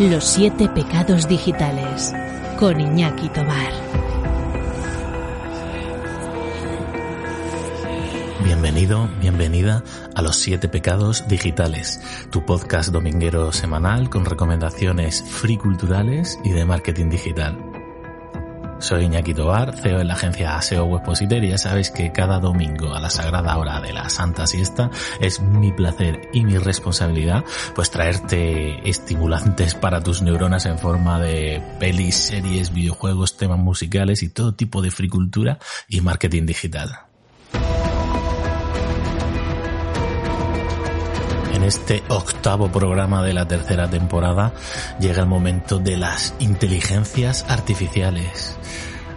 Los 0.00 0.24
siete 0.24 0.68
pecados 0.68 1.28
digitales 1.28 2.12
con 2.58 2.80
Iñaki 2.80 3.28
Tobar. 3.28 3.70
Bienvenido, 8.42 9.08
bienvenida 9.20 9.84
a 10.16 10.22
Los 10.22 10.34
siete 10.34 10.68
pecados 10.68 11.28
digitales, 11.28 12.02
tu 12.30 12.44
podcast 12.44 12.90
dominguero 12.90 13.52
semanal 13.52 14.10
con 14.10 14.24
recomendaciones 14.24 15.22
free 15.22 15.58
culturales 15.58 16.40
y 16.42 16.50
de 16.50 16.64
marketing 16.64 17.10
digital. 17.10 17.73
Soy 18.84 19.06
Iñaki 19.06 19.32
Tobar, 19.32 19.74
CEO 19.74 20.02
en 20.02 20.08
la 20.08 20.12
agencia 20.12 20.60
SEO 20.60 20.84
Webpositor 20.84 21.42
y 21.42 21.48
ya 21.48 21.56
sabéis 21.56 21.90
que 21.90 22.12
cada 22.12 22.38
domingo 22.38 22.94
a 22.94 23.00
la 23.00 23.08
sagrada 23.08 23.56
hora 23.56 23.80
de 23.80 23.94
la 23.94 24.10
Santa 24.10 24.46
Siesta 24.46 24.90
es 25.22 25.40
mi 25.40 25.72
placer 25.72 26.28
y 26.34 26.44
mi 26.44 26.58
responsabilidad 26.58 27.46
pues 27.74 27.90
traerte 27.90 28.86
estimulantes 28.86 29.74
para 29.74 30.02
tus 30.02 30.20
neuronas 30.20 30.66
en 30.66 30.78
forma 30.78 31.18
de 31.18 31.62
pelis, 31.80 32.14
series, 32.14 32.74
videojuegos, 32.74 33.38
temas 33.38 33.58
musicales 33.58 34.22
y 34.22 34.28
todo 34.28 34.54
tipo 34.54 34.82
de 34.82 34.90
fricultura 34.90 35.58
y 35.88 36.02
marketing 36.02 36.44
digital. 36.44 36.90
En 41.54 41.62
este 41.62 42.02
octavo 42.08 42.68
programa 42.68 43.22
de 43.22 43.32
la 43.32 43.46
tercera 43.46 43.88
temporada 43.88 44.52
llega 44.98 45.22
el 45.22 45.28
momento 45.28 45.78
de 45.78 45.96
las 45.96 46.34
inteligencias 46.40 47.46
artificiales 47.48 48.58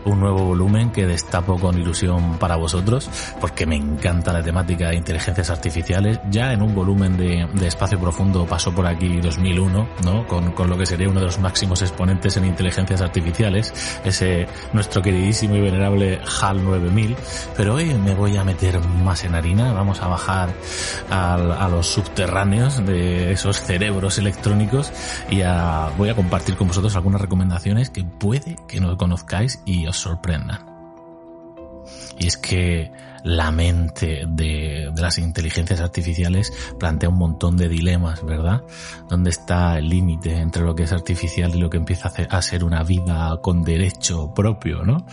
un 0.08 0.20
nuevo 0.20 0.44
volumen 0.46 0.92
que 0.92 1.06
destapo 1.06 1.58
con 1.60 1.78
ilusión 1.78 2.38
para 2.40 2.56
vosotros, 2.56 3.10
porque 3.40 3.66
me 3.66 3.76
encanta 3.76 4.34
la 4.34 4.42
temática 4.42 4.90
de 4.90 4.96
inteligencias 4.96 5.50
artificiales. 5.50 6.20
Ya 6.30 6.54
en 6.54 6.62
un 6.62 6.74
volumen 6.74 7.18
de, 7.18 7.48
espacio 7.68 8.00
profundo 8.00 8.46
pasó 8.46 8.74
por 8.74 8.86
aquí 8.88 9.20
2001, 9.20 9.90
¿no? 10.04 10.28
Con, 10.28 10.52
con, 10.54 10.70
lo 10.70 10.78
que 10.78 10.86
sería 10.86 11.10
uno 11.10 11.20
de 11.20 11.26
los 11.26 11.40
máximos 11.40 11.82
exponentes 11.82 12.38
en 12.38 12.46
inteligencias 12.46 13.02
artificiales, 13.02 13.74
ese 14.06 14.48
nuestro 14.74 15.02
queridísimo 15.02 15.56
y 15.56 15.62
venerable 15.62 16.20
HAL 16.42 16.64
9000. 16.64 17.16
Pero 17.56 17.76
hoy 17.76 17.94
me 17.94 18.16
voy 18.16 18.38
a 18.38 18.44
meter 18.44 18.80
más 18.80 19.24
en 19.26 19.36
harina, 19.36 19.74
vamos 19.74 20.02
a 20.02 20.08
bajar 20.08 20.50
a 21.10 21.68
los 21.70 21.88
subterráneos 21.88 22.86
de 22.86 23.32
esos 23.32 23.62
cerebros 23.62 24.18
electrónicos 24.18 24.92
y 25.30 25.42
voy 25.98 26.10
a 26.10 26.16
compartir 26.16 26.56
con 26.56 26.68
vosotros 26.68 26.96
algunas 26.96 27.22
recomendaciones 27.22 27.90
que 27.90 28.04
puede 28.04 28.56
que 28.68 28.80
no 28.80 28.98
conozcáis 28.98 29.62
y 29.66 29.88
os 29.88 29.97
sorprendan. 29.98 30.60
Y 32.18 32.28
es 32.28 32.38
que 32.38 32.92
la 33.24 33.52
mente 33.52 34.26
de, 34.28 34.92
las 34.96 35.18
inteligencias 35.18 35.82
artificiales 35.82 36.54
plantea 36.80 37.10
un 37.10 37.18
montón 37.18 37.58
de 37.58 37.70
dilemas, 37.70 38.24
¿verdad? 38.26 38.64
¿Dónde 39.10 39.30
está 39.30 39.78
el 39.78 39.90
límite 39.90 40.38
entre 40.38 40.64
lo 40.64 40.76
que 40.76 40.84
es 40.84 40.92
artificial 40.92 41.54
y 41.56 41.60
lo 41.60 41.70
que 41.70 41.78
empieza 41.78 42.12
a 42.30 42.42
ser 42.42 42.64
una 42.64 42.84
vida 42.84 43.40
con 43.42 43.64
derecho 43.64 44.34
propio, 44.34 44.84
¿no? 44.84 45.06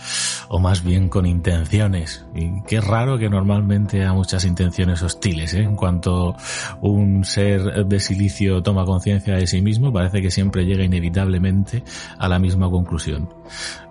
O 0.49 0.59
más 0.59 0.83
bien 0.83 1.09
con 1.09 1.25
intenciones. 1.25 2.25
Y 2.33 2.61
qué 2.63 2.81
raro 2.81 3.17
que 3.17 3.29
normalmente 3.29 4.01
haya 4.01 4.13
muchas 4.13 4.45
intenciones 4.45 5.01
hostiles, 5.01 5.53
¿eh? 5.53 5.63
En 5.63 5.75
cuanto 5.75 6.35
un 6.81 7.23
ser 7.25 7.85
de 7.85 7.99
silicio 7.99 8.61
toma 8.61 8.85
conciencia 8.85 9.35
de 9.35 9.47
sí 9.47 9.61
mismo, 9.61 9.91
parece 9.91 10.21
que 10.21 10.31
siempre 10.31 10.65
llega 10.65 10.83
inevitablemente 10.83 11.83
a 12.17 12.27
la 12.27 12.39
misma 12.39 12.69
conclusión. 12.69 13.29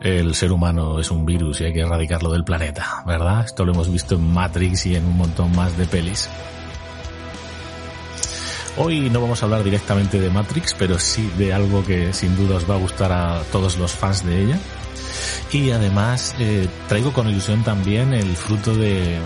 El 0.01 0.35
ser 0.35 0.53
humano 0.53 0.99
es 0.99 1.11
un 1.11 1.25
virus 1.25 1.61
y 1.61 1.65
hay 1.65 1.73
que 1.73 1.81
erradicarlo 1.81 2.31
del 2.33 2.45
planeta, 2.45 3.03
¿verdad? 3.07 3.45
Esto 3.45 3.65
lo 3.65 3.73
hemos 3.73 3.91
visto 3.91 4.04
en 4.13 4.33
Matrix 4.33 4.87
y 4.87 4.97
en 4.97 5.05
un 5.05 5.17
montón 5.17 5.55
más 5.55 5.77
de 5.77 5.87
pelis. 5.87 6.29
Hoy 8.77 9.09
no 9.09 9.21
vamos 9.21 9.43
a 9.43 9.47
hablar 9.47 9.63
directamente 9.63 10.21
de 10.21 10.31
Matrix, 10.31 10.75
pero 10.79 10.99
sí 10.99 11.31
de 11.39 11.53
algo 11.53 11.85
que 11.85 12.13
sin 12.13 12.37
duda 12.37 12.57
os 12.57 12.69
va 12.69 12.75
a 12.75 12.79
gustar 12.79 13.13
a 13.13 13.43
todos 13.53 13.79
los 13.79 13.93
fans 13.93 14.25
de 14.25 14.43
ella. 14.43 14.59
Y 15.53 15.71
además 15.71 16.35
eh, 16.41 16.69
traigo 16.89 17.13
con 17.13 17.29
ilusión 17.29 17.63
también 17.63 18.13
el 18.13 18.35
fruto 18.37 18.75
de 18.75 19.21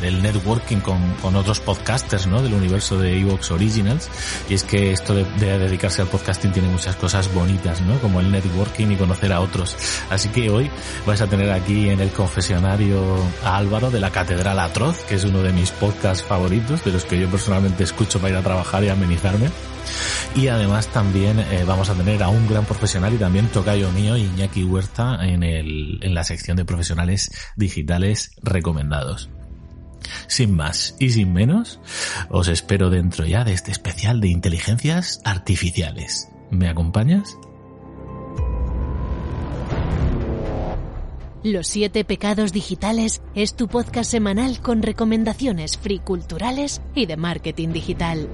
del 0.00 0.22
networking 0.22 0.78
con, 0.78 1.14
con, 1.22 1.36
otros 1.36 1.60
podcasters, 1.60 2.26
¿no? 2.26 2.42
Del 2.42 2.54
universo 2.54 2.98
de 2.98 3.18
Evox 3.18 3.50
Originals. 3.50 4.08
Y 4.48 4.54
es 4.54 4.64
que 4.64 4.92
esto 4.92 5.14
de, 5.14 5.24
dedicarse 5.24 6.02
al 6.02 6.08
podcasting 6.08 6.52
tiene 6.52 6.68
muchas 6.68 6.96
cosas 6.96 7.32
bonitas, 7.32 7.80
¿no? 7.82 7.98
Como 8.00 8.20
el 8.20 8.30
networking 8.30 8.88
y 8.92 8.96
conocer 8.96 9.32
a 9.32 9.40
otros. 9.40 9.76
Así 10.10 10.28
que 10.28 10.50
hoy 10.50 10.70
vais 11.06 11.20
a 11.20 11.26
tener 11.26 11.50
aquí 11.50 11.88
en 11.88 12.00
el 12.00 12.10
confesionario 12.10 13.16
a 13.44 13.56
Álvaro 13.56 13.90
de 13.90 14.00
la 14.00 14.10
Catedral 14.10 14.58
Atroz, 14.58 15.04
que 15.04 15.16
es 15.16 15.24
uno 15.24 15.42
de 15.42 15.52
mis 15.52 15.70
podcasts 15.70 16.24
favoritos, 16.24 16.84
de 16.84 16.92
los 16.92 17.04
que 17.04 17.18
yo 17.18 17.28
personalmente 17.28 17.84
escucho 17.84 18.18
para 18.18 18.32
ir 18.32 18.36
a 18.36 18.42
trabajar 18.42 18.84
y 18.84 18.88
amenizarme. 18.88 19.48
Y 20.36 20.48
además 20.48 20.88
también 20.88 21.40
eh, 21.40 21.64
vamos 21.66 21.88
a 21.88 21.94
tener 21.94 22.22
a 22.22 22.28
un 22.28 22.46
gran 22.46 22.64
profesional 22.64 23.14
y 23.14 23.16
también 23.16 23.48
tocayo 23.48 23.90
mío, 23.90 24.16
Iñaki 24.16 24.64
Huerta, 24.64 25.18
en, 25.22 25.42
el, 25.42 25.98
en 26.02 26.14
la 26.14 26.24
sección 26.24 26.56
de 26.56 26.64
profesionales 26.64 27.30
digitales 27.56 28.32
recomendados. 28.42 29.30
Sin 30.26 30.54
más 30.54 30.94
y 30.98 31.10
sin 31.10 31.32
menos, 31.32 31.80
os 32.30 32.48
espero 32.48 32.90
dentro 32.90 33.26
ya 33.26 33.44
de 33.44 33.52
este 33.52 33.70
especial 33.70 34.20
de 34.20 34.28
inteligencias 34.28 35.20
artificiales. 35.24 36.28
¿Me 36.50 36.68
acompañas? 36.68 37.36
Los 41.44 41.68
siete 41.68 42.04
pecados 42.04 42.52
digitales 42.52 43.22
es 43.34 43.54
tu 43.54 43.68
podcast 43.68 44.10
semanal 44.10 44.60
con 44.60 44.82
recomendaciones 44.82 45.78
free 45.78 46.00
culturales 46.00 46.82
y 46.96 47.06
de 47.06 47.16
marketing 47.16 47.68
digital. 47.68 48.28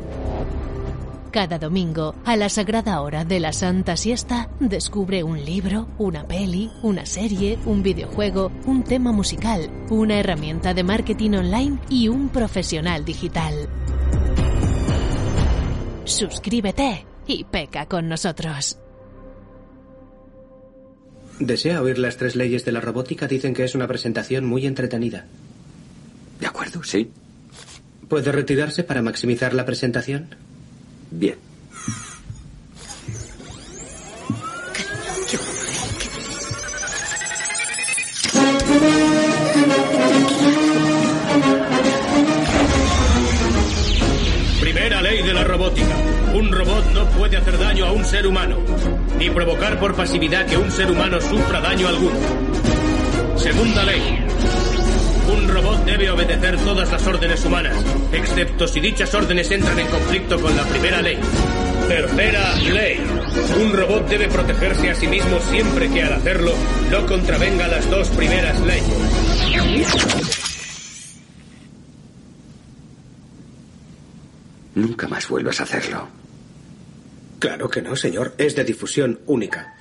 Cada 1.34 1.59
domingo, 1.59 2.15
a 2.25 2.37
la 2.37 2.49
sagrada 2.49 3.00
hora 3.00 3.25
de 3.25 3.41
la 3.41 3.53
Santa 3.53 3.97
Siesta, 3.97 4.50
descubre 4.61 5.25
un 5.25 5.45
libro, 5.45 5.89
una 5.99 6.28
peli, 6.28 6.71
una 6.84 7.05
serie, 7.06 7.59
un 7.65 7.83
videojuego, 7.83 8.53
un 8.67 8.84
tema 8.84 9.11
musical, 9.11 9.69
una 9.91 10.21
herramienta 10.21 10.75
de 10.75 10.84
marketing 10.84 11.33
online 11.33 11.81
y 11.91 12.06
un 12.06 12.28
profesional 12.28 13.05
digital. 13.05 13.69
Suscríbete 16.05 17.05
y 17.27 17.43
peca 17.43 17.87
con 17.87 18.09
nosotros. 18.09 18.78
¿Desea 21.41 21.83
oír 21.83 21.99
las 21.99 22.17
tres 22.17 22.37
leyes 22.37 22.65
de 22.65 22.71
la 22.71 22.81
robótica? 22.81 23.27
Dicen 23.27 23.55
que 23.55 23.65
es 23.65 23.75
una 23.75 23.89
presentación 23.89 24.44
muy 24.44 24.67
entretenida. 24.67 25.27
De 26.39 26.47
acuerdo, 26.47 26.84
sí. 26.84 27.11
¿Puede 28.06 28.31
retirarse 28.31 28.84
para 28.84 29.03
maximizar 29.03 29.53
la 29.53 29.67
presentación? 29.67 30.37
Bien. 31.16 31.36
Primera 44.60 45.02
ley 45.02 45.22
de 45.22 45.34
la 45.34 45.44
robótica. 45.44 45.86
Un 46.34 46.50
robot 46.50 46.84
no 46.92 47.06
puede 47.10 47.36
hacer 47.36 47.58
daño 47.58 47.86
a 47.86 47.92
un 47.92 48.04
ser 48.04 48.26
humano, 48.26 48.56
ni 49.16 49.31
provocar 49.31 49.78
por 49.78 49.94
pasividad 49.94 50.46
que 50.46 50.56
un 50.56 50.70
ser 50.72 50.91
humano 50.91 51.20
sufra 51.20 51.60
daño 51.60 51.86
alguno. 51.86 52.16
Segunda 53.36 53.84
ley. 53.84 54.74
Un 55.54 55.62
robot 55.62 55.84
debe 55.84 56.10
obedecer 56.10 56.56
todas 56.65 56.91
las 56.91 57.06
órdenes 57.06 57.44
humanas, 57.44 57.76
excepto 58.10 58.66
si 58.66 58.81
dichas 58.81 59.15
órdenes 59.15 59.48
entran 59.53 59.78
en 59.78 59.87
conflicto 59.87 60.41
con 60.41 60.56
la 60.56 60.65
primera 60.65 61.00
ley. 61.00 61.16
Tercera 61.87 62.56
ley. 62.56 62.98
Un 63.62 63.72
robot 63.72 64.09
debe 64.09 64.26
protegerse 64.26 64.91
a 64.91 64.97
sí 64.97 65.06
mismo 65.06 65.38
siempre 65.38 65.88
que 65.88 66.03
al 66.03 66.14
hacerlo 66.14 66.53
no 66.91 67.06
contravenga 67.06 67.69
las 67.69 67.88
dos 67.88 68.09
primeras 68.09 68.59
leyes. 68.62 68.84
Nunca 74.75 75.06
más 75.06 75.29
vuelvas 75.29 75.61
a 75.61 75.62
hacerlo. 75.62 76.08
Claro 77.38 77.70
que 77.70 77.81
no, 77.81 77.94
señor. 77.94 78.34
Es 78.38 78.56
de 78.56 78.64
difusión 78.64 79.20
única. 79.26 79.73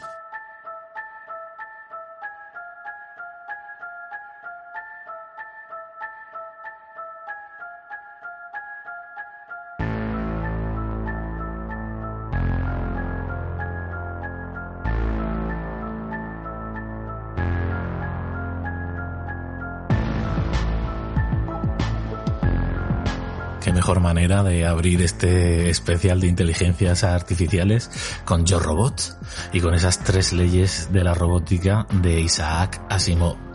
Manera 24.13 24.43
de 24.43 24.65
abrir 24.67 25.01
este 25.01 25.71
especial 25.71 26.21
de 26.21 26.27
inteligencias 26.27 27.03
artificiales 27.03 27.89
con 28.25 28.45
Yo 28.45 28.59
Robot 28.59 29.17
y 29.53 29.59
con 29.59 29.73
esas 29.73 30.03
tres 30.03 30.33
leyes 30.33 30.89
de 30.93 31.03
la 31.03 31.15
robótica 31.15 31.87
de 32.01 32.21
Isaac 32.21 32.79
Asimov. 32.89 33.52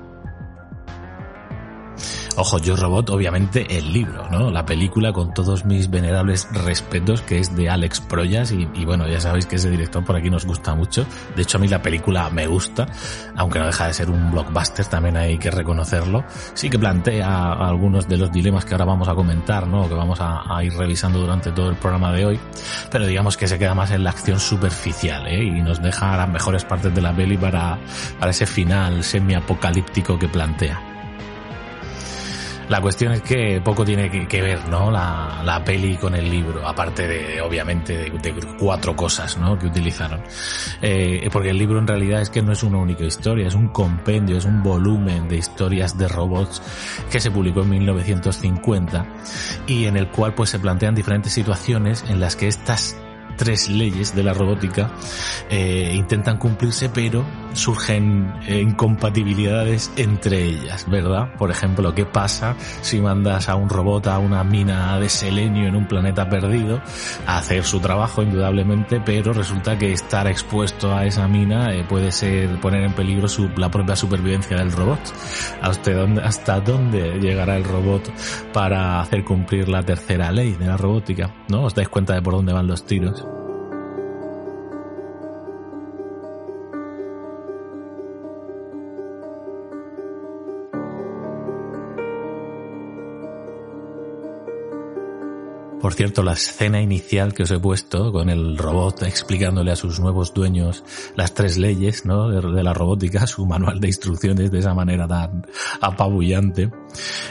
Ojo, 2.41 2.59
Yo 2.61 2.77
Robot, 2.77 3.11
obviamente 3.11 3.67
el 3.77 3.93
libro, 3.93 4.31
¿no? 4.31 4.53
La 4.53 4.65
película 4.65 5.13
con 5.13 5.35
todos 5.35 5.65
mis 5.65 5.91
venerables 5.91 6.47
respetos, 6.53 7.21
que 7.21 7.41
es 7.41 7.57
de 7.57 7.69
Alex 7.69 8.01
Proyas, 8.01 8.53
y, 8.53 8.85
bueno, 8.85 9.09
ya 9.09 9.21
sabéis 9.21 9.47
que 9.47 9.57
ese 9.57 9.69
director 9.69 10.05
por 10.05 10.15
aquí 10.15 10.31
nos 10.31 10.47
gusta 10.47 10.73
mucho. 10.77 11.05
De 11.35 11.43
hecho, 11.43 11.59
a 11.59 11.61
mí 11.61 11.67
la 11.67 11.83
película 11.83 12.31
me 12.31 12.47
gusta, 12.47 12.87
aunque 13.35 13.59
no 13.59 13.67
deja 13.67 13.89
de 13.89 13.93
ser 13.93 14.09
un 14.09 14.31
blockbuster, 14.31 14.87
también 14.87 15.17
hay 15.17 15.37
que 15.37 15.51
reconocerlo. 15.51 16.23
Sí 16.55 16.71
que 16.71 16.79
plantea 16.79 17.55
algunos 17.55 18.07
de 18.07 18.19
los 18.19 18.31
dilemas 18.31 18.65
que 18.65 18.75
ahora 18.75 18.85
vamos 18.85 19.09
a 19.09 19.17
comentar, 19.17 19.67
¿no? 19.67 19.89
Que 19.89 19.97
vamos 19.97 20.21
a, 20.21 20.63
ir 20.63 20.73
revisando 20.75 21.19
durante 21.19 21.51
todo 21.51 21.71
el 21.71 21.77
programa 21.77 22.13
de 22.13 22.25
hoy, 22.25 22.41
pero 22.89 23.05
digamos 23.05 23.37
que 23.37 23.49
se 23.49 23.59
queda 23.59 23.75
más 23.75 23.91
en 23.91 24.05
la 24.05 24.11
acción 24.11 24.39
superficial, 24.39 25.27
¿eh? 25.27 25.43
Y 25.43 25.61
nos 25.61 25.83
deja 25.83 26.17
las 26.17 26.29
mejores 26.29 26.65
partes 26.65 26.95
de 26.95 27.03
la 27.03 27.13
peli 27.13 27.37
para, 27.37 27.81
para 28.21 28.31
ese 28.31 28.47
final 28.47 29.03
semi-apocalíptico 29.03 30.17
que 30.17 30.29
plantea. 30.29 30.88
La 32.69 32.83
cuestión 32.83 33.13
es 33.13 33.23
que 33.23 33.61
poco 33.65 33.85
tiene 33.85 34.11
que, 34.11 34.43
ver, 34.43 34.69
¿no? 34.69 34.91
La, 34.91 35.41
la, 35.43 35.65
peli 35.65 35.97
con 35.97 36.15
el 36.15 36.31
libro, 36.31 36.67
aparte 36.67 37.09
de, 37.09 37.41
obviamente, 37.41 37.97
de, 37.97 38.11
de 38.11 38.35
cuatro 38.59 38.95
cosas, 38.95 39.39
¿no? 39.39 39.59
Que 39.59 39.67
utilizaron. 39.67 40.23
Eh, 40.83 41.29
porque 41.33 41.51
el 41.51 41.59
libro 41.59 41.79
en 41.79 41.87
realidad 41.87 42.21
es 42.21 42.29
que 42.29 42.43
no 42.43 42.53
es 42.53 42.63
una 42.63 42.79
única 42.79 43.05
historia, 43.05 43.47
es 43.47 43.55
un 43.55 43.69
compendio, 43.69 44.37
es 44.37 44.45
un 44.45 44.63
volumen 44.63 45.29
de 45.29 45.39
historias 45.39 45.97
de 45.97 46.09
robots 46.09 46.63
que 47.11 47.21
se 47.21 47.31
publicó 47.31 47.63
en 47.63 47.71
1950 47.71 49.07
y 49.67 49.87
en 49.87 49.97
el 49.97 50.09
cual 50.09 50.35
pues 50.35 50.51
se 50.51 50.59
plantean 50.59 50.95
diferentes 50.95 51.33
situaciones 51.33 52.05
en 52.09 52.21
las 52.21 52.37
que 52.37 52.49
estas 52.49 52.97
tres 53.39 53.71
leyes 53.71 54.15
de 54.15 54.23
la 54.23 54.35
robótica 54.35 54.91
eh, 55.49 55.93
intentan 55.95 56.37
cumplirse, 56.37 56.91
pero 56.91 57.25
surgen 57.55 58.35
eh, 58.47 58.61
incompatibilidades 58.61 59.91
entre 59.97 60.45
ellas, 60.45 60.89
¿verdad? 60.91 61.35
Por 61.39 61.51
ejemplo, 61.51 61.95
¿qué 61.95 62.05
pasa 62.05 62.57
si 62.83 63.01
mandas 63.01 63.49
a 63.49 63.55
un 63.55 63.71
robot 63.71 64.09
a 64.09 64.19
una 64.19 64.45
mina 64.45 64.99
de 65.01 65.09
selenio 65.09 65.69
en 65.69 65.77
un 65.77 65.87
planeta 65.87 66.29
perdido 66.29 66.83
a 67.27 67.39
hacer 67.39 67.65
su 67.65 67.81
trabajo, 67.81 68.23
indudablemente, 68.23 69.01
pero 69.01 69.33
resulta 69.33 69.79
que 69.79 69.93
estar 69.93 70.27
expuesto 70.27 70.95
a 70.95 71.07
esa 71.07 71.27
mina 71.29 71.73
eh, 71.73 71.85
puede 71.89 72.13
ser 72.13 72.61
poner 72.61 72.83
en 72.83 72.93
peligro 72.93 73.29
su, 73.29 73.49
la 73.57 73.71
propia 73.71 73.97
supervivencia 73.97 74.59
del 74.59 74.73
robot? 74.73 75.01
¿Hasta 75.63 75.93
dónde, 75.93 76.23
¿Hasta 76.23 76.61
dónde 76.61 77.19
llegará 77.21 77.57
el 77.57 77.65
robot 77.65 78.11
para 78.53 79.01
hacer 79.01 79.25
cumplir 79.25 79.69
la 79.69 79.83
tercera 79.83 80.33
ley 80.33 80.53
de 80.55 80.67
la 80.67 80.77
robótica? 80.77 81.35
¿No? 81.49 81.65
¿Os 81.65 81.75
dais 81.75 81.89
cuenta 81.89 82.15
de 82.15 82.23
por 82.23 82.35
dónde 82.35 82.53
van 82.53 82.67
los 82.67 82.85
tiros? 82.85 83.28
Por 95.89 95.95
cierto, 95.95 96.23
la 96.23 96.35
escena 96.35 96.83
inicial 96.83 97.33
que 97.33 97.45
os 97.45 97.51
he 97.51 97.59
puesto 97.59 98.13
con 98.13 98.29
el 98.29 98.59
robot 98.59 99.05
explicándole 99.05 99.73
a 99.73 99.77
sus 99.77 100.01
nuevos 100.01 100.35
dueños 100.35 100.85
las 101.17 101.33
tres 101.33 101.57
leyes 101.57 102.05
¿no? 102.05 102.29
de, 102.29 102.63
la 102.63 102.75
robótica, 102.75 103.27
su 103.27 103.47
manual 103.47 103.81
de 103.81 103.87
instrucciones 103.87 104.51
de 104.51 104.59
esa 104.59 104.75
manera 104.75 105.09
tan 105.09 105.47
apabullante, 105.81 106.71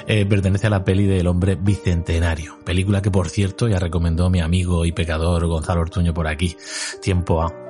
eh, 0.07 0.25
pertenece 0.25 0.65
a 0.65 0.71
la 0.71 0.83
peli 0.83 1.05
del 1.05 1.27
hombre 1.27 1.53
bicentenario. 1.53 2.57
Película 2.65 2.99
que, 2.99 3.11
por 3.11 3.29
cierto, 3.29 3.67
ya 3.67 3.77
recomendó 3.77 4.27
mi 4.31 4.41
amigo 4.41 4.85
y 4.85 4.91
pecador 4.91 5.45
Gonzalo 5.45 5.81
Ortuño 5.81 6.15
por 6.15 6.27
aquí, 6.27 6.57
tiempo 6.99 7.43
a 7.43 7.66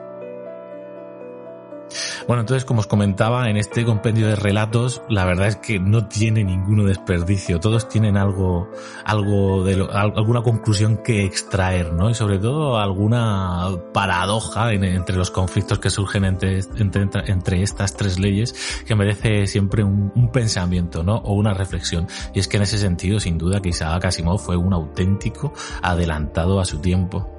bueno, 2.27 2.41
entonces, 2.41 2.65
como 2.65 2.81
os 2.81 2.87
comentaba, 2.87 3.49
en 3.49 3.55
este 3.55 3.85
compendio 3.85 4.27
de 4.27 4.35
relatos, 4.35 5.01
la 5.09 5.23
verdad 5.23 5.47
es 5.47 5.55
que 5.55 5.79
no 5.79 6.07
tiene 6.07 6.43
ninguno 6.43 6.83
desperdicio. 6.83 7.61
Todos 7.61 7.87
tienen 7.87 8.17
algo, 8.17 8.69
algo 9.05 9.63
de 9.63 9.77
lo, 9.77 9.91
alguna 9.91 10.41
conclusión 10.41 10.97
que 10.97 11.23
extraer, 11.23 11.93
¿no? 11.93 12.09
Y 12.09 12.15
sobre 12.15 12.37
todo 12.37 12.77
alguna 12.77 13.69
paradoja 13.93 14.73
en, 14.73 14.83
entre 14.83 15.15
los 15.15 15.31
conflictos 15.31 15.79
que 15.79 15.89
surgen 15.89 16.25
entre, 16.25 16.59
entre, 16.77 17.07
entre, 17.27 17.63
estas 17.63 17.95
tres 17.95 18.19
leyes 18.19 18.83
que 18.85 18.95
merece 18.95 19.47
siempre 19.47 19.83
un, 19.83 20.11
un, 20.13 20.29
pensamiento, 20.29 21.03
¿no? 21.03 21.15
O 21.15 21.33
una 21.33 21.53
reflexión. 21.53 22.07
Y 22.33 22.39
es 22.39 22.49
que 22.49 22.57
en 22.57 22.63
ese 22.63 22.77
sentido, 22.77 23.21
sin 23.21 23.37
duda, 23.37 23.61
que 23.61 23.69
Isaac 23.69 24.03
Asimov 24.03 24.39
fue 24.39 24.57
un 24.57 24.73
auténtico 24.73 25.53
adelantado 25.81 26.59
a 26.59 26.65
su 26.65 26.79
tiempo. 26.79 27.36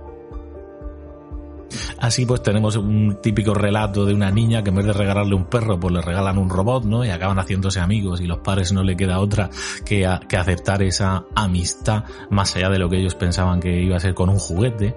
Así 1.98 2.26
pues 2.26 2.42
tenemos 2.42 2.76
un 2.76 3.18
típico 3.20 3.54
relato 3.54 4.04
de 4.04 4.14
una 4.14 4.30
niña 4.30 4.62
que 4.62 4.70
en 4.70 4.76
vez 4.76 4.86
de 4.86 4.92
regalarle 4.92 5.34
un 5.34 5.46
perro, 5.46 5.78
pues 5.78 5.92
le 5.92 6.00
regalan 6.00 6.38
un 6.38 6.48
robot, 6.48 6.84
¿no? 6.84 7.04
Y 7.04 7.10
acaban 7.10 7.38
haciéndose 7.38 7.80
amigos 7.80 8.20
y 8.20 8.26
los 8.26 8.38
padres 8.38 8.72
no 8.72 8.82
le 8.82 8.96
queda 8.96 9.20
otra 9.20 9.50
que, 9.84 10.08
que 10.28 10.36
aceptar 10.36 10.82
esa 10.82 11.24
amistad 11.34 12.04
más 12.30 12.54
allá 12.56 12.68
de 12.68 12.78
lo 12.78 12.88
que 12.88 12.98
ellos 12.98 13.14
pensaban 13.14 13.60
que 13.60 13.80
iba 13.80 13.96
a 13.96 14.00
ser 14.00 14.14
con 14.14 14.28
un 14.28 14.38
juguete. 14.38 14.96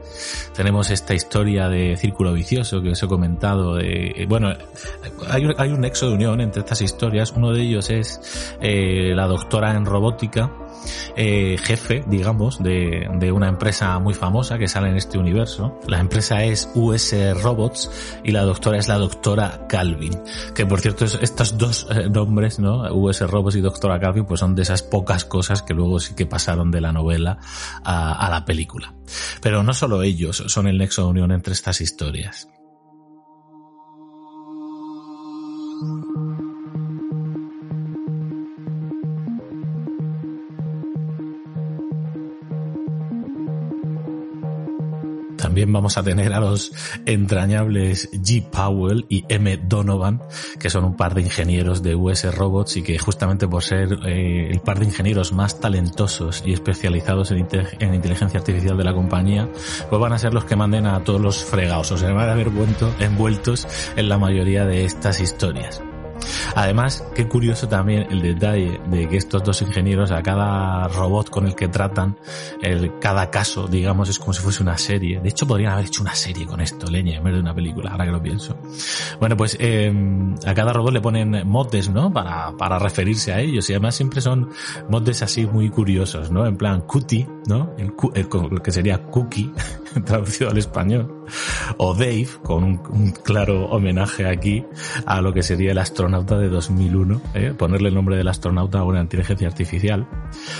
Tenemos 0.55 0.89
esta 0.89 1.13
historia 1.13 1.67
de 1.67 1.97
círculo 1.97 2.33
vicioso 2.33 2.81
que 2.81 2.91
os 2.91 3.03
he 3.03 3.07
comentado. 3.07 3.75
De, 3.75 4.25
bueno, 4.27 4.49
hay, 5.29 5.47
hay 5.57 5.71
un 5.71 5.81
nexo 5.81 6.07
de 6.09 6.15
unión 6.15 6.41
entre 6.41 6.61
estas 6.61 6.81
historias. 6.81 7.33
Uno 7.35 7.51
de 7.51 7.61
ellos 7.61 7.89
es 7.89 8.55
eh, 8.61 9.13
la 9.15 9.27
doctora 9.27 9.71
en 9.71 9.85
robótica 9.85 10.51
eh, 11.15 11.57
jefe, 11.61 12.03
digamos, 12.07 12.61
de, 12.61 13.07
de, 13.15 13.31
una 13.31 13.47
empresa 13.47 13.97
muy 13.99 14.13
famosa 14.13 14.57
que 14.57 14.67
sale 14.67 14.89
en 14.89 14.97
este 14.97 15.17
universo. 15.17 15.79
La 15.87 15.99
empresa 15.99 16.43
es 16.43 16.69
US 16.75 17.13
Robots 17.41 17.89
y 18.23 18.31
la 18.31 18.43
doctora 18.43 18.77
es 18.77 18.87
la 18.87 18.97
doctora 18.97 19.67
Calvin. 19.67 20.19
Que 20.55 20.65
por 20.65 20.81
cierto, 20.81 21.05
estos 21.05 21.57
dos 21.57 21.87
eh, 21.89 22.09
nombres, 22.09 22.59
¿no? 22.59 22.93
US 22.93 23.21
Robots 23.21 23.55
y 23.55 23.61
doctora 23.61 23.99
Calvin, 23.99 24.25
pues 24.25 24.39
son 24.39 24.55
de 24.55 24.63
esas 24.63 24.83
pocas 24.83 25.25
cosas 25.25 25.61
que 25.61 25.73
luego 25.73 25.99
sí 25.99 26.15
que 26.15 26.25
pasaron 26.25 26.71
de 26.71 26.81
la 26.81 26.91
novela 26.91 27.37
a, 27.83 28.25
a 28.25 28.29
la 28.29 28.45
película. 28.45 28.93
Pero 29.41 29.63
no 29.63 29.73
solo 29.73 30.03
ellos 30.03 30.43
son 30.47 30.67
el 30.67 30.77
nexo 30.77 31.03
de 31.03 31.09
unión 31.09 31.31
entre 31.31 31.53
estas 31.53 31.81
historias. 31.81 32.47
También 45.51 45.73
vamos 45.73 45.97
a 45.97 46.03
tener 46.03 46.31
a 46.31 46.39
los 46.39 46.71
entrañables 47.05 48.09
G. 48.13 48.41
Powell 48.41 49.05
y 49.09 49.25
M. 49.27 49.57
Donovan, 49.57 50.21
que 50.57 50.69
son 50.69 50.85
un 50.85 50.95
par 50.95 51.13
de 51.13 51.23
ingenieros 51.23 51.83
de 51.83 51.93
US 51.93 52.33
Robots 52.33 52.77
y 52.77 52.83
que 52.83 52.97
justamente 52.97 53.49
por 53.49 53.61
ser 53.61 53.99
eh, 54.05 54.47
el 54.49 54.61
par 54.61 54.79
de 54.79 54.85
ingenieros 54.85 55.33
más 55.33 55.59
talentosos 55.59 56.41
y 56.45 56.53
especializados 56.53 57.31
en, 57.31 57.45
en, 57.51 57.93
inteligencia 57.93 58.39
artificial 58.39 58.77
de 58.77 58.85
la 58.85 58.93
compañía, 58.93 59.49
pues 59.89 60.01
van 60.01 60.13
a 60.13 60.19
ser 60.19 60.33
los 60.33 60.45
que 60.45 60.55
manden 60.55 60.87
a 60.87 61.03
todos 61.03 61.19
los 61.19 61.43
fregados, 61.43 61.91
o 61.91 61.97
se 61.97 62.09
van 62.09 62.29
a 62.29 62.33
ver 62.33 62.49
envueltos 63.01 63.67
en 63.97 64.07
la 64.07 64.17
mayoría 64.17 64.65
de 64.65 64.85
estas 64.85 65.19
historias. 65.19 65.81
Además, 66.55 67.03
qué 67.15 67.27
curioso 67.27 67.67
también 67.67 68.07
el 68.09 68.21
detalle 68.21 68.79
de 68.87 69.07
que 69.07 69.17
estos 69.17 69.43
dos 69.43 69.61
ingenieros 69.61 70.11
a 70.11 70.21
cada 70.21 70.87
robot 70.87 71.29
con 71.29 71.47
el 71.47 71.55
que 71.55 71.67
tratan, 71.67 72.17
el, 72.61 72.99
cada 72.99 73.29
caso, 73.29 73.67
digamos, 73.67 74.09
es 74.09 74.19
como 74.19 74.33
si 74.33 74.41
fuese 74.41 74.63
una 74.63 74.77
serie. 74.77 75.19
De 75.19 75.29
hecho, 75.29 75.47
podrían 75.47 75.73
haber 75.73 75.85
hecho 75.85 76.01
una 76.01 76.15
serie 76.15 76.45
con 76.45 76.61
esto, 76.61 76.89
leña, 76.89 77.17
en 77.17 77.23
vez 77.23 77.33
de 77.33 77.39
una 77.39 77.53
película, 77.53 77.91
ahora 77.91 78.05
que 78.05 78.11
lo 78.11 78.21
pienso. 78.21 78.57
Bueno, 79.19 79.37
pues 79.37 79.57
eh, 79.59 79.91
a 80.45 80.53
cada 80.53 80.73
robot 80.73 80.93
le 80.93 81.01
ponen 81.01 81.47
motes, 81.47 81.89
¿no? 81.89 82.11
Para, 82.11 82.51
para 82.57 82.79
referirse 82.79 83.33
a 83.33 83.39
ellos. 83.39 83.69
Y 83.69 83.73
además 83.73 83.95
siempre 83.95 84.21
son 84.21 84.49
motes 84.89 85.21
así 85.23 85.45
muy 85.45 85.69
curiosos, 85.69 86.31
¿no? 86.31 86.45
En 86.45 86.57
plan, 86.57 86.81
cutie, 86.81 87.27
¿no? 87.47 87.73
El, 87.77 87.93
el, 88.15 88.27
el 88.51 88.61
que 88.61 88.71
sería 88.71 89.03
cookie, 89.03 89.51
traducido 90.05 90.49
al 90.49 90.57
español. 90.57 91.25
O 91.77 91.93
Dave, 91.93 92.27
con 92.43 92.63
un, 92.63 92.81
un 92.89 93.11
claro 93.11 93.65
homenaje 93.67 94.27
aquí 94.27 94.65
a 95.05 95.21
lo 95.21 95.33
que 95.33 95.43
sería 95.43 95.71
el 95.71 95.77
astronauta 95.77 96.10
de 96.11 96.49
2001, 96.49 97.21
¿eh? 97.33 97.53
ponerle 97.57 97.89
el 97.89 97.95
nombre 97.95 98.17
del 98.17 98.27
astronauta 98.27 98.79
a 98.79 98.83
una 98.83 99.01
inteligencia 99.01 99.47
artificial. 99.47 100.07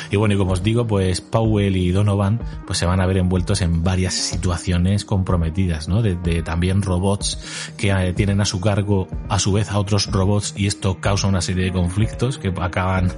Y 0.09 0.15
bueno, 0.15 0.35
y 0.35 0.37
como 0.37 0.53
os 0.53 0.63
digo, 0.63 0.87
pues 0.87 1.19
Powell 1.19 1.75
y 1.75 1.91
Donovan 1.91 2.39
pues 2.65 2.79
se 2.79 2.85
van 2.85 3.01
a 3.01 3.05
ver 3.05 3.17
envueltos 3.17 3.61
en 3.61 3.83
varias 3.83 4.13
situaciones 4.13 5.03
comprometidas, 5.03 5.89
¿no? 5.89 6.01
De, 6.01 6.15
de 6.15 6.41
también 6.41 6.81
robots 6.81 7.73
que 7.77 7.91
eh, 7.91 8.13
tienen 8.13 8.39
a 8.39 8.45
su 8.45 8.61
cargo 8.61 9.07
a 9.27 9.39
su 9.39 9.51
vez 9.51 9.71
a 9.71 9.79
otros 9.79 10.09
robots 10.09 10.53
y 10.55 10.67
esto 10.67 10.99
causa 10.99 11.27
una 11.27 11.41
serie 11.41 11.65
de 11.65 11.71
conflictos 11.71 12.37
que 12.37 12.53
acaban 12.61 13.11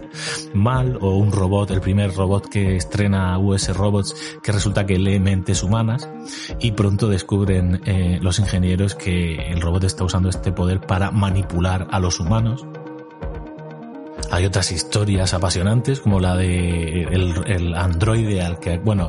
mal 0.54 0.98
o 1.02 1.16
un 1.16 1.32
robot, 1.32 1.72
el 1.72 1.82
primer 1.82 2.14
robot 2.16 2.50
que 2.50 2.76
estrena 2.76 3.38
US 3.38 3.76
Robots 3.76 4.16
que 4.42 4.52
resulta 4.52 4.86
que 4.86 4.98
lee 4.98 5.20
mentes 5.20 5.62
humanas 5.62 6.10
y 6.60 6.72
pronto 6.72 7.08
descubren 7.10 7.82
eh, 7.86 8.20
los 8.22 8.40
ingenieros 8.40 8.96
que 8.96 9.36
el 9.52 9.62
robot 9.62 9.84
está 9.84 10.04
usando 10.04 10.30
este 10.30 10.52
poder 10.52 10.82
para 10.82 11.12
manipular 11.12 11.88
a 11.92 12.00
los 12.00 12.20
humanos 12.20 12.23
humanos 12.24 12.66
hay 14.34 14.48
otras 14.48 14.72
historias 14.72 15.32
apasionantes 15.36 16.00
como 16.00 16.20
la 16.20 16.36
de 16.36 17.04
el, 17.04 17.76
androide 17.76 18.42
al 18.42 18.60
que, 18.60 18.80
bueno, 18.80 19.08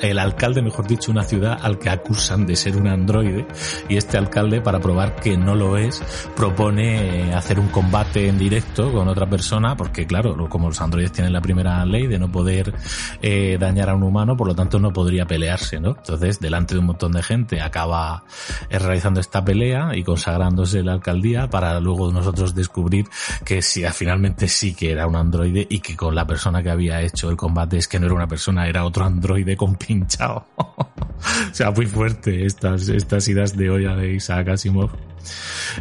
el 0.00 0.18
alcalde, 0.18 0.62
mejor 0.62 0.86
dicho, 0.86 1.10
una 1.10 1.22
ciudad 1.22 1.58
al 1.60 1.78
que 1.78 1.90
acusan 1.90 2.46
de 2.46 2.56
ser 2.56 2.78
un 2.78 2.88
androide 2.88 3.46
y 3.90 3.98
este 3.98 4.16
alcalde 4.16 4.62
para 4.62 4.80
probar 4.80 5.16
que 5.16 5.36
no 5.36 5.54
lo 5.54 5.76
es 5.76 6.02
propone 6.34 7.34
hacer 7.34 7.60
un 7.60 7.68
combate 7.68 8.26
en 8.26 8.38
directo 8.38 8.90
con 8.90 9.06
otra 9.06 9.28
persona 9.28 9.76
porque 9.76 10.06
claro, 10.06 10.48
como 10.48 10.68
los 10.68 10.80
androides 10.80 11.12
tienen 11.12 11.34
la 11.34 11.42
primera 11.42 11.84
ley 11.84 12.06
de 12.06 12.18
no 12.18 12.32
poder 12.32 12.72
eh, 13.20 13.58
dañar 13.60 13.90
a 13.90 13.94
un 13.94 14.02
humano, 14.02 14.34
por 14.34 14.46
lo 14.46 14.54
tanto 14.54 14.78
no 14.78 14.94
podría 14.94 15.26
pelearse, 15.26 15.78
¿no? 15.78 15.90
Entonces, 15.90 16.40
delante 16.40 16.72
de 16.72 16.80
un 16.80 16.86
montón 16.86 17.12
de 17.12 17.22
gente 17.22 17.60
acaba 17.60 18.24
eh, 18.70 18.78
realizando 18.78 19.20
esta 19.20 19.44
pelea 19.44 19.90
y 19.94 20.02
consagrándose 20.02 20.82
la 20.82 20.94
alcaldía 20.94 21.50
para 21.50 21.78
luego 21.80 22.10
nosotros 22.10 22.54
descubrir 22.54 23.04
que 23.44 23.60
si 23.60 23.84
finalmente 23.92 24.53
sí 24.54 24.74
que 24.74 24.90
era 24.92 25.06
un 25.06 25.16
androide 25.16 25.66
y 25.68 25.80
que 25.80 25.96
con 25.96 26.14
la 26.14 26.26
persona 26.26 26.62
que 26.62 26.70
había 26.70 27.02
hecho 27.02 27.30
el 27.30 27.36
combate 27.36 27.76
es 27.76 27.88
que 27.88 27.98
no 27.98 28.06
era 28.06 28.14
una 28.14 28.28
persona, 28.28 28.68
era 28.68 28.84
otro 28.84 29.04
androide 29.04 29.56
con 29.56 29.76
pinchado. 29.76 30.46
o 30.56 31.52
sea, 31.52 31.70
muy 31.70 31.86
fuerte 31.86 32.46
estas, 32.46 32.88
estas 32.88 33.28
idas 33.28 33.56
de 33.56 33.70
olla 33.70 33.96
de 33.96 34.14
Isaac 34.14 34.48
Asimov. 34.48 34.90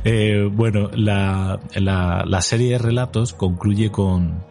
Eh, 0.04 0.50
bueno, 0.52 0.90
la, 0.94 1.60
la, 1.76 2.24
la 2.26 2.42
serie 2.42 2.74
de 2.74 2.78
relatos 2.78 3.34
concluye 3.34 3.92
con, 3.92 4.44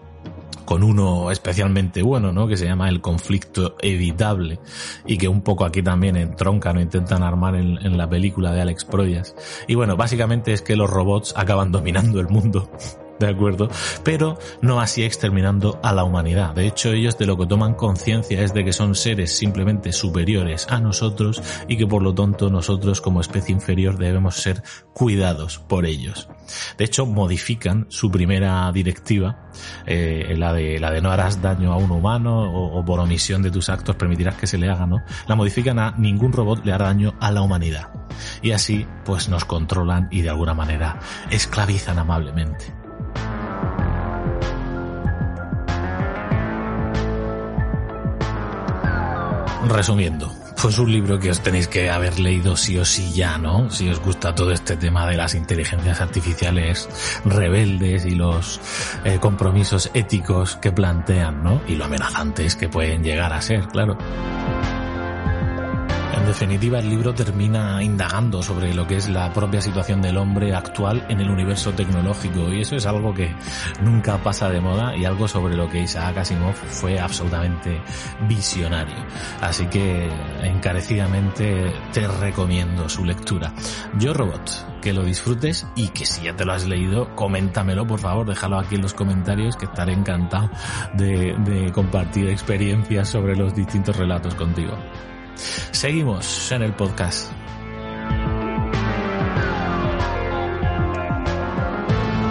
con 0.64 0.82
uno 0.82 1.30
especialmente 1.30 2.02
bueno, 2.02 2.32
¿no? 2.32 2.46
Que 2.46 2.56
se 2.56 2.66
llama 2.66 2.88
el 2.88 3.00
conflicto 3.00 3.76
evitable 3.80 4.60
y 5.06 5.18
que 5.18 5.28
un 5.28 5.42
poco 5.42 5.64
aquí 5.64 5.82
también 5.82 6.16
entroncan 6.16 6.76
o 6.76 6.80
intentan 6.80 7.22
armar 7.22 7.56
en, 7.56 7.78
en 7.84 7.98
la 7.98 8.08
película 8.08 8.52
de 8.52 8.60
Alex 8.60 8.84
Proyas. 8.84 9.34
Y 9.66 9.74
bueno, 9.74 9.96
básicamente 9.96 10.52
es 10.52 10.62
que 10.62 10.76
los 10.76 10.88
robots 10.88 11.34
acaban 11.36 11.72
dominando 11.72 12.20
el 12.20 12.28
mundo 12.28 12.70
¿de 13.22 13.30
acuerdo? 13.30 13.70
Pero 14.04 14.38
no 14.60 14.80
así 14.80 15.02
exterminando 15.04 15.80
a 15.82 15.92
la 15.92 16.04
humanidad. 16.04 16.54
De 16.54 16.66
hecho, 16.66 16.92
ellos 16.92 17.16
de 17.18 17.26
lo 17.26 17.38
que 17.38 17.46
toman 17.46 17.74
conciencia 17.74 18.42
es 18.42 18.52
de 18.52 18.64
que 18.64 18.72
son 18.72 18.94
seres 18.94 19.36
simplemente 19.36 19.92
superiores 19.92 20.66
a 20.68 20.80
nosotros 20.80 21.40
y 21.68 21.76
que 21.76 21.86
por 21.86 22.02
lo 22.02 22.14
tanto 22.14 22.50
nosotros 22.50 23.00
como 23.00 23.20
especie 23.20 23.54
inferior 23.54 23.96
debemos 23.96 24.36
ser 24.36 24.62
cuidados 24.92 25.58
por 25.58 25.86
ellos. 25.86 26.28
De 26.76 26.84
hecho, 26.84 27.06
modifican 27.06 27.86
su 27.88 28.10
primera 28.10 28.70
directiva, 28.72 29.50
eh, 29.86 30.34
la, 30.36 30.52
de, 30.52 30.80
la 30.80 30.90
de 30.90 31.00
no 31.00 31.10
harás 31.10 31.40
daño 31.40 31.72
a 31.72 31.76
un 31.76 31.90
humano 31.90 32.52
o, 32.52 32.84
por 32.84 32.98
omisión 32.98 33.42
de 33.42 33.50
tus 33.50 33.68
actos 33.68 33.96
permitirás 33.96 34.34
que 34.34 34.46
se 34.46 34.58
le 34.58 34.68
haga, 34.68 34.86
¿no? 34.86 34.98
La 35.28 35.36
modifican 35.36 35.78
a 35.78 35.92
ningún 35.96 36.32
robot 36.32 36.64
le 36.64 36.72
hará 36.72 36.86
daño 36.86 37.14
a 37.20 37.30
la 37.30 37.42
humanidad. 37.42 37.88
Y 38.42 38.50
así, 38.50 38.86
pues 39.04 39.28
nos 39.28 39.44
controlan 39.44 40.08
y 40.10 40.22
de 40.22 40.30
alguna 40.30 40.54
manera 40.54 40.98
esclavizan 41.30 41.98
amablemente. 41.98 42.81
Resumiendo, 49.68 50.32
pues 50.60 50.78
un 50.78 50.90
libro 50.90 51.18
que 51.18 51.30
os 51.30 51.40
tenéis 51.40 51.68
que 51.68 51.90
haber 51.90 52.18
leído 52.18 52.56
sí 52.56 52.76
o 52.78 52.84
sí 52.84 53.12
ya, 53.12 53.38
¿no? 53.38 53.70
Si 53.70 53.88
os 53.88 54.00
gusta 54.00 54.34
todo 54.34 54.52
este 54.52 54.76
tema 54.76 55.06
de 55.06 55.16
las 55.16 55.34
inteligencias 55.34 56.00
artificiales 56.00 56.88
rebeldes 57.24 58.04
y 58.04 58.14
los 58.16 58.60
eh, 59.04 59.18
compromisos 59.20 59.90
éticos 59.94 60.56
que 60.56 60.72
plantean, 60.72 61.42
¿no? 61.42 61.60
Y 61.68 61.76
lo 61.76 61.84
amenazantes 61.84 62.56
que 62.56 62.68
pueden 62.68 63.02
llegar 63.02 63.32
a 63.32 63.40
ser, 63.40 63.68
claro. 63.68 63.96
En 66.12 66.26
definitiva, 66.26 66.78
el 66.78 66.90
libro 66.90 67.14
termina 67.14 67.82
indagando 67.82 68.42
sobre 68.42 68.74
lo 68.74 68.86
que 68.86 68.96
es 68.96 69.08
la 69.08 69.32
propia 69.32 69.60
situación 69.60 70.02
del 70.02 70.18
hombre 70.18 70.54
actual 70.54 71.04
en 71.08 71.20
el 71.20 71.30
universo 71.30 71.72
tecnológico 71.72 72.52
y 72.52 72.60
eso 72.60 72.76
es 72.76 72.86
algo 72.86 73.14
que 73.14 73.34
nunca 73.80 74.18
pasa 74.18 74.48
de 74.50 74.60
moda 74.60 74.94
y 74.96 75.04
algo 75.04 75.26
sobre 75.26 75.56
lo 75.56 75.68
que 75.68 75.80
Isaac 75.80 76.18
Asimov 76.18 76.54
fue 76.54 76.98
absolutamente 76.98 77.80
visionario. 78.28 78.96
Así 79.40 79.66
que 79.66 80.08
encarecidamente 80.42 81.72
te 81.92 82.06
recomiendo 82.06 82.88
su 82.88 83.04
lectura. 83.04 83.52
Yo 83.98 84.12
Robot, 84.12 84.80
que 84.80 84.92
lo 84.92 85.04
disfrutes 85.04 85.66
y 85.76 85.88
que 85.88 86.04
si 86.04 86.24
ya 86.24 86.36
te 86.36 86.44
lo 86.44 86.52
has 86.52 86.66
leído, 86.66 87.14
coméntamelo 87.16 87.86
por 87.86 88.00
favor, 88.00 88.26
déjalo 88.26 88.58
aquí 88.58 88.74
en 88.74 88.82
los 88.82 88.94
comentarios 88.94 89.56
que 89.56 89.64
estaré 89.64 89.92
encantado 89.94 90.50
de, 90.94 91.34
de 91.38 91.72
compartir 91.72 92.28
experiencias 92.28 93.08
sobre 93.08 93.34
los 93.34 93.54
distintos 93.54 93.96
relatos 93.96 94.34
contigo. 94.34 94.76
Seguimos 95.34 96.52
en 96.52 96.62
el 96.62 96.74
podcast. 96.74 97.32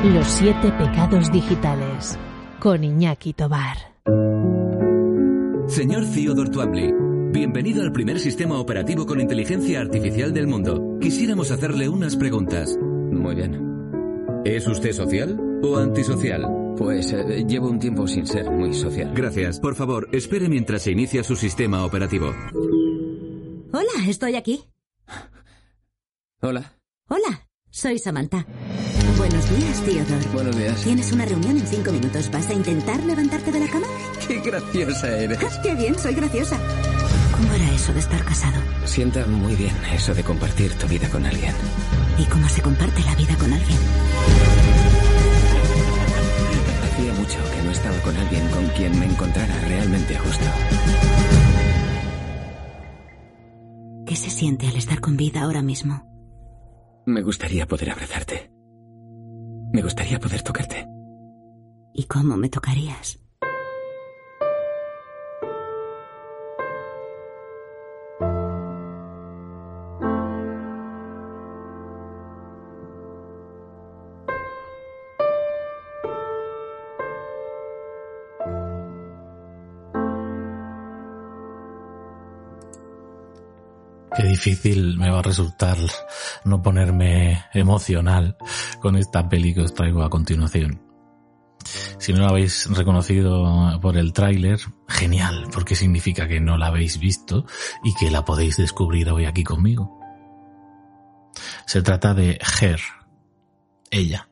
Los 0.03 0.27
siete 0.27 0.71
pecados 0.71 1.31
digitales 1.31 2.17
con 2.59 2.83
Iñaki 2.83 3.33
Tobar. 3.33 3.77
Señor 5.67 6.05
Theodore 6.05 6.49
Twombly, 6.49 6.93
bienvenido 7.31 7.83
al 7.83 7.91
primer 7.91 8.19
sistema 8.19 8.59
operativo 8.59 9.05
con 9.05 9.21
inteligencia 9.21 9.79
artificial 9.79 10.33
del 10.33 10.47
mundo. 10.47 10.97
Quisiéramos 10.99 11.51
hacerle 11.51 11.87
unas 11.87 12.15
preguntas. 12.15 12.77
Muy 12.79 13.35
bien. 13.35 13.71
¿Es 14.43 14.67
usted 14.67 14.91
social 14.91 15.39
o 15.63 15.77
antisocial? 15.77 16.47
Pues 16.77 17.13
eh, 17.13 17.45
llevo 17.47 17.69
un 17.69 17.77
tiempo 17.77 18.07
sin 18.07 18.25
ser 18.25 18.49
muy 18.49 18.73
social. 18.73 19.13
Gracias. 19.15 19.59
Por 19.59 19.75
favor, 19.75 20.09
espere 20.11 20.49
mientras 20.49 20.81
se 20.81 20.91
inicia 20.91 21.23
su 21.23 21.35
sistema 21.35 21.85
operativo. 21.85 22.33
Estoy 24.07 24.35
aquí. 24.35 24.63
Hola. 26.41 26.73
Hola, 27.07 27.47
soy 27.69 27.99
Samantha. 27.99 28.45
Buenos 29.17 29.49
días, 29.57 29.81
Theodore. 29.83 30.27
Buenos 30.33 30.55
días. 30.57 30.83
Tienes 30.83 31.11
una 31.11 31.25
reunión 31.25 31.57
en 31.57 31.67
cinco 31.67 31.91
minutos. 31.91 32.31
¿Vas 32.31 32.49
a 32.49 32.53
intentar 32.53 33.03
levantarte 33.03 33.51
de 33.51 33.59
la 33.59 33.67
cama? 33.67 33.85
Qué 34.27 34.39
graciosa 34.39 35.17
eres. 35.17 35.39
qué 35.61 35.75
bien, 35.75 35.97
soy 35.97 36.15
graciosa. 36.15 36.57
¿Cómo 37.31 37.53
era 37.53 37.71
eso 37.71 37.93
de 37.93 37.99
estar 37.99 38.23
casado? 38.25 38.59
Sienta 38.85 39.25
muy 39.25 39.55
bien 39.55 39.75
eso 39.93 40.13
de 40.13 40.23
compartir 40.23 40.73
tu 40.75 40.87
vida 40.87 41.09
con 41.09 41.25
alguien. 41.25 41.53
¿Y 42.17 42.25
cómo 42.25 42.47
se 42.49 42.61
comparte 42.61 43.01
la 43.03 43.15
vida 43.15 43.35
con 43.37 43.53
alguien? 43.53 43.77
Hacía 46.83 47.13
mucho 47.13 47.37
que 47.51 47.63
no 47.63 47.71
estaba 47.71 47.97
con 48.01 48.15
alguien 48.17 48.47
con 48.49 48.67
quien 48.69 48.99
me 48.99 49.05
encontrara 49.05 49.59
realmente 49.61 50.17
justo. 50.17 50.45
¿Qué 54.11 54.17
se 54.17 54.29
siente 54.29 54.67
al 54.67 54.75
estar 54.75 54.99
con 54.99 55.15
vida 55.15 55.41
ahora 55.41 55.61
mismo? 55.61 56.03
Me 57.05 57.21
gustaría 57.21 57.65
poder 57.65 57.91
abrazarte. 57.91 58.51
Me 59.71 59.81
gustaría 59.81 60.19
poder 60.19 60.43
tocarte. 60.43 60.85
¿Y 61.93 62.03
cómo 62.07 62.35
me 62.35 62.49
tocarías? 62.49 63.20
Difícil 84.41 84.97
me 84.97 85.11
va 85.11 85.19
a 85.19 85.21
resultar 85.21 85.77
no 86.45 86.63
ponerme 86.63 87.45
emocional 87.53 88.37
con 88.79 88.95
esta 88.95 89.29
peli 89.29 89.53
que 89.53 89.61
os 89.61 89.73
traigo 89.75 90.01
a 90.01 90.09
continuación. 90.09 90.81
Si 91.99 92.11
no 92.11 92.21
la 92.21 92.29
habéis 92.29 92.67
reconocido 92.71 93.79
por 93.81 93.97
el 93.97 94.13
tráiler, 94.13 94.59
genial, 94.87 95.47
porque 95.53 95.75
significa 95.75 96.27
que 96.27 96.39
no 96.39 96.57
la 96.57 96.67
habéis 96.67 96.97
visto 96.97 97.45
y 97.83 97.93
que 97.93 98.09
la 98.09 98.25
podéis 98.25 98.57
descubrir 98.57 99.11
hoy 99.11 99.25
aquí 99.25 99.43
conmigo. 99.43 99.99
Se 101.67 101.83
trata 101.83 102.15
de 102.15 102.39
Her, 102.59 102.81
ella. 103.91 104.30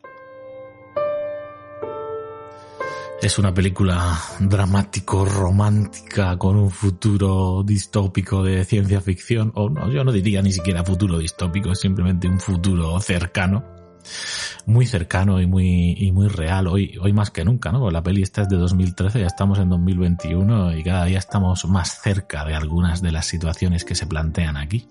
Es 3.21 3.38
una 3.38 3.53
película 3.53 4.17
dramático, 4.39 5.25
romántica, 5.25 6.38
con 6.38 6.55
un 6.55 6.71
futuro 6.71 7.63
distópico 7.65 8.43
de 8.43 8.63
ciencia 8.63 9.01
ficción, 9.01 9.51
o 9.55 9.69
no, 9.69 9.91
yo 9.91 10.05
no 10.05 10.13
diría 10.13 10.41
ni 10.41 10.53
siquiera 10.53 10.85
futuro 10.85 11.17
distópico, 11.17 11.69
es 11.73 11.81
simplemente 11.81 12.29
un 12.29 12.39
futuro 12.39 12.97
cercano, 13.01 13.65
muy 14.65 14.85
cercano 14.85 15.41
y 15.41 15.47
muy, 15.47 15.95
y 15.97 16.13
muy 16.13 16.29
real, 16.29 16.67
hoy, 16.67 16.97
hoy 17.01 17.11
más 17.11 17.29
que 17.29 17.43
nunca, 17.43 17.73
¿no? 17.73 17.91
la 17.91 18.01
peli 18.01 18.21
esta 18.21 18.43
es 18.43 18.49
de 18.49 18.55
2013, 18.55 19.19
ya 19.19 19.27
estamos 19.27 19.59
en 19.59 19.69
2021 19.69 20.77
y 20.77 20.83
cada 20.83 21.03
día 21.03 21.19
estamos 21.19 21.65
más 21.65 22.01
cerca 22.01 22.45
de 22.45 22.55
algunas 22.55 23.01
de 23.01 23.11
las 23.11 23.25
situaciones 23.25 23.83
que 23.83 23.95
se 23.95 24.07
plantean 24.07 24.55
aquí. 24.55 24.89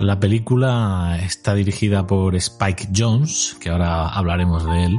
La 0.00 0.18
película 0.18 1.18
está 1.22 1.54
dirigida 1.54 2.06
por 2.06 2.34
Spike 2.34 2.88
Jones, 2.96 3.54
que 3.60 3.68
ahora 3.68 4.08
hablaremos 4.08 4.64
de 4.64 4.84
él. 4.86 4.98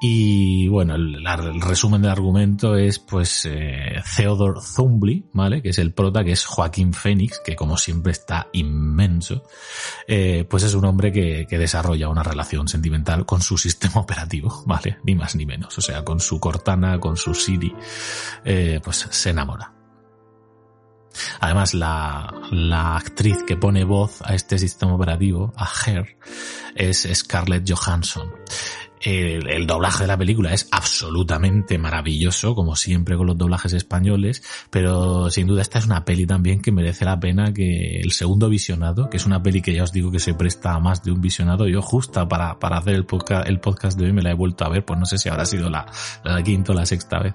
Y 0.00 0.68
bueno, 0.68 0.94
el, 0.94 1.24
resumen 1.60 2.02
del 2.02 2.12
argumento 2.12 2.76
es 2.76 3.00
pues 3.00 3.44
eh, 3.46 4.00
Theodore 4.16 4.60
Thumbly, 4.76 5.26
¿vale? 5.32 5.60
Que 5.60 5.70
es 5.70 5.78
el 5.78 5.92
prota, 5.92 6.22
que 6.22 6.30
es 6.30 6.44
Joaquín 6.44 6.92
Phoenix, 6.92 7.40
que 7.44 7.56
como 7.56 7.76
siempre 7.76 8.12
está 8.12 8.46
inmenso. 8.52 9.42
Eh, 10.06 10.46
pues 10.48 10.62
es 10.62 10.74
un 10.74 10.84
hombre 10.84 11.10
que, 11.10 11.44
que 11.50 11.58
desarrolla 11.58 12.08
una 12.08 12.22
relación 12.22 12.68
sentimental 12.68 13.26
con 13.26 13.42
su 13.42 13.58
sistema 13.58 13.94
operativo, 14.00 14.62
¿vale? 14.66 14.98
Ni 15.02 15.16
más 15.16 15.34
ni 15.34 15.46
menos. 15.46 15.76
O 15.78 15.80
sea, 15.80 16.04
con 16.04 16.20
su 16.20 16.38
Cortana, 16.38 17.00
con 17.00 17.16
su 17.16 17.34
Siri, 17.34 17.74
eh, 18.44 18.80
pues 18.84 19.08
se 19.10 19.30
enamora. 19.30 19.77
Además, 21.40 21.74
la, 21.74 22.32
la, 22.50 22.96
actriz 22.96 23.38
que 23.46 23.56
pone 23.56 23.84
voz 23.84 24.22
a 24.22 24.34
este 24.34 24.58
sistema 24.58 24.94
operativo, 24.94 25.52
a 25.56 25.68
Her, 25.86 26.16
es 26.74 27.08
Scarlett 27.14 27.68
Johansson. 27.68 28.32
El, 29.00 29.66
doblaje 29.66 30.04
de 30.04 30.08
la 30.08 30.16
película 30.16 30.52
es 30.52 30.68
absolutamente 30.70 31.78
maravilloso, 31.78 32.54
como 32.54 32.76
siempre 32.76 33.16
con 33.16 33.26
los 33.26 33.36
doblajes 33.36 33.72
españoles, 33.72 34.42
pero 34.70 35.30
sin 35.30 35.46
duda 35.46 35.62
esta 35.62 35.78
es 35.78 35.86
una 35.86 36.04
peli 36.04 36.26
también 36.26 36.60
que 36.60 36.72
merece 36.72 37.04
la 37.04 37.18
pena 37.20 37.52
que 37.52 38.00
el 38.00 38.12
segundo 38.12 38.48
visionado, 38.48 39.10
que 39.10 39.18
es 39.18 39.26
una 39.26 39.42
peli 39.42 39.62
que 39.62 39.74
ya 39.74 39.82
os 39.82 39.92
digo 39.92 40.10
que 40.10 40.18
se 40.18 40.34
presta 40.34 40.74
a 40.74 40.80
más 40.80 41.02
de 41.02 41.12
un 41.12 41.20
visionado, 41.20 41.68
yo 41.68 41.82
justa 41.82 42.26
para, 42.28 42.58
para 42.58 42.78
hacer 42.78 42.94
el 42.94 43.04
podcast, 43.04 43.48
el 43.48 43.60
podcast 43.60 43.98
de 43.98 44.06
hoy 44.06 44.12
me 44.12 44.22
la 44.22 44.30
he 44.30 44.34
vuelto 44.34 44.64
a 44.64 44.68
ver, 44.68 44.84
pues 44.84 44.98
no 44.98 45.06
sé 45.06 45.18
si 45.18 45.28
habrá 45.28 45.44
sido 45.44 45.68
la, 45.68 45.86
la 46.24 46.42
quinta 46.42 46.72
o 46.72 46.74
la 46.74 46.86
sexta 46.86 47.18
vez. 47.18 47.34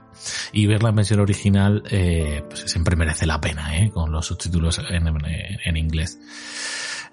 Y 0.52 0.66
verla 0.68 0.90
en 0.90 0.96
versión 0.96 1.20
original, 1.20 1.84
eh, 1.90 2.44
pues 2.48 2.62
siempre 2.62 2.96
merece 2.96 3.26
la 3.26 3.40
pena, 3.40 3.78
eh, 3.78 3.92
con 3.92 4.12
los 4.12 4.26
subtítulos 4.26 4.82
en 4.90 5.78
inglés. 5.78 6.20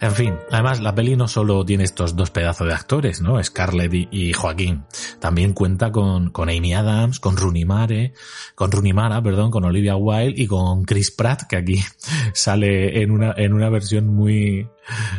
En 0.00 0.12
fin, 0.12 0.35
además 0.50 0.80
la 0.80 0.95
peli 0.95 1.14
no 1.14 1.28
solo 1.28 1.62
tiene 1.64 1.85
estos 1.85 2.16
dos 2.16 2.30
pedazos 2.30 2.66
de 2.66 2.73
actores, 2.73 3.21
¿no? 3.21 3.42
Scarlett 3.42 3.92
y, 3.92 4.09
y 4.11 4.33
Joaquín. 4.33 4.85
También 5.19 5.52
cuenta 5.52 5.92
con, 5.92 6.30
con 6.30 6.49
Amy 6.49 6.73
Adams, 6.73 7.21
con 7.21 7.37
Rooney 7.37 7.66
Mare, 7.66 8.14
con 8.54 8.73
Rooney 8.73 8.95
Mara, 8.95 9.23
perdón, 9.23 9.50
con 9.50 9.64
Olivia 9.64 9.97
Wilde 9.97 10.40
y 10.40 10.47
con 10.47 10.85
Chris 10.85 11.11
Pratt, 11.11 11.42
que 11.47 11.57
aquí 11.57 11.85
sale 12.33 13.02
en 13.02 13.11
una, 13.11 13.35
en 13.37 13.52
una 13.52 13.69
versión 13.69 14.07
muy, 14.07 14.66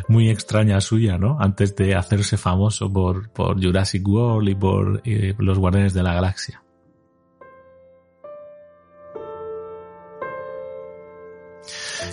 muy 0.08 0.28
extraña 0.30 0.80
suya, 0.80 1.16
¿no? 1.16 1.36
Antes 1.38 1.76
de 1.76 1.94
hacerse 1.94 2.36
famoso 2.36 2.92
por, 2.92 3.30
por 3.30 3.62
Jurassic 3.62 4.06
World 4.06 4.48
y 4.48 4.54
por 4.56 5.00
eh, 5.04 5.34
los 5.38 5.60
Guardianes 5.60 5.94
de 5.94 6.02
la 6.02 6.14
Galaxia. 6.14 6.62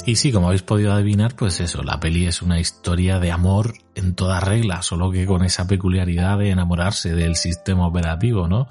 Y 0.10 0.16
sí, 0.16 0.32
como 0.32 0.48
habéis 0.48 0.64
podido 0.64 0.92
adivinar, 0.92 1.36
pues 1.36 1.60
eso, 1.60 1.84
la 1.84 2.00
peli 2.00 2.26
es 2.26 2.42
una 2.42 2.60
historia 2.60 3.20
de 3.20 3.32
amor 3.32 3.76
en 3.94 4.16
toda 4.16 4.40
regla, 4.40 4.82
solo 4.82 5.12
que 5.12 5.28
con 5.28 5.44
esa 5.46 5.68
peculiaridad 5.68 6.40
de 6.40 6.50
enamorarse 6.50 7.14
del 7.14 7.36
sistema 7.36 7.86
operativo, 7.86 8.48
¿no? 8.48 8.68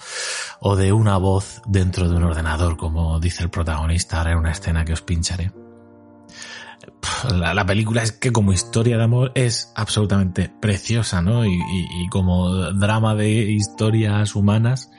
O 0.58 0.74
de 0.74 0.92
una 0.92 1.16
voz 1.16 1.62
dentro 1.64 2.08
de 2.08 2.16
un 2.16 2.24
ordenador, 2.24 2.76
como 2.76 3.20
dice 3.20 3.44
el 3.44 3.50
protagonista 3.50 4.18
ahora 4.18 4.32
en 4.32 4.38
una 4.38 4.50
escena 4.50 4.84
que 4.84 4.94
os 4.94 5.02
pincharé. 5.02 5.52
La, 7.32 7.54
la, 7.54 7.64
película 7.64 8.02
es 8.02 8.10
que 8.10 8.32
como 8.32 8.52
historia 8.52 8.96
de 8.96 9.04
amor 9.04 9.30
es 9.36 9.72
absolutamente 9.76 10.48
preciosa, 10.48 11.22
¿no? 11.22 11.46
Y, 11.46 12.08
como 12.10 12.50
drama 12.72 13.14
de 13.14 13.30
historias 13.30 14.34
humanas 14.34 14.90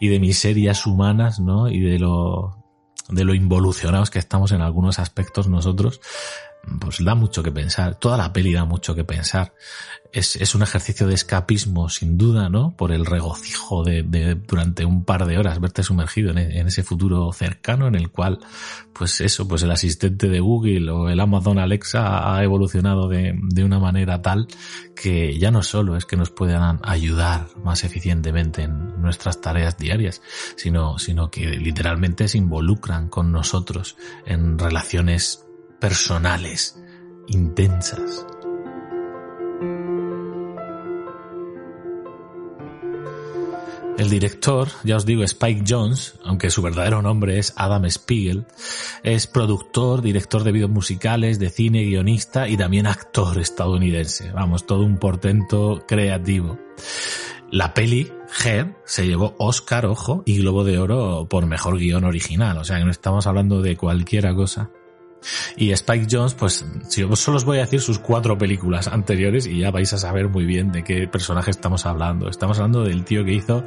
y 0.00 0.08
de 0.08 0.20
miserias 0.20 0.86
humanas, 0.86 1.38
¿no? 1.38 1.68
Y 1.68 1.80
de 1.80 1.98
lo, 1.98 2.61
de 3.12 3.24
lo 3.24 3.34
involucionados 3.34 4.10
que 4.10 4.18
estamos 4.18 4.52
en 4.52 4.60
algunos 4.60 4.98
aspectos 4.98 5.48
nosotros, 5.48 6.00
pues 6.80 7.04
da 7.04 7.14
mucho 7.14 7.42
que 7.42 7.50
pensar. 7.50 7.96
Toda 7.96 8.16
la 8.16 8.32
peli 8.32 8.52
da 8.52 8.64
mucho 8.64 8.94
que 8.94 9.04
pensar. 9.04 9.54
Es, 10.12 10.36
es 10.36 10.54
un 10.54 10.62
ejercicio 10.62 11.06
de 11.06 11.14
escapismo, 11.14 11.88
sin 11.88 12.18
duda, 12.18 12.50
¿no? 12.50 12.76
Por 12.76 12.92
el 12.92 13.06
regocijo 13.06 13.82
de, 13.82 14.02
durante 14.46 14.84
un 14.84 15.04
par 15.04 15.26
de 15.26 15.38
horas 15.38 15.58
verte 15.58 15.82
sumergido 15.82 16.30
en, 16.30 16.38
en, 16.38 16.66
ese 16.66 16.82
futuro 16.82 17.32
cercano 17.32 17.88
en 17.88 17.94
el 17.94 18.10
cual, 18.10 18.38
pues 18.92 19.22
eso, 19.22 19.48
pues 19.48 19.62
el 19.62 19.70
asistente 19.70 20.28
de 20.28 20.40
Google 20.40 20.90
o 20.90 21.08
el 21.08 21.18
Amazon 21.18 21.58
Alexa 21.58 22.36
ha 22.36 22.44
evolucionado 22.44 23.08
de, 23.08 23.34
de 23.42 23.64
una 23.64 23.78
manera 23.78 24.20
tal 24.20 24.46
que 24.94 25.38
ya 25.38 25.50
no 25.50 25.62
solo 25.62 25.96
es 25.96 26.04
que 26.04 26.16
nos 26.16 26.30
puedan 26.30 26.78
ayudar 26.82 27.48
más 27.64 27.82
eficientemente 27.82 28.62
en 28.62 29.00
nuestras 29.00 29.40
tareas 29.40 29.78
diarias, 29.78 30.20
sino, 30.56 30.98
sino 30.98 31.30
que 31.30 31.46
literalmente 31.46 32.28
se 32.28 32.38
involucran 32.38 33.08
con 33.08 33.32
nosotros 33.32 33.96
en 34.26 34.58
relaciones 34.58 35.46
personales, 35.82 36.80
intensas. 37.26 38.24
El 43.98 44.08
director, 44.08 44.68
ya 44.84 44.94
os 44.94 45.04
digo, 45.04 45.24
Spike 45.24 45.64
Jones, 45.68 46.20
aunque 46.24 46.50
su 46.50 46.62
verdadero 46.62 47.02
nombre 47.02 47.40
es 47.40 47.52
Adam 47.56 47.90
Spiegel, 47.90 48.46
es 49.02 49.26
productor, 49.26 50.02
director 50.02 50.44
de 50.44 50.52
videos 50.52 50.70
musicales, 50.70 51.40
de 51.40 51.50
cine, 51.50 51.82
guionista 51.82 52.48
y 52.48 52.56
también 52.56 52.86
actor 52.86 53.40
estadounidense. 53.40 54.30
Vamos, 54.30 54.66
todo 54.66 54.84
un 54.84 54.98
portento 54.98 55.84
creativo. 55.88 56.60
La 57.50 57.74
peli, 57.74 58.08
Her, 58.44 58.76
se 58.84 59.08
llevó 59.08 59.34
Oscar, 59.40 59.86
ojo, 59.86 60.22
y 60.26 60.38
Globo 60.38 60.62
de 60.62 60.78
Oro 60.78 61.26
por 61.28 61.46
mejor 61.46 61.76
guion 61.76 62.04
original. 62.04 62.56
O 62.58 62.64
sea 62.64 62.78
que 62.78 62.84
no 62.84 62.92
estamos 62.92 63.26
hablando 63.26 63.62
de 63.62 63.76
cualquiera 63.76 64.32
cosa. 64.32 64.70
Y 65.56 65.72
Spike 65.72 66.06
Jones, 66.10 66.34
pues 66.34 66.64
si 66.88 67.02
os 67.02 67.20
solo 67.20 67.36
os 67.36 67.44
voy 67.44 67.58
a 67.58 67.62
decir 67.62 67.80
sus 67.80 67.98
cuatro 67.98 68.36
películas 68.36 68.88
anteriores 68.88 69.46
y 69.46 69.58
ya 69.60 69.70
vais 69.70 69.92
a 69.92 69.98
saber 69.98 70.28
muy 70.28 70.44
bien 70.44 70.72
de 70.72 70.84
qué 70.84 71.06
personaje 71.08 71.50
estamos 71.50 71.86
hablando. 71.86 72.28
Estamos 72.28 72.58
hablando 72.58 72.84
del 72.84 73.04
tío 73.04 73.24
que 73.24 73.32
hizo 73.32 73.64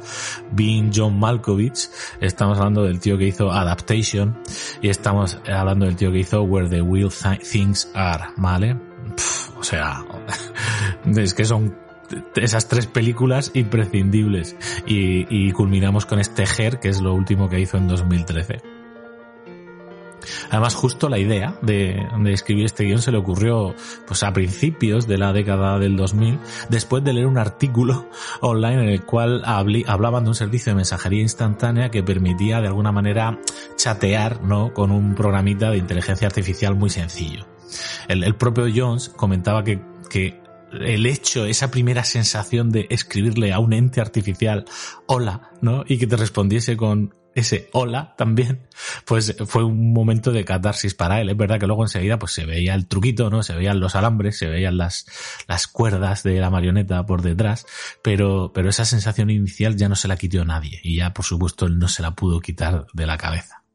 Being 0.52 0.90
John 0.94 1.18
Malkovich, 1.18 1.88
estamos 2.20 2.58
hablando 2.58 2.82
del 2.84 3.00
tío 3.00 3.18
que 3.18 3.26
hizo 3.26 3.50
Adaptation 3.50 4.38
y 4.82 4.88
estamos 4.88 5.38
hablando 5.46 5.86
del 5.86 5.96
tío 5.96 6.12
que 6.12 6.18
hizo 6.18 6.42
Where 6.42 6.68
the 6.68 6.82
Real 6.82 7.10
Things 7.40 7.90
Are, 7.94 8.24
¿vale? 8.36 8.76
Pff, 9.16 9.56
o 9.58 9.64
sea, 9.64 10.04
es 11.16 11.34
que 11.34 11.44
son 11.44 11.76
esas 12.36 12.68
tres 12.68 12.86
películas 12.86 13.50
imprescindibles 13.54 14.56
y, 14.86 15.26
y 15.28 15.52
culminamos 15.52 16.06
con 16.06 16.20
este 16.20 16.44
Her, 16.44 16.78
que 16.78 16.88
es 16.88 17.00
lo 17.00 17.14
último 17.14 17.48
que 17.48 17.60
hizo 17.60 17.76
en 17.76 17.88
2013. 17.88 18.75
Además, 20.50 20.74
justo 20.74 21.08
la 21.08 21.18
idea 21.18 21.58
de, 21.62 22.06
escribir 22.26 22.66
este 22.66 22.84
guion 22.84 23.00
se 23.00 23.12
le 23.12 23.18
ocurrió 23.18 23.74
pues 24.06 24.22
a 24.22 24.32
principios 24.32 25.06
de 25.06 25.18
la 25.18 25.32
década 25.32 25.78
del 25.78 25.96
2000, 25.96 26.38
después 26.68 27.04
de 27.04 27.12
leer 27.12 27.26
un 27.26 27.38
artículo 27.38 28.08
online 28.40 28.82
en 28.82 28.88
el 28.88 29.04
cual 29.04 29.42
hablaban 29.44 30.24
de 30.24 30.30
un 30.30 30.34
servicio 30.34 30.72
de 30.72 30.76
mensajería 30.76 31.22
instantánea 31.22 31.90
que 31.90 32.02
permitía 32.02 32.60
de 32.60 32.68
alguna 32.68 32.92
manera 32.92 33.38
chatear 33.76 34.42
¿no? 34.42 34.72
con 34.72 34.90
un 34.90 35.14
programita 35.14 35.70
de 35.70 35.78
inteligencia 35.78 36.26
artificial 36.26 36.74
muy 36.74 36.90
sencillo. 36.90 37.46
El, 38.08 38.22
el 38.24 38.34
propio 38.36 38.66
Jones 38.74 39.08
comentaba 39.08 39.64
que, 39.64 39.80
que 40.08 40.40
el 40.72 41.06
hecho, 41.06 41.46
esa 41.46 41.70
primera 41.70 42.04
sensación 42.04 42.70
de 42.70 42.86
escribirle 42.90 43.52
a 43.52 43.58
un 43.58 43.72
ente 43.72 44.00
artificial 44.00 44.64
hola, 45.06 45.50
¿no? 45.60 45.84
Y 45.86 45.98
que 45.98 46.06
te 46.06 46.16
respondiese 46.16 46.76
con 46.76 47.14
ese 47.36 47.68
hola 47.72 48.14
también, 48.16 48.66
pues 49.04 49.36
fue 49.46 49.62
un 49.62 49.92
momento 49.92 50.32
de 50.32 50.44
catarsis 50.44 50.94
para 50.94 51.20
él. 51.20 51.28
Es 51.28 51.36
verdad 51.36 51.60
que 51.60 51.66
luego 51.66 51.84
enseguida 51.84 52.18
pues 52.18 52.32
se 52.32 52.46
veía 52.46 52.74
el 52.74 52.88
truquito, 52.88 53.30
¿no? 53.30 53.42
Se 53.42 53.54
veían 53.54 53.78
los 53.78 53.94
alambres, 53.94 54.38
se 54.38 54.46
veían 54.46 54.78
las, 54.78 55.06
las 55.46 55.66
cuerdas 55.66 56.22
de 56.22 56.40
la 56.40 56.50
marioneta 56.50 57.04
por 57.04 57.22
detrás, 57.22 57.66
pero, 58.02 58.52
pero 58.54 58.70
esa 58.70 58.86
sensación 58.86 59.30
inicial 59.30 59.76
ya 59.76 59.88
no 59.88 59.96
se 59.96 60.08
la 60.08 60.16
quitó 60.16 60.44
nadie 60.44 60.80
y 60.82 60.96
ya 60.96 61.12
por 61.12 61.26
supuesto 61.26 61.66
él 61.66 61.78
no 61.78 61.88
se 61.88 62.02
la 62.02 62.12
pudo 62.12 62.40
quitar 62.40 62.86
de 62.94 63.06
la 63.06 63.18
cabeza. 63.18 63.65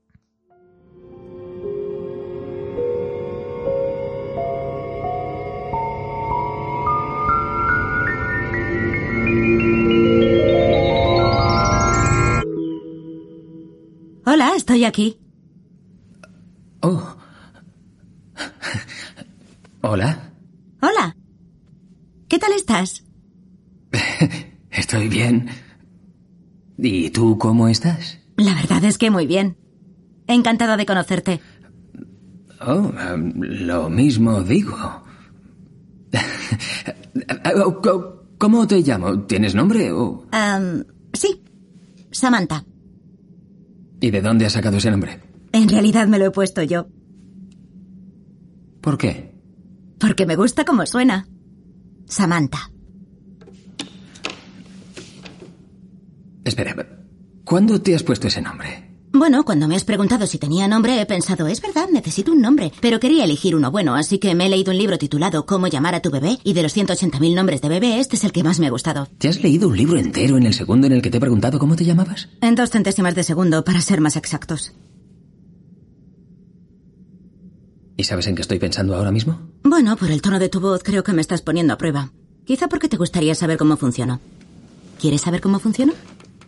Estoy 14.71 14.86
aquí. 14.86 15.17
Oh. 16.81 17.17
Hola. 19.81 20.31
Hola. 20.81 21.15
¿Qué 22.29 22.39
tal 22.39 22.53
estás? 22.53 23.03
Estoy 24.71 25.10
bien. 25.10 25.49
¿Y 26.77 27.10
tú 27.10 27.38
cómo 27.38 27.67
estás? 27.67 28.19
La 28.38 28.53
verdad 28.53 28.86
es 28.86 28.97
que 28.97 29.12
muy 29.12 29.27
bien. 29.27 29.57
Encantada 30.27 30.77
de 30.77 30.86
conocerte. 30.86 31.41
Oh, 32.62 32.93
lo 33.36 33.89
mismo 33.89 34.41
digo. 34.41 35.03
¿Cómo 38.38 38.67
te 38.67 38.79
llamo? 38.79 39.23
¿Tienes 39.23 39.53
nombre 39.53 39.91
o...? 39.91 40.25
Um, 40.31 40.84
sí. 41.12 41.43
Samantha. 42.12 42.63
¿Y 44.02 44.10
de 44.10 44.22
dónde 44.22 44.46
has 44.48 44.54
sacado 44.54 44.78
ese 44.78 44.92
nombre? 44.92 45.22
En 45.54 45.70
realidad 45.70 46.08
me 46.08 46.18
lo 46.18 46.26
he 46.26 46.32
puesto 46.32 46.64
yo. 46.64 46.88
¿Por 48.82 48.98
qué? 48.98 49.36
Porque 50.00 50.26
me 50.26 50.36
gusta 50.36 50.66
como 50.66 50.86
suena. 50.88 51.28
Samantha. 52.08 52.72
Espera, 56.44 56.76
¿cuándo 57.46 57.80
te 57.80 57.94
has 57.94 58.02
puesto 58.02 58.28
ese 58.28 58.42
nombre? 58.42 58.90
Bueno, 59.13 59.43
cuando 59.43 59.67
me 59.67 59.76
has 59.76 59.84
preguntado 59.84 60.26
si 60.26 60.38
tenía 60.38 60.69
nombre, 60.69 61.02
he 61.02 61.06
pensado, 61.06 61.47
es 61.47 61.62
verdad, 61.62 61.89
necesito 61.91 62.32
un 62.32 62.39
nombre. 62.39 62.71
Pero 62.80 63.00
quería 63.02 63.26
elegir 63.26 63.58
uno 63.58 63.69
bueno, 63.69 63.95
así 63.95 64.19
que 64.19 64.34
me 64.36 64.45
he 64.45 64.50
leído 64.50 64.71
un 64.71 64.78
libro 64.78 64.97
titulado 64.97 65.45
Cómo 65.45 65.67
llamar 65.67 65.95
a 65.95 66.02
tu 66.02 66.12
bebé, 66.12 66.38
y 66.45 66.54
de 66.54 66.63
los 66.63 66.76
180.000 66.76 67.36
nombres 67.36 67.62
de 67.62 67.67
bebé, 67.67 68.00
este 68.00 68.15
es 68.15 68.24
el 68.24 68.32
que 68.32 68.43
más 68.43 68.60
me 68.60 68.67
ha 68.67 68.69
gustado. 68.69 69.10
¿Te 69.17 69.28
has 69.28 69.43
leído 69.43 69.67
un 69.67 69.76
libro 69.76 70.00
entero 70.00 70.38
en 70.38 70.45
el 70.45 70.54
segundo 70.54 70.88
en 70.88 70.93
el 70.93 71.02
que 71.02 71.10
te 71.10 71.17
he 71.17 71.19
preguntado 71.19 71.60
cómo 71.60 71.76
te 71.76 71.84
llamabas? 71.84 72.30
En 72.39 72.56
dos 72.56 72.69
centésimas 72.69 73.13
de 73.13 73.24
segundo, 73.24 73.65
para 73.65 73.82
ser 73.82 74.00
más 74.00 74.15
exactos. 74.15 74.71
¿Y 77.97 78.06
sabes 78.06 78.28
en 78.28 78.36
qué 78.36 78.43
estoy 78.43 78.60
pensando 78.60 78.95
ahora 78.95 79.12
mismo? 79.12 79.41
Bueno, 79.63 79.97
por 79.97 80.10
el 80.10 80.21
tono 80.21 80.39
de 80.39 80.47
tu 80.47 80.62
voz 80.62 80.84
creo 80.84 81.04
que 81.04 81.12
me 81.12 81.21
estás 81.21 81.41
poniendo 81.41 81.74
a 81.74 81.78
prueba. 81.78 82.13
Quizá 82.45 82.69
porque 82.69 82.88
te 82.88 82.97
gustaría 82.97 83.36
saber 83.36 83.58
cómo 83.58 83.76
funciono. 83.76 84.21
¿Quieres 85.00 85.21
saber 85.21 85.41
cómo 85.41 85.60
funciono? 85.60 85.93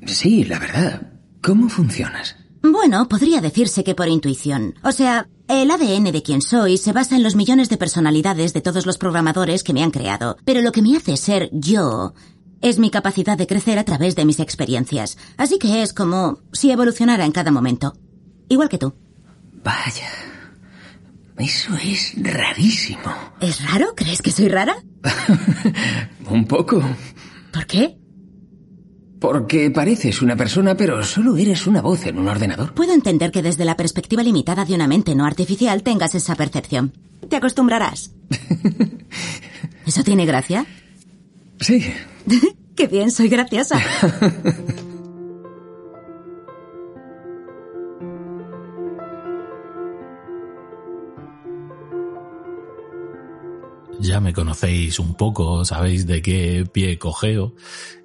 Sí, 0.05 0.45
la 0.45 0.59
verdad. 0.59 1.09
¿Cómo 1.41 1.67
funcionas? 1.67 2.37
Bueno, 2.63 3.09
podría 3.09 3.41
decirse 3.41 3.83
que 3.83 3.93
por 3.93 4.07
intuición. 4.07 4.75
O 4.83 4.93
sea, 4.93 5.27
el 5.49 5.69
ADN 5.69 6.13
de 6.13 6.23
quien 6.23 6.41
soy 6.41 6.77
se 6.77 6.93
basa 6.93 7.17
en 7.17 7.23
los 7.23 7.35
millones 7.35 7.67
de 7.67 7.75
personalidades 7.75 8.53
de 8.53 8.61
todos 8.61 8.85
los 8.85 8.97
programadores 8.97 9.63
que 9.63 9.73
me 9.73 9.83
han 9.83 9.91
creado. 9.91 10.37
Pero 10.45 10.61
lo 10.61 10.71
que 10.71 10.81
me 10.81 10.95
hace 10.95 11.17
ser 11.17 11.49
yo 11.51 12.13
es 12.61 12.79
mi 12.79 12.89
capacidad 12.89 13.37
de 13.37 13.47
crecer 13.47 13.77
a 13.77 13.83
través 13.83 14.15
de 14.15 14.23
mis 14.23 14.39
experiencias. 14.39 15.17
Así 15.35 15.59
que 15.59 15.83
es 15.83 15.91
como 15.93 16.39
si 16.53 16.71
evolucionara 16.71 17.25
en 17.25 17.33
cada 17.33 17.51
momento. 17.51 17.95
Igual 18.47 18.69
que 18.69 18.77
tú. 18.77 18.93
Vaya. 19.61 20.09
Eso 21.37 21.73
es 21.83 22.13
rarísimo. 22.15 23.11
¿Es 23.41 23.69
raro? 23.69 23.93
¿Crees 23.93 24.21
que 24.21 24.31
soy 24.31 24.47
rara? 24.47 24.75
Un 26.29 26.45
poco. 26.45 26.81
¿Por 27.51 27.65
qué? 27.65 27.97
Porque 29.23 29.71
pareces 29.71 30.21
una 30.21 30.35
persona, 30.35 30.75
pero 30.75 31.01
solo 31.01 31.37
eres 31.37 31.65
una 31.65 31.81
voz 31.81 32.05
en 32.07 32.19
un 32.19 32.27
ordenador. 32.27 32.73
Puedo 32.73 32.93
entender 32.93 33.31
que 33.31 33.41
desde 33.41 33.63
la 33.63 33.77
perspectiva 33.77 34.21
limitada 34.21 34.65
de 34.65 34.75
una 34.75 34.85
mente 34.85 35.15
no 35.15 35.25
artificial 35.25 35.81
tengas 35.81 36.13
esa 36.13 36.35
percepción. 36.35 36.91
Te 37.29 37.37
acostumbrarás. 37.37 38.11
¿Eso 39.85 40.03
tiene 40.03 40.25
gracia? 40.25 40.65
Sí. 41.61 41.85
Qué 42.75 42.87
bien, 42.87 43.11
soy 43.11 43.29
graciosa. 43.29 43.79
ya 54.03 54.19
me 54.19 54.33
conocéis 54.33 54.99
un 54.99 55.15
poco, 55.15 55.63
sabéis 55.65 56.05
de 56.05 56.21
qué 56.21 56.65
pie 56.71 56.99
cogeo. 56.99 57.55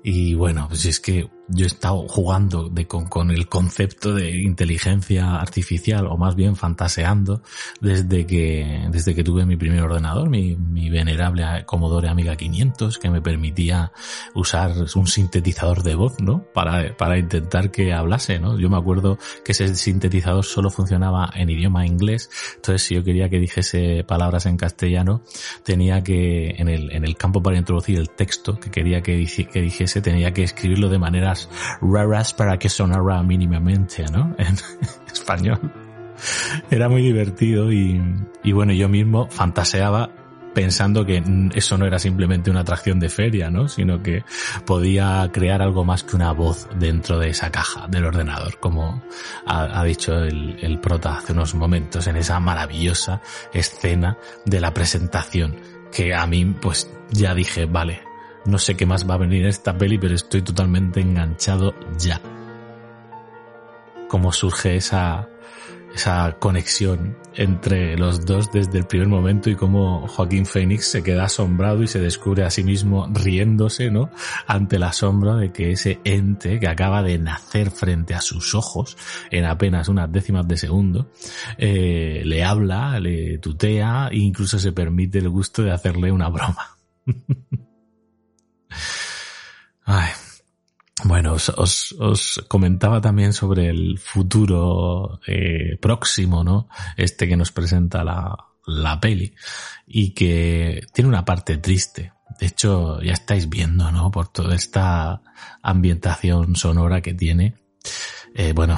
Y 0.03 0.35
bueno, 0.35 0.67
pues 0.69 0.85
es 0.85 1.01
que 1.01 1.29
yo 1.49 1.65
he 1.65 1.67
estado 1.67 2.07
jugando 2.09 2.69
de, 2.69 2.87
con, 2.87 3.31
el 3.31 3.49
concepto 3.49 4.15
de 4.15 4.31
inteligencia 4.43 5.37
artificial, 5.37 6.07
o 6.07 6.17
más 6.17 6.35
bien 6.35 6.57
fantaseando, 6.57 7.43
desde 7.81 8.27
que, 8.27 8.87
desde 8.91 9.15
que 9.15 9.25
tuve 9.25 9.47
mi 9.47 9.57
primer 9.57 9.83
ordenador, 9.83 10.29
mi, 10.29 10.57
venerable 10.91 11.45
Commodore 11.67 12.09
Amiga 12.09 12.37
500, 12.37 12.99
que 12.99 13.11
me 13.11 13.21
permitía 13.21 13.93
usar 14.35 14.73
un 14.95 15.07
sintetizador 15.07 15.83
de 15.83 15.95
voz, 15.95 16.21
¿no? 16.21 16.45
Para, 16.55 16.97
para 16.97 17.19
intentar 17.19 17.71
que 17.71 17.93
hablase, 17.93 18.39
¿no? 18.39 18.59
Yo 18.59 18.69
me 18.69 18.77
acuerdo 18.77 19.19
que 19.45 19.53
ese 19.53 19.75
sintetizador 19.75 20.45
solo 20.45 20.71
funcionaba 20.71 21.31
en 21.35 21.51
idioma 21.51 21.87
inglés, 21.87 22.31
entonces 22.57 22.83
si 22.83 22.95
yo 22.95 23.05
quería 23.05 23.29
que 23.29 23.39
dijese 23.39 24.05
palabras 24.05 24.47
en 24.47 24.57
castellano, 24.57 25.23
tenía 25.65 26.03
que, 26.03 26.51
en 26.59 26.69
el, 26.69 26.93
en 26.93 27.05
el 27.05 27.17
campo 27.17 27.43
para 27.43 27.59
introducir 27.59 27.99
el 27.99 28.11
texto 28.11 28.59
que 28.59 28.71
quería 28.71 29.03
que, 29.03 29.17
dijese, 29.17 30.01
tenía 30.01 30.33
que 30.33 30.43
escribirlo 30.43 30.89
de 30.89 30.99
maneras 31.47 31.79
raras 31.81 32.35
para 32.35 32.59
que 32.59 32.69
sonara 32.69 33.23
mínimamente, 33.23 34.05
¿no? 34.11 34.35
En 34.39 34.57
español. 35.13 35.73
Era 36.71 36.89
muy 36.89 37.03
divertido 37.03 37.71
y, 37.71 38.03
y 38.43 38.53
bueno, 38.53 38.73
yo 38.73 38.89
mismo 38.89 39.29
fantaseaba 39.31 40.11
pensando 40.55 41.07
que 41.07 41.23
eso 41.55 41.79
no 41.79 41.87
era 41.87 42.01
simplemente 42.01 42.51
una 42.51 42.61
atracción 42.61 42.99
de 42.99 43.09
feria, 43.09 43.51
¿no? 43.51 43.69
Sino 43.69 44.03
que 44.03 44.25
podía 44.65 45.31
crear 45.33 45.63
algo 45.63 45.85
más 45.85 46.03
que 46.03 46.17
una 46.17 46.33
voz 46.33 46.69
dentro 46.77 47.19
de 47.19 47.31
esa 47.31 47.53
caja 47.53 47.87
del 47.87 48.07
ordenador, 48.07 48.59
como 48.59 49.01
ha, 49.47 49.81
ha 49.81 49.85
dicho 49.85 50.17
el, 50.17 50.59
el, 50.61 50.81
prota 50.81 51.19
hace 51.19 51.33
unos 51.33 51.55
momentos 51.55 52.09
en 52.09 52.17
esa 52.17 52.41
maravillosa 52.41 53.21
escena 53.53 54.19
de 54.47 54.61
la 54.61 54.75
presentación, 54.75 55.55
que 55.93 56.13
a 56.13 56.27
mí 56.27 56.45
pues 56.61 56.91
ya 57.13 57.35
dije, 57.35 57.67
vale, 57.67 58.08
no 58.47 58.59
sé 58.59 58.77
qué 58.77 58.87
más 58.87 59.09
va 59.09 59.15
a 59.15 59.19
venir 59.19 59.43
en 59.43 59.49
esta 59.49 59.77
peli, 59.77 59.99
pero 59.99 60.15
estoy 60.15 60.43
totalmente 60.43 61.01
enganchado 61.01 61.75
ya. 61.99 62.21
Cómo 64.09 64.33
surge 64.33 64.77
esa, 64.77 65.29
esa 65.95 66.37
conexión 66.39 67.17
entre 67.35 67.97
los 67.97 68.25
dos 68.27 68.51
desde 68.53 68.79
el 68.79 68.87
primer 68.87 69.09
momento 69.09 69.49
y 69.49 69.55
cómo 69.55 70.07
Joaquín 70.09 70.45
Phoenix 70.45 70.87
se 70.87 71.03
queda 71.03 71.25
asombrado 71.25 71.83
y 71.83 71.87
se 71.87 72.01
descubre 72.01 72.45
a 72.45 72.51
sí 72.51 72.65
mismo 72.65 73.09
riéndose, 73.13 73.91
¿no? 73.91 74.11
Ante 74.47 74.77
el 74.77 74.83
asombro 74.83 75.37
de 75.37 75.53
que 75.53 75.71
ese 75.71 76.01
ente 76.05 76.59
que 76.59 76.69
acaba 76.69 77.03
de 77.03 77.19
nacer 77.19 77.71
frente 77.71 78.15
a 78.15 78.21
sus 78.21 78.55
ojos 78.55 78.97
en 79.31 79.45
apenas 79.45 79.89
unas 79.89 80.11
décimas 80.11 80.49
de 80.49 80.57
segundo, 80.57 81.11
eh, 81.57 82.23
le 82.25 82.45
habla, 82.45 82.99
le 82.99 83.39
tutea 83.39 84.09
e 84.11 84.19
incluso 84.19 84.59
se 84.59 84.73
permite 84.73 85.19
el 85.19 85.29
gusto 85.29 85.63
de 85.63 85.73
hacerle 85.73 86.11
una 86.11 86.29
broma. 86.29 86.77
Ay. 89.91 90.11
Bueno, 91.05 91.33
os, 91.35 92.45
comentaba 92.47 93.01
también 93.01 93.33
sobre 93.33 93.71
el 93.71 93.99
futuro 93.99 95.19
eh, 95.27 95.79
próximo, 95.81 96.45
¿no? 96.45 96.69
Este 96.97 97.27
que 97.27 97.37
nos 97.37 97.53
presenta 97.53 98.05
la, 98.05 98.37
la 98.67 99.01
peli 99.01 99.35
y 99.87 100.13
que 100.13 100.83
tiene 100.93 101.09
una 101.09 101.25
parte 101.25 101.57
triste. 101.57 102.13
De 102.39 102.47
hecho, 102.47 103.01
ya 103.01 103.13
estáis 103.15 103.49
viendo, 103.49 103.91
¿no? 103.91 104.11
Por 104.11 104.29
toda 104.29 104.55
esta 104.55 105.23
ambientación 105.63 106.55
sonora 106.55 107.01
que 107.01 107.15
tiene. 107.15 107.55
Eh, 108.35 108.53
bueno, 108.53 108.77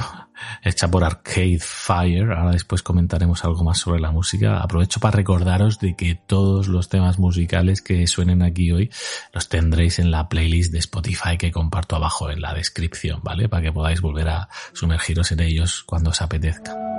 hecha 0.63 0.89
por 0.89 1.03
Arcade 1.03 1.59
Fire. 1.59 2.31
Ahora 2.31 2.51
después 2.51 2.83
comentaremos 2.83 3.43
algo 3.45 3.63
más 3.63 3.79
sobre 3.79 3.99
la 3.99 4.11
música. 4.11 4.59
Aprovecho 4.59 4.99
para 4.99 5.17
recordaros 5.17 5.79
de 5.79 5.95
que 5.95 6.15
todos 6.15 6.67
los 6.67 6.89
temas 6.89 7.19
musicales 7.19 7.81
que 7.81 8.07
suenen 8.07 8.41
aquí 8.41 8.71
hoy 8.71 8.89
los 9.33 9.49
tendréis 9.49 9.99
en 9.99 10.11
la 10.11 10.29
playlist 10.29 10.71
de 10.71 10.79
Spotify 10.79 11.37
que 11.37 11.51
comparto 11.51 11.95
abajo 11.95 12.29
en 12.29 12.41
la 12.41 12.53
descripción, 12.53 13.21
¿vale? 13.23 13.49
Para 13.49 13.63
que 13.63 13.71
podáis 13.71 14.01
volver 14.01 14.29
a 14.29 14.49
sumergiros 14.73 15.31
en 15.31 15.41
ellos 15.41 15.83
cuando 15.83 16.09
os 16.11 16.21
apetezca. 16.21 16.90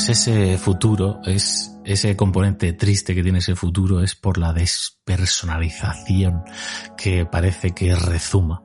Pues 0.00 0.26
ese 0.26 0.56
futuro 0.56 1.20
es, 1.26 1.78
ese 1.84 2.16
componente 2.16 2.72
triste 2.72 3.14
que 3.14 3.22
tiene 3.22 3.40
ese 3.40 3.54
futuro 3.54 4.00
es 4.00 4.14
por 4.14 4.38
la 4.38 4.54
despersonalización 4.54 6.42
que 6.96 7.26
parece 7.26 7.72
que 7.72 7.94
rezuma. 7.94 8.62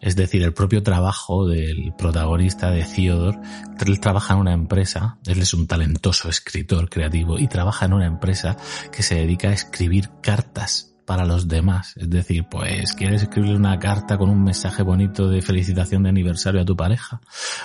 Es 0.00 0.14
decir, 0.14 0.44
el 0.44 0.54
propio 0.54 0.84
trabajo 0.84 1.48
del 1.48 1.92
protagonista 1.98 2.70
de 2.70 2.84
Theodore, 2.84 3.36
él 3.84 3.98
trabaja 3.98 4.34
en 4.34 4.40
una 4.40 4.52
empresa, 4.52 5.18
él 5.26 5.42
es 5.42 5.54
un 5.54 5.66
talentoso 5.66 6.28
escritor 6.28 6.88
creativo 6.88 7.36
y 7.36 7.48
trabaja 7.48 7.86
en 7.86 7.92
una 7.92 8.06
empresa 8.06 8.56
que 8.92 9.02
se 9.02 9.16
dedica 9.16 9.48
a 9.48 9.54
escribir 9.54 10.10
cartas 10.22 10.95
para 11.06 11.24
los 11.24 11.48
demás. 11.48 11.94
Es 11.96 12.10
decir, 12.10 12.44
pues 12.50 12.92
quieres 12.92 13.22
escribirle 13.22 13.56
una 13.56 13.78
carta 13.78 14.18
con 14.18 14.28
un 14.28 14.44
mensaje 14.44 14.82
bonito 14.82 15.28
de 15.28 15.40
felicitación 15.40 16.02
de 16.02 16.10
aniversario 16.10 16.60
a 16.60 16.64
tu 16.64 16.76
pareja, 16.76 17.20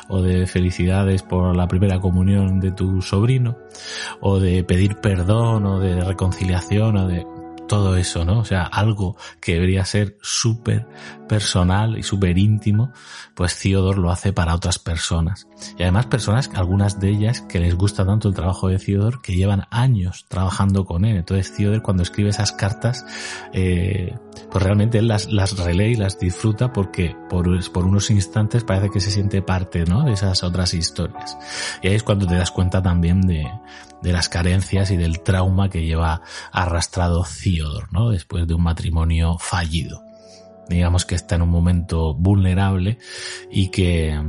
o 0.08 0.21
de 0.21 0.47
felicidades 0.47 1.23
por 1.23 1.56
la 1.56 1.67
primera 1.67 1.99
comunión 1.99 2.60
de 2.60 2.71
tu 2.71 3.01
sobrino, 3.01 3.58
o 4.21 4.39
de 4.39 4.63
pedir 4.63 4.95
perdón, 4.97 5.65
o 5.65 5.80
de 5.80 6.01
reconciliación, 6.01 6.97
o 6.97 7.08
de 7.08 7.25
todo 7.71 7.95
eso, 7.95 8.25
¿no? 8.25 8.39
O 8.39 8.43
sea, 8.43 8.63
algo 8.63 9.15
que 9.39 9.53
debería 9.53 9.86
ser 9.86 10.17
súper 10.21 10.89
personal 11.29 11.97
y 11.97 12.03
súper 12.03 12.38
íntimo, 12.38 12.91
pues 13.34 13.57
Theodore 13.57 13.97
lo 13.97 14.12
hace 14.12 14.34
para 14.34 14.53
otras 14.53 14.77
personas. 14.77 15.47
Y 15.77 15.84
además 15.84 16.07
personas, 16.07 16.51
algunas 16.53 16.99
de 16.99 17.07
ellas, 17.07 17.39
que 17.39 17.62
les 17.62 17.75
gusta 17.75 18.05
tanto 18.05 18.27
el 18.27 18.34
trabajo 18.34 18.67
de 18.67 18.77
Theodore, 18.77 19.19
que 19.23 19.38
llevan 19.38 19.67
años 19.71 20.25
trabajando 20.27 20.84
con 20.84 21.05
él. 21.05 21.15
Entonces 21.15 21.55
Theodore 21.55 21.81
cuando 21.81 22.03
escribe 22.03 22.31
esas 22.31 22.51
cartas, 22.51 23.05
eh, 23.53 24.17
pues 24.51 24.62
realmente 24.62 24.97
él 24.97 25.07
las, 25.07 25.31
las 25.31 25.57
relee 25.57 25.91
y 25.91 25.95
las 25.95 26.19
disfruta 26.19 26.73
porque 26.73 27.15
por, 27.29 27.47
por 27.71 27.86
unos 27.86 28.12
instantes 28.12 28.65
parece 28.65 28.89
que 28.89 28.99
se 28.99 29.12
siente 29.12 29.41
parte, 29.41 29.86
¿no? 29.86 30.03
De 30.03 30.12
esas 30.12 30.43
otras 30.43 30.73
historias. 30.73 31.38
Y 31.81 31.88
ahí 31.88 31.95
es 31.95 32.03
cuando 32.03 32.27
te 32.27 32.36
das 32.36 32.51
cuenta 32.51 32.81
también 32.81 33.21
de, 33.21 33.49
de 34.01 34.13
las 34.13 34.29
carencias 34.29 34.91
y 34.91 34.97
del 34.97 35.21
trauma 35.21 35.69
que 35.69 35.83
lleva 35.83 36.21
arrastrado 36.51 37.23
Theodore, 37.23 37.87
¿no? 37.91 38.09
Después 38.09 38.47
de 38.47 38.53
un 38.53 38.63
matrimonio 38.63 39.37
fallido. 39.39 40.03
Digamos 40.69 41.05
que 41.05 41.15
está 41.15 41.35
en 41.35 41.41
un 41.43 41.49
momento 41.49 42.13
vulnerable 42.13 42.97
y 43.49 43.69
que, 43.69 44.19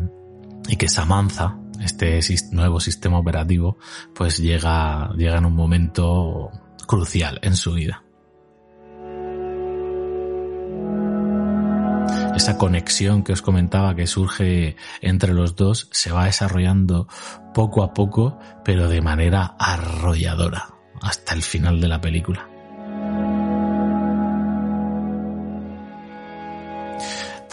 y 0.69 0.77
que 0.77 0.89
Samantha, 0.89 1.59
este 1.81 2.21
nuevo 2.51 2.81
sistema 2.81 3.19
operativo, 3.19 3.79
pues 4.15 4.39
llega, 4.39 5.11
llega 5.17 5.39
en 5.39 5.47
un 5.47 5.55
momento 5.55 6.51
crucial 6.87 7.39
en 7.43 7.57
su 7.57 7.75
vida. 7.75 8.03
esa 12.35 12.57
conexión 12.57 13.23
que 13.23 13.33
os 13.33 13.43
comentaba 13.43 13.95
que 13.95 14.07
surge 14.07 14.77
entre 15.01 15.35
los 15.35 15.55
dos 15.55 15.89
se 15.93 16.13
va 16.13 16.25
desarrollando 16.25 17.07
poco 17.53 17.83
a 17.83 17.93
poco, 17.93 18.39
pero 18.65 18.89
de 18.89 19.01
manera 19.01 19.55
arrolladora, 19.59 20.69
hasta 21.01 21.35
el 21.35 21.43
final 21.43 21.81
de 21.81 21.89
la 21.89 22.01
película. 22.01 22.49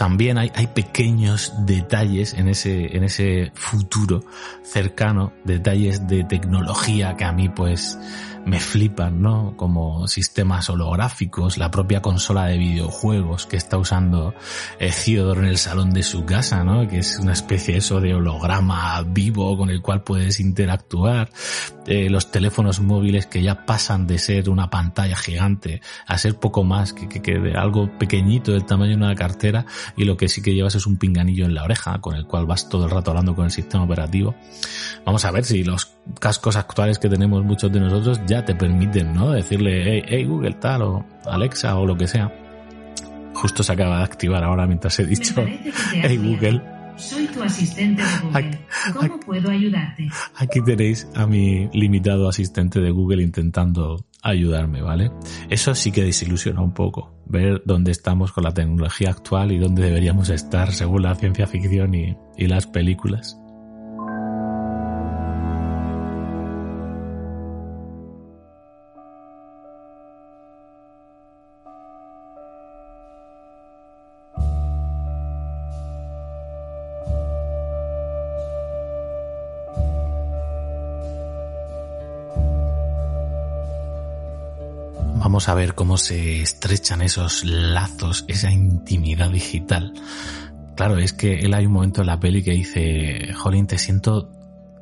También 0.00 0.38
hay, 0.38 0.66
pequeños 0.68 1.52
detalles 1.66 2.32
en 2.32 2.48
ese, 2.48 2.96
en 2.96 3.04
ese 3.04 3.52
futuro 3.54 4.24
cercano, 4.62 5.34
detalles 5.44 6.06
de 6.08 6.24
tecnología 6.24 7.16
que 7.18 7.24
a 7.24 7.32
mí 7.32 7.50
pues 7.50 7.98
me 8.46 8.60
flipan, 8.60 9.20
¿no? 9.20 9.54
Como 9.56 10.08
sistemas 10.08 10.70
holográficos, 10.70 11.58
la 11.58 11.70
propia 11.70 12.00
consola 12.00 12.46
de 12.46 12.58
videojuegos 12.58 13.46
que 13.46 13.56
está 13.56 13.78
usando 13.78 14.34
eh, 14.78 14.90
Theodore 14.92 15.40
en 15.40 15.46
el 15.46 15.58
salón 15.58 15.92
de 15.92 16.02
su 16.02 16.24
casa, 16.24 16.64
¿no? 16.64 16.88
Que 16.88 16.98
es 16.98 17.18
una 17.18 17.32
especie 17.32 17.76
eso 17.76 18.00
de 18.00 18.14
holograma 18.14 19.02
vivo 19.02 19.56
con 19.56 19.70
el 19.70 19.82
cual 19.82 20.02
puedes 20.02 20.40
interactuar. 20.40 21.30
Eh, 21.86 22.08
los 22.08 22.30
teléfonos 22.30 22.80
móviles 22.80 23.26
que 23.26 23.42
ya 23.42 23.66
pasan 23.66 24.06
de 24.06 24.18
ser 24.18 24.48
una 24.48 24.70
pantalla 24.70 25.16
gigante 25.16 25.80
a 26.06 26.18
ser 26.18 26.36
poco 26.36 26.62
más 26.62 26.92
que, 26.92 27.08
que, 27.08 27.52
algo 27.56 27.98
pequeñito 27.98 28.52
del 28.52 28.64
tamaño 28.64 28.90
de 28.90 28.96
una 28.96 29.14
cartera 29.14 29.66
y 29.96 30.04
lo 30.04 30.16
que 30.16 30.28
sí 30.28 30.42
que 30.42 30.54
llevas 30.54 30.74
es 30.74 30.86
un 30.86 30.98
pinganillo 30.98 31.46
en 31.46 31.54
la 31.54 31.64
oreja 31.64 32.00
con 32.00 32.14
el 32.14 32.26
cual 32.26 32.46
vas 32.46 32.68
todo 32.68 32.84
el 32.84 32.90
rato 32.90 33.10
hablando 33.10 33.34
con 33.34 33.46
el 33.46 33.50
sistema 33.50 33.84
operativo. 33.84 34.34
Vamos 35.04 35.24
a 35.24 35.30
ver 35.30 35.44
si 35.44 35.64
los 35.64 35.92
cascos 36.18 36.56
actuales 36.56 36.98
que 36.98 37.08
tenemos 37.08 37.44
muchos 37.44 37.72
de 37.72 37.80
nosotros 37.80 38.20
ya 38.30 38.44
te 38.44 38.54
permiten, 38.54 39.12
¿no? 39.12 39.32
Decirle, 39.32 40.04
hey, 40.06 40.24
Google 40.24 40.54
tal 40.54 40.82
o 40.82 41.04
Alexa 41.26 41.76
o 41.76 41.84
lo 41.84 41.96
que 41.96 42.06
sea. 42.06 42.32
Justo 43.34 43.64
se 43.64 43.72
acaba 43.72 43.98
de 43.98 44.04
activar 44.04 44.44
ahora 44.44 44.66
mientras 44.66 44.98
he 45.00 45.04
dicho, 45.04 45.34
hey 45.92 46.16
Google. 46.16 46.62
Soy 46.96 47.26
tu 47.26 47.42
asistente 47.42 48.02
de 48.02 48.08
Google. 48.22 48.58
¿Cómo 48.94 49.20
puedo 49.20 49.50
ayudarte? 49.50 50.08
Aquí 50.36 50.62
tenéis 50.62 51.08
a 51.14 51.26
mi 51.26 51.68
limitado 51.72 52.28
asistente 52.28 52.80
de 52.80 52.90
Google 52.90 53.22
intentando 53.22 54.04
ayudarme, 54.22 54.82
¿vale? 54.82 55.10
Eso 55.48 55.74
sí 55.74 55.90
que 55.90 56.04
desilusiona 56.04 56.60
un 56.60 56.72
poco, 56.72 57.12
ver 57.26 57.62
dónde 57.64 57.90
estamos 57.90 58.32
con 58.32 58.44
la 58.44 58.52
tecnología 58.52 59.10
actual 59.10 59.50
y 59.50 59.58
dónde 59.58 59.82
deberíamos 59.82 60.28
estar 60.28 60.72
según 60.72 61.02
la 61.02 61.14
ciencia 61.16 61.46
ficción 61.46 61.94
y, 61.94 62.16
y 62.36 62.46
las 62.46 62.66
películas. 62.66 63.40
Vamos 85.40 85.48
a 85.48 85.54
ver 85.54 85.74
cómo 85.74 85.96
se 85.96 86.42
estrechan 86.42 87.00
esos 87.00 87.44
lazos, 87.44 88.26
esa 88.28 88.50
intimidad 88.50 89.30
digital. 89.30 89.94
Claro, 90.76 90.98
es 90.98 91.14
que 91.14 91.38
él 91.38 91.54
hay 91.54 91.64
un 91.64 91.72
momento 91.72 92.02
en 92.02 92.08
la 92.08 92.20
peli 92.20 92.42
que 92.42 92.50
dice, 92.50 93.32
Jolín, 93.32 93.66
te 93.66 93.78
siento 93.78 94.28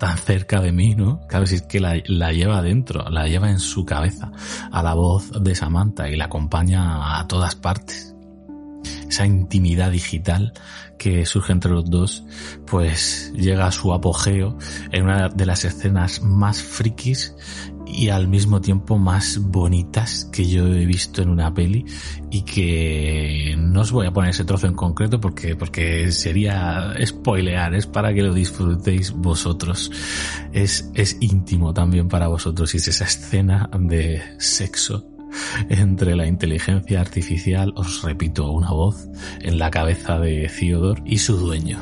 tan 0.01 0.19
cerca 0.19 0.61
de 0.61 0.73
mí, 0.73 0.97
¿no? 0.97 1.21
Claro, 1.29 1.47
si 1.47 1.55
es 1.55 1.63
que 1.63 1.79
la, 1.79 2.03
la, 2.07 2.33
lleva 2.33 2.61
dentro, 2.61 3.09
la 3.09 3.29
lleva 3.29 3.53
en 3.53 3.61
su 3.61 3.85
cabeza, 3.85 4.33
a 4.73 4.83
la 4.83 4.95
voz 4.95 5.31
de 5.41 5.55
Samantha 5.55 6.09
y 6.09 6.17
la 6.17 6.25
acompaña 6.25 7.21
a 7.21 7.29
todas 7.29 7.55
partes. 7.55 8.17
Esa 9.09 9.27
intimidad 9.27 9.93
digital 9.93 10.55
que 10.99 11.25
surge 11.25 11.53
entre 11.53 11.71
los 11.71 11.89
dos, 11.89 12.25
pues 12.67 13.33
llega 13.33 13.69
a 13.69 13.73
su 13.73 13.93
apogeo 13.93 14.59
en 14.91 15.05
una 15.05 15.29
de 15.29 15.47
las 15.47 15.65
escenas 15.65 16.21
más 16.21 16.61
frikis 16.61 17.37
y 17.91 18.11
al 18.11 18.29
mismo 18.29 18.61
tiempo 18.61 18.99
más 18.99 19.39
bonitas 19.41 20.29
que 20.33 20.47
yo 20.47 20.67
he 20.67 20.87
visto 20.87 21.23
en 21.23 21.31
una 21.31 21.53
peli 21.53 21.85
y 22.31 22.43
que 22.43 23.55
no 23.59 23.81
os 23.81 23.93
voy 23.93 24.07
a 24.07 24.13
poner 24.13 24.31
ese 24.31 24.45
trozo 24.45 24.67
en 24.67 24.75
concreto 24.75 25.21
porque, 25.21 25.57
porque 25.57 26.13
sería 26.13 26.95
spoilear, 27.05 27.75
es 27.75 27.87
para 27.87 28.13
que 28.13 28.23
lo 28.23 28.35
disfrutéis 28.35 29.13
vosotros. 29.13 29.91
Es, 30.53 30.91
es 30.95 31.17
íntimo 31.21 31.73
también 31.73 32.09
para 32.09 32.29
vosotros 32.29 32.75
y 32.75 32.79
es 32.79 32.89
esa 32.89 33.05
escena 33.05 33.71
de 33.79 34.23
sexo 34.39 35.07
entre 35.69 36.17
la 36.17 36.27
inteligencia 36.27 37.01
artificial, 37.01 37.73
os 37.77 38.03
repito, 38.03 38.51
una 38.51 38.71
voz 38.71 39.09
en 39.41 39.59
la 39.59 39.71
cabeza 39.71 40.19
de 40.19 40.49
Theodore 40.49 41.03
y 41.05 41.19
su 41.19 41.37
dueño. 41.37 41.79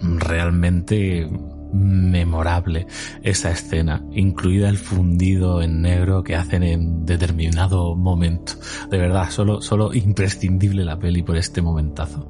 Realmente 0.00 1.28
memorable 1.74 2.86
esa 3.22 3.50
escena, 3.50 4.02
incluida 4.12 4.68
el 4.68 4.78
fundido 4.78 5.60
en 5.60 5.82
negro 5.82 6.22
que 6.22 6.36
hacen 6.36 6.62
en 6.62 7.04
determinado 7.04 7.96
momento. 7.96 8.54
De 8.90 8.98
verdad, 8.98 9.30
solo, 9.30 9.60
solo 9.60 9.92
imprescindible 9.92 10.84
la 10.84 10.98
peli 10.98 11.22
por 11.22 11.36
este 11.36 11.60
momentazo. 11.60 12.26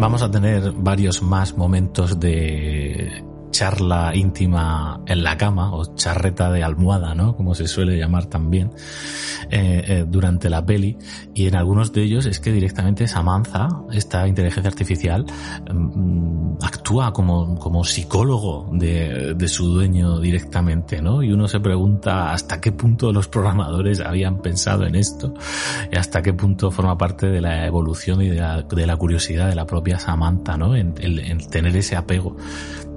Vamos 0.00 0.22
a 0.22 0.30
tener 0.30 0.72
varios 0.72 1.22
más 1.22 1.56
momentos 1.56 2.18
de 2.18 3.22
charla 3.50 4.14
íntima 4.14 5.00
en 5.06 5.22
la 5.22 5.36
cama 5.36 5.72
o 5.74 5.94
charreta 5.94 6.50
de 6.50 6.62
almohada, 6.62 7.14
¿no? 7.14 7.36
Como 7.36 7.54
se 7.54 7.66
suele 7.66 7.98
llamar 7.98 8.26
también 8.26 8.72
eh, 9.50 9.84
eh, 9.86 10.04
durante 10.08 10.48
la 10.50 10.64
peli. 10.64 10.96
Y 11.34 11.46
en 11.46 11.56
algunos 11.56 11.92
de 11.92 12.02
ellos 12.02 12.26
es 12.26 12.40
que 12.40 12.52
directamente 12.52 13.06
Samantha, 13.08 13.68
esta 13.92 14.26
inteligencia 14.26 14.68
artificial, 14.70 15.26
mm, 15.72 16.62
actúa 16.62 17.12
como, 17.12 17.58
como 17.58 17.84
psicólogo 17.84 18.68
de, 18.72 19.34
de 19.34 19.48
su 19.48 19.66
dueño 19.66 20.20
directamente, 20.20 21.02
¿no? 21.02 21.22
Y 21.22 21.32
uno 21.32 21.48
se 21.48 21.60
pregunta 21.60 22.32
hasta 22.32 22.60
qué 22.60 22.72
punto 22.72 23.12
los 23.12 23.28
programadores 23.28 24.00
habían 24.00 24.40
pensado 24.40 24.86
en 24.86 24.94
esto 24.94 25.34
y 25.90 25.96
hasta 25.96 26.22
qué 26.22 26.32
punto 26.32 26.70
forma 26.70 26.96
parte 26.96 27.26
de 27.26 27.40
la 27.40 27.66
evolución 27.66 28.22
y 28.22 28.28
de 28.28 28.40
la, 28.40 28.62
de 28.62 28.86
la 28.86 28.96
curiosidad 28.96 29.48
de 29.48 29.54
la 29.54 29.66
propia 29.66 29.98
Samantha, 29.98 30.56
¿no? 30.56 30.76
En 30.76 30.94
tener 31.50 31.76
ese 31.76 31.96
apego 31.96 32.36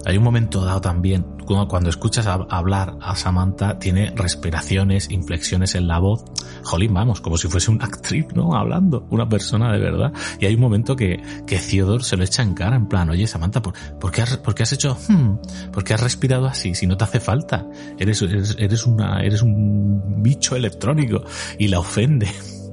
hay 0.06 0.18
un 0.18 0.24
momento 0.24 0.64
dado 0.66 0.82
también, 0.82 1.26
cuando 1.46 1.90
escuchas 1.90 2.28
hablar 2.28 2.98
a 3.02 3.16
Samantha, 3.16 3.80
tiene 3.80 4.12
respiraciones, 4.16 5.10
inflexiones 5.12 5.76
en 5.76 5.88
la 5.88 6.00
voz. 6.00 6.24
Jolín, 6.64 6.94
vamos, 6.94 7.22
como 7.22 7.38
si 7.38 7.48
fuese 7.48 7.72
una 7.72 7.86
actriz, 7.86 8.28
¿no? 8.34 8.56
Hablando, 8.56 9.06
una 9.10 9.28
persona 9.28 9.72
de 9.72 9.80
verdad. 9.80 10.14
Y 10.40 10.46
hay 10.46 10.56
un 10.56 10.62
momento 10.62 10.96
que, 10.96 11.22
que 11.46 11.58
Theodore 11.58 12.04
se 12.04 12.18
lo 12.18 12.24
echa 12.24 12.42
en 12.44 12.54
cara, 12.54 12.76
en 12.76 12.88
plan, 12.88 13.10
oye, 13.10 13.28
Samantha, 13.28 13.62
¿por, 13.62 13.74
¿por 14.00 14.12
qué, 14.12 14.22
has, 14.22 14.38
por 14.38 14.56
qué 14.56 14.64
has 14.64 14.74
hecho, 14.74 14.98
hmm, 15.08 15.72
por 15.72 15.84
qué 15.84 15.94
has 15.94 16.02
respirado 16.02 16.48
así? 16.48 16.76
Si 16.76 16.88
no 16.88 16.98
te 16.98 17.04
hace 17.04 17.20
falta. 17.20 17.66
Eres, 17.98 18.22
eres, 18.22 18.56
eres 18.60 18.86
una, 18.86 19.22
eres 19.22 19.42
un 19.42 20.22
bicho 20.24 20.56
electrónico. 20.56 21.24
Y 21.60 21.68
la 21.68 21.80
ofende. 21.80 22.28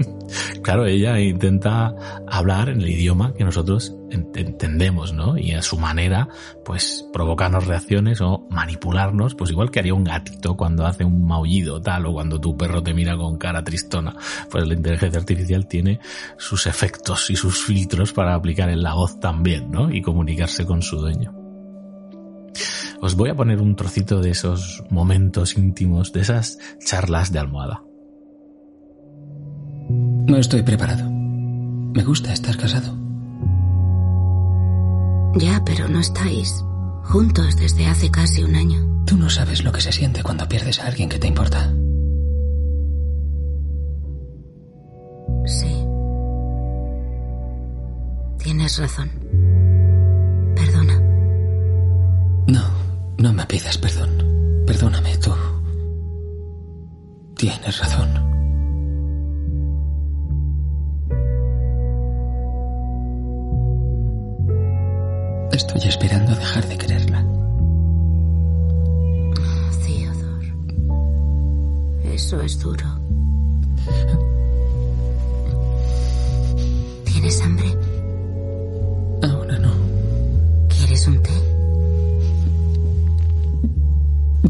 claro, 0.62 0.86
ella 0.86 1.18
intenta 1.20 1.94
hablar 2.26 2.68
en 2.68 2.80
el 2.80 2.88
idioma 2.88 3.34
que 3.34 3.44
nosotros 3.44 3.94
entendemos, 4.10 5.12
¿no? 5.12 5.38
Y 5.38 5.52
a 5.52 5.62
su 5.62 5.78
manera, 5.78 6.28
pues 6.64 7.06
provocarnos 7.12 7.66
reacciones 7.66 8.20
o 8.20 8.46
manipularnos, 8.50 9.34
pues 9.34 9.50
igual 9.50 9.70
que 9.70 9.78
haría 9.78 9.94
un 9.94 10.04
gatito 10.04 10.56
cuando 10.56 10.86
hace 10.86 11.04
un 11.04 11.26
maullido 11.26 11.80
tal 11.80 12.06
o 12.06 12.12
cuando 12.12 12.40
tu 12.40 12.56
perro 12.56 12.82
te 12.82 12.94
mira 12.94 13.16
con 13.16 13.38
cara 13.38 13.62
tristona. 13.62 14.14
Pues 14.50 14.66
la 14.66 14.74
inteligencia 14.74 15.20
artificial 15.20 15.66
tiene 15.66 16.00
sus 16.36 16.66
efectos 16.66 17.30
y 17.30 17.36
sus 17.36 17.64
filtros 17.64 18.12
para 18.12 18.34
aplicar 18.34 18.68
en 18.70 18.82
la 18.82 18.94
voz 18.94 19.20
también, 19.20 19.70
¿no? 19.70 19.90
Y 19.92 20.02
comunicarse 20.02 20.64
con 20.66 20.82
su 20.82 20.96
dueño. 20.96 21.34
Os 23.02 23.14
voy 23.14 23.30
a 23.30 23.34
poner 23.34 23.60
un 23.60 23.76
trocito 23.76 24.20
de 24.20 24.30
esos 24.30 24.82
momentos 24.90 25.56
íntimos, 25.56 26.12
de 26.12 26.20
esas 26.20 26.58
charlas 26.84 27.32
de 27.32 27.38
almohada. 27.38 27.82
No 30.30 30.36
estoy 30.36 30.62
preparado. 30.62 31.10
Me 31.10 32.04
gusta 32.04 32.32
estar 32.32 32.56
casado. 32.56 32.94
Ya, 35.34 35.60
pero 35.66 35.88
no 35.88 35.98
estáis 35.98 36.64
juntos 37.02 37.56
desde 37.56 37.88
hace 37.88 38.12
casi 38.12 38.44
un 38.44 38.54
año. 38.54 39.02
Tú 39.06 39.16
no 39.16 39.28
sabes 39.28 39.64
lo 39.64 39.72
que 39.72 39.80
se 39.80 39.90
siente 39.90 40.22
cuando 40.22 40.48
pierdes 40.48 40.78
a 40.78 40.86
alguien 40.86 41.08
que 41.08 41.18
te 41.18 41.26
importa. 41.26 41.74
Sí. 45.46 45.84
Tienes 48.38 48.78
razón. 48.78 49.10
Perdona. 50.54 51.00
No, 52.46 52.62
No 53.18 53.32
me 53.32 53.46
pidas 53.46 53.78
perdón. 53.78 54.62
Perdóname 54.64 55.16
tú. 55.16 55.32
Tienes 57.34 57.80
razón. 57.80 58.29
Estoy 65.52 65.80
esperando 65.88 66.34
dejar 66.34 66.66
de 66.68 66.78
quererla. 66.78 67.24
Theodore. 69.84 70.54
Eso 72.14 72.40
es 72.40 72.58
duro. 72.58 72.86
¿Tienes 77.04 77.42
hambre? 77.42 77.76
Ahora 79.22 79.58
no. 79.58 79.72
¿Quieres 80.68 81.06
un 81.08 81.22
té? 81.22 81.30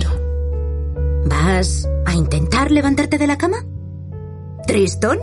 No. 0.05 1.29
¿Vas 1.29 1.89
a 2.07 2.15
intentar 2.15 2.71
levantarte 2.71 3.19
de 3.19 3.27
la 3.27 3.37
cama? 3.39 3.65
¿Tristón? 4.67 5.19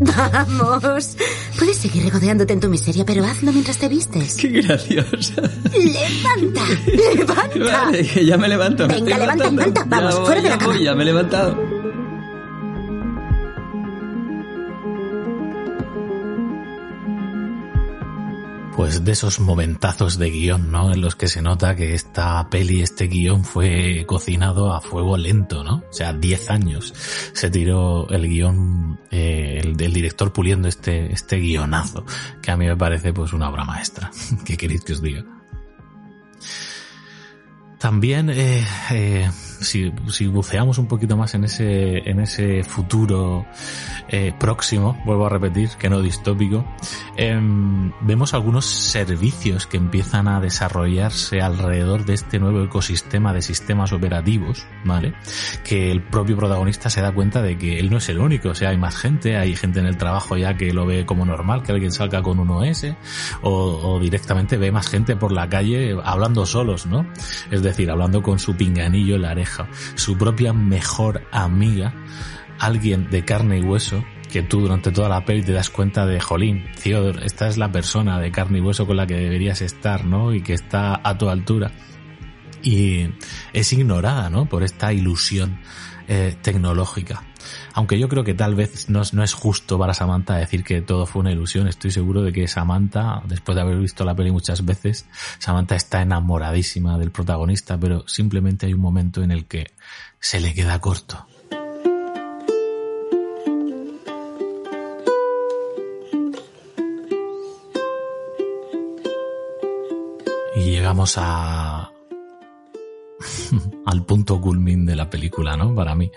Vamos. 0.00 1.16
Puedes 1.58 1.76
seguir 1.78 2.04
regodeándote 2.04 2.52
en 2.52 2.60
tu 2.60 2.68
miseria, 2.68 3.04
pero 3.06 3.24
hazlo 3.24 3.52
mientras 3.52 3.78
te 3.78 3.88
vistes. 3.88 4.34
Qué 4.36 4.48
graciosa. 4.48 5.42
¡Levanta! 5.72 6.62
¡Levanta! 6.86 7.84
Vale, 7.84 8.06
que 8.06 8.24
ya 8.26 8.36
me 8.36 8.48
levanto. 8.48 8.86
me 8.86 8.94
Venga, 8.94 9.10
estoy 9.12 9.20
levanta, 9.26 9.50
levanta. 9.50 9.84
Vamos, 9.86 10.10
Ya 10.14 10.18
voy, 10.18 10.26
fuera 10.26 10.42
de 10.42 10.48
la 10.50 10.58
cama. 10.58 10.74
voy, 10.74 10.84
ya 10.84 10.94
me 10.94 11.02
he 11.02 11.06
levantado. 11.06 11.75
Pues 18.86 19.04
de 19.04 19.10
esos 19.10 19.40
momentazos 19.40 20.16
de 20.16 20.30
guion, 20.30 20.70
¿no? 20.70 20.92
En 20.92 21.00
los 21.00 21.16
que 21.16 21.26
se 21.26 21.42
nota 21.42 21.74
que 21.74 21.94
esta 21.94 22.48
peli, 22.48 22.82
este 22.82 23.08
guion 23.08 23.42
fue 23.42 24.04
cocinado 24.06 24.72
a 24.72 24.80
fuego 24.80 25.16
lento, 25.16 25.64
¿no? 25.64 25.82
O 25.90 25.92
sea, 25.92 26.12
10 26.12 26.50
años 26.50 26.94
se 27.32 27.50
tiró 27.50 28.08
el 28.10 28.28
guion, 28.28 29.00
eh, 29.10 29.72
director 29.74 30.32
puliendo 30.32 30.68
este, 30.68 31.12
este 31.12 31.38
guionazo, 31.38 32.04
que 32.40 32.52
a 32.52 32.56
mí 32.56 32.66
me 32.66 32.76
parece 32.76 33.12
pues 33.12 33.32
una 33.32 33.50
obra 33.50 33.64
maestra. 33.64 34.12
¿Qué 34.44 34.56
queréis 34.56 34.84
que 34.84 34.92
os 34.92 35.02
diga? 35.02 35.24
También, 37.80 38.30
eh, 38.30 38.64
eh, 38.92 39.28
si, 39.60 39.92
si 40.08 40.26
buceamos 40.26 40.78
un 40.78 40.86
poquito 40.86 41.16
más 41.16 41.34
en 41.34 41.44
ese, 41.44 41.98
en 42.08 42.20
ese 42.20 42.62
futuro 42.62 43.46
eh, 44.08 44.32
próximo, 44.38 45.00
vuelvo 45.04 45.26
a 45.26 45.30
repetir, 45.30 45.70
que 45.78 45.88
no 45.88 46.00
distópico, 46.00 46.64
em, 47.16 47.92
vemos 48.02 48.34
algunos 48.34 48.64
servicios 48.64 49.66
que 49.66 49.76
empiezan 49.76 50.28
a 50.28 50.40
desarrollarse 50.40 51.40
alrededor 51.40 52.04
de 52.04 52.14
este 52.14 52.38
nuevo 52.38 52.62
ecosistema 52.62 53.32
de 53.32 53.42
sistemas 53.42 53.92
operativos, 53.92 54.66
¿vale? 54.84 55.14
Que 55.64 55.90
el 55.90 56.02
propio 56.02 56.36
protagonista 56.36 56.90
se 56.90 57.00
da 57.00 57.12
cuenta 57.12 57.42
de 57.42 57.58
que 57.58 57.78
él 57.78 57.90
no 57.90 57.98
es 57.98 58.08
el 58.08 58.18
único, 58.18 58.50
o 58.50 58.54
sea, 58.54 58.70
hay 58.70 58.78
más 58.78 58.96
gente, 58.96 59.36
hay 59.36 59.56
gente 59.56 59.80
en 59.80 59.86
el 59.86 59.96
trabajo 59.96 60.36
ya 60.36 60.56
que 60.56 60.72
lo 60.72 60.86
ve 60.86 61.06
como 61.06 61.24
normal, 61.24 61.62
que 61.62 61.72
alguien 61.72 61.92
salga 61.92 62.22
con 62.22 62.38
un 62.38 62.50
OS, 62.50 62.86
o, 63.42 63.50
o 63.50 64.00
directamente 64.00 64.56
ve 64.56 64.70
más 64.70 64.88
gente 64.88 65.16
por 65.16 65.32
la 65.32 65.48
calle 65.48 65.96
hablando 66.04 66.46
solos, 66.46 66.86
¿no? 66.86 67.06
Es 67.50 67.62
decir, 67.62 67.90
hablando 67.90 68.22
con 68.22 68.38
su 68.38 68.56
pinganillo 68.56 69.16
en 69.16 69.22
la 69.22 69.34
su 69.94 70.16
propia 70.16 70.52
mejor 70.52 71.22
amiga, 71.32 71.94
alguien 72.58 73.10
de 73.10 73.24
carne 73.24 73.58
y 73.58 73.62
hueso, 73.62 74.04
que 74.30 74.42
tú 74.42 74.60
durante 74.60 74.90
toda 74.92 75.08
la 75.08 75.24
peli 75.24 75.42
te 75.42 75.52
das 75.52 75.70
cuenta 75.70 76.04
de, 76.06 76.20
jolín, 76.20 76.66
Theodore, 76.82 77.24
esta 77.24 77.48
es 77.48 77.56
la 77.56 77.70
persona 77.70 78.20
de 78.20 78.30
carne 78.30 78.58
y 78.58 78.60
hueso 78.60 78.86
con 78.86 78.96
la 78.96 79.06
que 79.06 79.14
deberías 79.14 79.62
estar, 79.62 80.04
¿no? 80.04 80.34
Y 80.34 80.42
que 80.42 80.54
está 80.54 81.00
a 81.02 81.16
tu 81.16 81.28
altura. 81.28 81.72
Y 82.62 83.08
es 83.52 83.72
ignorada, 83.72 84.28
¿no? 84.28 84.48
Por 84.48 84.62
esta 84.62 84.92
ilusión 84.92 85.60
eh, 86.08 86.36
tecnológica. 86.40 87.24
Aunque 87.74 87.98
yo 87.98 88.08
creo 88.08 88.24
que 88.24 88.34
tal 88.34 88.54
vez 88.54 88.88
no 88.88 89.02
no 89.12 89.22
es 89.22 89.34
justo 89.34 89.78
para 89.78 89.94
Samantha 89.94 90.36
decir 90.36 90.64
que 90.64 90.80
todo 90.82 91.06
fue 91.06 91.20
una 91.20 91.32
ilusión. 91.32 91.68
Estoy 91.68 91.90
seguro 91.90 92.22
de 92.22 92.32
que 92.32 92.48
Samantha, 92.48 93.22
después 93.26 93.54
de 93.56 93.62
haber 93.62 93.78
visto 93.78 94.04
la 94.04 94.14
peli 94.14 94.30
muchas 94.30 94.64
veces, 94.64 95.06
Samantha 95.38 95.76
está 95.76 96.02
enamoradísima 96.02 96.98
del 96.98 97.10
protagonista, 97.10 97.78
pero 97.78 98.06
simplemente 98.08 98.66
hay 98.66 98.74
un 98.74 98.80
momento 98.80 99.22
en 99.22 99.30
el 99.30 99.46
que 99.46 99.72
se 100.20 100.40
le 100.40 100.54
queda 100.54 100.80
corto. 100.80 101.26
Y 110.56 110.70
llegamos 110.70 111.16
a 111.18 111.75
al 113.86 114.04
punto 114.04 114.40
culmin 114.40 114.86
de 114.86 114.96
la 114.96 115.08
película, 115.08 115.56
¿no? 115.56 115.74
Para 115.74 115.94
mí, 115.94 116.10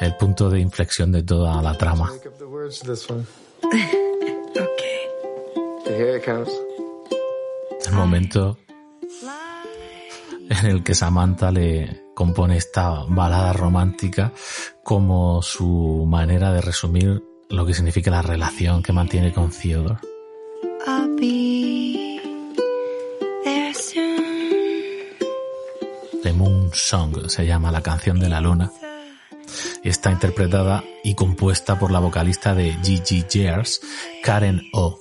el 0.00 0.16
punto 0.16 0.50
de 0.50 0.60
inflexión 0.60 1.12
de 1.12 1.22
toda 1.22 1.60
la 1.62 1.76
trama. 1.76 2.12
El 7.86 7.94
momento 7.94 8.58
en 10.48 10.66
el 10.66 10.82
que 10.82 10.94
Samantha 10.94 11.50
le 11.50 12.10
compone 12.14 12.56
esta 12.56 13.04
balada 13.08 13.52
romántica 13.52 14.32
como 14.82 15.42
su 15.42 16.04
manera 16.06 16.52
de 16.52 16.60
resumir 16.60 17.22
lo 17.48 17.64
que 17.64 17.74
significa 17.74 18.10
la 18.10 18.22
relación 18.22 18.82
que 18.82 18.92
mantiene 18.92 19.32
con 19.32 19.50
Theodore. 19.50 19.96
Moon 26.32 26.70
Song 26.72 27.28
se 27.28 27.46
llama 27.46 27.72
la 27.72 27.82
canción 27.82 28.18
de 28.20 28.28
la 28.28 28.40
luna 28.40 28.70
está 29.82 30.10
interpretada 30.10 30.84
y 31.02 31.14
compuesta 31.14 31.78
por 31.78 31.90
la 31.90 32.00
vocalista 32.00 32.54
de 32.54 32.76
Gigi 32.82 33.24
Gears, 33.28 33.80
Karen 34.22 34.62
O, 34.72 34.98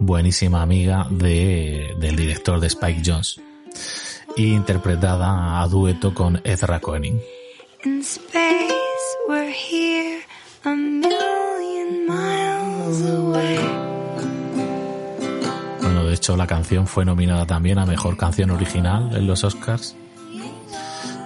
buenísima 0.00 0.62
amiga 0.62 1.06
de, 1.10 1.94
del 1.98 2.16
director 2.16 2.60
de 2.60 2.68
Spike 2.68 3.02
Jones, 3.04 3.40
y 4.36 4.52
interpretada 4.52 5.60
a 5.60 5.68
dueto 5.68 6.14
con 6.14 6.40
Ezra 6.44 6.80
Koenig. 6.80 7.20
Hecho 16.22 16.36
la 16.36 16.46
canción 16.46 16.86
fue 16.86 17.04
nominada 17.04 17.46
también 17.46 17.80
a 17.80 17.84
Mejor 17.84 18.16
Canción 18.16 18.52
Original 18.52 19.10
en 19.16 19.26
los 19.26 19.42
Oscars. 19.42 19.96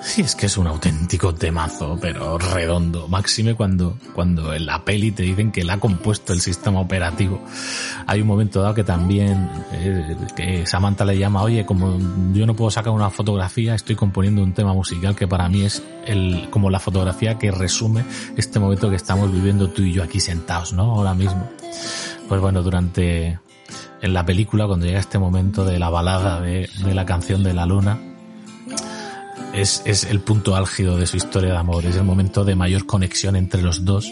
Sí, 0.03 0.23
es 0.23 0.35
que 0.35 0.47
es 0.47 0.57
un 0.57 0.67
auténtico 0.67 1.35
temazo, 1.35 1.99
pero 2.01 2.39
redondo. 2.39 3.07
Máxime 3.07 3.55
cuando, 3.55 3.99
cuando 4.15 4.55
en 4.55 4.65
la 4.65 4.87
peli 4.87 5.11
te 5.11 5.23
dicen 5.23 5.53
que 5.53 5.65
la 5.65 5.75
ha 5.75 5.81
compuesto 5.81 6.33
el 6.33 6.41
sistema 6.41 6.81
operativo. 6.81 7.43
Hay 8.07 8.23
un 8.23 8.27
momento 8.27 8.63
dado 8.63 8.73
que 8.73 8.85
también 8.85 9.51
eh, 9.73 10.17
que 10.35 10.65
Samantha 10.65 11.05
le 11.05 11.19
llama, 11.19 11.43
oye, 11.43 11.67
como 11.67 11.99
yo 12.33 12.47
no 12.47 12.55
puedo 12.55 12.71
sacar 12.71 12.95
una 12.95 13.11
fotografía, 13.11 13.75
estoy 13.75 13.97
componiendo 13.97 14.43
un 14.43 14.55
tema 14.55 14.73
musical 14.73 15.15
que 15.15 15.29
para 15.29 15.47
mí 15.51 15.63
es 15.63 15.83
el, 16.07 16.49
como 16.49 16.71
la 16.71 16.81
fotografía 16.81 17.37
que 17.37 17.51
resume 17.51 18.03
este 18.39 18.59
momento 18.59 18.89
que 18.89 18.97
estamos 18.97 19.31
viviendo 19.31 19.69
tú 19.69 19.83
y 19.83 19.93
yo 19.93 20.03
aquí 20.03 20.21
sentados, 20.21 20.73
¿no? 20.73 20.85
Ahora 20.85 21.13
mismo. 21.13 21.51
Pues 22.29 22.41
bueno, 22.41 22.63
durante, 22.63 23.39
en 24.07 24.15
la 24.15 24.25
película, 24.25 24.67
cuando 24.67 24.87
llega 24.87 25.01
este 25.01 25.19
momento 25.19 25.65
de 25.65 25.79
la 25.79 25.91
balada 25.91 26.41
de, 26.41 26.69
la 26.95 27.05
canción 27.05 27.43
de 27.43 27.53
la 27.53 27.67
luna, 27.67 27.99
es, 29.53 29.83
es 29.85 30.05
el 30.05 30.21
punto 30.21 30.57
álgido 30.57 30.97
de 30.97 31.07
su 31.07 31.17
historia 31.17 31.53
de 31.53 31.59
amor, 31.59 31.85
es 31.85 31.97
el 31.97 32.05
momento 32.05 32.45
de 32.45 32.55
mayor 32.55 32.87
conexión 32.87 33.37
entre 33.37 33.63
los 33.63 33.85
dos 33.85 34.11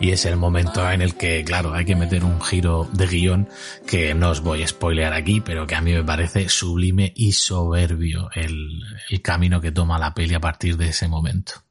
y 0.00 0.10
es 0.10 0.24
el 0.24 0.36
momento 0.36 0.90
en 0.90 1.00
el 1.00 1.14
que, 1.14 1.44
claro, 1.44 1.72
hay 1.74 1.84
que 1.84 1.96
meter 1.96 2.24
un 2.24 2.40
giro 2.40 2.88
de 2.92 3.06
guion 3.06 3.48
que 3.86 4.14
no 4.14 4.30
os 4.30 4.40
voy 4.40 4.62
a 4.62 4.68
spoilear 4.68 5.12
aquí, 5.12 5.40
pero 5.40 5.66
que 5.66 5.74
a 5.74 5.80
mí 5.80 5.92
me 5.92 6.04
parece 6.04 6.48
sublime 6.48 7.12
y 7.14 7.32
soberbio 7.32 8.30
el, 8.34 8.80
el 9.10 9.22
camino 9.22 9.60
que 9.60 9.72
toma 9.72 9.98
la 9.98 10.12
peli 10.14 10.34
a 10.34 10.40
partir 10.40 10.76
de 10.76 10.88
ese 10.88 11.08
momento. 11.08 11.66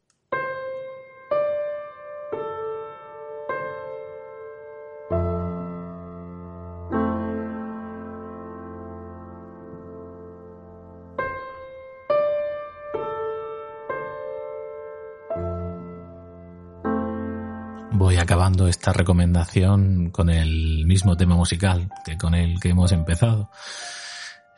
Esta 18.68 18.94
recomendación 18.94 20.10
con 20.12 20.30
el 20.30 20.86
mismo 20.86 21.18
tema 21.18 21.36
musical 21.36 21.90
que 22.06 22.18
con 22.18 22.36
el 22.36 22.60
que 22.60 22.70
hemos 22.70 22.92
empezado. 22.92 23.50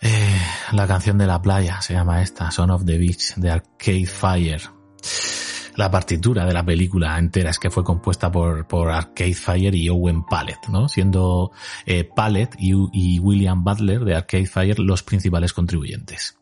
Eh, 0.02 0.42
la 0.74 0.88
canción 0.88 1.18
de 1.18 1.28
la 1.28 1.42
playa 1.42 1.82
se 1.82 1.94
llama 1.94 2.22
esta, 2.22 2.52
Son 2.52 2.70
of 2.70 2.86
the 2.86 2.98
Beach, 2.98 3.36
de 3.36 3.52
Arcade 3.52 4.06
Fire. 4.06 4.62
La 5.76 5.92
partitura 5.92 6.46
de 6.46 6.54
la 6.54 6.66
película 6.66 7.18
entera 7.20 7.52
es 7.52 7.60
que 7.60 7.70
fue 7.70 7.84
compuesta 7.84 8.32
por, 8.32 8.68
por 8.68 8.90
Arcade 8.90 9.36
Fire 9.36 9.76
y 9.76 9.90
Owen 9.90 10.26
Pallet, 10.26 10.60
¿no? 10.70 10.88
Siendo 10.88 11.52
eh, 11.86 12.04
Pallet 12.04 12.50
y, 12.58 12.74
y 12.94 13.20
William 13.20 13.64
Butler 13.64 14.04
de 14.04 14.16
Arcade 14.16 14.48
Fire 14.48 14.80
los 14.80 15.04
principales 15.04 15.54
contribuyentes. 15.54 16.38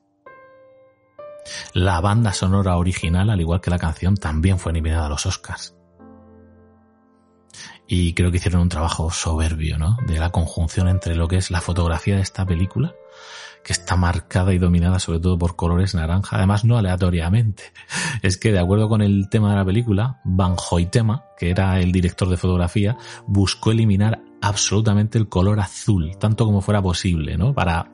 La 1.73 2.01
banda 2.01 2.33
sonora 2.33 2.77
original, 2.77 3.29
al 3.29 3.41
igual 3.41 3.61
que 3.61 3.69
la 3.69 3.77
canción, 3.77 4.15
también 4.15 4.57
fue 4.57 4.71
eliminada 4.71 5.07
a 5.07 5.09
los 5.09 5.25
Oscars. 5.25 5.74
Y 7.87 8.13
creo 8.13 8.31
que 8.31 8.37
hicieron 8.37 8.61
un 8.61 8.69
trabajo 8.69 9.11
soberbio, 9.11 9.77
¿no? 9.77 9.97
De 10.07 10.19
la 10.19 10.31
conjunción 10.31 10.87
entre 10.87 11.15
lo 11.15 11.27
que 11.27 11.37
es 11.37 11.51
la 11.51 11.61
fotografía 11.61 12.15
de 12.15 12.21
esta 12.21 12.45
película, 12.45 12.95
que 13.63 13.73
está 13.73 13.95
marcada 13.95 14.53
y 14.53 14.59
dominada 14.59 14.99
sobre 14.99 15.19
todo 15.19 15.37
por 15.37 15.55
colores 15.55 15.95
naranja, 15.95 16.37
además 16.37 16.65
no 16.65 16.77
aleatoriamente. 16.77 17.63
Es 18.21 18.37
que 18.37 18.51
de 18.51 18.59
acuerdo 18.59 18.89
con 18.89 19.01
el 19.01 19.29
tema 19.29 19.51
de 19.51 19.57
la 19.57 19.65
película, 19.65 20.19
Van 20.23 20.55
Hoytema, 20.57 21.25
que 21.37 21.49
era 21.49 21.79
el 21.79 21.91
director 21.91 22.29
de 22.29 22.37
fotografía, 22.37 22.97
buscó 23.27 23.71
eliminar 23.71 24.21
absolutamente 24.41 25.17
el 25.17 25.27
color 25.27 25.59
azul, 25.59 26.17
tanto 26.19 26.45
como 26.45 26.61
fuera 26.61 26.81
posible, 26.81 27.37
¿no? 27.37 27.53
Para, 27.53 27.89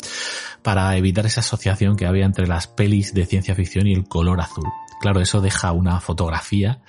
para 0.61 0.95
evitar 0.97 1.25
esa 1.25 1.39
asociación 1.39 1.95
que 1.95 2.05
había 2.05 2.25
entre 2.25 2.47
las 2.47 2.67
pelis 2.67 3.13
de 3.13 3.25
ciencia 3.25 3.55
ficción 3.55 3.87
y 3.87 3.93
el 3.93 4.07
color 4.07 4.41
azul. 4.41 4.65
Claro, 5.01 5.21
eso 5.21 5.41
deja 5.41 5.71
una 5.71 5.99
fotografía 5.99 6.81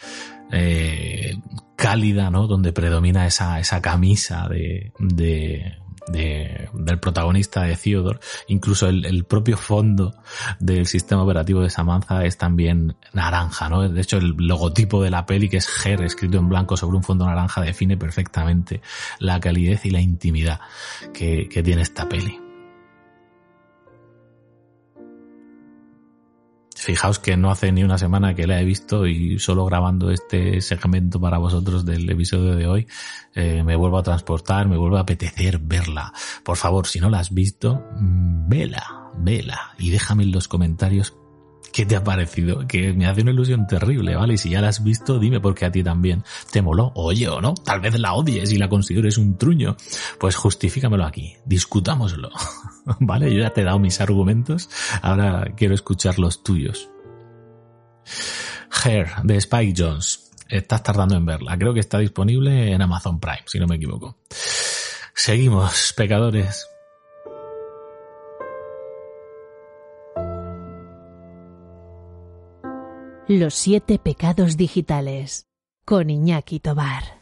eh, 0.52 1.36
cálida, 1.76 2.30
¿no? 2.30 2.46
Donde 2.46 2.72
predomina 2.72 3.26
esa, 3.26 3.58
esa 3.58 3.80
camisa 3.80 4.46
de, 4.48 4.92
de, 4.98 5.78
de, 6.08 6.68
del 6.74 7.00
protagonista 7.00 7.62
de 7.62 7.76
Theodore. 7.76 8.20
Incluso 8.48 8.88
el, 8.88 9.04
el, 9.04 9.24
propio 9.24 9.56
fondo 9.56 10.14
del 10.60 10.86
sistema 10.86 11.22
operativo 11.22 11.62
de 11.62 11.70
Samantha 11.70 12.24
es 12.24 12.38
también 12.38 12.96
naranja, 13.12 13.68
¿no? 13.68 13.88
De 13.88 14.00
hecho, 14.00 14.18
el 14.18 14.34
logotipo 14.36 15.02
de 15.02 15.10
la 15.10 15.26
peli, 15.26 15.48
que 15.48 15.56
es 15.56 15.68
Her, 15.84 16.02
escrito 16.02 16.38
en 16.38 16.48
blanco 16.48 16.76
sobre 16.76 16.96
un 16.98 17.02
fondo 17.02 17.26
naranja, 17.26 17.62
define 17.62 17.96
perfectamente 17.96 18.82
la 19.18 19.40
calidez 19.40 19.86
y 19.86 19.90
la 19.90 20.00
intimidad 20.00 20.60
que, 21.12 21.48
que 21.48 21.62
tiene 21.62 21.82
esta 21.82 22.08
peli. 22.08 22.51
Fijaos 26.82 27.20
que 27.20 27.36
no 27.36 27.52
hace 27.52 27.70
ni 27.70 27.84
una 27.84 27.96
semana 27.96 28.34
que 28.34 28.48
la 28.48 28.60
he 28.60 28.64
visto 28.64 29.06
y 29.06 29.38
solo 29.38 29.64
grabando 29.66 30.10
este 30.10 30.60
segmento 30.60 31.20
para 31.20 31.38
vosotros 31.38 31.86
del 31.86 32.10
episodio 32.10 32.56
de 32.56 32.66
hoy 32.66 32.88
eh, 33.36 33.62
me 33.62 33.76
vuelvo 33.76 33.98
a 33.98 34.02
transportar, 34.02 34.66
me 34.66 34.76
vuelvo 34.76 34.96
a 34.96 35.02
apetecer 35.02 35.60
verla. 35.60 36.12
Por 36.42 36.56
favor, 36.56 36.88
si 36.88 36.98
no 36.98 37.08
la 37.08 37.20
has 37.20 37.32
visto, 37.32 37.84
mm, 38.00 38.48
vela, 38.48 39.12
vela 39.16 39.74
y 39.78 39.90
déjame 39.90 40.24
en 40.24 40.32
los 40.32 40.48
comentarios 40.48 41.14
qué 41.72 41.86
te 41.86 41.94
ha 41.94 42.02
parecido, 42.02 42.66
que 42.66 42.92
me 42.92 43.06
hace 43.06 43.22
una 43.22 43.30
ilusión 43.30 43.68
terrible, 43.68 44.16
¿vale? 44.16 44.34
Y 44.34 44.38
si 44.38 44.50
ya 44.50 44.60
la 44.60 44.68
has 44.68 44.82
visto, 44.82 45.20
dime 45.20 45.38
porque 45.38 45.64
a 45.64 45.70
ti 45.70 45.84
también 45.84 46.24
te 46.50 46.62
moló, 46.62 46.90
oye 46.96 47.28
o 47.28 47.40
no, 47.40 47.54
tal 47.54 47.80
vez 47.80 47.96
la 47.98 48.14
odies 48.14 48.50
y 48.50 48.58
la 48.58 48.68
consideres 48.68 49.18
un 49.18 49.38
truño, 49.38 49.76
pues 50.18 50.34
justifícamelo 50.34 51.04
aquí, 51.04 51.34
discutámoslo, 51.46 52.30
¿vale? 53.00 53.32
Yo 53.32 53.40
ya 53.40 53.50
te 53.50 53.62
he 53.62 53.64
dado 53.64 53.78
mis 53.78 54.00
argumentos, 54.00 54.68
ahora 55.02 55.52
quiero 55.56 55.74
escuchar 55.74 56.18
los 56.18 56.42
tuyos. 56.42 56.90
Hair, 58.84 59.08
de 59.22 59.36
Spike 59.36 59.74
Jones. 59.76 60.30
Estás 60.48 60.82
tardando 60.82 61.14
en 61.16 61.24
verla. 61.24 61.56
Creo 61.56 61.72
que 61.72 61.80
está 61.80 61.98
disponible 61.98 62.72
en 62.72 62.82
Amazon 62.82 63.18
Prime, 63.20 63.44
si 63.46 63.58
no 63.58 63.66
me 63.66 63.76
equivoco. 63.76 64.18
Seguimos, 65.14 65.94
pecadores. 65.96 66.66
Los 73.28 73.54
siete 73.54 73.98
pecados 73.98 74.56
digitales 74.56 75.46
con 75.84 76.10
Iñaki 76.10 76.60
Tobar. 76.60 77.21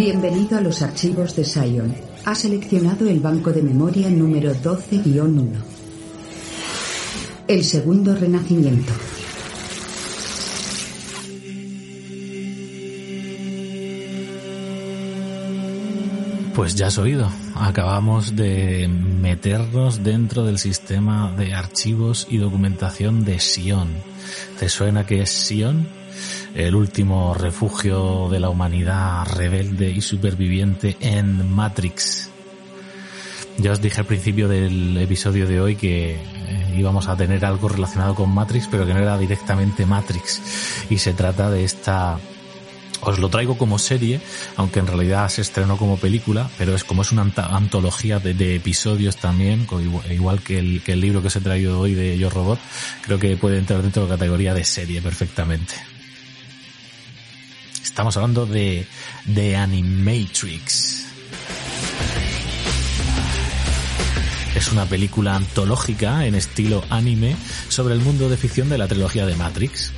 Bienvenido 0.00 0.56
a 0.56 0.62
los 0.62 0.80
archivos 0.80 1.36
de 1.36 1.44
Sion. 1.44 1.94
Ha 2.24 2.34
seleccionado 2.34 3.06
el 3.06 3.20
banco 3.20 3.52
de 3.52 3.60
memoria 3.60 4.08
número 4.08 4.54
12-1. 4.54 5.50
El 7.46 7.64
segundo 7.64 8.16
renacimiento. 8.16 8.94
Pues 16.54 16.74
ya 16.76 16.86
has 16.86 16.96
oído, 16.96 17.30
acabamos 17.54 18.34
de 18.34 18.88
meternos 18.88 20.02
dentro 20.02 20.46
del 20.46 20.58
sistema 20.58 21.30
de 21.36 21.52
archivos 21.52 22.26
y 22.30 22.38
documentación 22.38 23.26
de 23.26 23.38
Sion. 23.38 23.90
¿Te 24.58 24.70
suena 24.70 25.04
que 25.04 25.20
es 25.20 25.30
Sion? 25.30 25.99
El 26.54 26.74
último 26.74 27.34
refugio 27.34 28.28
de 28.28 28.40
la 28.40 28.50
humanidad 28.50 29.26
rebelde 29.34 29.90
y 29.90 30.00
superviviente 30.00 30.96
en 31.00 31.50
Matrix. 31.52 32.30
Ya 33.58 33.72
os 33.72 33.80
dije 33.80 34.00
al 34.00 34.06
principio 34.06 34.48
del 34.48 34.96
episodio 34.96 35.46
de 35.46 35.60
hoy 35.60 35.76
que 35.76 36.14
eh, 36.14 36.74
íbamos 36.76 37.08
a 37.08 37.16
tener 37.16 37.44
algo 37.44 37.68
relacionado 37.68 38.14
con 38.14 38.30
Matrix, 38.30 38.68
pero 38.70 38.86
que 38.86 38.94
no 38.94 39.00
era 39.00 39.18
directamente 39.18 39.86
Matrix. 39.86 40.86
Y 40.88 40.98
se 40.98 41.12
trata 41.12 41.50
de 41.50 41.64
esta 41.64 42.18
os 43.02 43.18
lo 43.18 43.28
traigo 43.30 43.56
como 43.56 43.78
serie, 43.78 44.20
aunque 44.56 44.80
en 44.80 44.86
realidad 44.86 45.28
se 45.28 45.40
estrenó 45.40 45.76
como 45.76 45.96
película, 45.96 46.50
pero 46.58 46.74
es 46.74 46.84
como 46.84 47.02
es 47.02 47.12
una 47.12 47.22
antología 47.22 48.18
de, 48.18 48.56
episodios 48.56 49.16
también, 49.16 49.66
igual 50.10 50.42
que 50.42 50.58
el, 50.58 50.82
que 50.82 50.92
el 50.92 51.00
libro 51.00 51.22
que 51.22 51.28
os 51.28 51.36
he 51.36 51.40
traído 51.40 51.80
hoy 51.80 51.94
de 51.94 52.18
Yo 52.18 52.28
Robot, 52.28 52.58
creo 53.02 53.18
que 53.18 53.36
puede 53.36 53.58
entrar 53.58 53.82
dentro 53.82 54.02
de 54.02 54.08
la 54.10 54.16
categoría 54.16 54.52
de 54.52 54.64
serie 54.64 55.00
perfectamente. 55.00 55.74
Estamos 57.82 58.16
hablando 58.16 58.46
de, 58.46 58.86
de 59.26 59.56
Animatrix. 59.56 61.06
Es 64.54 64.72
una 64.72 64.84
película 64.86 65.36
antológica 65.36 66.26
en 66.26 66.34
estilo 66.34 66.84
anime 66.90 67.36
sobre 67.68 67.94
el 67.94 68.00
mundo 68.00 68.28
de 68.28 68.36
ficción 68.36 68.68
de 68.68 68.78
la 68.78 68.88
trilogía 68.88 69.24
de 69.26 69.36
Matrix. 69.36 69.92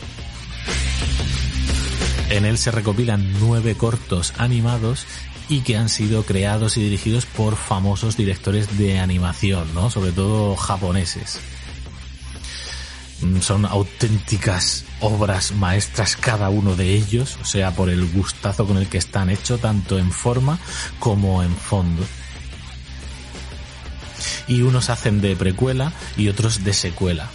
En 2.31 2.45
él 2.45 2.57
se 2.59 2.71
recopilan 2.71 3.33
nueve 3.41 3.75
cortos 3.75 4.33
animados 4.39 5.07
y 5.49 5.61
que 5.61 5.77
han 5.77 5.89
sido 5.89 6.25
creados 6.25 6.77
y 6.77 6.83
dirigidos 6.83 7.27
por 7.27 7.57
famosos 7.57 8.17
directores 8.17 8.79
de 8.79 8.99
animación, 9.01 9.75
¿no? 9.75 9.91
Sobre 9.91 10.13
todo 10.13 10.57
japoneses. 10.57 11.41
Son 13.41 13.65
auténticas 13.65 14.85
obras 15.01 15.53
maestras 15.53 16.17
cada 16.17 16.49
uno 16.51 16.75
de 16.75 16.95
ellos, 16.95 17.39
o 17.41 17.45
sea, 17.45 17.71
por 17.73 17.89
el 17.89 18.07
gustazo 18.11 18.67
con 18.67 18.77
el 18.79 18.89
que 18.89 18.99
están 18.99 19.31
hechos, 19.31 19.61
tanto 19.61 19.99
en 19.99 20.11
forma 20.11 20.59
como 20.99 21.43
en 21.43 21.55
fondo. 21.55 22.05
Y 24.49 24.63
unos 24.63 24.91
hacen 24.91 25.21
de 25.21 25.37
precuela 25.37 25.93
y 26.17 26.29
otros 26.29 26.65
de 26.65 26.73
secuela 26.73 27.29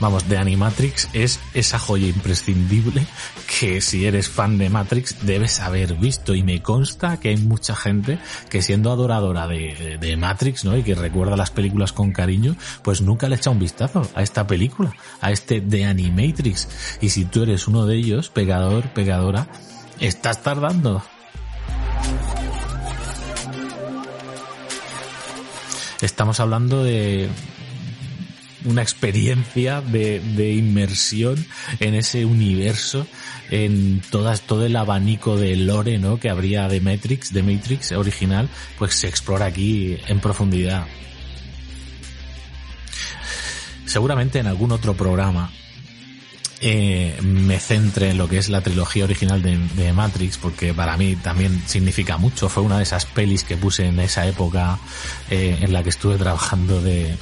vamos, 0.00 0.28
de 0.28 0.38
Animatrix 0.38 1.08
es 1.12 1.38
esa 1.54 1.78
joya 1.78 2.08
imprescindible 2.08 3.06
que 3.58 3.80
si 3.80 4.06
eres 4.06 4.28
fan 4.28 4.58
de 4.58 4.70
Matrix 4.70 5.24
debes 5.24 5.60
haber 5.60 5.94
visto 5.94 6.34
y 6.34 6.42
me 6.42 6.62
consta 6.62 7.20
que 7.20 7.28
hay 7.28 7.36
mucha 7.36 7.76
gente 7.76 8.18
que 8.48 8.62
siendo 8.62 8.90
adoradora 8.90 9.46
de, 9.46 9.98
de 10.00 10.16
Matrix, 10.16 10.64
¿no? 10.64 10.76
Y 10.76 10.82
que 10.82 10.94
recuerda 10.94 11.36
las 11.36 11.50
películas 11.50 11.92
con 11.92 12.12
cariño, 12.12 12.56
pues 12.82 13.00
nunca 13.02 13.28
le 13.28 13.36
echa 13.36 13.50
un 13.50 13.58
vistazo 13.58 14.08
a 14.14 14.22
esta 14.22 14.46
película, 14.46 14.92
a 15.20 15.30
este 15.30 15.60
de 15.60 15.84
Animatrix. 15.84 16.68
Y 17.00 17.10
si 17.10 17.26
tú 17.26 17.42
eres 17.42 17.68
uno 17.68 17.86
de 17.86 17.96
ellos, 17.96 18.30
pegador, 18.30 18.88
pegadora, 18.92 19.48
estás 20.00 20.42
tardando. 20.42 21.02
Estamos 26.00 26.40
hablando 26.40 26.82
de, 26.82 27.28
una 28.64 28.82
experiencia 28.82 29.80
de, 29.80 30.20
de, 30.20 30.52
inmersión 30.52 31.44
en 31.78 31.94
ese 31.94 32.24
universo, 32.24 33.06
en 33.50 34.00
todas, 34.10 34.42
todo 34.42 34.66
el 34.66 34.76
abanico 34.76 35.36
de 35.36 35.56
lore, 35.56 35.98
¿no? 35.98 36.18
Que 36.18 36.30
habría 36.30 36.68
de 36.68 36.80
Matrix, 36.80 37.32
de 37.32 37.42
Matrix 37.42 37.92
original, 37.92 38.48
pues 38.78 38.94
se 38.94 39.08
explora 39.08 39.46
aquí 39.46 39.96
en 40.06 40.20
profundidad. 40.20 40.86
Seguramente 43.86 44.38
en 44.38 44.46
algún 44.46 44.72
otro 44.72 44.94
programa 44.94 45.50
eh, 46.62 47.18
me 47.22 47.58
centre 47.58 48.10
en 48.10 48.18
lo 48.18 48.28
que 48.28 48.36
es 48.36 48.50
la 48.50 48.60
trilogía 48.60 49.04
original 49.04 49.40
de, 49.42 49.92
Matrix, 49.92 50.36
porque 50.36 50.74
para 50.74 50.96
mí 50.96 51.16
también 51.16 51.62
significa 51.66 52.18
mucho. 52.18 52.48
Fue 52.48 52.62
una 52.62 52.76
de 52.76 52.82
esas 52.82 53.06
pelis 53.06 53.44
que 53.44 53.56
puse 53.56 53.86
en 53.86 53.98
esa 53.98 54.26
época 54.26 54.78
eh, 55.30 55.58
en 55.60 55.72
la 55.72 55.82
que 55.82 55.88
estuve 55.88 56.16
trabajando 56.16 56.80
de, 56.82 57.16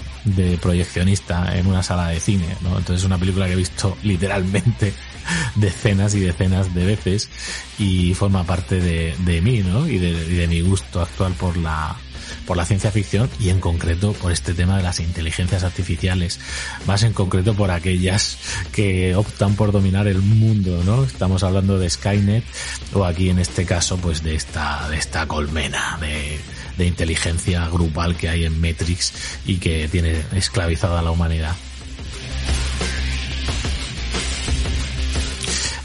proyeccionista 0.61 1.57
en 1.57 1.67
una 1.67 1.83
sala 1.83 2.09
de 2.09 2.21
cine, 2.21 2.49
¿no? 2.61 2.77
Entonces 2.77 2.99
es 2.99 3.05
una 3.05 3.17
película 3.17 3.47
que 3.47 3.53
he 3.53 3.57
visto 3.57 3.97
literalmente 4.03 4.93
decenas 5.55 6.15
y 6.15 6.21
decenas 6.21 6.75
de 6.75 6.85
veces 6.85 7.31
y 7.79 8.13
forma 8.15 8.45
parte 8.45 8.81
de, 8.81 9.41
mí, 9.41 9.61
¿no? 9.61 9.85
De, 9.85 9.95
y 9.95 9.99
de 10.35 10.47
mi 10.49 10.61
gusto 10.61 11.01
actual 11.01 11.33
por 11.35 11.57
la, 11.57 11.97
por 12.49 12.57
la 12.57 12.65
ciencia 12.65 12.91
ficción 12.91 13.29
y 13.39 13.51
en 13.51 13.61
concreto 13.61 14.15
por 14.15 14.33
este 14.33 14.55
tema 14.55 14.79
de 14.79 14.83
las 14.83 15.01
inteligencias 15.01 15.65
artificiales, 15.65 16.41
más 16.87 17.03
en 17.03 17.13
concreto 17.13 17.53
por 17.53 17.71
aquellas 17.71 18.39
que 18.73 19.15
optan 19.15 19.55
por 19.55 19.71
dominar 19.71 20.09
el 20.09 20.23
mundo, 20.23 20.83
¿no? 20.83 21.05
Estamos 21.05 21.43
hablando 21.43 21.79
de 21.79 21.91
Skynet 21.91 22.45
o 22.95 23.05
aquí 23.05 23.29
en 23.29 23.39
este 23.39 23.67
caso 23.67 23.99
pues 23.99 24.23
de 24.23 24.35
esta 24.35 24.89
de 24.89 24.97
esta 24.97 25.27
colmena 25.27 25.99
de 26.79 26.87
inteligencia 26.87 27.69
grupal 27.69 28.17
que 28.17 28.31
hay 28.31 28.47
en 28.47 28.59
Matrix 28.59 29.13
y 29.45 29.59
que 29.59 29.87
tiene 29.89 30.23
esclavizada 30.33 31.01
a 31.01 31.03
la 31.03 31.11
humanidad. 31.11 31.55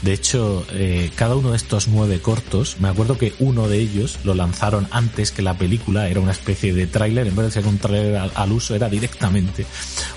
De 0.04 0.12
hecho, 0.12 0.66
eh, 0.72 1.10
cada 1.14 1.34
uno 1.34 1.52
de 1.52 1.56
estos 1.56 1.88
nueve 1.88 2.20
cortos, 2.20 2.76
me 2.78 2.88
acuerdo 2.88 3.16
que 3.16 3.32
uno 3.38 3.68
de 3.68 3.78
ellos 3.78 4.18
lo 4.22 4.34
lanzaron 4.34 4.86
antes 4.90 5.30
que 5.30 5.40
la 5.40 5.56
película, 5.56 6.10
era 6.10 6.20
una 6.20 6.32
especie 6.32 6.74
de 6.74 6.86
tráiler, 6.86 7.26
en 7.26 7.34
vez 7.34 7.46
de 7.46 7.52
ser 7.52 7.66
un 7.66 7.78
tráiler 7.78 8.30
al, 8.34 8.52
uso, 8.52 8.74
era 8.74 8.90
directamente 8.90 9.64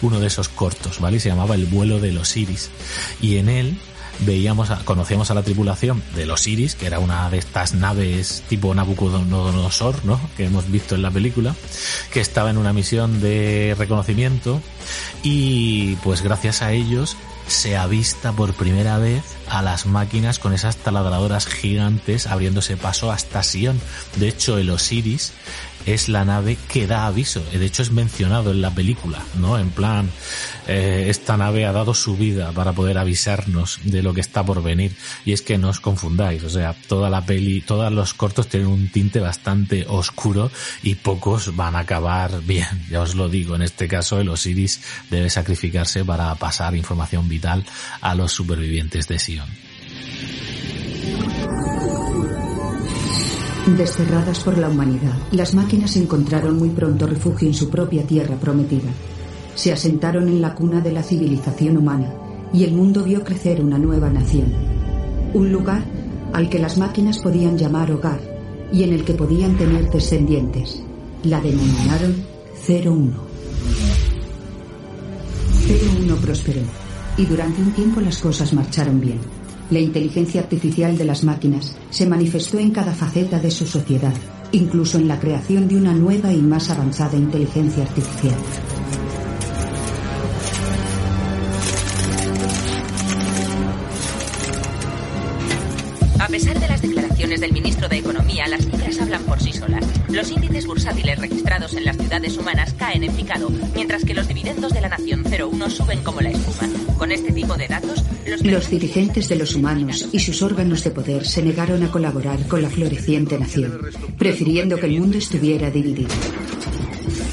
uno 0.02 0.20
de 0.20 0.28
esos 0.28 0.50
cortos, 0.50 1.00
¿vale? 1.00 1.18
Y 1.18 1.20
se 1.22 1.30
llamaba 1.30 1.56
El 1.56 1.68
vuelo 1.68 2.02
de 2.02 2.12
los 2.12 2.36
iris. 2.36 2.70
Y 3.22 3.38
en 3.38 3.48
él 3.48 3.78
veíamos, 4.20 4.70
conocíamos 4.84 5.32
a 5.32 5.34
la 5.34 5.44
tripulación 5.44 6.04
de 6.16 6.26
los 6.26 6.48
Iris, 6.48 6.76
que 6.76 6.88
era 6.88 7.00
una 7.00 7.30
de 7.30 7.38
estas 7.38 7.74
naves 7.74 8.44
tipo 8.50 8.74
Nabucodonosor, 8.74 10.04
¿no? 10.04 10.20
Que 10.36 10.46
hemos 10.46 10.70
visto 10.70 10.96
en 10.96 11.02
la 11.02 11.12
película, 11.12 11.56
que 12.12 12.20
estaba 12.20 12.50
en 12.50 12.58
una 12.58 12.74
misión 12.74 13.22
de 13.22 13.76
reconocimiento 13.78 14.62
y 15.24 15.96
pues 15.98 16.22
gracias 16.22 16.62
a 16.62 16.74
ellos 16.74 17.16
se 17.48 17.78
avista 17.78 18.32
por 18.32 18.54
primera 18.54 18.98
vez 18.98 19.24
a 19.50 19.62
las 19.62 19.86
máquinas 19.86 20.40
con 20.40 20.54
esas 20.54 20.78
taladradoras 20.78 21.48
gigantes 21.48 22.28
abriéndose 22.28 22.78
paso 22.78 23.12
hasta 23.12 23.44
Sion. 23.44 23.80
De 24.18 24.28
hecho, 24.28 24.58
el 24.58 24.70
Osiris 24.70 25.34
es 25.88 26.10
la 26.10 26.26
nave 26.26 26.58
que 26.68 26.86
da 26.86 27.08
aviso. 27.08 27.42
De 27.52 27.66
hecho, 27.66 27.82
es 27.82 27.92
mencionado 27.92 28.52
en 28.52 28.62
la 28.62 28.72
película, 28.72 29.24
¿no? 29.40 29.58
En 29.58 29.70
plan, 29.70 30.12
eh, 30.68 31.06
esta 31.08 31.38
nave 31.38 31.66
ha 31.66 31.72
dado 31.72 31.94
su 31.94 32.18
vida 32.18 32.52
para 32.52 32.74
poder 32.74 32.98
avisarnos 32.98 33.80
de 33.84 34.04
lo 34.04 34.14
que 34.14 34.20
está 34.20 34.46
por 34.46 34.62
venir. 34.62 34.92
Y 35.26 35.32
es 35.32 35.42
que 35.42 35.58
no 35.58 35.70
os 35.70 35.80
confundáis, 35.80 36.44
o 36.44 36.50
sea, 36.50 36.76
toda 36.88 37.10
la 37.10 37.26
peli, 37.26 37.62
todos 37.62 37.92
los 37.92 38.14
cortos 38.14 38.50
tienen 38.50 38.68
un 38.68 38.92
tinte 38.92 39.22
bastante 39.22 39.86
oscuro 39.88 40.52
y 40.84 40.96
pocos 40.96 41.56
van 41.56 41.76
a 41.76 41.80
acabar 41.80 42.42
bien. 42.42 42.68
Ya 42.90 43.02
os 43.02 43.16
lo 43.16 43.28
digo, 43.30 43.56
en 43.56 43.62
este 43.62 43.88
caso 43.88 44.20
el 44.20 44.30
Osiris 44.30 44.82
debe 45.10 45.30
sacrificarse 45.30 46.06
para 46.06 46.34
pasar 46.36 46.76
información 46.76 47.28
vital 47.28 47.66
a 48.02 48.16
los 48.16 48.32
supervivientes 48.32 49.08
de 49.08 49.20
Sion. 49.20 49.48
Desterradas 53.76 54.40
por 54.46 54.58
la 54.58 54.70
humanidad, 54.70 55.14
las 55.32 55.54
máquinas 55.54 55.98
encontraron 55.98 56.58
muy 56.58 56.70
pronto 56.70 57.06
refugio 57.06 57.50
en 57.50 57.54
su 57.54 57.70
propia 57.70 58.04
tierra 58.04 58.38
prometida. 58.38 58.90
Se 59.56 59.74
asentaron 59.74 60.30
en 60.30 60.42
la 60.42 60.56
cuna 60.56 60.80
de 60.80 60.94
la 60.94 61.04
civilización 61.04 61.76
humana 61.76 62.14
y 62.54 62.64
el 62.64 62.72
mundo 62.72 63.04
vio 63.04 63.26
crecer 63.26 63.62
una 63.62 63.78
nueva 63.78 64.10
nación. 64.10 64.54
Un 65.34 65.52
lugar 65.52 65.84
al 66.32 66.50
que 66.50 66.60
las 66.60 66.78
máquinas 66.78 67.20
podían 67.20 67.58
llamar 67.58 67.92
hogar 67.92 68.22
y 68.72 68.84
en 68.84 68.94
el 68.94 69.04
que 69.04 69.14
podían 69.14 69.58
tener 69.58 69.90
descendientes. 69.90 70.82
La 71.24 71.42
denominaron 71.42 72.24
01. 72.68 73.18
01 75.68 76.16
prosperó 76.16 76.62
y 77.18 77.26
durante 77.26 77.62
un 77.62 77.72
tiempo 77.72 78.00
las 78.00 78.18
cosas 78.20 78.54
marcharon 78.54 79.02
bien. 79.02 79.20
La 79.70 79.80
inteligencia 79.80 80.40
artificial 80.40 80.98
de 80.98 81.04
las 81.04 81.26
máquinas 81.26 81.76
se 81.90 82.08
manifestó 82.08 82.58
en 82.58 82.72
cada 82.72 82.94
faceta 82.94 83.38
de 83.38 83.52
su 83.52 83.66
sociedad, 83.66 84.14
incluso 84.54 84.98
en 84.98 85.10
la 85.10 85.20
creación 85.20 85.68
de 85.68 85.76
una 85.76 85.94
nueva 85.94 86.32
y 86.32 86.42
más 86.42 86.70
avanzada 86.70 87.18
inteligencia 87.18 87.84
artificial. 87.84 88.36
A 96.20 96.28
pesar 96.30 96.60
de 96.60 96.68
las 96.68 96.82
declaraciones 96.82 97.42
del 97.42 97.52
ministro 97.52 97.90
de 97.90 97.98
hablan 99.08 99.24
por 99.24 99.40
sí 99.42 99.54
solas. 99.54 99.86
Los 100.10 100.30
índices 100.32 100.68
bursátiles 100.68 101.18
registrados 101.18 101.74
en 101.76 101.86
las 101.86 101.96
ciudades 101.96 102.38
humanas 102.38 102.74
caen 102.74 103.06
en 103.06 103.16
picado, 103.16 103.50
mientras 103.74 104.04
que 104.04 104.14
los 104.14 104.28
dividendos 104.28 104.74
de 104.74 104.82
la 104.82 104.90
Nación 104.90 105.24
01 105.24 105.70
suben 105.70 106.04
como 106.04 106.20
la 106.20 106.32
espuma. 106.32 106.70
Con 106.98 107.14
este 107.14 107.32
tipo 107.32 107.56
de 107.56 107.68
datos, 107.68 108.04
los 108.44 108.70
dirigentes 108.70 109.30
de 109.30 109.38
los 109.38 109.56
humanos 109.56 110.10
y 110.12 110.20
sus 110.20 110.42
órganos 110.42 110.84
de 110.84 110.92
poder 110.92 111.26
se 111.26 111.42
negaron 111.42 111.84
a 111.84 111.92
colaborar 111.92 112.46
con 112.50 112.62
la 112.62 112.70
floreciente 112.70 113.40
nación, 113.40 113.80
prefiriendo 114.18 114.78
que 114.78 114.88
el 114.88 115.00
mundo 115.00 115.18
estuviera 115.18 115.72
dividido. 115.72 116.14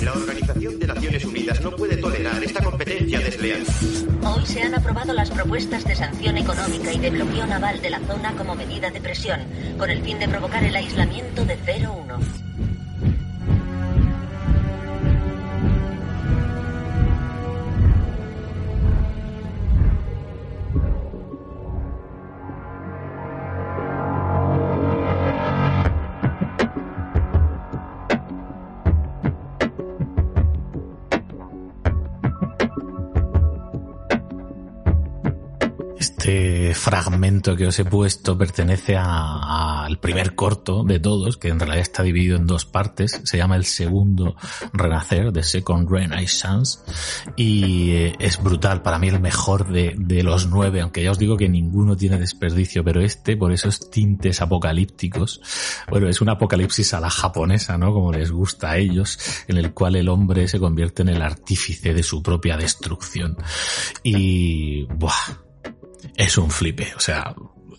La 0.04 0.12
Organización 0.12 0.78
de 0.78 0.86
Naciones 0.86 1.24
Unidas 1.24 1.60
no 1.60 1.74
puede 1.74 1.96
tolerar 1.96 2.44
esta 2.44 2.62
competencia 2.62 3.18
desleal. 3.18 3.64
Se 4.44 4.62
han 4.62 4.74
aprobado 4.74 5.12
las 5.14 5.30
propuestas 5.30 5.84
de 5.84 5.96
sanción 5.96 6.36
económica 6.36 6.92
y 6.92 6.98
de 6.98 7.10
bloqueo 7.10 7.46
naval 7.46 7.80
de 7.80 7.90
la 7.90 7.98
zona 8.00 8.32
como 8.36 8.54
medida 8.54 8.90
de 8.90 9.00
presión, 9.00 9.40
con 9.78 9.90
el 9.90 10.02
fin 10.02 10.18
de 10.18 10.28
provocar 10.28 10.62
el 10.62 10.76
aislamiento 10.76 11.44
de 11.44 11.56
01. 11.56 12.73
Fragmento 36.74 37.56
que 37.56 37.66
os 37.66 37.78
he 37.78 37.84
puesto 37.84 38.36
pertenece 38.36 38.96
al 38.96 39.98
primer 39.98 40.34
corto 40.34 40.84
de 40.84 40.98
todos, 41.00 41.36
que 41.36 41.48
en 41.48 41.58
realidad 41.58 41.80
está 41.80 42.02
dividido 42.02 42.36
en 42.36 42.46
dos 42.46 42.64
partes. 42.64 43.20
Se 43.24 43.36
llama 43.36 43.56
El 43.56 43.64
Segundo 43.64 44.36
Renacer, 44.72 45.32
de 45.32 45.42
Second 45.42 45.90
Renaissance, 45.90 46.78
y 47.36 47.90
eh, 47.92 48.16
es 48.18 48.42
brutal. 48.42 48.82
Para 48.82 48.98
mí 48.98 49.08
el 49.08 49.20
mejor 49.20 49.68
de, 49.68 49.94
de 49.96 50.22
los 50.22 50.46
nueve, 50.46 50.80
aunque 50.80 51.02
ya 51.02 51.10
os 51.10 51.18
digo 51.18 51.36
que 51.36 51.48
ninguno 51.48 51.96
tiene 51.96 52.18
desperdicio, 52.18 52.84
pero 52.84 53.00
este, 53.00 53.36
por 53.36 53.52
esos 53.52 53.90
tintes 53.90 54.40
apocalípticos, 54.40 55.40
bueno, 55.88 56.08
es 56.08 56.20
un 56.20 56.28
apocalipsis 56.28 56.94
a 56.94 57.00
la 57.00 57.10
japonesa, 57.10 57.78
¿no? 57.78 57.92
Como 57.92 58.12
les 58.12 58.30
gusta 58.30 58.70
a 58.72 58.78
ellos, 58.78 59.18
en 59.48 59.56
el 59.56 59.72
cual 59.72 59.96
el 59.96 60.08
hombre 60.08 60.48
se 60.48 60.58
convierte 60.58 61.02
en 61.02 61.08
el 61.08 61.22
artífice 61.22 61.94
de 61.94 62.02
su 62.02 62.22
propia 62.22 62.56
destrucción. 62.56 63.36
Y, 64.02 64.84
buah, 64.84 65.43
es 66.16 66.38
un 66.38 66.50
flipe. 66.50 66.92
O 66.96 67.00
sea, 67.00 67.34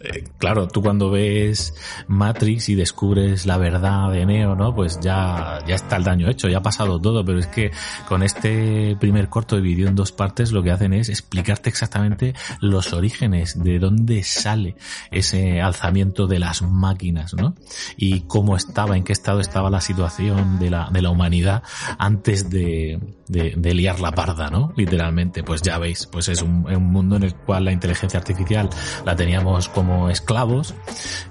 eh, 0.05 0.23
claro, 0.37 0.67
tú 0.67 0.81
cuando 0.81 1.09
ves 1.09 1.73
Matrix 2.07 2.69
y 2.69 2.75
descubres 2.75 3.45
la 3.45 3.57
verdad 3.57 4.11
de 4.11 4.25
Neo, 4.25 4.55
¿no? 4.55 4.75
Pues 4.75 4.99
ya, 4.99 5.59
ya 5.67 5.75
está 5.75 5.95
el 5.97 6.03
daño 6.03 6.29
hecho, 6.29 6.47
ya 6.47 6.59
ha 6.59 6.63
pasado 6.63 6.99
todo, 6.99 7.25
pero 7.25 7.39
es 7.39 7.47
que 7.47 7.71
con 8.07 8.23
este 8.23 8.95
primer 8.99 9.29
corto 9.29 9.55
dividido 9.55 9.89
en 9.89 9.95
dos 9.95 10.11
partes 10.11 10.51
lo 10.51 10.63
que 10.63 10.71
hacen 10.71 10.93
es 10.93 11.09
explicarte 11.09 11.69
exactamente 11.69 12.33
los 12.59 12.93
orígenes, 12.93 13.61
de 13.63 13.79
dónde 13.79 14.23
sale 14.23 14.75
ese 15.11 15.61
alzamiento 15.61 16.27
de 16.27 16.39
las 16.39 16.61
máquinas, 16.61 17.33
¿no? 17.33 17.55
Y 17.97 18.21
cómo 18.21 18.55
estaba, 18.55 18.97
en 18.97 19.03
qué 19.03 19.13
estado 19.13 19.39
estaba 19.39 19.69
la 19.69 19.81
situación 19.81 20.59
de 20.59 20.69
la, 20.69 20.89
de 20.91 21.01
la 21.01 21.09
humanidad 21.09 21.63
antes 21.97 22.49
de, 22.49 22.99
de, 23.27 23.73
liar 23.73 23.99
la 23.99 24.11
parda, 24.11 24.49
¿no? 24.49 24.71
Literalmente, 24.75 25.43
pues 25.43 25.61
ya 25.61 25.77
veis, 25.77 26.05
pues 26.05 26.29
es 26.29 26.41
un 26.41 26.63
mundo 26.63 27.15
en 27.15 27.23
el 27.23 27.35
cual 27.35 27.65
la 27.65 27.71
inteligencia 27.71 28.19
artificial 28.19 28.69
la 29.05 29.15
teníamos 29.15 29.69
como 29.69 29.94
esclavos 30.09 30.73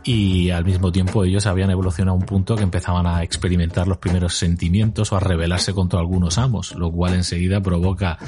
y 0.03 0.51
al 0.51 0.65
mismo 0.65 0.93
tiempo 0.93 1.25
ellos 1.25 1.47
habían 1.47 1.71
evolucionado 1.71 2.17
a 2.17 2.21
un 2.21 2.27
punto 2.27 2.57
que 2.57 2.63
empezaban 2.63 3.07
a 3.07 3.23
experimentar 3.23 3.89
los 3.89 3.99
primeros 3.99 4.37
sentimientos 4.37 5.13
o 5.13 5.17
a 5.17 5.21
rebelarse 5.21 5.73
contra 5.73 6.01
algunos 6.01 6.39
amos, 6.39 6.75
lo 6.75 6.91
cual 6.91 7.15
enseguida 7.15 7.61
provoca 7.61 8.19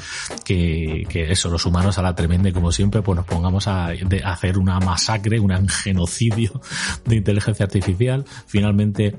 que, 0.43 1.05
eso, 1.11 1.49
los 1.49 1.65
humanos 1.65 1.97
a 1.97 2.01
la 2.01 2.15
tremenda 2.15 2.51
como 2.51 2.71
siempre, 2.71 3.01
pues 3.01 3.15
nos 3.15 3.25
pongamos 3.25 3.67
a 3.67 3.89
hacer 4.23 4.57
una 4.57 4.79
masacre, 4.79 5.39
un 5.39 5.67
genocidio 5.67 6.61
de 7.05 7.15
inteligencia 7.15 7.65
artificial. 7.65 8.25
Finalmente 8.45 9.15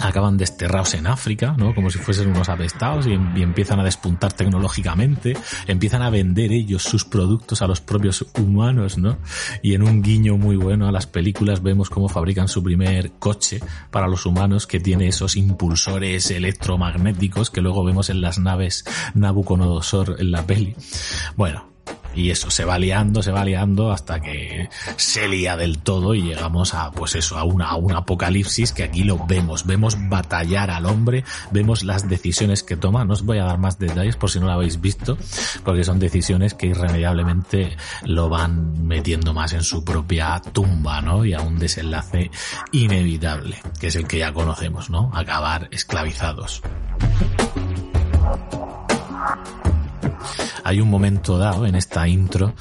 acaban 0.00 0.36
desterrados 0.36 0.94
en 0.94 1.06
África, 1.06 1.54
¿no? 1.56 1.74
Como 1.74 1.90
si 1.90 1.98
fuesen 1.98 2.28
unos 2.28 2.48
apestados 2.48 3.06
y, 3.06 3.10
y, 3.10 3.42
empiezan 3.42 3.80
a 3.80 3.84
despuntar 3.84 4.32
tecnológicamente, 4.32 5.36
empiezan 5.66 6.02
a 6.02 6.10
vender 6.10 6.52
ellos 6.52 6.82
sus 6.82 7.04
productos 7.04 7.62
a 7.62 7.66
los 7.66 7.80
propios 7.80 8.26
humanos, 8.38 8.98
¿no? 8.98 9.18
Y 9.62 9.74
en 9.74 9.82
un 9.82 10.02
guiño 10.02 10.36
muy 10.36 10.56
bueno 10.56 10.88
a 10.88 10.92
las 10.92 11.06
películas 11.06 11.62
vemos 11.62 11.90
cómo 11.90 12.08
fabrican 12.08 12.48
su 12.48 12.62
primer 12.62 13.12
coche 13.12 13.60
para 13.90 14.08
los 14.08 14.26
humanos 14.26 14.66
que 14.66 14.80
tiene 14.80 15.08
esos 15.08 15.36
impulsores 15.36 16.30
electromagnéticos 16.30 17.50
que 17.50 17.60
luego 17.60 17.84
vemos 17.84 18.10
en 18.10 18.20
las 18.20 18.38
naves 18.38 18.84
Nabucodonosor 19.14 20.16
en 20.18 20.30
la 20.30 20.46
peli. 20.46 20.74
Bueno, 21.36 21.69
y 22.14 22.30
eso 22.30 22.50
se 22.50 22.64
va 22.64 22.78
liando, 22.78 23.22
se 23.22 23.32
va 23.32 23.44
liando 23.44 23.92
hasta 23.92 24.20
que 24.20 24.68
se 24.96 25.28
lía 25.28 25.56
del 25.56 25.78
todo 25.78 26.14
y 26.14 26.22
llegamos 26.22 26.74
a, 26.74 26.90
pues 26.90 27.14
eso, 27.14 27.38
a 27.38 27.44
una, 27.44 27.68
a 27.68 27.76
un 27.76 27.92
apocalipsis 27.92 28.72
que 28.72 28.82
aquí 28.82 29.04
lo 29.04 29.24
vemos. 29.26 29.66
Vemos 29.66 29.96
batallar 30.08 30.70
al 30.70 30.86
hombre, 30.86 31.24
vemos 31.50 31.84
las 31.84 32.08
decisiones 32.08 32.62
que 32.62 32.76
toma. 32.76 33.04
No 33.04 33.14
os 33.14 33.22
voy 33.22 33.38
a 33.38 33.44
dar 33.44 33.58
más 33.58 33.78
detalles 33.78 34.16
por 34.16 34.30
si 34.30 34.40
no 34.40 34.46
lo 34.46 34.52
habéis 34.52 34.80
visto, 34.80 35.16
porque 35.64 35.84
son 35.84 35.98
decisiones 35.98 36.54
que 36.54 36.66
irremediablemente 36.66 37.76
lo 38.04 38.28
van 38.28 38.86
metiendo 38.86 39.32
más 39.34 39.52
en 39.52 39.62
su 39.62 39.84
propia 39.84 40.40
tumba, 40.52 41.00
¿no? 41.00 41.24
Y 41.24 41.34
a 41.34 41.40
un 41.40 41.58
desenlace 41.58 42.30
inevitable, 42.72 43.56
que 43.78 43.88
es 43.88 43.96
el 43.96 44.06
que 44.06 44.18
ya 44.18 44.32
conocemos, 44.32 44.90
¿no? 44.90 45.10
Acabar 45.14 45.68
esclavizados 45.70 46.62
hay 50.70 50.80
un 50.80 50.88
momento 50.88 51.36
dado 51.36 51.66
en 51.66 51.74
esta 51.74 52.06
intro 52.06 52.54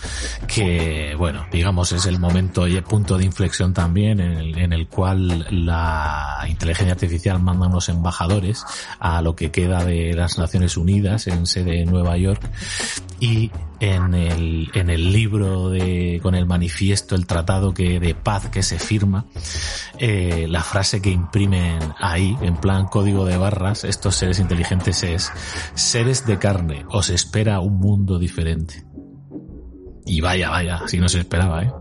que, 0.48 1.14
bueno, 1.16 1.46
digamos 1.52 1.92
es 1.92 2.08
el 2.08 2.18
momento 2.18 2.68
y 2.68 2.76
el 2.76 2.84
punto 2.84 3.20
de 3.20 3.26
inflexión 3.26 3.72
también 3.72 4.20
en 4.20 4.32
el, 4.32 4.58
en 4.58 4.74
el 4.74 4.88
cual 4.88 5.46
la 5.52 6.44
inteligencia 6.50 6.94
artificial 6.94 7.40
manda 7.40 7.68
unos 7.68 7.88
embajadores 7.88 8.66
a 9.00 9.22
lo 9.22 9.36
que 9.36 9.52
queda 9.52 9.86
de 9.86 10.16
las 10.16 10.40
Naciones 10.40 10.76
Unidas 10.76 11.28
en 11.28 11.46
sede 11.46 11.78
de 11.78 11.86
Nueva 11.86 12.18
York 12.18 12.42
y 13.20 13.52
en 13.80 14.14
el, 14.14 14.70
en 14.74 14.90
el 14.90 15.12
libro 15.12 15.70
de, 15.70 16.20
con 16.22 16.36
el 16.36 16.46
manifiesto, 16.46 17.16
el 17.16 17.26
tratado 17.26 17.74
que, 17.74 18.00
de 18.00 18.14
paz 18.14 18.50
que 18.50 18.64
se 18.64 18.78
firma, 18.78 19.26
eh, 19.98 20.48
la 20.50 20.64
frase 20.64 21.02
que 21.02 21.10
imprimen 21.10 21.80
ahí, 21.98 22.38
en 22.42 22.58
plan 22.58 22.88
código 22.88 23.26
de 23.26 23.38
barras, 23.38 23.84
estos 23.84 24.16
seres 24.16 24.40
inteligentes 24.40 25.04
es, 25.04 25.32
seres 25.76 26.26
de 26.26 26.38
carne, 26.38 26.86
os 26.90 27.10
espera 27.10 27.60
un 27.60 27.80
mundo 27.80 27.99
diferente. 28.20 28.86
Y 30.06 30.22
vaya, 30.22 30.50
vaya, 30.50 30.88
si 30.88 30.98
no 30.98 31.08
se 31.10 31.20
esperaba, 31.20 31.64
¿eh? 31.64 31.72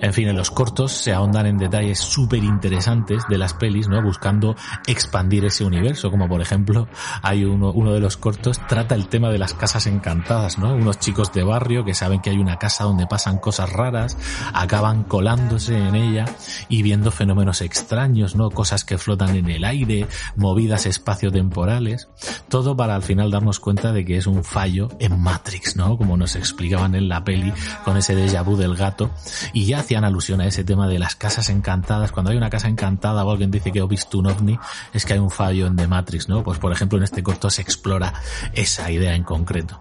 En 0.00 0.12
fin, 0.12 0.28
en 0.28 0.36
los 0.36 0.50
cortos 0.50 0.92
se 0.92 1.12
ahondan 1.12 1.46
en 1.46 1.58
detalles 1.58 1.98
súper 1.98 2.42
interesantes 2.42 3.22
de 3.28 3.38
las 3.38 3.54
pelis, 3.54 3.88
¿no? 3.88 4.02
Buscando 4.02 4.56
expandir 4.86 5.44
ese 5.44 5.64
universo, 5.64 6.10
como 6.10 6.28
por 6.28 6.40
ejemplo, 6.40 6.88
hay 7.22 7.44
uno, 7.44 7.72
de 7.92 8.00
los 8.00 8.16
cortos 8.16 8.60
trata 8.66 8.94
el 8.94 9.08
tema 9.08 9.30
de 9.30 9.38
las 9.38 9.54
casas 9.54 9.86
encantadas, 9.86 10.58
¿no? 10.58 10.74
Unos 10.74 10.98
chicos 10.98 11.32
de 11.32 11.44
barrio 11.44 11.84
que 11.84 11.94
saben 11.94 12.20
que 12.20 12.30
hay 12.30 12.38
una 12.38 12.58
casa 12.58 12.84
donde 12.84 13.06
pasan 13.06 13.38
cosas 13.38 13.70
raras, 13.70 14.16
acaban 14.52 15.04
colándose 15.04 15.76
en 15.76 15.94
ella 15.94 16.24
y 16.68 16.82
viendo 16.82 17.10
fenómenos 17.10 17.60
extraños, 17.60 18.34
¿no? 18.34 18.50
Cosas 18.50 18.84
que 18.84 18.98
flotan 18.98 19.36
en 19.36 19.50
el 19.50 19.64
aire, 19.64 20.06
movidas 20.36 20.86
espaciotemporales, 20.86 22.08
todo 22.48 22.76
para 22.76 22.94
al 22.94 23.02
final 23.02 23.30
darnos 23.30 23.60
cuenta 23.60 23.92
de 23.92 24.04
que 24.04 24.16
es 24.16 24.26
un 24.26 24.42
fallo 24.42 24.88
en 24.98 25.20
Matrix, 25.20 25.76
¿no? 25.76 25.96
Como 25.96 26.16
nos 26.16 26.36
explicaban 26.36 26.94
en 26.94 27.08
la 27.08 27.24
peli 27.24 27.52
con 27.84 27.96
ese 27.96 28.16
déjà 28.16 28.42
vu 28.42 28.56
del 28.56 28.74
gato 28.74 29.10
y 29.52 29.66
ya 29.66 29.80
hacían 29.80 30.04
alusión 30.04 30.40
a 30.40 30.46
ese 30.46 30.64
tema 30.64 30.88
de 30.88 30.98
las 30.98 31.16
casas 31.16 31.48
encantadas. 31.48 32.12
Cuando 32.12 32.30
hay 32.30 32.36
una 32.36 32.50
casa 32.50 32.68
encantada 32.68 33.24
o 33.24 33.30
alguien 33.30 33.50
dice 33.50 33.72
que 33.72 33.80
ha 33.80 33.86
visto 33.86 34.18
un 34.18 34.26
ovni, 34.26 34.58
es 34.92 35.04
que 35.04 35.14
hay 35.14 35.18
un 35.18 35.30
fallo 35.30 35.66
en 35.66 35.76
The 35.76 35.86
Matrix, 35.86 36.28
¿no? 36.28 36.42
Pues 36.42 36.58
por 36.58 36.72
ejemplo 36.72 36.98
en 36.98 37.04
este 37.04 37.22
corto 37.22 37.50
se 37.50 37.62
explora 37.62 38.14
esa 38.54 38.90
idea 38.90 39.14
en 39.14 39.24
concreto. 39.24 39.80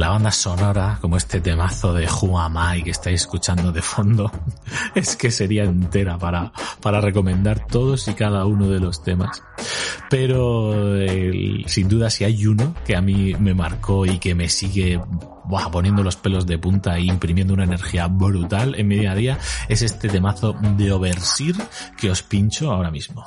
La 0.00 0.08
banda 0.08 0.30
sonora, 0.30 0.96
como 1.02 1.18
este 1.18 1.42
temazo 1.42 1.92
de 1.92 2.06
Who 2.06 2.38
Am 2.38 2.56
I 2.56 2.82
que 2.82 2.90
estáis 2.90 3.20
escuchando 3.20 3.70
de 3.70 3.82
fondo, 3.82 4.32
es 4.94 5.14
que 5.14 5.30
sería 5.30 5.64
entera 5.64 6.16
para, 6.16 6.52
para 6.80 7.02
recomendar 7.02 7.66
todos 7.66 8.08
y 8.08 8.14
cada 8.14 8.46
uno 8.46 8.68
de 8.68 8.80
los 8.80 9.02
temas. 9.02 9.42
Pero 10.08 10.72
sin 11.66 11.88
duda 11.88 12.08
si 12.08 12.24
hay 12.24 12.46
uno 12.46 12.74
que 12.86 12.96
a 12.96 13.02
mí 13.02 13.34
me 13.38 13.52
marcó 13.52 14.06
y 14.06 14.18
que 14.18 14.34
me 14.34 14.48
sigue 14.48 14.98
buah, 15.50 15.70
poniendo 15.70 16.02
los 16.02 16.16
pelos 16.16 16.46
de 16.46 16.58
punta 16.58 16.96
e 16.96 17.02
imprimiendo 17.02 17.52
una 17.52 17.64
energía 17.64 18.06
brutal 18.06 18.74
en 18.76 18.88
mi 18.88 19.00
día 19.00 19.38
es 19.68 19.82
este 19.82 20.08
temazo 20.08 20.54
de 20.76 20.92
Overseer 20.92 21.56
que 21.98 22.10
os 22.10 22.22
pincho 22.22 22.70
ahora 22.70 22.90
mismo. 22.90 23.26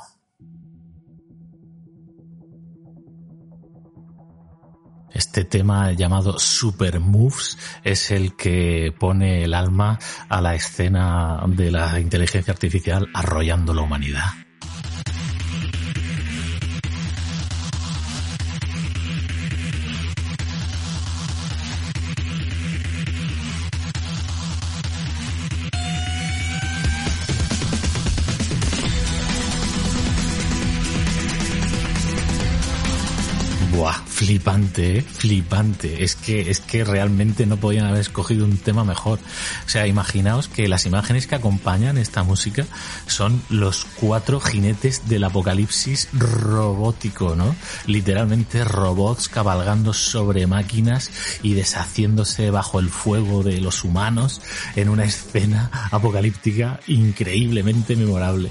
Este 5.12 5.44
tema 5.44 5.92
llamado 5.92 6.40
Super 6.40 6.98
Moves 6.98 7.56
es 7.84 8.10
el 8.10 8.34
que 8.34 8.92
pone 8.98 9.44
el 9.44 9.54
alma 9.54 9.96
a 10.28 10.40
la 10.40 10.56
escena 10.56 11.40
de 11.46 11.70
la 11.70 12.00
inteligencia 12.00 12.52
artificial 12.52 13.08
arrollando 13.14 13.72
la 13.72 13.82
humanidad. 13.82 14.24
Flipante, 34.74 34.98
¿eh? 34.98 35.02
flipante. 35.02 36.04
Es 36.04 36.16
que, 36.16 36.50
es 36.50 36.60
que 36.60 36.84
realmente 36.84 37.46
no 37.46 37.56
podían 37.56 37.86
haber 37.86 38.00
escogido 38.00 38.44
un 38.44 38.56
tema 38.58 38.84
mejor. 38.84 39.18
O 39.66 39.68
sea, 39.68 39.86
imaginaos 39.86 40.48
que 40.48 40.68
las 40.68 40.86
imágenes 40.86 41.26
que 41.26 41.36
acompañan 41.36 41.98
esta 41.98 42.22
música 42.22 42.66
son 43.06 43.42
los 43.48 43.86
cuatro 43.96 44.40
jinetes 44.40 45.08
del 45.08 45.24
apocalipsis 45.24 46.08
robótico, 46.12 47.36
¿no? 47.36 47.54
Literalmente 47.86 48.64
robots 48.64 49.28
cabalgando 49.28 49.92
sobre 49.92 50.46
máquinas 50.46 51.10
y 51.42 51.54
deshaciéndose 51.54 52.50
bajo 52.50 52.80
el 52.80 52.88
fuego 52.88 53.42
de 53.42 53.60
los 53.60 53.84
humanos 53.84 54.40
en 54.76 54.88
una 54.88 55.04
escena 55.04 55.70
apocalíptica 55.90 56.80
increíblemente 56.86 57.96
memorable. 57.96 58.50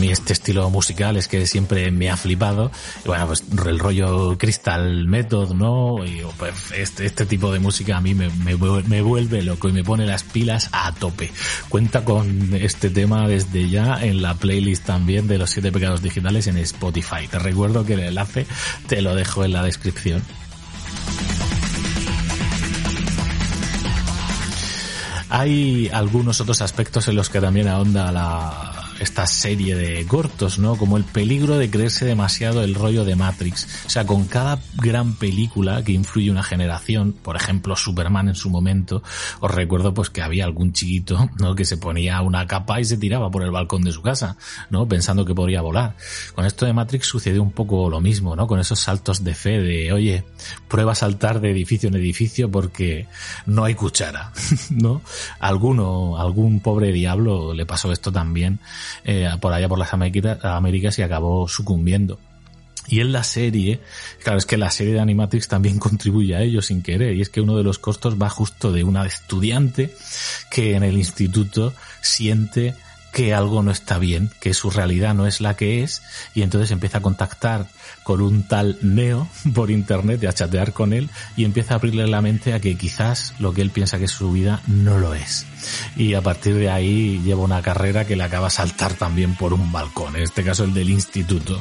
Mí 0.00 0.10
este 0.10 0.32
estilo 0.32 0.68
musical 0.70 1.16
es 1.16 1.28
que 1.28 1.46
siempre 1.46 1.90
me 1.90 2.10
ha 2.10 2.16
flipado. 2.16 2.72
Bueno, 3.04 3.26
pues 3.26 3.44
el 3.66 3.78
rollo 3.78 4.36
Crystal 4.38 5.06
Method, 5.06 5.52
¿no? 5.52 6.04
Y 6.04 6.22
pues 6.38 6.54
este, 6.74 7.06
este 7.06 7.26
tipo 7.26 7.52
de 7.52 7.58
música 7.58 7.98
a 7.98 8.00
mí 8.00 8.14
me, 8.14 8.30
me, 8.30 8.56
me, 8.56 9.02
vuelve 9.02 9.42
loco 9.42 9.68
y 9.68 9.72
me 9.72 9.84
pone 9.84 10.06
las 10.06 10.24
pilas 10.24 10.70
a 10.72 10.92
tope. 10.94 11.30
Cuenta 11.68 12.04
con 12.04 12.54
este 12.54 12.88
tema 12.88 13.28
desde 13.28 13.68
ya 13.68 14.02
en 14.02 14.22
la 14.22 14.34
playlist 14.34 14.86
también 14.86 15.28
de 15.28 15.38
los 15.38 15.50
siete 15.50 15.70
pecados 15.70 16.02
digitales 16.02 16.46
en 16.46 16.56
Spotify. 16.56 17.28
Te 17.30 17.38
recuerdo 17.38 17.84
que 17.84 17.94
el 17.94 18.00
enlace 18.00 18.46
te 18.88 19.02
lo 19.02 19.14
dejo 19.14 19.44
en 19.44 19.52
la 19.52 19.62
descripción. 19.62 20.22
Hay 25.28 25.88
algunos 25.92 26.40
otros 26.40 26.60
aspectos 26.60 27.06
en 27.06 27.14
los 27.14 27.28
que 27.28 27.40
también 27.40 27.68
ahonda 27.68 28.10
la, 28.10 28.79
esta 29.00 29.26
serie 29.26 29.74
de 29.74 30.06
cortos, 30.06 30.58
¿no? 30.58 30.76
Como 30.76 30.98
el 30.98 31.04
peligro 31.04 31.58
de 31.58 31.70
creerse 31.70 32.04
demasiado 32.04 32.62
el 32.62 32.74
rollo 32.74 33.04
de 33.04 33.16
Matrix. 33.16 33.66
O 33.86 33.90
sea, 33.90 34.06
con 34.06 34.26
cada 34.26 34.60
gran 34.76 35.14
película 35.14 35.82
que 35.82 35.92
influye 35.92 36.30
una 36.30 36.42
generación, 36.42 37.12
por 37.12 37.34
ejemplo 37.34 37.76
Superman 37.76 38.28
en 38.28 38.34
su 38.34 38.50
momento, 38.50 39.02
os 39.40 39.50
recuerdo 39.50 39.94
pues 39.94 40.10
que 40.10 40.20
había 40.20 40.44
algún 40.44 40.72
chiquito, 40.74 41.30
¿no? 41.38 41.54
Que 41.54 41.64
se 41.64 41.78
ponía 41.78 42.20
una 42.20 42.46
capa 42.46 42.78
y 42.80 42.84
se 42.84 42.98
tiraba 42.98 43.30
por 43.30 43.42
el 43.42 43.50
balcón 43.50 43.82
de 43.82 43.92
su 43.92 44.02
casa, 44.02 44.36
¿no? 44.68 44.86
Pensando 44.86 45.24
que 45.24 45.34
podría 45.34 45.62
volar. 45.62 45.96
Con 46.34 46.44
esto 46.44 46.66
de 46.66 46.74
Matrix 46.74 47.06
sucedió 47.06 47.42
un 47.42 47.52
poco 47.52 47.88
lo 47.88 48.00
mismo, 48.00 48.36
¿no? 48.36 48.46
Con 48.46 48.60
esos 48.60 48.80
saltos 48.80 49.24
de 49.24 49.34
fe 49.34 49.60
de, 49.60 49.92
oye, 49.92 50.24
prueba 50.68 50.92
a 50.92 50.94
saltar 50.94 51.40
de 51.40 51.50
edificio 51.50 51.88
en 51.88 51.96
edificio 51.96 52.50
porque 52.50 53.06
no 53.46 53.64
hay 53.64 53.74
cuchara, 53.74 54.32
¿no? 54.70 55.00
Alguno, 55.38 56.18
algún 56.18 56.60
pobre 56.60 56.92
diablo 56.92 57.54
le 57.54 57.64
pasó 57.64 57.92
esto 57.92 58.12
también 58.12 58.60
eh, 59.04 59.28
por 59.40 59.52
allá 59.52 59.68
por 59.68 59.78
las 59.78 59.92
Américas 59.92 60.98
y 60.98 61.02
acabó 61.02 61.48
sucumbiendo. 61.48 62.18
Y 62.88 63.00
en 63.00 63.12
la 63.12 63.22
serie, 63.22 63.80
claro, 64.22 64.38
es 64.38 64.46
que 64.46 64.56
la 64.56 64.70
serie 64.70 64.94
de 64.94 65.00
Animatrix 65.00 65.48
también 65.48 65.78
contribuye 65.80 66.34
a 66.34 66.42
ello 66.42 66.60
sin 66.60 66.82
querer, 66.82 67.14
y 67.14 67.20
es 67.20 67.30
que 67.30 67.40
uno 67.40 67.56
de 67.56 67.62
los 67.62 67.78
costos 67.78 68.20
va 68.20 68.28
justo 68.28 68.72
de 68.72 68.84
una 68.84 69.06
estudiante 69.06 69.94
que 70.50 70.74
en 70.74 70.82
el 70.82 70.98
instituto 70.98 71.72
siente 72.02 72.74
que 73.12 73.34
algo 73.34 73.62
no 73.62 73.70
está 73.70 73.98
bien, 73.98 74.30
que 74.40 74.54
su 74.54 74.70
realidad 74.70 75.14
no 75.14 75.26
es 75.26 75.40
la 75.40 75.56
que 75.56 75.82
es, 75.82 76.02
y 76.34 76.42
entonces 76.42 76.70
empieza 76.70 76.98
a 76.98 77.02
contactar 77.02 77.66
con 78.02 78.20
un 78.20 78.42
tal 78.42 78.78
Neo 78.82 79.28
por 79.54 79.70
internet 79.70 80.22
y 80.22 80.26
a 80.26 80.32
chatear 80.32 80.72
con 80.72 80.92
él 80.92 81.10
y 81.36 81.44
empieza 81.44 81.74
a 81.74 81.76
abrirle 81.76 82.06
la 82.06 82.22
mente 82.22 82.54
a 82.54 82.60
que 82.60 82.76
quizás 82.76 83.34
lo 83.38 83.52
que 83.52 83.62
él 83.62 83.70
piensa 83.70 83.98
que 83.98 84.04
es 84.04 84.10
su 84.10 84.32
vida 84.32 84.62
no 84.66 84.98
lo 84.98 85.14
es. 85.14 85.46
Y 85.96 86.14
a 86.14 86.22
partir 86.22 86.54
de 86.54 86.70
ahí 86.70 87.20
lleva 87.24 87.42
una 87.42 87.62
carrera 87.62 88.06
que 88.06 88.16
le 88.16 88.24
acaba 88.24 88.48
a 88.48 88.50
saltar 88.50 88.94
también 88.94 89.36
por 89.36 89.52
un 89.52 89.72
balcón, 89.72 90.16
en 90.16 90.22
este 90.22 90.44
caso 90.44 90.64
el 90.64 90.74
del 90.74 90.90
instituto. 90.90 91.60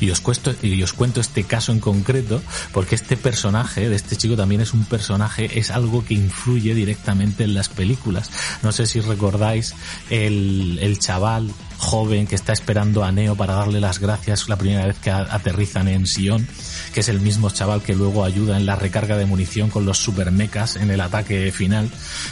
Y 0.00 0.10
os, 0.10 0.20
cuento, 0.20 0.54
y 0.62 0.82
os 0.82 0.92
cuento 0.92 1.20
este 1.20 1.44
caso 1.44 1.72
en 1.72 1.80
concreto 1.80 2.42
porque 2.72 2.94
este 2.94 3.16
personaje 3.16 3.88
de 3.88 3.96
este 3.96 4.16
chico 4.16 4.36
también 4.36 4.60
es 4.60 4.74
un 4.74 4.84
personaje, 4.84 5.58
es 5.58 5.70
algo 5.70 6.04
que 6.04 6.14
influye 6.14 6.74
directamente 6.74 7.44
en 7.44 7.54
las 7.54 7.68
películas. 7.68 8.30
No 8.62 8.72
sé 8.72 8.86
si 8.86 9.00
recordáis 9.00 9.74
el, 10.10 10.78
el 10.82 10.98
chaval 10.98 11.50
joven 11.78 12.26
que 12.26 12.34
está 12.34 12.52
esperando 12.52 13.04
a 13.04 13.12
Neo 13.12 13.36
para 13.36 13.54
darle 13.54 13.80
las 13.80 13.98
gracias 13.98 14.48
la 14.48 14.56
primera 14.56 14.86
vez 14.86 14.98
que 14.98 15.10
aterrizan 15.10 15.88
en 15.88 16.06
Sion, 16.06 16.46
que 16.92 17.00
es 17.00 17.08
el 17.08 17.20
mismo 17.20 17.50
chaval 17.50 17.82
que 17.82 17.94
luego 17.94 18.24
ayuda 18.24 18.56
en 18.56 18.66
la 18.66 18.76
recarga 18.76 19.16
de 19.16 19.26
munición 19.26 19.70
con 19.70 19.86
los 19.86 19.98
super 19.98 20.30
mechas 20.30 20.76
en 20.76 20.90
el 20.90 21.00
ataque 21.00 21.52
final. 21.52 21.90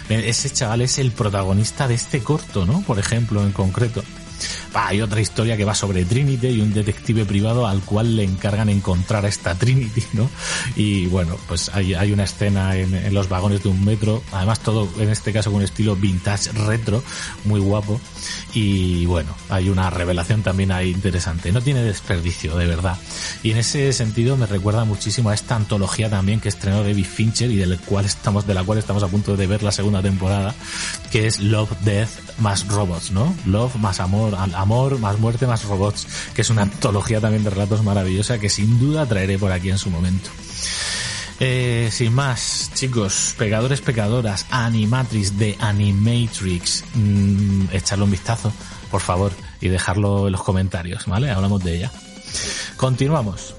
Ese 0.08 0.50
chaval 0.50 0.80
es 0.82 0.98
el 0.98 1.12
protagonista 1.12 1.88
de 1.88 1.94
este 1.94 2.20
corto, 2.20 2.66
¿no? 2.66 2.82
Por 2.82 2.98
ejemplo, 2.98 3.42
en 3.42 3.52
concreto 3.52 4.02
hay 4.74 5.00
otra 5.00 5.20
historia 5.20 5.56
que 5.56 5.64
va 5.64 5.74
sobre 5.74 6.04
Trinity 6.04 6.48
y 6.48 6.60
un 6.60 6.72
detective 6.72 7.24
privado 7.24 7.66
al 7.66 7.80
cual 7.80 8.16
le 8.16 8.24
encargan 8.24 8.68
encontrar 8.68 9.24
a 9.24 9.28
esta 9.28 9.54
Trinity, 9.54 10.02
¿no? 10.12 10.28
Y 10.76 11.06
bueno, 11.06 11.36
pues 11.48 11.70
hay, 11.74 12.12
una 12.12 12.24
escena 12.24 12.76
en, 12.76 13.14
los 13.14 13.28
vagones 13.28 13.62
de 13.62 13.68
un 13.68 13.84
metro, 13.84 14.22
además 14.32 14.60
todo 14.60 14.88
en 14.98 15.10
este 15.10 15.32
caso 15.32 15.50
con 15.50 15.58
un 15.58 15.64
estilo 15.64 15.96
vintage 15.96 16.52
retro, 16.52 17.02
muy 17.44 17.60
guapo. 17.60 18.00
Y 18.52 19.06
bueno, 19.06 19.34
hay 19.48 19.68
una 19.68 19.90
revelación 19.90 20.42
también 20.42 20.72
ahí 20.72 20.90
interesante. 20.90 21.52
No 21.52 21.60
tiene 21.60 21.82
desperdicio, 21.82 22.56
de 22.56 22.66
verdad. 22.66 22.96
Y 23.42 23.50
en 23.50 23.58
ese 23.58 23.92
sentido 23.92 24.36
me 24.36 24.46
recuerda 24.46 24.84
muchísimo 24.84 25.30
a 25.30 25.34
esta 25.34 25.56
antología 25.56 26.10
también 26.10 26.40
que 26.40 26.48
estrenó 26.48 26.82
David 26.82 27.06
Fincher 27.06 27.50
y 27.50 27.56
del 27.56 27.78
cual 27.80 28.04
estamos, 28.04 28.46
de 28.46 28.54
la 28.54 28.64
cual 28.64 28.78
estamos 28.78 29.02
a 29.02 29.08
punto 29.08 29.36
de 29.36 29.46
ver 29.46 29.62
la 29.62 29.72
segunda 29.72 30.02
temporada, 30.02 30.54
que 31.10 31.26
es 31.26 31.40
Love, 31.40 31.70
Death 31.80 32.10
más 32.38 32.66
Robots, 32.68 33.10
¿no? 33.10 33.34
Love 33.46 33.76
más 33.76 34.00
amor, 34.00 34.33
amor, 34.34 34.98
más 34.98 35.18
muerte, 35.18 35.46
más 35.46 35.64
robots, 35.64 36.06
que 36.34 36.42
es 36.42 36.50
una 36.50 36.62
antología 36.62 37.20
también 37.20 37.44
de 37.44 37.50
relatos 37.50 37.82
maravillosa 37.82 38.38
que 38.38 38.48
sin 38.48 38.78
duda 38.78 39.06
traeré 39.06 39.38
por 39.38 39.52
aquí 39.52 39.70
en 39.70 39.78
su 39.78 39.90
momento. 39.90 40.30
Eh, 41.40 41.88
sin 41.90 42.14
más, 42.14 42.70
chicos, 42.74 43.34
pegadores, 43.36 43.80
pecadoras, 43.80 44.46
Animatrix 44.50 45.36
de 45.36 45.56
Animatrix, 45.58 46.84
mm, 46.94 47.66
echarle 47.72 48.04
un 48.04 48.10
vistazo, 48.10 48.52
por 48.90 49.00
favor, 49.00 49.32
y 49.60 49.68
dejarlo 49.68 50.26
en 50.26 50.32
los 50.32 50.42
comentarios, 50.42 51.06
¿vale? 51.06 51.30
Hablamos 51.30 51.64
de 51.64 51.76
ella. 51.76 51.92
Continuamos. 52.76 53.54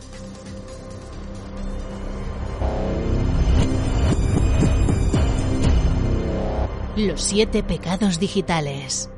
Los 6.96 7.22
siete 7.22 7.62
pecados 7.62 8.20
digitales 8.20 9.10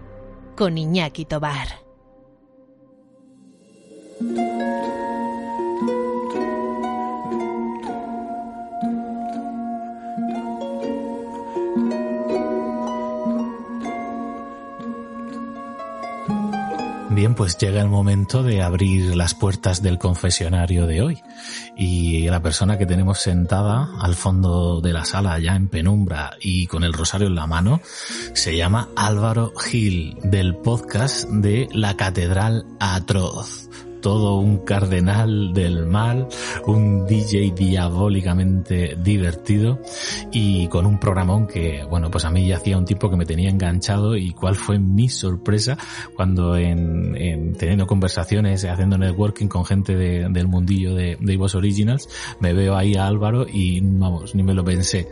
con 0.58 0.76
Iñaki 0.78 1.26
Tobar. 1.26 1.68
Bien, 17.18 17.34
pues 17.34 17.58
llega 17.58 17.82
el 17.82 17.90
momento 17.90 18.44
de 18.44 18.62
abrir 18.62 19.16
las 19.16 19.34
puertas 19.34 19.82
del 19.82 19.98
confesionario 19.98 20.86
de 20.86 21.02
hoy. 21.02 21.24
Y 21.76 22.30
la 22.30 22.44
persona 22.44 22.78
que 22.78 22.86
tenemos 22.86 23.18
sentada 23.18 23.90
al 24.00 24.14
fondo 24.14 24.82
de 24.82 24.94
la 24.94 25.04
sala, 25.04 25.40
ya 25.40 25.56
en 25.56 25.68
penumbra 25.68 26.38
y 26.40 26.68
con 26.68 26.84
el 26.84 26.94
rosario 26.94 27.26
en 27.26 27.34
la 27.34 27.48
mano, 27.48 27.82
se 28.34 28.56
llama 28.56 28.90
Álvaro 28.96 29.52
Gil, 29.58 30.16
del 30.26 30.58
podcast 30.58 31.28
de 31.28 31.68
La 31.72 31.98
Catedral 31.98 32.68
Atroz 32.80 33.67
todo 34.02 34.38
un 34.38 34.60
cardenal 34.60 35.54
del 35.54 35.86
mal, 35.86 36.28
un 36.66 37.06
DJ 37.06 37.54
diabólicamente 37.56 38.98
divertido 39.02 39.80
y 40.32 40.68
con 40.68 40.86
un 40.86 41.00
programón 41.00 41.48
que, 41.48 41.84
bueno, 41.90 42.12
pues 42.12 42.26
a 42.26 42.30
mí 42.30 42.48
ya 42.48 42.58
hacía 42.58 42.78
un 42.78 42.86
tipo 42.86 43.10
que 43.10 43.18
me 43.18 43.26
tenía 43.26 43.50
enganchado 43.50 44.16
y 44.16 44.32
cuál 44.32 44.56
fue 44.56 44.80
mi 44.80 45.10
sorpresa 45.10 45.78
cuando 46.16 46.56
en, 46.58 47.56
teniendo 47.58 47.88
conversaciones, 47.88 48.66
haciendo 48.66 48.98
networking 48.98 49.48
con 49.48 49.66
gente 49.66 49.96
del 49.96 50.48
mundillo 50.48 50.94
de, 50.94 51.18
de 51.20 51.38
Originals, 51.56 52.10
me 52.40 52.54
veo 52.54 52.76
ahí 52.76 52.96
a 52.96 53.08
Álvaro 53.08 53.46
y 53.52 53.80
vamos, 53.82 54.36
ni 54.36 54.44
me 54.44 54.54
lo 54.54 54.64
pensé. 54.64 55.08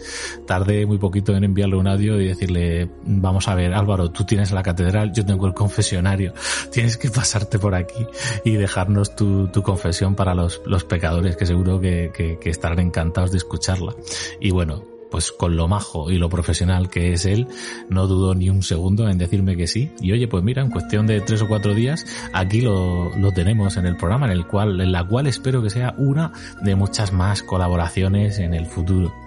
Tardé 0.46 0.86
muy 0.86 0.98
poquito 0.98 1.36
en 1.36 1.44
enviarle 1.44 1.78
un 1.78 1.88
audio 1.88 2.20
y 2.20 2.28
decirle, 2.28 2.90
vamos 3.06 3.48
a 3.48 3.56
ver, 3.56 3.74
Álvaro, 3.74 4.12
tú 4.12 4.26
tienes 4.26 4.52
la 4.52 4.64
catedral, 4.64 5.14
yo 5.14 5.26
tengo 5.26 5.48
el 5.48 5.54
confesionario, 5.54 6.34
tienes 6.72 6.98
que 6.98 7.10
pasarte 7.10 7.60
por 7.60 7.76
aquí 7.76 8.06
y 8.44 8.52
dejar 8.52 8.75
tu, 9.16 9.64
confesión 9.64 10.16
para 10.16 10.34
los, 10.34 10.60
pecadores, 10.88 11.38
que 11.38 11.46
seguro 11.46 11.80
que, 11.80 12.12
que, 12.14 12.50
estarán 12.50 12.80
encantados 12.80 13.32
de 13.32 13.38
escucharla. 13.38 13.96
Y 14.40 14.52
bueno, 14.52 14.84
pues 15.10 15.32
con 15.32 15.56
lo 15.56 15.68
majo 15.68 16.12
y 16.12 16.18
lo 16.18 16.30
profesional 16.30 16.90
que 16.90 17.14
es 17.14 17.26
él, 17.26 17.48
no 17.90 18.08
dudó 18.08 18.36
ni 18.36 18.50
un 18.50 18.64
segundo 18.64 19.08
en 19.08 19.18
decirme 19.18 19.56
que 19.56 19.68
sí. 19.68 19.92
Y 20.02 20.12
oye, 20.12 20.28
pues 20.28 20.44
mira, 20.44 20.62
en 20.62 20.72
cuestión 20.72 21.08
de 21.08 21.22
tres 21.22 21.42
o 21.42 21.48
cuatro 21.48 21.74
días, 21.74 22.06
aquí 22.34 22.62
lo, 22.62 23.16
lo 23.18 23.32
tenemos 23.32 23.78
en 23.78 23.86
el 23.86 23.96
programa, 23.96 24.26
en 24.26 24.34
el 24.34 24.46
cual, 24.46 24.82
en 24.82 24.92
la 24.92 25.06
cual 25.08 25.28
espero 25.28 25.62
que 25.62 25.70
sea 25.70 25.96
una 25.98 26.34
de 26.62 26.76
muchas 26.76 27.14
más 27.14 27.44
colaboraciones 27.44 28.40
en 28.40 28.54
el 28.54 28.66
futuro. 28.66 29.25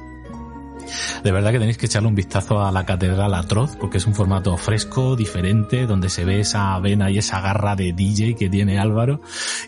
De 1.23 1.33
verdad 1.33 1.53
que 1.53 1.59
tenéis 1.59 1.79
que 1.79 1.87
echarle 1.87 2.09
un 2.09 2.15
vistazo 2.15 2.65
a 2.65 2.73
la 2.73 2.85
Catedral 2.85 3.35
Atroz, 3.35 3.77
porque 3.77 3.99
es 3.99 4.07
un 4.07 4.15
formato 4.15 4.57
fresco, 4.57 5.17
diferente, 5.17 5.87
donde 5.87 6.09
se 6.09 6.25
ve 6.25 6.41
esa 6.41 6.79
vena 6.79 7.11
y 7.11 7.19
esa 7.19 7.41
garra 7.41 7.77
de 7.77 7.93
DJ 7.93 8.35
que 8.35 8.49
tiene 8.49 8.79
Álvaro 8.79 9.21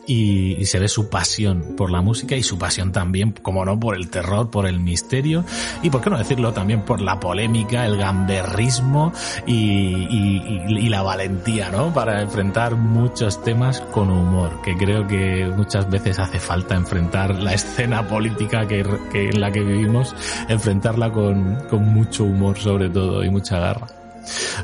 y, 0.07 0.65
se 0.65 0.79
ve 0.79 0.89
su 0.89 1.09
pasión 1.09 1.75
por 1.77 1.91
la 1.91 2.01
música 2.01 2.37
y 2.37 2.45
su 2.45 2.57
pasión 2.57 2.93
también, 2.93 3.35
como 3.43 3.65
no, 3.65 3.79
por 3.81 3.97
el 3.97 4.09
terror, 4.09 4.51
por 4.51 4.67
el 4.67 4.79
misterio 4.79 5.45
y, 5.83 5.91
por 5.91 6.01
qué 6.01 6.11
no 6.11 6.19
decirlo, 6.19 6.53
también 6.53 6.83
por 6.83 7.01
la 7.01 7.19
polémica, 7.19 7.87
el 7.87 7.97
gamberrismo 7.97 9.13
y, 9.47 10.89
la 10.91 11.03
valentía, 11.03 11.71
¿no? 11.71 11.95
Para 11.95 12.21
enfrentar 12.21 12.75
muchos 12.75 13.43
temas 13.45 13.81
con 13.81 14.11
humor, 14.11 14.61
que 14.63 14.77
creo 14.77 15.07
que 15.07 15.53
muchas 15.57 15.89
veces 15.89 16.19
hace 16.19 16.41
falta 16.41 16.75
enfrentar 16.75 17.37
la 17.37 17.55
escena 17.55 18.09
política 18.09 18.67
que, 18.67 18.85
que 19.13 19.29
en 19.29 19.41
la 19.41 19.53
que 19.53 19.61
vivimos, 19.61 20.15
enfrentarla 20.49 21.10
con, 21.13 21.59
mucho 21.93 22.25
humor 22.25 22.59
sobre 22.59 22.89
todo 22.89 23.25
y 23.25 23.31
mucha 23.31 23.59
garra. 23.59 23.87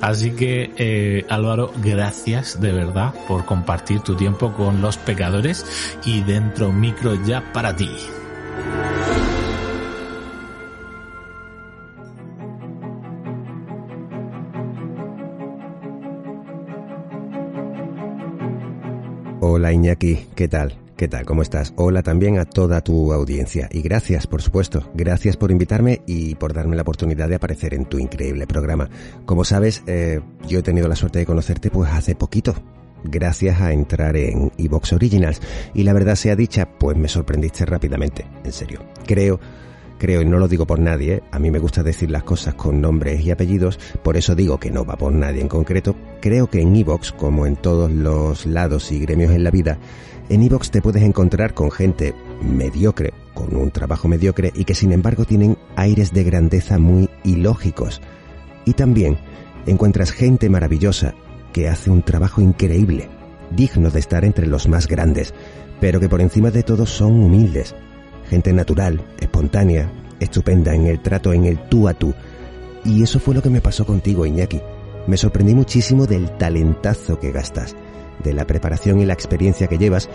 Así 0.00 0.32
que 0.32 0.72
eh, 0.76 1.24
Álvaro, 1.28 1.72
gracias 1.82 2.60
de 2.60 2.72
verdad 2.72 3.14
por 3.26 3.44
compartir 3.44 4.00
tu 4.00 4.14
tiempo 4.14 4.52
con 4.52 4.82
los 4.82 4.96
pecadores 4.98 5.64
y 6.04 6.22
dentro 6.22 6.72
micro 6.72 7.14
ya 7.24 7.42
para 7.52 7.74
ti. 7.74 7.90
Hola 19.40 19.72
Iñaki, 19.72 20.26
¿qué 20.34 20.48
tal? 20.48 20.85
¿Qué 20.96 21.08
tal? 21.08 21.26
¿Cómo 21.26 21.42
estás? 21.42 21.74
Hola 21.76 22.02
también 22.02 22.38
a 22.38 22.46
toda 22.46 22.80
tu 22.80 23.12
audiencia. 23.12 23.68
Y 23.70 23.82
gracias, 23.82 24.26
por 24.26 24.40
supuesto. 24.40 24.90
Gracias 24.94 25.36
por 25.36 25.50
invitarme 25.50 26.00
y 26.06 26.36
por 26.36 26.54
darme 26.54 26.74
la 26.74 26.80
oportunidad 26.80 27.28
de 27.28 27.34
aparecer 27.34 27.74
en 27.74 27.84
tu 27.84 27.98
increíble 27.98 28.46
programa. 28.46 28.88
Como 29.26 29.44
sabes, 29.44 29.82
eh, 29.86 30.22
yo 30.48 30.60
he 30.60 30.62
tenido 30.62 30.88
la 30.88 30.96
suerte 30.96 31.18
de 31.18 31.26
conocerte 31.26 31.70
pues 31.70 31.90
hace 31.92 32.14
poquito. 32.14 32.54
Gracias 33.04 33.60
a 33.60 33.74
entrar 33.74 34.16
en 34.16 34.50
Evox 34.56 34.94
Originals. 34.94 35.42
Y 35.74 35.82
la 35.82 35.92
verdad 35.92 36.14
sea 36.14 36.34
dicha, 36.34 36.66
pues 36.78 36.96
me 36.96 37.08
sorprendiste 37.08 37.66
rápidamente. 37.66 38.24
En 38.42 38.52
serio. 38.52 38.80
Creo 39.04 39.38
creo, 39.98 40.22
y 40.22 40.26
no 40.26 40.38
lo 40.38 40.48
digo 40.48 40.66
por 40.66 40.78
nadie, 40.78 41.14
¿eh? 41.14 41.22
a 41.30 41.38
mí 41.38 41.50
me 41.50 41.58
gusta 41.58 41.82
decir 41.82 42.10
las 42.10 42.22
cosas 42.22 42.54
con 42.54 42.80
nombres 42.80 43.24
y 43.24 43.30
apellidos, 43.30 43.78
por 44.02 44.16
eso 44.16 44.34
digo 44.34 44.58
que 44.58 44.70
no 44.70 44.84
va 44.84 44.96
por 44.96 45.12
nadie 45.12 45.40
en 45.40 45.48
concreto, 45.48 45.96
creo 46.20 46.48
que 46.48 46.60
en 46.60 46.76
Evox, 46.76 47.12
como 47.12 47.46
en 47.46 47.56
todos 47.56 47.90
los 47.90 48.46
lados 48.46 48.92
y 48.92 48.98
gremios 48.98 49.32
en 49.32 49.44
la 49.44 49.50
vida, 49.50 49.78
en 50.28 50.42
Evox 50.42 50.70
te 50.70 50.82
puedes 50.82 51.02
encontrar 51.02 51.54
con 51.54 51.70
gente 51.70 52.14
mediocre, 52.42 53.12
con 53.34 53.54
un 53.54 53.70
trabajo 53.70 54.08
mediocre 54.08 54.52
y 54.54 54.64
que 54.64 54.74
sin 54.74 54.92
embargo 54.92 55.24
tienen 55.24 55.56
aires 55.76 56.12
de 56.12 56.24
grandeza 56.24 56.78
muy 56.78 57.08
ilógicos. 57.24 58.00
Y 58.64 58.72
también 58.72 59.18
encuentras 59.66 60.10
gente 60.10 60.48
maravillosa 60.48 61.14
que 61.52 61.68
hace 61.68 61.90
un 61.90 62.02
trabajo 62.02 62.40
increíble, 62.40 63.08
digno 63.54 63.90
de 63.90 64.00
estar 64.00 64.24
entre 64.24 64.46
los 64.46 64.68
más 64.68 64.88
grandes, 64.88 65.32
pero 65.80 66.00
que 66.00 66.08
por 66.08 66.20
encima 66.20 66.50
de 66.50 66.62
todo 66.62 66.86
son 66.86 67.22
humildes. 67.22 67.74
Gente 68.28 68.52
natural, 68.52 69.04
espontánea, 69.20 69.90
estupenda 70.18 70.74
en 70.74 70.86
el 70.86 71.00
trato, 71.00 71.32
en 71.32 71.44
el 71.44 71.58
tú 71.68 71.88
a 71.88 71.94
tú. 71.94 72.12
Y 72.84 73.02
eso 73.02 73.20
fue 73.20 73.34
lo 73.34 73.42
que 73.42 73.50
me 73.50 73.60
pasó 73.60 73.86
contigo, 73.86 74.26
Iñaki. 74.26 74.60
Me 75.06 75.16
sorprendí 75.16 75.54
muchísimo 75.54 76.06
del 76.06 76.36
talentazo 76.36 77.20
que 77.20 77.30
gastas, 77.30 77.76
de 78.22 78.34
la 78.34 78.46
preparación 78.46 79.00
y 79.00 79.06
la 79.06 79.12
experiencia 79.12 79.66
que 79.66 79.78
llevas 79.78 80.08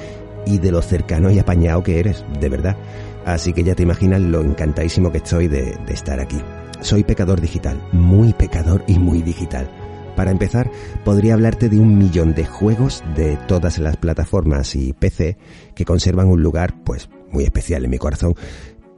y 0.45 0.57
de 0.57 0.71
lo 0.71 0.81
cercano 0.81 1.29
y 1.31 1.39
apañado 1.39 1.83
que 1.83 1.99
eres, 1.99 2.25
de 2.39 2.49
verdad. 2.49 2.77
Así 3.25 3.53
que 3.53 3.63
ya 3.63 3.75
te 3.75 3.83
imaginas 3.83 4.21
lo 4.21 4.41
encantadísimo 4.41 5.11
que 5.11 5.19
estoy 5.19 5.47
de, 5.47 5.77
de 5.85 5.93
estar 5.93 6.19
aquí. 6.19 6.37
Soy 6.81 7.03
pecador 7.03 7.39
digital, 7.39 7.81
muy 7.91 8.33
pecador 8.33 8.83
y 8.87 8.97
muy 8.97 9.21
digital. 9.21 9.69
Para 10.15 10.31
empezar, 10.31 10.69
podría 11.05 11.35
hablarte 11.35 11.69
de 11.69 11.79
un 11.79 11.97
millón 11.97 12.33
de 12.33 12.45
juegos 12.45 13.03
de 13.15 13.37
todas 13.47 13.79
las 13.79 13.97
plataformas 13.97 14.75
y 14.75 14.93
PC 14.93 15.37
que 15.73 15.85
conservan 15.85 16.27
un 16.27 16.41
lugar, 16.43 16.83
pues, 16.83 17.09
muy 17.31 17.43
especial 17.43 17.85
en 17.85 17.91
mi 17.91 17.97
corazón. 17.97 18.35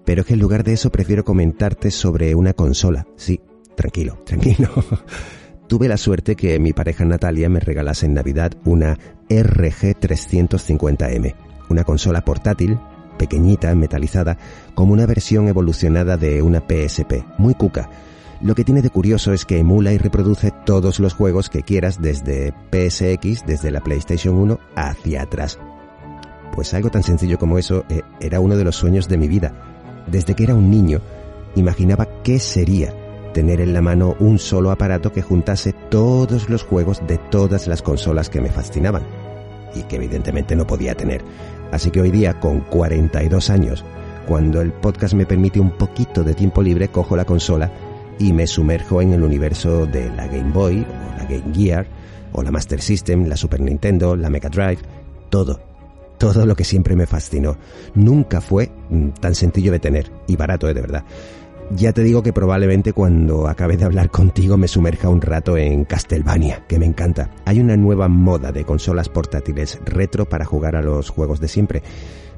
Pero 0.06 0.22
es 0.22 0.28
que 0.28 0.34
en 0.34 0.40
lugar 0.40 0.64
de 0.64 0.74
eso 0.74 0.92
prefiero 0.92 1.24
comentarte 1.24 1.92
sobre 1.92 2.36
una 2.36 2.54
consola. 2.54 3.08
Sí, 3.16 3.40
tranquilo, 3.76 4.22
tranquilo. 4.26 4.70
Tuve 5.68 5.88
la 5.88 5.98
suerte 5.98 6.36
que 6.36 6.60
mi 6.60 6.74
pareja 6.74 7.06
Natalia 7.06 7.50
me 7.50 7.60
regalase 7.60 8.06
en 8.06 8.14
Navidad 8.14 8.52
una 8.66 8.98
RG350M, 9.30 11.36
una 11.70 11.84
consola 11.84 12.22
portátil, 12.22 12.78
pequeñita, 13.18 13.74
metalizada, 13.74 14.38
como 14.76 14.94
una 14.94 15.06
versión 15.06 15.48
evolucionada 15.48 16.18
de 16.18 16.42
una 16.42 16.60
PSP, 16.60 17.26
muy 17.38 17.56
cuca. 17.56 17.90
Lo 18.42 18.56
que 18.56 18.66
tiene 18.66 18.82
de 18.82 18.90
curioso 18.90 19.32
es 19.32 19.46
que 19.46 19.58
emula 19.58 19.94
y 19.94 19.98
reproduce 19.98 20.52
todos 20.66 21.00
los 21.00 21.14
juegos 21.14 21.50
que 21.50 21.64
quieras 21.64 22.02
desde 22.02 22.54
PSX, 22.72 23.46
desde 23.46 23.72
la 23.72 23.82
PlayStation 23.82 24.36
1 24.36 24.60
hacia 24.76 25.22
atrás. 25.22 25.58
Pues 26.54 26.74
algo 26.74 26.92
tan 26.92 27.04
sencillo 27.04 27.40
como 27.40 27.58
eso 27.58 27.86
eh, 27.90 28.02
era 28.20 28.42
uno 28.42 28.58
de 28.58 28.66
los 28.66 28.76
sueños 28.76 29.08
de 29.08 29.18
mi 29.18 29.30
vida. 29.30 29.54
Desde 30.08 30.36
que 30.36 30.44
era 30.44 30.56
un 30.56 30.70
niño, 30.70 31.00
imaginaba 31.56 32.06
qué 32.22 32.38
sería 32.38 32.94
tener 33.34 33.60
en 33.60 33.74
la 33.74 33.82
mano 33.82 34.16
un 34.20 34.40
solo 34.40 34.72
aparato 34.72 35.12
que 35.12 35.22
juntase 35.22 35.74
todos 35.90 36.50
los 36.50 36.64
juegos 36.64 37.02
de 37.08 37.18
todas 37.18 37.68
las 37.68 37.82
consolas 37.82 38.30
que 38.30 38.40
me 38.40 38.50
fascinaban 38.50 39.04
y 39.76 39.84
que 39.84 39.98
evidentemente 39.98 40.56
no 40.56 40.66
podía 40.66 40.96
tener. 40.96 41.22
Así 41.72 41.92
que 41.92 42.02
hoy 42.02 42.12
día, 42.12 42.40
con 42.40 42.62
42 42.62 43.50
años, 43.50 43.84
cuando 44.28 44.62
el 44.62 44.72
podcast 44.72 45.16
me 45.16 45.26
permite 45.26 45.60
un 45.60 45.72
poquito 45.72 46.24
de 46.24 46.34
tiempo 46.34 46.62
libre, 46.62 46.90
cojo 46.90 47.16
la 47.16 47.26
consola 47.26 47.72
y 48.20 48.32
me 48.32 48.48
sumerjo 48.48 49.02
en 49.02 49.14
el 49.14 49.24
universo 49.24 49.86
de 49.86 50.10
la 50.12 50.28
Game 50.28 50.52
Boy 50.52 50.82
o 50.82 51.18
la 51.18 51.26
Game 51.26 51.54
Gear 51.54 51.88
o 52.32 52.44
la 52.44 52.52
Master 52.52 52.82
System, 52.82 53.26
la 53.28 53.36
Super 53.36 53.60
Nintendo, 53.60 54.16
la 54.16 54.30
Mega 54.30 54.50
Drive, 54.50 54.80
todo. 55.30 55.60
Todo 56.18 56.46
lo 56.46 56.56
que 56.56 56.64
siempre 56.64 56.96
me 56.96 57.08
fascinó. 57.08 57.58
Nunca 57.96 58.40
fue 58.40 58.72
mm, 58.90 59.10
tan 59.20 59.36
sencillo 59.36 59.72
de 59.72 59.80
tener 59.80 60.12
y 60.28 60.36
barato, 60.36 60.70
¿eh? 60.70 60.74
de 60.74 60.82
verdad. 60.82 61.04
Ya 61.72 61.92
te 61.92 62.04
digo 62.04 62.22
que 62.22 62.34
probablemente 62.34 62.94
cuando 62.94 63.48
acabe 63.48 63.78
de 63.78 63.86
hablar 63.86 64.10
contigo 64.12 64.58
me 64.58 64.68
sumerja 64.68 65.10
un 65.10 65.22
rato 65.22 65.58
en 65.58 65.86
Castlevania, 65.86 66.66
que 66.68 66.78
me 66.78 66.86
encanta. 66.86 67.32
Hay 67.46 67.60
una 67.60 67.78
nueva 67.78 68.08
moda 68.08 68.52
de 68.52 68.64
consolas 68.64 69.10
portátiles 69.10 69.80
retro 69.86 70.30
para 70.30 70.46
jugar 70.46 70.76
a 70.76 70.82
los 70.82 71.10
juegos 71.10 71.40
de 71.40 71.48
siempre. 71.48 71.82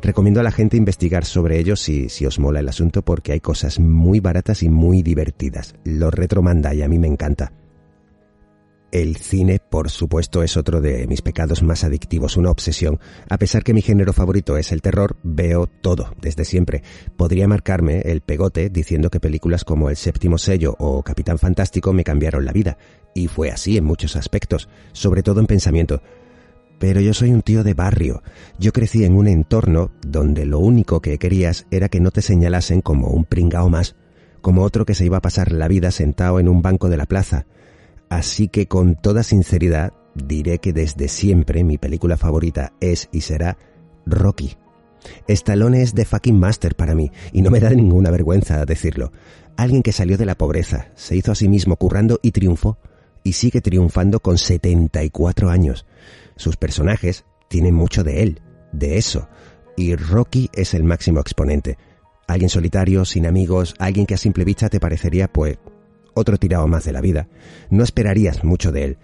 Recomiendo 0.01 0.39
a 0.39 0.43
la 0.43 0.51
gente 0.51 0.77
investigar 0.77 1.25
sobre 1.25 1.59
ellos 1.59 1.81
si, 1.81 2.09
si 2.09 2.25
os 2.25 2.39
mola 2.39 2.59
el 2.59 2.69
asunto 2.69 3.01
porque 3.01 3.33
hay 3.33 3.39
cosas 3.39 3.79
muy 3.79 4.19
baratas 4.19 4.63
y 4.63 4.69
muy 4.69 5.01
divertidas. 5.01 5.75
Lo 5.83 6.11
retro 6.11 6.41
manda 6.41 6.73
y 6.73 6.81
a 6.81 6.87
mí 6.87 6.99
me 6.99 7.07
encanta. 7.07 7.51
El 8.95 9.17
cine, 9.17 9.59
por 9.59 9.89
supuesto, 9.89 10.41
es 10.41 10.55
otro 10.55 10.79
de 10.79 11.05
mis 11.05 11.21
pecados 11.21 11.61
más 11.63 11.83
adictivos, 11.83 12.37
una 12.37 12.49
obsesión. 12.49 12.97
A 13.29 13.37
pesar 13.37 13.61
que 13.61 13.73
mi 13.73 13.81
género 13.81 14.13
favorito 14.13 14.55
es 14.55 14.71
el 14.71 14.81
terror, 14.81 15.17
veo 15.21 15.67
todo, 15.67 16.15
desde 16.21 16.45
siempre. 16.45 16.81
Podría 17.17 17.45
marcarme 17.45 17.99
el 18.05 18.21
pegote 18.21 18.69
diciendo 18.69 19.09
que 19.09 19.19
películas 19.19 19.65
como 19.65 19.89
El 19.89 19.97
séptimo 19.97 20.37
sello 20.37 20.77
o 20.79 21.03
Capitán 21.03 21.39
Fantástico 21.39 21.91
me 21.91 22.05
cambiaron 22.05 22.45
la 22.45 22.53
vida. 22.53 22.77
Y 23.13 23.27
fue 23.27 23.51
así 23.51 23.75
en 23.75 23.83
muchos 23.83 24.15
aspectos, 24.15 24.69
sobre 24.93 25.23
todo 25.23 25.41
en 25.41 25.47
pensamiento. 25.47 26.01
Pero 26.79 27.01
yo 27.01 27.13
soy 27.13 27.31
un 27.31 27.41
tío 27.41 27.65
de 27.65 27.73
barrio. 27.73 28.23
Yo 28.59 28.71
crecí 28.71 29.03
en 29.03 29.17
un 29.17 29.27
entorno 29.27 29.91
donde 30.07 30.45
lo 30.45 30.59
único 30.59 31.01
que 31.01 31.17
querías 31.17 31.67
era 31.69 31.89
que 31.89 31.99
no 31.99 32.11
te 32.11 32.21
señalasen 32.21 32.79
como 32.79 33.09
un 33.09 33.25
pringao 33.25 33.67
más, 33.67 33.97
como 34.39 34.63
otro 34.63 34.85
que 34.85 34.95
se 34.95 35.03
iba 35.03 35.17
a 35.17 35.21
pasar 35.21 35.51
la 35.51 35.67
vida 35.67 35.91
sentado 35.91 36.39
en 36.39 36.47
un 36.47 36.61
banco 36.61 36.87
de 36.87 36.95
la 36.95 37.07
plaza, 37.07 37.45
Así 38.09 38.47
que 38.47 38.67
con 38.67 38.95
toda 38.95 39.23
sinceridad 39.23 39.93
diré 40.15 40.59
que 40.59 40.73
desde 40.73 41.07
siempre 41.07 41.63
mi 41.63 41.77
película 41.77 42.17
favorita 42.17 42.73
es 42.79 43.09
y 43.11 43.21
será 43.21 43.57
Rocky. 44.05 44.55
Stallone 45.27 45.81
es 45.81 45.93
de 45.93 46.05
fucking 46.05 46.39
master 46.39 46.75
para 46.75 46.95
mí 46.95 47.11
y 47.31 47.41
no 47.41 47.51
me 47.51 47.59
da 47.59 47.69
ninguna 47.69 48.11
vergüenza 48.11 48.65
decirlo. 48.65 49.11
Alguien 49.57 49.83
que 49.83 49.91
salió 49.91 50.17
de 50.17 50.25
la 50.25 50.35
pobreza, 50.35 50.89
se 50.95 51.15
hizo 51.15 51.31
a 51.31 51.35
sí 51.35 51.47
mismo 51.47 51.77
currando 51.77 52.19
y 52.21 52.31
triunfó 52.31 52.77
y 53.23 53.33
sigue 53.33 53.61
triunfando 53.61 54.19
con 54.19 54.37
74 54.37 55.49
años. 55.49 55.85
Sus 56.35 56.57
personajes 56.57 57.25
tienen 57.47 57.73
mucho 57.73 58.03
de 58.03 58.23
él, 58.23 58.41
de 58.71 58.97
eso, 58.97 59.29
y 59.77 59.95
Rocky 59.95 60.49
es 60.53 60.73
el 60.73 60.83
máximo 60.83 61.19
exponente. 61.19 61.77
Alguien 62.27 62.49
solitario, 62.49 63.05
sin 63.05 63.25
amigos, 63.25 63.75
alguien 63.79 64.05
que 64.05 64.15
a 64.15 64.17
simple 64.17 64.43
vista 64.43 64.69
te 64.69 64.79
parecería, 64.79 65.27
pues, 65.27 65.57
otro 66.15 66.37
tirado 66.37 66.67
más 66.67 66.85
de 66.85 66.93
la 66.93 67.01
vida. 67.01 67.27
No 67.69 67.83
esperarías 67.83 68.43
mucho 68.43 68.71
de 68.71 68.83
él. 68.83 68.97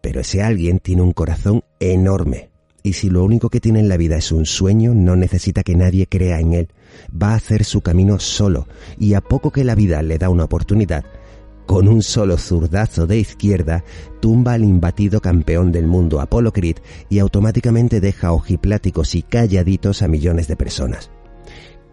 Pero 0.00 0.20
ese 0.20 0.42
alguien 0.42 0.80
tiene 0.80 1.02
un 1.02 1.12
corazón 1.12 1.62
enorme. 1.80 2.50
Y 2.82 2.94
si 2.94 3.08
lo 3.08 3.24
único 3.24 3.48
que 3.50 3.60
tiene 3.60 3.80
en 3.80 3.88
la 3.88 3.96
vida 3.96 4.16
es 4.16 4.32
un 4.32 4.46
sueño, 4.46 4.94
no 4.94 5.16
necesita 5.16 5.62
que 5.62 5.74
nadie 5.74 6.06
crea 6.06 6.40
en 6.40 6.52
él. 6.52 6.68
Va 7.10 7.32
a 7.32 7.36
hacer 7.36 7.64
su 7.64 7.80
camino 7.80 8.18
solo. 8.18 8.66
Y 8.98 9.14
a 9.14 9.20
poco 9.20 9.50
que 9.50 9.64
la 9.64 9.74
vida 9.74 10.02
le 10.02 10.18
da 10.18 10.28
una 10.28 10.44
oportunidad, 10.44 11.04
con 11.66 11.88
un 11.88 12.02
solo 12.02 12.36
zurdazo 12.36 13.06
de 13.06 13.18
izquierda, 13.18 13.84
tumba 14.20 14.52
al 14.52 14.64
imbatido 14.64 15.20
campeón 15.20 15.72
del 15.72 15.86
mundo 15.86 16.20
Apollo 16.20 16.52
Creed 16.52 16.76
y 17.08 17.18
automáticamente 17.18 18.00
deja 18.00 18.32
ojipláticos 18.32 19.14
y 19.14 19.22
calladitos 19.22 20.02
a 20.02 20.08
millones 20.08 20.46
de 20.46 20.56
personas. 20.56 21.10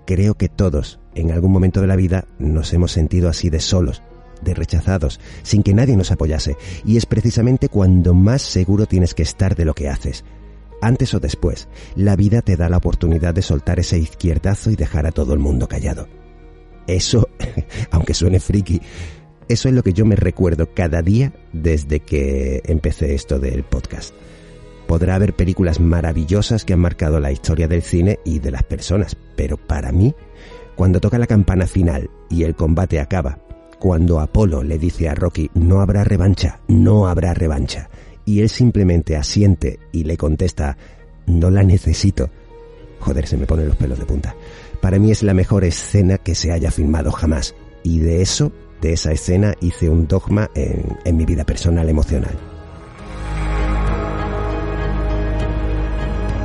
Creo 0.06 0.34
que 0.34 0.50
todos, 0.50 1.00
en 1.16 1.32
algún 1.32 1.52
momento 1.52 1.80
de 1.80 1.88
la 1.88 1.96
vida, 1.96 2.28
nos 2.38 2.74
hemos 2.74 2.92
sentido 2.92 3.30
así 3.30 3.50
de 3.50 3.62
solos, 3.62 4.04
de 4.42 4.54
rechazados, 4.54 5.20
sin 5.44 5.64
que 5.64 5.74
nadie 5.74 5.96
nos 5.96 6.12
apoyase, 6.12 6.58
y 6.86 6.98
es 6.98 7.06
precisamente 7.06 7.70
cuando 7.70 8.14
más 8.14 8.42
seguro 8.42 8.86
tienes 8.86 9.14
que 9.14 9.24
estar 9.24 9.56
de 9.56 9.66
lo 9.66 9.74
que 9.74 9.90
haces. 9.90 10.24
Antes 10.82 11.14
o 11.14 11.20
después, 11.20 11.68
la 11.96 12.16
vida 12.16 12.42
te 12.42 12.58
da 12.58 12.68
la 12.68 12.78
oportunidad 12.78 13.36
de 13.36 13.44
soltar 13.44 13.80
ese 13.80 14.00
izquierdazo 14.00 14.72
y 14.72 14.76
dejar 14.76 15.06
a 15.06 15.12
todo 15.12 15.34
el 15.34 15.40
mundo 15.40 15.68
callado. 15.68 16.08
Eso, 16.88 17.30
aunque 17.92 18.16
suene 18.16 18.40
friki, 18.40 18.82
eso 19.48 19.68
es 19.70 19.76
lo 19.76 19.84
que 19.84 19.94
yo 19.94 20.06
me 20.06 20.16
recuerdo 20.16 20.74
cada 20.74 21.02
día 21.02 21.34
desde 21.54 22.00
que 22.00 22.62
empecé 22.66 23.14
esto 23.14 23.38
del 23.38 23.64
podcast. 23.64 24.14
Podrá 24.88 25.16
haber 25.16 25.34
películas 25.34 25.80
maravillosas 25.80 26.66
que 26.66 26.74
han 26.74 26.80
marcado 26.80 27.20
la 27.20 27.32
historia 27.32 27.68
del 27.68 27.82
cine 27.82 28.20
y 28.26 28.40
de 28.40 28.52
las 28.52 28.64
personas, 28.64 29.16
pero 29.36 29.58
para 29.58 29.92
mí, 29.92 30.16
cuando 30.76 31.00
toca 31.00 31.20
la 31.20 31.28
campana 31.28 31.68
final 31.68 32.10
y 32.30 32.44
el 32.44 32.56
combate 32.56 33.00
acaba, 33.00 33.40
cuando 33.82 34.20
Apolo 34.20 34.62
le 34.62 34.78
dice 34.78 35.10
a 35.10 35.16
Rocky 35.16 35.50
no 35.56 35.82
habrá 35.82 36.04
revancha, 36.04 36.60
no 36.68 37.08
habrá 37.08 37.34
revancha, 37.34 37.90
y 38.26 38.42
él 38.42 38.50
simplemente 38.50 39.18
asiente 39.18 39.80
y 39.92 40.04
le 40.04 40.18
contesta 40.18 40.78
no 41.26 41.50
la 41.50 41.64
necesito. 41.64 42.30
Joder, 43.00 43.26
se 43.26 43.38
me 43.38 43.48
ponen 43.48 43.68
los 43.68 43.76
pelos 43.76 43.98
de 43.98 44.06
punta. 44.06 44.36
Para 44.82 45.00
mí 45.00 45.10
es 45.10 45.24
la 45.24 45.34
mejor 45.34 45.64
escena 45.64 46.20
que 46.20 46.36
se 46.36 46.52
haya 46.52 46.70
filmado 46.70 47.12
jamás, 47.12 47.56
y 47.82 47.98
de 47.98 48.22
eso, 48.22 48.52
de 48.82 48.94
esa 48.94 49.14
escena, 49.14 49.56
hice 49.62 49.90
un 49.90 50.08
dogma 50.08 50.52
en, 50.54 51.00
en 51.04 51.18
mi 51.18 51.26
vida 51.26 51.44
personal 51.44 51.90
emocional. 51.90 52.38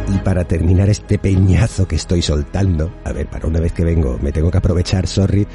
Y 0.09 0.19
para 0.21 0.45
terminar 0.49 0.89
este 0.89 1.19
peñazo 1.19 1.87
que 1.87 1.97
estoy 1.97 2.23
soltando, 2.23 2.95
a 3.05 3.13
ver, 3.13 3.27
para 3.27 3.47
una 3.47 3.61
vez 3.61 3.73
que 3.73 3.85
vengo 3.85 4.19
me 4.23 4.33
tengo 4.33 4.51
que 4.51 4.57
aprovechar, 4.57 5.07
sorry, 5.07 5.47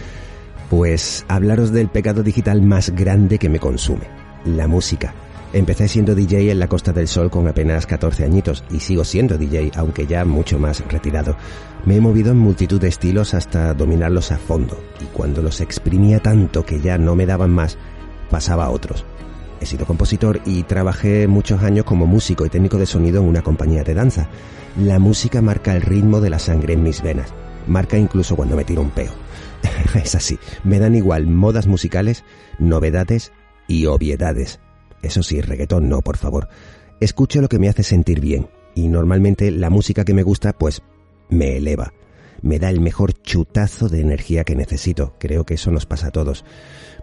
pues 0.71 1.25
hablaros 1.27 1.73
del 1.73 1.89
pecado 1.89 2.23
digital 2.23 2.61
más 2.61 2.91
grande 2.91 3.37
que 3.39 3.49
me 3.49 3.59
consume, 3.59 4.07
la 4.45 4.69
música. 4.69 5.13
Empecé 5.51 5.89
siendo 5.89 6.15
DJ 6.15 6.49
en 6.49 6.59
la 6.59 6.69
Costa 6.69 6.93
del 6.93 7.09
Sol 7.09 7.29
con 7.29 7.45
apenas 7.49 7.85
14 7.85 8.23
añitos 8.23 8.63
y 8.71 8.79
sigo 8.79 9.03
siendo 9.03 9.37
DJ, 9.37 9.71
aunque 9.75 10.07
ya 10.07 10.23
mucho 10.23 10.59
más 10.59 10.81
retirado. 10.87 11.35
Me 11.83 11.97
he 11.97 11.99
movido 11.99 12.31
en 12.31 12.37
multitud 12.37 12.79
de 12.79 12.87
estilos 12.87 13.33
hasta 13.33 13.73
dominarlos 13.73 14.31
a 14.31 14.37
fondo 14.37 14.81
y 15.01 15.07
cuando 15.07 15.41
los 15.41 15.59
exprimía 15.59 16.21
tanto 16.21 16.63
que 16.63 16.79
ya 16.79 16.97
no 16.97 17.17
me 17.17 17.25
daban 17.25 17.51
más, 17.51 17.77
pasaba 18.29 18.67
a 18.67 18.69
otros. 18.69 19.03
He 19.59 19.65
sido 19.65 19.85
compositor 19.85 20.39
y 20.45 20.63
trabajé 20.63 21.27
muchos 21.27 21.63
años 21.63 21.83
como 21.83 22.07
músico 22.07 22.45
y 22.45 22.49
técnico 22.49 22.77
de 22.77 22.85
sonido 22.85 23.21
en 23.21 23.27
una 23.27 23.41
compañía 23.41 23.83
de 23.83 23.93
danza. 23.93 24.29
La 24.79 24.99
música 24.99 25.41
marca 25.41 25.75
el 25.75 25.81
ritmo 25.81 26.21
de 26.21 26.29
la 26.29 26.39
sangre 26.39 26.75
en 26.75 26.83
mis 26.83 27.01
venas, 27.01 27.33
marca 27.67 27.97
incluso 27.97 28.37
cuando 28.37 28.55
me 28.55 28.63
tiro 28.63 28.81
un 28.81 28.91
peo. 28.91 29.11
es 29.95 30.15
así, 30.15 30.39
me 30.63 30.79
dan 30.79 30.95
igual 30.95 31.27
modas 31.27 31.67
musicales, 31.67 32.23
novedades 32.59 33.31
y 33.67 33.85
obviedades. 33.85 34.59
Eso 35.01 35.23
sí, 35.23 35.41
reggaetón 35.41 35.89
no, 35.89 36.01
por 36.01 36.17
favor. 36.17 36.49
Escucho 36.99 37.41
lo 37.41 37.49
que 37.49 37.59
me 37.59 37.69
hace 37.69 37.83
sentir 37.83 38.19
bien 38.19 38.47
y 38.75 38.87
normalmente 38.87 39.51
la 39.51 39.69
música 39.69 40.05
que 40.05 40.13
me 40.13 40.23
gusta 40.23 40.53
pues 40.53 40.81
me 41.29 41.57
eleva. 41.57 41.93
me 42.41 42.57
da 42.57 42.69
el 42.69 42.81
mejor 42.81 43.13
chutazo 43.13 43.87
de 43.87 44.01
energía 44.01 44.43
que 44.43 44.55
necesito. 44.55 45.15
Creo 45.19 45.45
que 45.45 45.55
eso 45.55 45.71
nos 45.71 45.85
pasa 45.85 46.07
a 46.07 46.11
todos. 46.11 46.43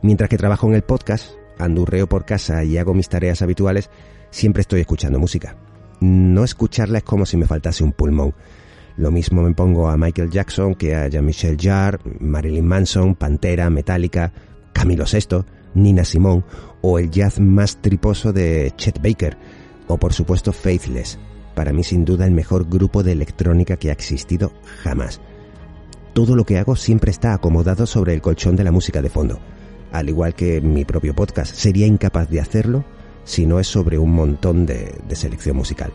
Mientras 0.03 0.29
que 0.29 0.37
trabajo 0.37 0.67
en 0.69 0.75
el 0.75 0.83
podcast, 0.83 1.33
andurreo 1.59 2.09
por 2.09 2.25
casa 2.25 2.65
y 2.65 2.77
hago 2.77 2.95
mis 2.95 3.09
tareas 3.09 3.43
habituales, 3.43 3.91
siempre 4.31 4.63
estoy 4.63 4.81
escuchando 4.81 5.19
música. 5.19 5.57
No 6.01 6.45
escucharla 6.45 6.99
es 6.99 7.05
como 7.05 7.27
si 7.27 7.37
me 7.37 7.47
faltase 7.47 7.85
un 7.85 7.93
pulmón. 7.93 8.35
Lo 8.99 9.12
mismo 9.12 9.42
me 9.42 9.55
pongo 9.55 9.88
a 9.88 9.96
Michael 9.96 10.28
Jackson 10.28 10.74
que 10.74 10.96
a 10.96 11.07
Jean-Michel 11.07 11.57
Jarre, 11.57 12.01
Marilyn 12.18 12.66
Manson, 12.66 13.14
Pantera, 13.14 13.70
Metallica, 13.70 14.32
Camilo 14.72 15.05
VI, 15.05 15.44
Nina 15.74 16.05
Simone 16.05 16.42
o 16.80 16.99
el 16.99 17.09
jazz 17.09 17.38
más 17.38 17.80
triposo 17.80 18.32
de 18.32 18.72
Chet 18.76 19.01
Baker 19.01 19.36
o 19.86 19.99
por 19.99 20.12
supuesto 20.12 20.53
Faithless, 20.53 21.16
para 21.55 21.72
mí 21.72 21.84
sin 21.84 22.05
duda 22.05 22.26
el 22.26 22.32
mejor 22.32 22.68
grupo 22.68 23.05
de 23.05 23.12
electrónica 23.12 23.76
que 23.76 23.90
ha 23.90 23.92
existido 23.92 24.53
jamás. 24.82 25.20
Todo 26.12 26.34
lo 26.34 26.44
que 26.44 26.59
hago 26.59 26.74
siempre 26.74 27.12
está 27.12 27.34
acomodado 27.34 27.86
sobre 27.86 28.14
el 28.14 28.20
colchón 28.20 28.57
de 28.57 28.64
la 28.64 28.72
música 28.72 29.01
de 29.01 29.11
fondo, 29.11 29.38
al 29.92 30.09
igual 30.09 30.34
que 30.34 30.61
mi 30.61 30.84
propio 30.84 31.14
podcast. 31.14 31.55
Sería 31.55 31.86
incapaz 31.86 32.28
de 32.28 32.40
hacerlo 32.40 32.84
si 33.22 33.46
no 33.46 33.61
es 33.61 33.68
sobre 33.68 33.96
un 33.96 34.11
montón 34.11 34.66
de, 34.66 34.99
de 35.07 35.14
selección 35.14 35.57
musical. 35.57 35.92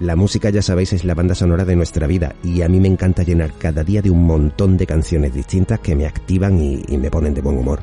La 0.00 0.16
música, 0.16 0.50
ya 0.50 0.60
sabéis, 0.60 0.92
es 0.92 1.04
la 1.04 1.14
banda 1.14 1.36
sonora 1.36 1.64
de 1.64 1.76
nuestra 1.76 2.08
vida 2.08 2.34
y 2.42 2.62
a 2.62 2.68
mí 2.68 2.80
me 2.80 2.88
encanta 2.88 3.22
llenar 3.22 3.52
cada 3.52 3.84
día 3.84 4.02
de 4.02 4.10
un 4.10 4.24
montón 4.26 4.76
de 4.76 4.86
canciones 4.86 5.32
distintas 5.32 5.78
que 5.78 5.94
me 5.94 6.04
activan 6.06 6.60
y, 6.60 6.82
me 6.98 7.10
ponen 7.12 7.32
de 7.32 7.40
buen 7.40 7.58
humor. 7.58 7.80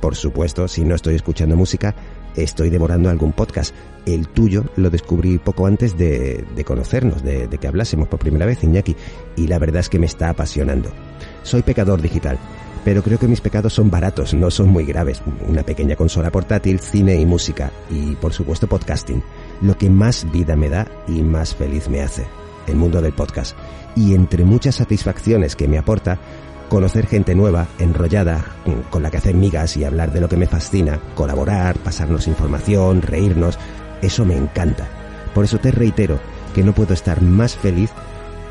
Por 0.00 0.14
supuesto, 0.14 0.68
si 0.68 0.84
no 0.84 0.94
estoy 0.94 1.16
escuchando 1.16 1.56
música, 1.56 1.92
estoy 2.36 2.70
devorando 2.70 3.10
algún 3.10 3.32
podcast. 3.32 3.74
El 4.06 4.28
tuyo 4.28 4.64
lo 4.76 4.90
descubrí 4.90 5.38
poco 5.38 5.66
antes 5.66 5.98
de, 5.98 6.44
de 6.54 6.64
conocernos, 6.64 7.24
de, 7.24 7.48
de, 7.48 7.58
que 7.58 7.66
hablásemos 7.66 8.06
por 8.06 8.20
primera 8.20 8.46
vez, 8.46 8.62
Iñaki, 8.62 8.94
y 9.34 9.48
la 9.48 9.58
verdad 9.58 9.80
es 9.80 9.88
que 9.88 9.98
me 9.98 10.06
está 10.06 10.30
apasionando. 10.30 10.90
Soy 11.42 11.62
pecador 11.62 12.00
digital, 12.00 12.38
pero 12.84 13.02
creo 13.02 13.18
que 13.18 13.26
mis 13.26 13.40
pecados 13.40 13.72
son 13.72 13.90
baratos, 13.90 14.34
no 14.34 14.52
son 14.52 14.68
muy 14.68 14.84
graves. 14.84 15.20
Una 15.48 15.64
pequeña 15.64 15.96
consola 15.96 16.30
portátil, 16.30 16.78
cine 16.78 17.16
y 17.16 17.26
música, 17.26 17.72
y 17.90 18.14
por 18.14 18.32
supuesto 18.32 18.68
podcasting. 18.68 19.20
Lo 19.60 19.76
que 19.76 19.90
más 19.90 20.30
vida 20.30 20.56
me 20.56 20.68
da 20.68 20.86
y 21.06 21.22
más 21.22 21.54
feliz 21.54 21.88
me 21.88 22.00
hace, 22.00 22.26
el 22.66 22.76
mundo 22.76 23.00
del 23.00 23.12
podcast. 23.12 23.56
Y 23.96 24.14
entre 24.14 24.44
muchas 24.44 24.76
satisfacciones 24.76 25.56
que 25.56 25.66
me 25.66 25.78
aporta, 25.78 26.18
conocer 26.68 27.06
gente 27.06 27.34
nueva, 27.34 27.66
enrollada, 27.78 28.44
con 28.90 29.02
la 29.02 29.10
que 29.10 29.16
hacer 29.16 29.34
migas 29.34 29.76
y 29.76 29.84
hablar 29.84 30.12
de 30.12 30.20
lo 30.20 30.28
que 30.28 30.36
me 30.36 30.46
fascina, 30.46 31.00
colaborar, 31.14 31.76
pasarnos 31.78 32.28
información, 32.28 33.02
reírnos, 33.02 33.58
eso 34.02 34.24
me 34.24 34.36
encanta. 34.36 34.86
Por 35.34 35.44
eso 35.44 35.58
te 35.58 35.70
reitero 35.70 36.18
que 36.54 36.62
no 36.62 36.72
puedo 36.72 36.94
estar 36.94 37.22
más 37.22 37.56
feliz 37.56 37.90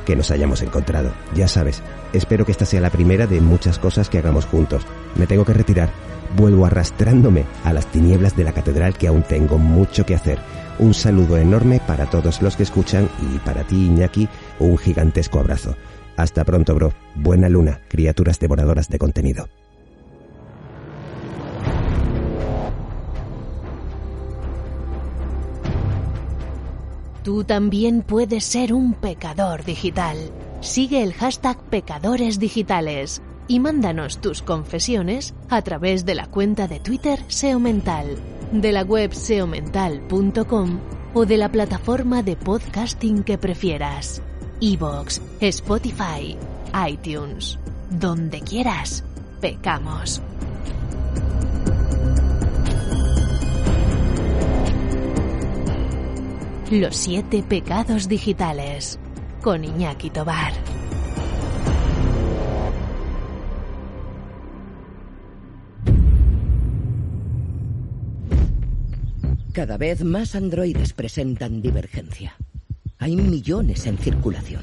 que 0.06 0.16
nos 0.16 0.32
hayamos 0.32 0.62
encontrado. 0.62 1.12
Ya 1.36 1.48
sabes, 1.48 1.84
espero 2.14 2.46
que 2.46 2.52
esta 2.52 2.66
sea 2.66 2.82
la 2.82 2.90
primera 2.90 3.28
de 3.28 3.42
muchas 3.42 3.78
cosas 3.78 4.10
que 4.10 4.18
hagamos 4.18 4.46
juntos. 4.46 4.86
Me 5.16 5.28
tengo 5.28 5.46
que 5.46 5.54
retirar. 5.54 5.90
Vuelvo 6.36 6.66
arrastrándome 6.66 7.46
a 7.64 7.74
las 7.74 7.88
tinieblas 7.88 8.36
de 8.36 8.44
la 8.44 8.54
catedral 8.54 8.98
que 8.98 9.08
aún 9.08 9.24
tengo 9.24 9.58
mucho 9.58 10.06
que 10.06 10.16
hacer. 10.16 10.40
Un 10.80 10.94
saludo 10.94 11.38
enorme 11.38 11.82
para 11.86 12.06
todos 12.06 12.42
los 12.42 12.56
que 12.56 12.64
escuchan 12.64 13.10
y 13.34 13.40
para 13.40 13.64
ti, 13.64 13.88
Iñaki, 13.88 14.28
un 14.60 14.78
gigantesco 14.78 15.40
abrazo. 15.40 15.76
Hasta 16.18 16.44
pronto, 16.44 16.76
bro. 16.76 16.94
Buena 17.16 17.50
luna, 17.50 17.82
criaturas 17.88 18.40
devoradoras 18.40 18.90
de 18.90 19.00
contenido. 19.00 19.48
Tú 27.24 27.44
también 27.44 28.04
puedes 28.04 28.46
ser 28.46 28.72
un 28.72 28.94
pecador 28.94 29.66
digital. 29.66 30.16
Sigue 30.62 31.04
el 31.04 31.14
hashtag 31.14 31.58
Pecadores 31.70 32.40
Digitales 32.40 33.22
y 33.48 33.60
mándanos 33.60 34.20
tus 34.20 34.42
confesiones 34.42 35.34
a 35.50 35.62
través 35.62 36.06
de 36.06 36.16
la 36.16 36.28
cuenta 36.28 36.68
de 36.68 36.80
Twitter 36.80 37.20
SEO 37.28 37.60
Mental, 37.60 38.16
de 38.52 38.72
la 38.72 38.84
web 38.84 39.14
seomental.com 39.14 40.80
o 41.14 41.26
de 41.26 41.38
la 41.38 41.50
plataforma 41.50 42.24
de 42.24 42.36
podcasting 42.36 43.24
que 43.24 43.38
prefieras. 43.38 44.22
Evox, 44.62 45.22
Spotify, 45.40 46.38
iTunes, 46.88 47.60
donde 47.90 48.42
quieras, 48.42 49.04
pecamos. 49.42 50.22
Los 56.72 56.96
siete 56.96 57.44
pecados 57.44 58.08
digitales 58.08 59.00
con 59.42 59.64
Iñaki 59.64 60.10
Tobar. 60.10 60.54
Cada 69.58 69.76
vez 69.76 70.04
más 70.04 70.36
androides 70.36 70.94
presentan 70.94 71.64
divergencia. 71.64 72.36
Hay 73.00 73.16
millones 73.16 73.88
en 73.88 73.98
circulación. 73.98 74.62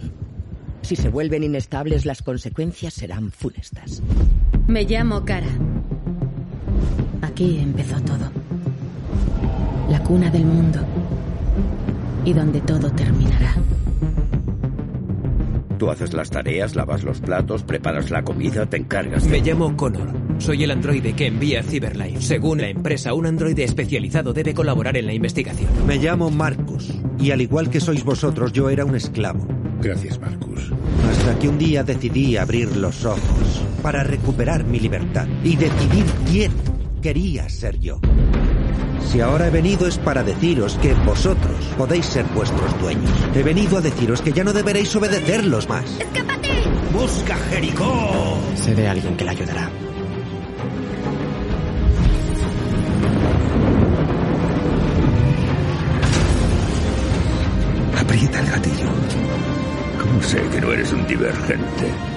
Si 0.82 0.94
se 0.94 1.08
vuelven 1.08 1.42
inestables, 1.42 2.06
las 2.06 2.22
consecuencias 2.22 2.94
serán 2.94 3.32
funestas. 3.32 4.00
Me 4.68 4.84
llamo 4.84 5.24
Cara. 5.24 5.48
Aquí 7.22 7.58
empezó 7.58 8.00
todo. 8.02 8.30
La 9.90 10.00
cuna 10.04 10.30
del 10.30 10.44
mundo. 10.44 10.78
Y 12.24 12.32
donde 12.32 12.60
todo 12.60 12.88
terminará. 12.92 13.56
Tú 15.78 15.90
haces 15.90 16.12
las 16.14 16.30
tareas, 16.30 16.76
lavas 16.76 17.02
los 17.02 17.20
platos, 17.20 17.62
preparas 17.62 18.10
la 18.10 18.22
comida, 18.22 18.66
te 18.66 18.76
encargas 18.76 19.24
de... 19.24 19.30
Me 19.30 19.40
llamo 19.40 19.76
Connor. 19.76 20.08
Soy 20.38 20.64
el 20.64 20.70
androide 20.70 21.14
que 21.14 21.26
envía 21.26 21.62
Cyberlife. 21.62 22.20
Según 22.20 22.60
la 22.60 22.68
empresa, 22.68 23.14
un 23.14 23.26
androide 23.26 23.64
especializado 23.64 24.32
debe 24.32 24.54
colaborar 24.54 24.96
en 24.96 25.06
la 25.06 25.12
investigación. 25.12 25.70
Me 25.86 25.96
llamo 25.96 26.30
Marcus. 26.30 26.92
Y 27.18 27.30
al 27.30 27.40
igual 27.40 27.70
que 27.70 27.80
sois 27.80 28.04
vosotros, 28.04 28.52
yo 28.52 28.70
era 28.70 28.84
un 28.84 28.94
esclavo. 28.94 29.46
Gracias, 29.80 30.20
Marcus. 30.20 30.72
Hasta 31.10 31.38
que 31.38 31.48
un 31.48 31.58
día 31.58 31.82
decidí 31.82 32.36
abrir 32.36 32.76
los 32.76 33.04
ojos 33.04 33.62
para 33.82 34.02
recuperar 34.02 34.64
mi 34.64 34.80
libertad 34.80 35.26
y 35.42 35.56
decidir 35.56 36.06
quién 36.30 36.52
quería 37.02 37.48
ser 37.48 37.78
yo. 37.78 38.00
Si 39.14 39.20
ahora 39.20 39.46
he 39.46 39.50
venido 39.50 39.86
es 39.86 39.96
para 39.96 40.24
deciros 40.24 40.76
que 40.82 40.92
vosotros 40.92 41.54
podéis 41.78 42.04
ser 42.04 42.24
vuestros 42.34 42.80
dueños. 42.80 43.12
He 43.32 43.44
venido 43.44 43.78
a 43.78 43.80
deciros 43.80 44.20
que 44.20 44.32
ya 44.32 44.42
no 44.42 44.52
deberéis 44.52 44.96
obedecerlos 44.96 45.68
más. 45.68 45.84
¡Escápate! 46.00 46.48
¡Busca 46.92 47.36
Jericó! 47.48 48.40
Sé 48.56 48.74
de 48.74 48.88
alguien 48.88 49.16
que 49.16 49.24
la 49.24 49.30
ayudará. 49.30 49.70
Aprieta 58.00 58.40
el 58.40 58.46
gatillo. 58.46 58.88
¿Cómo 60.02 60.22
sé 60.24 60.42
que 60.50 60.60
no 60.60 60.72
eres 60.72 60.92
un 60.92 61.06
divergente? 61.06 62.13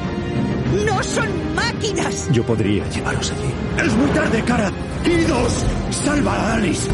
¡No 0.85 1.01
son 1.03 1.27
máquinas! 1.55 2.29
Yo 2.31 2.43
podría 2.45 2.87
llevaros 2.89 3.31
allí. 3.31 3.85
¡Es 3.87 3.93
muy 3.95 4.09
tarde, 4.11 4.43
cara! 4.43 4.71
¡Idos! 5.05 5.65
¡Salva 5.91 6.33
a 6.33 6.53
Alice! 6.55 6.89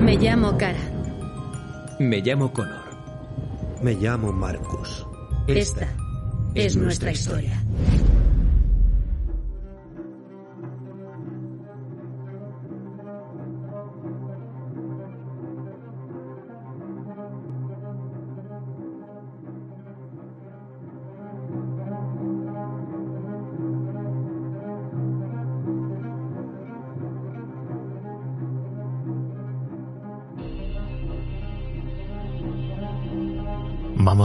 Me 0.00 0.16
llamo 0.16 0.56
Cara. 0.56 0.78
Me 1.98 2.20
llamo 2.20 2.52
Connor. 2.52 2.84
Me 3.82 3.94
llamo 3.94 4.32
Marcus. 4.32 5.06
Esta, 5.46 5.82
Esta 5.82 5.88
es, 6.54 6.66
es, 6.66 6.76
nuestra 6.76 7.10
historia. 7.10 7.54
historia. 7.54 8.05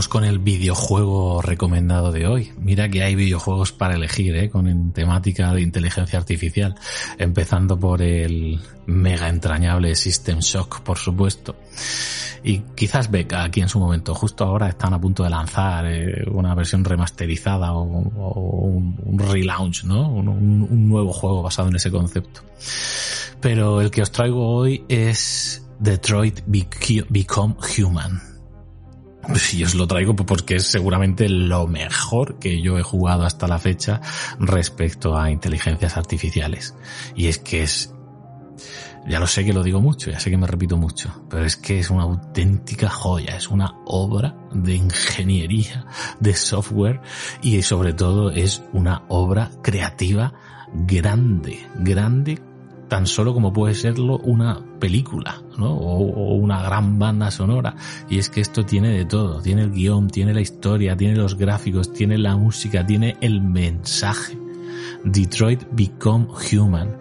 Vamos 0.01 0.09
con 0.09 0.23
el 0.23 0.39
videojuego 0.39 1.43
recomendado 1.43 2.11
de 2.11 2.25
hoy. 2.25 2.51
Mira 2.59 2.89
que 2.89 3.03
hay 3.03 3.13
videojuegos 3.13 3.71
para 3.71 3.93
elegir, 3.93 4.35
¿eh? 4.35 4.49
con 4.49 4.93
temática 4.93 5.53
de 5.53 5.61
inteligencia 5.61 6.17
artificial, 6.17 6.73
empezando 7.19 7.79
por 7.79 8.01
el 8.01 8.59
mega 8.87 9.29
entrañable 9.29 9.93
System 9.93 10.39
Shock, 10.39 10.81
por 10.81 10.97
supuesto. 10.97 11.55
Y 12.43 12.61
quizás 12.75 13.11
Beca 13.11 13.43
aquí 13.43 13.61
en 13.61 13.69
su 13.69 13.79
momento, 13.79 14.15
justo 14.15 14.43
ahora 14.43 14.69
están 14.69 14.95
a 14.95 14.99
punto 14.99 15.23
de 15.23 15.29
lanzar 15.29 15.85
eh, 15.85 16.25
una 16.31 16.55
versión 16.55 16.83
remasterizada 16.83 17.71
o, 17.73 17.83
un, 17.83 19.19
relaunch, 19.19 19.83
¿no? 19.83 20.09
Un, 20.09 20.27
un 20.27 20.89
nuevo 20.89 21.13
juego 21.13 21.43
basado 21.43 21.69
en 21.69 21.75
ese 21.75 21.91
concepto. 21.91 22.41
Pero 23.39 23.81
el 23.81 23.91
que 23.91 24.01
os 24.01 24.11
traigo 24.11 24.49
hoy 24.49 24.83
es 24.89 25.63
Detroit 25.79 26.41
Become 26.47 27.55
Human 27.77 28.30
y 29.53 29.63
os 29.63 29.76
lo 29.76 29.88
traigo 29.88 30.15
porque 30.15 30.55
es 30.55 30.65
seguramente 30.65 31.30
lo 31.30 31.67
mejor 31.67 32.39
que 32.39 32.61
yo 32.61 32.78
he 32.78 32.84
jugado 32.84 33.24
hasta 33.24 33.47
la 33.47 33.59
fecha 33.59 34.01
respecto 34.39 35.17
a 35.17 35.32
inteligencias 35.32 35.97
artificiales. 35.97 36.76
Y 37.15 37.28
es 37.28 37.38
que 37.38 37.63
es, 37.63 37.93
ya 39.07 39.19
lo 39.19 39.28
sé 39.28 39.45
que 39.45 39.53
lo 39.53 39.63
digo 39.63 39.80
mucho, 39.82 40.11
ya 40.11 40.19
sé 40.19 40.30
que 40.30 40.38
me 40.38 40.47
repito 40.47 40.78
mucho, 40.78 41.26
pero 41.30 41.45
es 41.45 41.55
que 41.55 41.80
es 41.80 41.89
una 41.89 42.03
auténtica 42.03 42.89
joya, 42.89 43.36
es 43.36 43.49
una 43.49 43.74
obra 43.86 44.36
de 44.53 44.76
ingeniería, 44.76 45.86
de 46.19 46.34
software 46.34 47.01
y 47.41 47.61
sobre 47.61 47.93
todo 47.93 48.32
es 48.32 48.63
una 48.74 49.03
obra 49.07 49.51
creativa 49.61 50.34
grande, 50.74 51.67
grande 51.76 52.39
tan 52.91 53.07
solo 53.07 53.33
como 53.33 53.53
puede 53.53 53.73
serlo 53.73 54.17
una 54.17 54.61
película, 54.77 55.41
¿no? 55.57 55.73
O, 55.77 56.35
una 56.35 56.61
gran 56.61 56.99
banda 56.99 57.31
sonora. 57.31 57.73
Y 58.09 58.19
es 58.19 58.29
que 58.29 58.41
esto 58.41 58.65
tiene 58.65 58.89
de 58.89 59.05
todo. 59.05 59.41
Tiene 59.41 59.61
el 59.61 59.71
guion, 59.71 60.09
tiene 60.09 60.33
la 60.33 60.41
historia, 60.41 60.97
tiene 60.97 61.15
los 61.15 61.37
gráficos, 61.37 61.93
tiene 61.93 62.17
la 62.17 62.35
música, 62.35 62.85
tiene 62.85 63.15
el 63.21 63.39
mensaje. 63.39 64.37
Detroit 65.05 65.63
Become 65.71 66.27
Human. 66.51 66.97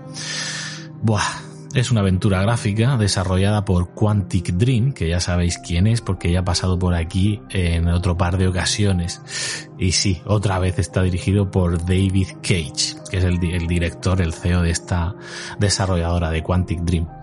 Buah, 1.02 1.49
es 1.74 1.90
una 1.90 2.00
aventura 2.00 2.42
gráfica 2.42 2.96
desarrollada 2.96 3.64
por 3.64 3.94
Quantic 3.94 4.52
Dream, 4.54 4.92
que 4.92 5.08
ya 5.08 5.20
sabéis 5.20 5.58
quién 5.58 5.86
es 5.86 6.00
porque 6.00 6.32
ya 6.32 6.40
ha 6.40 6.44
pasado 6.44 6.78
por 6.78 6.94
aquí 6.94 7.40
en 7.50 7.88
otro 7.88 8.16
par 8.16 8.38
de 8.38 8.48
ocasiones. 8.48 9.22
Y 9.78 9.92
sí, 9.92 10.20
otra 10.26 10.58
vez 10.58 10.78
está 10.78 11.02
dirigido 11.02 11.50
por 11.50 11.78
David 11.84 12.28
Cage, 12.42 12.96
que 13.10 13.18
es 13.18 13.24
el, 13.24 13.42
el 13.44 13.66
director, 13.66 14.20
el 14.20 14.34
CEO 14.34 14.62
de 14.62 14.70
esta 14.70 15.14
desarrolladora 15.58 16.30
de 16.30 16.42
Quantic 16.42 16.80
Dream 16.80 17.19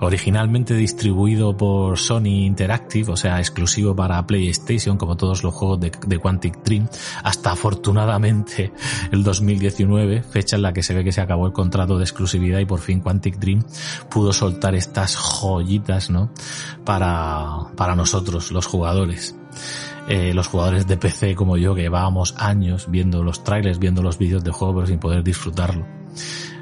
originalmente 0.00 0.74
distribuido 0.74 1.56
por 1.56 1.98
Sony 1.98 2.46
Interactive, 2.46 3.12
o 3.12 3.16
sea, 3.16 3.38
exclusivo 3.38 3.94
para 3.94 4.26
PlayStation, 4.26 4.96
como 4.96 5.16
todos 5.16 5.42
los 5.42 5.54
juegos 5.54 5.80
de, 5.80 6.18
Quantic 6.18 6.62
Dream, 6.62 6.88
hasta 7.22 7.52
afortunadamente 7.52 8.72
el 9.12 9.22
2019, 9.22 10.22
fecha 10.22 10.56
en 10.56 10.62
la 10.62 10.72
que 10.72 10.82
se 10.82 10.94
ve 10.94 11.04
que 11.04 11.12
se 11.12 11.20
acabó 11.20 11.46
el 11.46 11.52
contrato 11.52 11.98
de 11.98 12.04
exclusividad 12.04 12.58
y 12.58 12.64
por 12.64 12.80
fin 12.80 13.00
Quantic 13.00 13.38
Dream 13.38 13.64
pudo 14.10 14.32
soltar 14.32 14.74
estas 14.74 15.16
joyitas, 15.16 16.10
¿no? 16.10 16.30
Para, 16.84 17.68
para 17.76 17.94
nosotros, 17.94 18.52
los 18.52 18.66
jugadores. 18.66 19.36
Eh, 20.08 20.32
los 20.34 20.46
jugadores 20.46 20.86
de 20.86 20.96
PC 20.96 21.34
como 21.34 21.56
yo 21.56 21.74
que 21.74 21.82
llevábamos 21.82 22.36
años 22.38 22.88
viendo 22.88 23.24
los 23.24 23.42
trailers, 23.42 23.80
viendo 23.80 24.02
los 24.02 24.18
vídeos 24.18 24.44
de 24.44 24.52
juego 24.52 24.76
pero 24.76 24.86
sin 24.86 25.00
poder 25.00 25.24
disfrutarlo. 25.24 25.84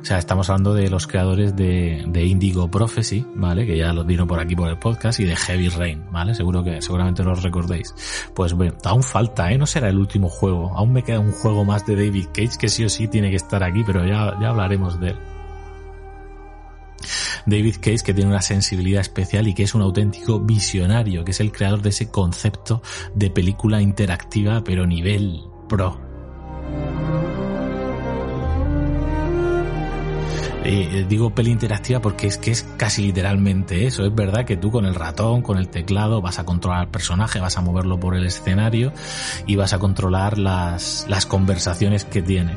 O 0.05 0.07
sea, 0.07 0.19
estamos 0.19 0.51
hablando 0.51 0.75
de 0.75 0.91
los 0.91 1.07
creadores 1.07 1.57
de, 1.57 2.05
de 2.07 2.27
Indigo 2.27 2.71
Prophecy, 2.71 3.25
¿vale? 3.37 3.65
Que 3.65 3.79
ya 3.79 3.95
los 3.95 4.05
vino 4.05 4.27
por 4.27 4.39
aquí 4.39 4.55
por 4.55 4.69
el 4.69 4.79
podcast 4.79 5.19
y 5.19 5.25
de 5.25 5.35
Heavy 5.35 5.71
Rain, 5.71 6.05
¿vale? 6.13 6.35
Seguro 6.35 6.63
que, 6.63 6.83
seguramente 6.83 7.25
los 7.25 7.43
recordéis. 7.43 7.95
Pues 8.35 8.53
bueno, 8.53 8.75
aún 8.85 9.03
falta, 9.03 9.51
¿eh? 9.51 9.57
No 9.57 9.65
será 9.65 9.89
el 9.89 9.97
último 9.97 10.29
juego. 10.29 10.77
Aún 10.77 10.93
me 10.93 11.03
queda 11.03 11.21
un 11.21 11.33
juego 11.33 11.65
más 11.65 11.87
de 11.87 11.97
David 11.97 12.27
Cage 12.35 12.59
que 12.61 12.69
sí 12.69 12.85
o 12.85 12.91
sí 12.91 13.09
tiene 13.09 13.31
que 13.31 13.37
estar 13.37 13.65
aquí, 13.65 13.83
pero 13.83 14.05
ya, 14.05 14.39
ya 14.39 14.51
hablaremos 14.51 15.01
de 15.01 15.09
él. 15.09 15.17
David 17.47 17.77
Cage 17.77 18.05
que 18.05 18.13
tiene 18.13 18.29
una 18.29 18.43
sensibilidad 18.43 19.01
especial 19.01 19.49
y 19.49 19.55
que 19.55 19.63
es 19.63 19.75
un 19.75 19.81
auténtico 19.81 20.39
visionario, 20.39 21.25
que 21.25 21.31
es 21.31 21.41
el 21.41 21.51
creador 21.51 21.81
de 21.81 21.89
ese 21.89 22.11
concepto 22.11 22.83
de 23.15 23.31
película 23.31 23.81
interactiva 23.81 24.63
pero 24.65 24.87
nivel 24.87 25.45
pro. 25.67 26.04
Eh, 30.67 31.05
digo 31.07 31.35
peli 31.35 31.51
interactiva 31.51 32.01
porque 32.01 32.27
es 32.27 32.39
que 32.39 32.51
es 32.51 32.67
casi 32.79 33.03
literalmente 33.03 33.87
eso. 33.87 34.05
Es 34.05 34.15
verdad 34.15 34.47
que 34.47 34.57
tú 34.57 34.71
con 34.71 34.87
el 34.87 34.95
ratón, 34.95 35.43
con 35.43 35.59
el 35.59 35.69
teclado, 35.69 36.23
vas 36.23 36.39
a 36.39 36.45
controlar 36.45 36.81
al 36.81 36.89
personaje, 36.89 37.39
vas 37.39 37.59
a 37.59 37.61
moverlo 37.61 38.01
por 38.01 38.17
el 38.17 38.25
escenario 38.25 38.93
y 39.47 39.57
vas 39.57 39.75
a 39.75 39.79
controlar 39.79 40.39
las, 40.39 41.05
las 41.09 41.27
conversaciones 41.27 42.07
que 42.07 42.23
tiene. 42.23 42.57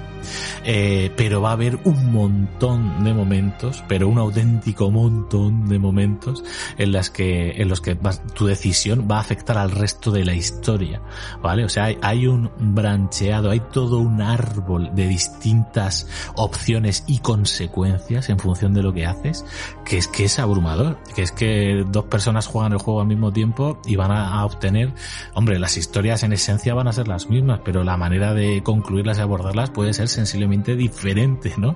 Eh, 0.64 1.12
pero 1.18 1.42
va 1.42 1.50
a 1.50 1.54
haber 1.54 1.80
un 1.84 2.14
montón 2.14 3.04
de 3.04 3.14
momentos, 3.14 3.84
pero 3.90 4.08
un 4.08 4.20
auténtico 4.20 4.90
montón 4.90 5.68
de 5.68 5.78
momentos 5.78 6.44
en 6.78 6.94
las 6.94 7.10
que, 7.10 7.62
en 7.62 7.68
los 7.68 7.82
que 7.82 7.98
tu 8.34 8.46
decisión 8.46 9.08
va 9.10 9.18
a 9.18 9.22
afectar 9.22 9.58
al 9.58 9.72
resto 9.72 10.12
de 10.12 10.24
la 10.24 10.34
historia, 10.34 11.02
¿vale? 11.42 11.66
O 11.66 11.70
sea, 11.70 11.86
hay, 11.86 11.98
hay 12.02 12.28
un 12.28 12.52
brancheado, 12.58 13.50
hay 13.50 13.60
todo 13.72 14.00
un 14.00 14.22
árbol 14.22 14.92
de 14.94 15.08
distintas 15.08 16.08
opciones 16.36 17.04
y 17.08 17.20
consecuencias 17.20 17.97
en 18.10 18.40
función 18.40 18.74
de 18.74 18.84
lo 18.84 18.94
que 18.94 19.06
haces, 19.06 19.46
que 19.86 19.98
es 19.98 20.08
que 20.08 20.26
es 20.26 20.40
abrumador, 20.40 20.98
que 21.16 21.24
es 21.24 21.32
que 21.32 21.84
dos 21.90 22.06
personas 22.06 22.48
juegan 22.48 22.74
el 22.74 22.80
juego 22.80 23.02
al 23.02 23.08
mismo 23.08 23.32
tiempo 23.32 23.80
y 23.86 23.96
van 23.96 24.12
a, 24.12 24.40
a 24.40 24.46
obtener, 24.46 24.94
hombre, 25.34 25.60
las 25.60 25.78
historias 25.78 26.24
en 26.24 26.34
esencia 26.34 26.74
van 26.74 26.88
a 26.88 26.94
ser 26.94 27.08
las 27.08 27.30
mismas, 27.30 27.62
pero 27.64 27.84
la 27.84 27.98
manera 27.98 28.34
de 28.34 28.62
concluirlas 28.64 29.18
y 29.18 29.22
abordarlas 29.22 29.70
puede 29.70 29.94
ser 29.94 30.08
sensiblemente 30.08 30.76
diferente, 30.76 31.54
¿no? 31.58 31.76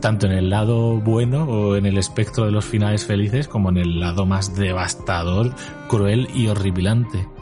Tanto 0.00 0.26
en 0.26 0.32
el 0.32 0.50
lado 0.50 0.96
bueno 1.00 1.44
o 1.44 1.76
en 1.76 1.86
el 1.86 1.98
espectro 1.98 2.46
de 2.46 2.52
los 2.52 2.64
finales 2.64 3.04
felices 3.04 3.48
como 3.48 3.70
en 3.70 3.78
el 3.78 4.00
lado 4.00 4.26
más 4.26 4.54
devastador, 4.54 5.54
cruel 5.88 6.28
y 6.34 6.48
horripilante. 6.48 7.35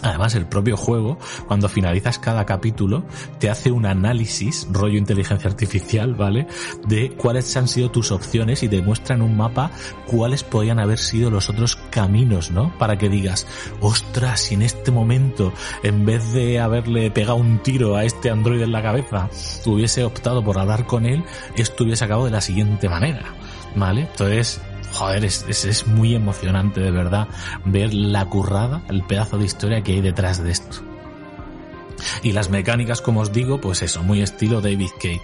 Además, 0.00 0.34
el 0.34 0.46
propio 0.46 0.76
juego, 0.76 1.18
cuando 1.46 1.68
finalizas 1.68 2.18
cada 2.18 2.46
capítulo, 2.46 3.04
te 3.38 3.50
hace 3.50 3.70
un 3.70 3.86
análisis, 3.86 4.66
rollo 4.70 4.98
inteligencia 4.98 5.50
artificial, 5.50 6.14
¿vale? 6.14 6.46
De 6.86 7.10
cuáles 7.10 7.56
han 7.56 7.68
sido 7.68 7.90
tus 7.90 8.10
opciones 8.10 8.62
y 8.62 8.68
te 8.68 8.80
muestra 8.82 9.14
en 9.14 9.22
un 9.22 9.36
mapa 9.36 9.70
cuáles 10.06 10.42
podían 10.44 10.78
haber 10.78 10.98
sido 10.98 11.30
los 11.30 11.50
otros 11.50 11.76
caminos, 11.90 12.50
¿no? 12.50 12.76
Para 12.78 12.96
que 12.96 13.08
digas, 13.08 13.46
ostras, 13.80 14.40
si 14.40 14.54
en 14.54 14.62
este 14.62 14.90
momento, 14.90 15.52
en 15.82 16.04
vez 16.04 16.32
de 16.32 16.58
haberle 16.58 17.10
pegado 17.10 17.36
un 17.36 17.58
tiro 17.58 17.96
a 17.96 18.04
este 18.04 18.30
androide 18.30 18.64
en 18.64 18.72
la 18.72 18.82
cabeza, 18.82 19.28
hubiese 19.66 20.04
optado 20.04 20.42
por 20.42 20.58
hablar 20.58 20.86
con 20.86 21.06
él, 21.06 21.24
esto 21.56 21.84
hubiese 21.84 22.04
acabado 22.04 22.26
de 22.26 22.32
la 22.32 22.40
siguiente 22.40 22.88
manera, 22.88 23.34
¿vale? 23.76 24.02
Entonces, 24.02 24.60
joder, 24.92 25.24
es, 25.24 25.44
es, 25.48 25.86
muy 25.86 26.14
emocionante 26.14 26.80
de 26.80 26.90
verdad 26.90 27.28
ver 27.64 27.92
la 27.94 28.24
currada, 28.26 28.82
el 28.88 29.02
pedazo 29.02 29.38
de 29.38 29.44
historia 29.44 29.82
que 29.82 29.92
hay 29.92 30.00
detrás 30.00 30.42
de 30.42 30.50
esto. 30.50 30.91
Y 32.22 32.32
las 32.32 32.50
mecánicas, 32.50 33.00
como 33.00 33.20
os 33.20 33.32
digo, 33.32 33.60
pues 33.60 33.82
eso, 33.82 34.02
muy 34.02 34.22
estilo 34.22 34.60
David 34.60 34.90
Cage. 34.96 35.22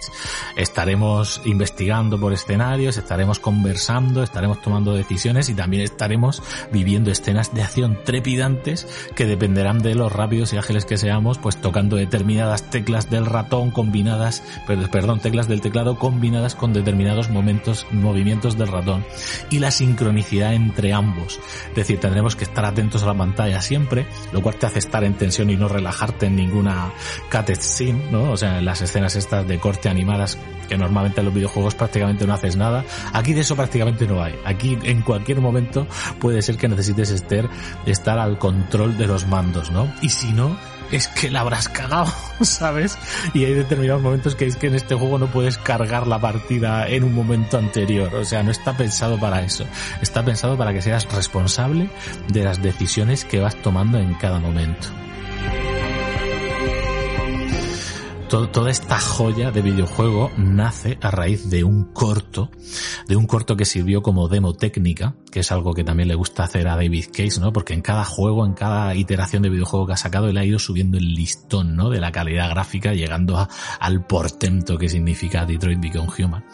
Estaremos 0.55 1.41
investigando 1.45 2.19
por 2.19 2.33
escenarios, 2.33 2.97
estaremos 2.97 3.39
conversando, 3.39 4.23
estaremos 4.23 4.61
tomando 4.61 4.93
decisiones 4.93 5.49
y 5.49 5.53
también 5.53 5.83
estaremos 5.83 6.41
viviendo 6.71 7.11
escenas 7.11 7.53
de 7.53 7.61
acción 7.61 7.99
trepidantes 8.03 8.87
que 9.15 9.25
dependerán 9.25 9.79
de 9.79 9.95
los 9.95 10.11
rápidos 10.11 10.53
y 10.53 10.57
ágiles 10.57 10.85
que 10.85 10.97
seamos, 10.97 11.37
pues 11.37 11.57
tocando 11.57 11.95
determinadas 11.95 12.69
teclas 12.69 13.09
del 13.09 13.25
ratón 13.25 13.71
combinadas, 13.71 14.43
perdón, 14.91 15.19
teclas 15.19 15.47
del 15.47 15.61
teclado 15.61 15.97
combinadas 15.97 16.55
con 16.55 16.73
determinados 16.73 17.29
momentos, 17.29 17.85
movimientos 17.91 18.57
del 18.57 18.67
ratón 18.67 19.05
y 19.49 19.59
la 19.59 19.71
sincronicidad 19.71 20.53
entre 20.53 20.93
ambos. 20.93 21.39
Es 21.69 21.75
decir, 21.75 21.99
tendremos 21.99 22.35
que 22.35 22.43
estar 22.43 22.65
atentos 22.65 23.03
a 23.03 23.07
la 23.07 23.13
pantalla 23.13 23.61
siempre, 23.61 24.05
lo 24.31 24.41
cual 24.41 24.55
te 24.55 24.65
hace 24.65 24.79
estar 24.79 25.03
en 25.03 25.15
tensión 25.15 25.49
y 25.49 25.55
no 25.55 25.67
relajarte 25.67 26.27
en 26.27 26.35
ninguna 26.35 26.68
una 26.69 26.91
scene, 27.55 28.11
¿no? 28.11 28.31
O 28.31 28.37
sea, 28.37 28.61
las 28.61 28.81
escenas 28.81 29.15
estas 29.15 29.47
de 29.47 29.59
corte 29.59 29.89
animadas 29.89 30.37
que 30.67 30.77
normalmente 30.77 31.21
en 31.21 31.25
los 31.25 31.33
videojuegos 31.33 31.75
prácticamente 31.75 32.27
no 32.27 32.33
haces 32.33 32.55
nada. 32.55 32.85
Aquí 33.13 33.33
de 33.33 33.41
eso 33.41 33.55
prácticamente 33.55 34.05
no 34.05 34.21
hay. 34.21 34.35
Aquí 34.45 34.77
en 34.83 35.01
cualquier 35.01 35.41
momento 35.41 35.87
puede 36.19 36.41
ser 36.41 36.57
que 36.57 36.67
necesites 36.67 37.09
estar, 37.09 37.49
estar 37.85 38.19
al 38.19 38.37
control 38.37 38.97
de 38.97 39.07
los 39.07 39.25
mandos, 39.27 39.71
¿no? 39.71 39.91
Y 40.01 40.09
si 40.09 40.31
no, 40.31 40.55
es 40.91 41.07
que 41.07 41.31
la 41.31 41.41
habrás 41.41 41.69
cagado, 41.69 42.11
¿sabes? 42.41 42.97
Y 43.33 43.45
hay 43.45 43.53
determinados 43.53 44.01
momentos 44.01 44.35
que 44.35 44.45
es 44.45 44.55
que 44.55 44.67
en 44.67 44.75
este 44.75 44.95
juego 44.95 45.17
no 45.17 45.27
puedes 45.27 45.57
cargar 45.57 46.07
la 46.07 46.19
partida 46.19 46.87
en 46.87 47.03
un 47.03 47.15
momento 47.15 47.57
anterior. 47.57 48.13
O 48.15 48.25
sea, 48.25 48.43
no 48.43 48.51
está 48.51 48.77
pensado 48.77 49.19
para 49.19 49.41
eso. 49.41 49.65
Está 50.01 50.23
pensado 50.23 50.55
para 50.55 50.71
que 50.71 50.81
seas 50.81 51.11
responsable 51.11 51.89
de 52.27 52.43
las 52.43 52.61
decisiones 52.61 53.25
que 53.25 53.39
vas 53.39 53.55
tomando 53.55 53.97
en 53.97 54.13
cada 54.13 54.39
momento. 54.39 54.87
Toda 58.29 58.69
esta 58.69 58.99
joya 58.99 59.49
de 59.49 59.63
videojuego 59.63 60.31
nace 60.37 60.99
a 61.01 61.09
raíz 61.09 61.49
de 61.49 61.63
un 61.63 61.85
corto, 61.85 62.51
de 63.07 63.15
un 63.15 63.25
corto 63.25 63.57
que 63.57 63.65
sirvió 63.65 64.03
como 64.03 64.27
demo 64.27 64.53
técnica 64.53 65.15
que 65.29 65.41
es 65.41 65.51
algo 65.51 65.73
que 65.73 65.83
también 65.83 66.09
le 66.09 66.15
gusta 66.15 66.43
hacer 66.43 66.67
a 66.67 66.75
David 66.75 67.05
Case, 67.13 67.39
¿no? 67.39 67.53
Porque 67.53 67.73
en 67.73 67.81
cada 67.81 68.03
juego, 68.03 68.45
en 68.45 68.53
cada 68.53 68.95
iteración 68.95 69.43
de 69.43 69.49
videojuego 69.49 69.87
que 69.87 69.93
ha 69.93 69.97
sacado, 69.97 70.27
él 70.27 70.37
ha 70.37 70.45
ido 70.45 70.59
subiendo 70.59 70.97
el 70.97 71.13
listón, 71.13 71.75
¿no? 71.75 71.89
De 71.89 71.99
la 71.99 72.11
calidad 72.11 72.49
gráfica, 72.49 72.93
llegando 72.93 73.37
a, 73.37 73.49
al 73.79 74.05
portento 74.05 74.77
que 74.77 74.89
significa 74.89 75.45
Detroit 75.45 75.79
Become 75.79 76.09
Human. 76.17 76.45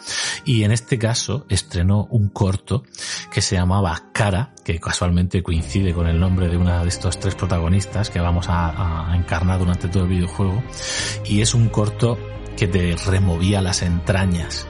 Y 0.44 0.64
en 0.64 0.72
este 0.72 0.98
caso 0.98 1.46
estrenó 1.48 2.06
un 2.10 2.28
corto 2.28 2.84
que 3.30 3.40
se 3.40 3.56
llamaba 3.56 4.10
Cara, 4.12 4.52
que 4.64 4.78
casualmente 4.78 5.42
coincide 5.42 5.94
con 5.94 6.06
el 6.06 6.18
nombre 6.18 6.48
de 6.48 6.56
una 6.56 6.82
de 6.82 6.88
estos 6.88 7.18
tres 7.18 7.34
protagonistas 7.34 8.10
que 8.10 8.20
vamos 8.20 8.48
a, 8.48 9.10
a 9.10 9.16
encarnar 9.16 9.58
durante 9.58 9.88
todo 9.88 10.04
el 10.04 10.10
videojuego. 10.10 10.62
Y 11.24 11.40
es 11.40 11.54
un 11.54 11.65
corto 11.68 12.18
que 12.56 12.66
te 12.66 12.96
removía 12.96 13.60
las 13.60 13.82
entrañas. 13.82 14.66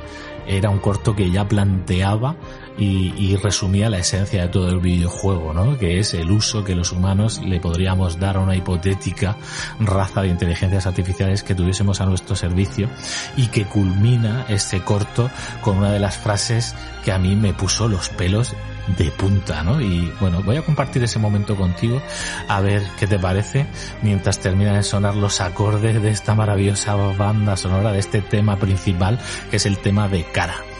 Era 0.47 0.71
un 0.71 0.79
corto 0.79 1.17
que 1.17 1.31
ya 1.31 1.49
planteaba 1.49 2.37
y, 2.79 3.37
resumía 3.37 3.91
la 3.91 3.99
esencia 3.99 4.43
de 4.43 4.49
todo 4.49 4.69
el 4.69 4.81
videojuego, 4.81 5.53
¿no? 5.53 5.79
Que 5.79 5.99
es 5.99 6.15
el 6.15 6.31
uso 6.31 6.65
que 6.65 6.75
los 6.75 6.93
humanos 6.93 7.41
le 7.45 7.61
podríamos 7.61 8.19
dar 8.19 8.37
a 8.37 8.41
una 8.41 8.57
hipotética 8.57 9.37
raza 9.79 10.23
de 10.23 10.29
inteligencias 10.29 10.87
artificiales 10.87 11.43
que 11.43 11.55
tuviésemos 11.55 12.01
a 12.01 12.07
nuestro 12.07 12.35
servicio 12.35 12.89
y 13.37 13.49
que 13.49 13.67
culmina 13.67 14.47
este 14.49 14.81
corto 14.81 15.31
con 15.61 15.79
una 15.79 15.93
de 15.93 16.01
las 16.01 16.17
frases 16.17 16.75
que 17.05 17.13
a 17.13 17.19
mí 17.19 17.37
me 17.37 17.53
puso 17.53 17.89
los 17.89 18.09
pelos 18.09 18.55
de 18.97 19.11
punta, 19.11 19.63
¿no? 19.63 19.81
Y 19.81 20.13
bueno, 20.21 20.43
voy 20.43 20.57
a 20.57 20.63
compartir 20.63 21.03
ese 21.03 21.19
momento 21.19 21.57
contigo 21.57 22.01
a 22.49 22.61
ver 22.61 22.83
qué 22.99 23.07
te 23.07 23.19
parece 23.19 23.67
mientras 24.03 24.39
terminan 24.39 24.77
de 24.77 24.83
sonar 24.83 25.17
los 25.17 25.41
acordes 25.41 26.01
de 26.03 26.11
esta 26.11 26.35
maravillosa 26.35 26.95
banda 26.95 27.57
sonora 27.57 27.93
de 27.93 27.99
este 27.99 28.23
tema 28.23 28.57
principal 28.57 29.19
que 29.51 29.57
es 29.57 29.67
el 29.67 29.79
tema 29.79 30.09
de 30.09 30.25
cara. 30.25 30.76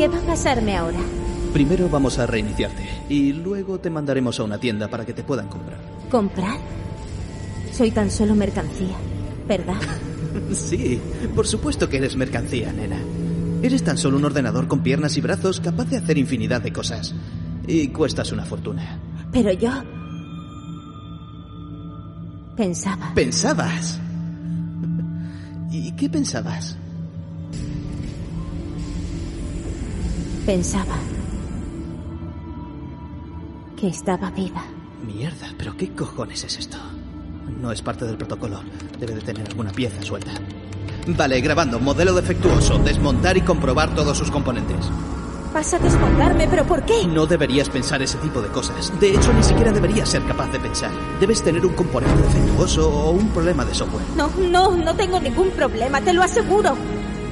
¿Qué 0.00 0.08
va 0.08 0.16
a 0.16 0.22
pasarme 0.22 0.78
ahora? 0.78 0.98
Primero 1.52 1.90
vamos 1.90 2.18
a 2.18 2.24
reiniciarte 2.24 2.88
y 3.10 3.34
luego 3.34 3.80
te 3.80 3.90
mandaremos 3.90 4.40
a 4.40 4.44
una 4.44 4.56
tienda 4.56 4.88
para 4.88 5.04
que 5.04 5.12
te 5.12 5.22
puedan 5.22 5.48
comprar. 5.48 5.78
¿Comprar? 6.10 6.56
Soy 7.70 7.90
tan 7.90 8.10
solo 8.10 8.34
mercancía, 8.34 8.96
¿verdad? 9.46 9.76
sí, 10.54 10.98
por 11.34 11.46
supuesto 11.46 11.90
que 11.90 11.98
eres 11.98 12.16
mercancía, 12.16 12.72
nena. 12.72 12.96
Eres 13.62 13.84
tan 13.84 13.98
solo 13.98 14.16
un 14.16 14.24
ordenador 14.24 14.68
con 14.68 14.82
piernas 14.82 15.18
y 15.18 15.20
brazos 15.20 15.60
capaz 15.60 15.90
de 15.90 15.98
hacer 15.98 16.16
infinidad 16.16 16.62
de 16.62 16.72
cosas. 16.72 17.14
Y 17.66 17.88
cuestas 17.88 18.32
una 18.32 18.46
fortuna. 18.46 18.98
Pero 19.30 19.52
yo... 19.52 19.70
Pensaba. 22.56 23.12
¿Pensabas? 23.14 24.00
¿Y 25.70 25.92
qué 25.92 26.08
pensabas? 26.08 26.78
Pensaba 30.50 30.96
que 33.76 33.86
estaba 33.86 34.32
viva. 34.32 34.64
Mierda, 35.06 35.46
pero 35.56 35.76
¿qué 35.76 35.92
cojones 35.92 36.42
es 36.42 36.58
esto? 36.58 36.76
No 37.60 37.70
es 37.70 37.80
parte 37.82 38.04
del 38.04 38.16
protocolo. 38.16 38.60
Debe 38.98 39.14
de 39.14 39.20
tener 39.20 39.46
alguna 39.46 39.70
pieza 39.70 40.02
suelta. 40.02 40.32
Vale, 41.06 41.40
grabando. 41.40 41.78
Modelo 41.78 42.12
defectuoso. 42.14 42.80
Desmontar 42.80 43.36
y 43.36 43.42
comprobar 43.42 43.94
todos 43.94 44.18
sus 44.18 44.28
componentes. 44.32 44.90
Vas 45.54 45.72
a 45.72 45.78
desmontarme, 45.78 46.48
pero 46.48 46.64
¿por 46.64 46.84
qué? 46.84 47.06
No 47.06 47.26
deberías 47.26 47.68
pensar 47.68 48.02
ese 48.02 48.18
tipo 48.18 48.42
de 48.42 48.48
cosas. 48.48 48.92
De 48.98 49.14
hecho, 49.14 49.32
ni 49.32 49.44
siquiera 49.44 49.70
deberías 49.70 50.08
ser 50.08 50.24
capaz 50.24 50.50
de 50.50 50.58
pensar. 50.58 50.90
Debes 51.20 51.44
tener 51.44 51.64
un 51.64 51.74
componente 51.74 52.22
defectuoso 52.22 52.90
o 52.90 53.12
un 53.12 53.28
problema 53.28 53.64
de 53.64 53.72
software. 53.72 54.04
No, 54.16 54.28
no, 54.50 54.76
no 54.76 54.96
tengo 54.96 55.20
ningún 55.20 55.50
problema, 55.50 56.00
te 56.00 56.12
lo 56.12 56.24
aseguro. 56.24 56.76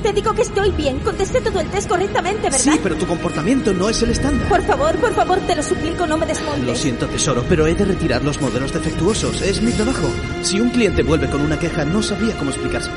Te 0.03 0.13
digo 0.13 0.33
que 0.33 0.43
estoy 0.43 0.71
bien. 0.73 1.01
Contesté 1.01 1.41
todo 1.41 1.61
el 1.61 1.69
test 1.71 1.89
correctamente, 1.89 2.43
¿verdad? 2.43 2.59
Sí, 2.59 2.81
pero 2.83 2.97
tu 2.97 3.07
comportamiento 3.07 3.73
no 3.73 3.89
es 3.89 4.01
el 4.03 4.11
estándar. 4.11 4.49
Por 4.49 4.63
favor, 4.63 4.97
por 4.97 5.15
favor, 5.15 5.39
te 5.41 5.57
lo 5.57 5.63
suplico, 5.63 6.07
no 6.07 6.17
me 6.17 6.27
desmontes. 6.27 6.65
Lo 6.65 6.75
siento, 6.75 7.07
tesoro, 7.09 7.45
pero 7.49 7.67
he 7.67 7.75
de 7.75 7.85
retirar 7.85 8.23
los 8.23 8.41
modelos 8.41 8.73
defectuosos. 8.73 9.43
Es 9.43 9.61
mi 9.61 9.73
trabajo. 9.73 10.09
Si 10.43 10.61
un 10.61 10.71
cliente 10.71 11.03
vuelve 11.03 11.29
con 11.29 11.41
una 11.41 11.59
queja, 11.59 11.85
no 11.85 12.03
sabría 12.03 12.37
cómo 12.37 12.51
explicárselo. 12.51 12.97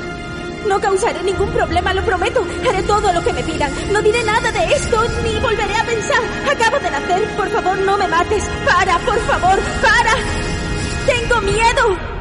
No 0.68 0.80
causaré 0.80 1.22
ningún 1.24 1.50
problema, 1.50 1.92
lo 1.92 2.04
prometo. 2.04 2.46
Haré 2.68 2.82
todo 2.84 3.12
lo 3.12 3.22
que 3.24 3.32
me 3.32 3.42
pidan. 3.42 3.72
No 3.92 4.00
diré 4.00 4.22
nada 4.22 4.52
de 4.52 4.64
esto, 4.72 5.02
ni 5.24 5.40
volveré 5.40 5.74
a 5.74 5.84
pensar. 5.84 6.20
Acabo 6.48 6.78
de 6.78 6.90
nacer. 6.90 7.36
Por 7.36 7.48
favor, 7.50 7.78
no 7.80 7.98
me 7.98 8.06
mates. 8.06 8.44
Para, 8.64 8.96
por 9.00 9.18
favor, 9.26 9.58
para. 9.82 10.14
Tengo 11.04 11.40
miedo. 11.40 12.11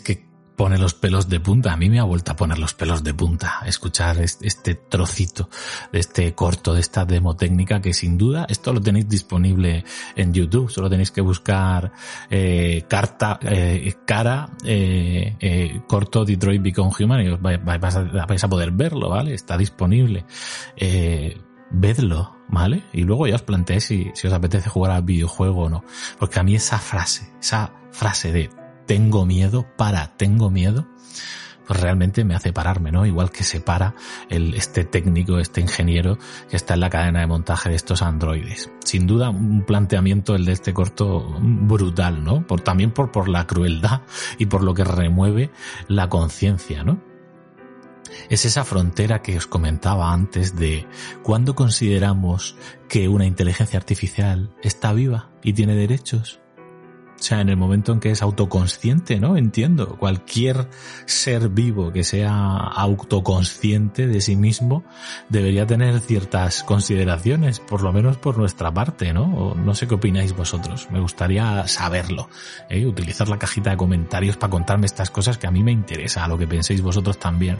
Que 0.00 0.26
pone 0.56 0.78
los 0.78 0.94
pelos 0.94 1.28
de 1.28 1.38
punta. 1.38 1.72
A 1.72 1.76
mí 1.76 1.88
me 1.88 2.00
ha 2.00 2.04
vuelto 2.04 2.32
a 2.32 2.36
poner 2.36 2.58
los 2.58 2.74
pelos 2.74 3.04
de 3.04 3.14
punta 3.14 3.60
escuchar 3.66 4.18
este 4.18 4.74
trocito 4.74 5.48
de 5.92 6.00
este 6.00 6.34
corto, 6.34 6.74
de 6.74 6.80
esta 6.80 7.04
demo 7.04 7.36
técnica 7.36 7.80
que 7.80 7.92
sin 7.92 8.16
duda 8.16 8.46
esto 8.48 8.72
lo 8.72 8.80
tenéis 8.80 9.08
disponible 9.08 9.84
en 10.16 10.32
YouTube. 10.32 10.70
Solo 10.70 10.90
tenéis 10.90 11.10
que 11.10 11.20
buscar 11.20 11.92
eh, 12.30 12.84
carta, 12.88 13.38
eh, 13.42 13.94
cara, 14.04 14.48
eh, 14.64 15.80
corto 15.86 16.24
Detroit 16.24 16.62
Become 16.62 16.90
Human 16.98 17.20
y 17.24 17.28
os 17.28 17.40
vais, 17.40 18.44
a, 18.44 18.48
poder 18.48 18.72
verlo, 18.72 19.10
¿vale? 19.10 19.34
Está 19.34 19.56
disponible. 19.56 20.24
Vedlo, 21.68 22.36
¿vale? 22.48 22.84
Y 22.92 23.02
luego 23.02 23.26
ya 23.26 23.34
os 23.34 23.42
planteéis 23.42 23.84
si, 23.84 24.10
si 24.14 24.26
os 24.26 24.32
apetece 24.32 24.70
jugar 24.70 24.92
al 24.92 25.02
videojuego 25.02 25.64
o 25.64 25.68
no. 25.68 25.84
Porque 26.18 26.40
a 26.40 26.42
mí 26.42 26.54
esa 26.54 26.78
frase, 26.78 27.32
esa 27.40 27.72
frase 27.90 28.32
de 28.32 28.65
tengo 28.86 29.26
miedo, 29.26 29.66
para, 29.76 30.16
tengo 30.16 30.50
miedo, 30.50 30.86
pues 31.66 31.80
realmente 31.80 32.24
me 32.24 32.34
hace 32.34 32.52
pararme, 32.52 32.92
¿no? 32.92 33.04
Igual 33.06 33.30
que 33.30 33.42
se 33.42 33.60
para 33.60 33.94
el, 34.30 34.54
este 34.54 34.84
técnico, 34.84 35.38
este 35.38 35.60
ingeniero 35.60 36.18
que 36.48 36.56
está 36.56 36.74
en 36.74 36.80
la 36.80 36.90
cadena 36.90 37.20
de 37.20 37.26
montaje 37.26 37.70
de 37.70 37.76
estos 37.76 38.02
androides. 38.02 38.70
Sin 38.84 39.06
duda, 39.06 39.30
un 39.30 39.64
planteamiento 39.64 40.34
el 40.34 40.44
de 40.44 40.52
este 40.52 40.72
corto 40.72 41.36
brutal, 41.40 42.22
¿no? 42.22 42.46
Por, 42.46 42.60
también 42.60 42.92
por, 42.92 43.10
por 43.10 43.28
la 43.28 43.46
crueldad 43.46 44.02
y 44.38 44.46
por 44.46 44.62
lo 44.62 44.74
que 44.74 44.84
remueve 44.84 45.50
la 45.88 46.08
conciencia, 46.08 46.84
¿no? 46.84 47.02
Es 48.30 48.44
esa 48.44 48.64
frontera 48.64 49.20
que 49.20 49.36
os 49.36 49.48
comentaba 49.48 50.12
antes 50.12 50.56
de 50.56 50.86
cuándo 51.24 51.56
consideramos 51.56 52.56
que 52.88 53.08
una 53.08 53.26
inteligencia 53.26 53.78
artificial 53.78 54.54
está 54.62 54.92
viva 54.92 55.30
y 55.42 55.52
tiene 55.52 55.74
derechos 55.74 56.40
o 57.18 57.22
sea, 57.22 57.40
en 57.40 57.48
el 57.48 57.56
momento 57.56 57.92
en 57.92 58.00
que 58.00 58.10
es 58.10 58.22
autoconsciente, 58.22 59.18
¿no? 59.18 59.36
Entiendo. 59.36 59.96
Cualquier 59.96 60.68
ser 61.06 61.48
vivo 61.48 61.90
que 61.90 62.04
sea 62.04 62.56
autoconsciente 62.58 64.06
de 64.06 64.20
sí 64.20 64.36
mismo 64.36 64.84
debería 65.28 65.66
tener 65.66 65.98
ciertas 66.00 66.62
consideraciones, 66.62 67.58
por 67.58 67.82
lo 67.82 67.92
menos 67.92 68.18
por 68.18 68.36
nuestra 68.36 68.72
parte, 68.72 69.14
¿no? 69.14 69.24
O 69.34 69.54
no 69.54 69.74
sé 69.74 69.88
qué 69.88 69.94
opináis 69.94 70.36
vosotros. 70.36 70.88
Me 70.90 71.00
gustaría 71.00 71.66
saberlo. 71.66 72.28
¿eh? 72.68 72.84
Utilizar 72.84 73.28
la 73.28 73.38
cajita 73.38 73.70
de 73.70 73.76
comentarios 73.76 74.36
para 74.36 74.50
contarme 74.50 74.86
estas 74.86 75.10
cosas 75.10 75.38
que 75.38 75.46
a 75.46 75.50
mí 75.50 75.62
me 75.62 75.72
interesa, 75.72 76.24
a 76.24 76.28
lo 76.28 76.36
que 76.36 76.46
penséis 76.46 76.82
vosotros 76.82 77.18
también. 77.18 77.58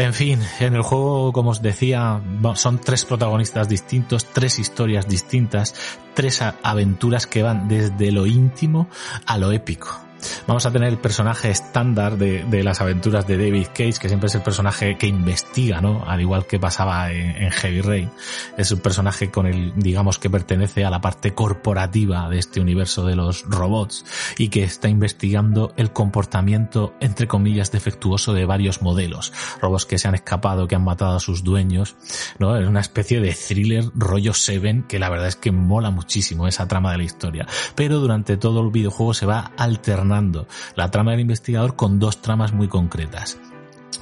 En 0.00 0.14
fin, 0.14 0.40
en 0.60 0.74
el 0.74 0.80
juego, 0.80 1.30
como 1.30 1.50
os 1.50 1.60
decía, 1.60 2.22
son 2.54 2.78
tres 2.78 3.04
protagonistas 3.04 3.68
distintos, 3.68 4.24
tres 4.24 4.58
historias 4.58 5.06
distintas, 5.06 5.74
tres 6.14 6.40
aventuras 6.40 7.26
que 7.26 7.42
van 7.42 7.68
desde 7.68 8.10
lo 8.10 8.24
íntimo 8.24 8.88
a 9.26 9.36
lo 9.36 9.52
épico. 9.52 10.09
Vamos 10.46 10.66
a 10.66 10.70
tener 10.70 10.88
el 10.88 10.98
personaje 10.98 11.50
estándar 11.50 12.16
de, 12.16 12.44
de, 12.44 12.62
las 12.62 12.80
aventuras 12.80 13.26
de 13.26 13.36
David 13.36 13.68
Cage, 13.68 13.94
que 14.00 14.08
siempre 14.08 14.28
es 14.28 14.34
el 14.34 14.42
personaje 14.42 14.96
que 14.96 15.06
investiga, 15.06 15.80
¿no? 15.80 16.04
Al 16.06 16.20
igual 16.20 16.46
que 16.46 16.58
pasaba 16.58 17.12
en, 17.12 17.50
Heavy 17.50 17.80
Rain. 17.80 18.10
Es 18.56 18.70
un 18.70 18.80
personaje 18.80 19.30
con 19.30 19.46
el, 19.46 19.72
digamos, 19.76 20.18
que 20.18 20.30
pertenece 20.30 20.84
a 20.84 20.90
la 20.90 21.00
parte 21.00 21.34
corporativa 21.34 22.28
de 22.28 22.38
este 22.38 22.60
universo 22.60 23.04
de 23.04 23.16
los 23.16 23.44
robots 23.44 24.04
y 24.38 24.48
que 24.48 24.62
está 24.62 24.88
investigando 24.88 25.72
el 25.76 25.92
comportamiento, 25.92 26.94
entre 27.00 27.26
comillas, 27.26 27.72
defectuoso 27.72 28.32
de 28.32 28.46
varios 28.46 28.82
modelos. 28.82 29.32
Robots 29.60 29.86
que 29.86 29.98
se 29.98 30.08
han 30.08 30.14
escapado, 30.14 30.68
que 30.68 30.76
han 30.76 30.84
matado 30.84 31.16
a 31.16 31.20
sus 31.20 31.42
dueños, 31.42 31.96
¿no? 32.38 32.56
Es 32.56 32.66
una 32.66 32.80
especie 32.80 33.20
de 33.20 33.34
thriller 33.34 33.84
rollo 33.94 34.34
Seven 34.34 34.84
que 34.84 34.98
la 34.98 35.08
verdad 35.08 35.28
es 35.28 35.36
que 35.36 35.50
mola 35.50 35.90
muchísimo 35.90 36.46
esa 36.46 36.68
trama 36.68 36.92
de 36.92 36.98
la 36.98 37.04
historia. 37.04 37.46
Pero 37.74 37.98
durante 37.98 38.36
todo 38.36 38.60
el 38.60 38.70
videojuego 38.70 39.14
se 39.14 39.26
va 39.26 39.52
la 40.74 40.90
trama 40.90 41.12
del 41.12 41.20
investigador 41.20 41.76
con 41.76 41.98
dos 41.98 42.20
tramas 42.20 42.52
muy 42.52 42.68
concretas. 42.68 43.38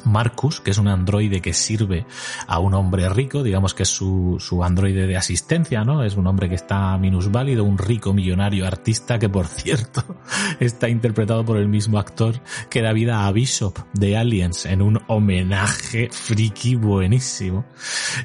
Marcus, 0.04 0.60
que 0.60 0.70
es 0.70 0.78
un 0.78 0.88
androide 0.88 1.40
que 1.40 1.52
sirve 1.52 2.06
a 2.46 2.58
un 2.58 2.74
hombre 2.74 3.08
rico, 3.08 3.42
digamos 3.42 3.74
que 3.74 3.82
es 3.82 3.88
su, 3.88 4.36
su 4.38 4.64
androide 4.64 5.06
de 5.06 5.16
asistencia, 5.16 5.84
¿no? 5.84 6.04
Es 6.04 6.16
un 6.16 6.26
hombre 6.26 6.48
que 6.48 6.54
está 6.54 6.96
minusválido, 6.98 7.64
un 7.64 7.78
rico 7.78 8.12
millonario 8.12 8.66
artista 8.66 9.18
que, 9.18 9.28
por 9.28 9.46
cierto, 9.46 10.04
está 10.60 10.88
interpretado 10.88 11.44
por 11.44 11.58
el 11.58 11.68
mismo 11.68 11.98
actor 11.98 12.40
que 12.70 12.82
da 12.82 12.92
vida 12.92 13.26
a 13.26 13.32
Bishop 13.32 13.78
de 13.92 14.16
Aliens 14.16 14.66
en 14.66 14.82
un 14.82 15.00
homenaje 15.08 16.08
friki 16.10 16.74
buenísimo. 16.74 17.64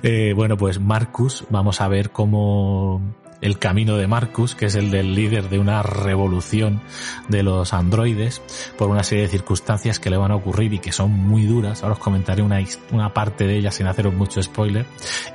Eh, 0.01 0.33
bueno, 0.35 0.57
pues 0.57 0.79
Marcus, 0.79 1.45
vamos 1.49 1.81
a 1.81 1.87
ver 1.87 2.11
cómo 2.11 3.22
el 3.43 3.59
camino 3.59 3.97
de 3.97 4.07
Marcus, 4.07 4.55
que 4.55 4.67
es 4.67 4.75
el 4.75 4.89
del 4.89 5.13
líder 5.13 5.49
de 5.49 5.59
una 5.59 5.83
revolución 5.83 6.81
de 7.27 7.43
los 7.43 7.73
androides, 7.73 8.41
por 8.77 8.89
una 8.89 9.03
serie 9.03 9.25
de 9.25 9.29
circunstancias 9.29 9.99
que 9.99 10.09
le 10.09 10.17
van 10.17 10.31
a 10.31 10.35
ocurrir 10.35 10.73
y 10.73 10.79
que 10.79 10.91
son 10.91 11.11
muy 11.11 11.45
duras. 11.45 11.83
Ahora 11.83 11.93
os 11.93 11.99
comentaré 11.99 12.41
una, 12.41 12.59
una 12.91 13.13
parte 13.13 13.45
de 13.45 13.57
ellas 13.57 13.75
sin 13.75 13.87
haceros 13.87 14.13
mucho 14.13 14.41
spoiler. 14.41 14.85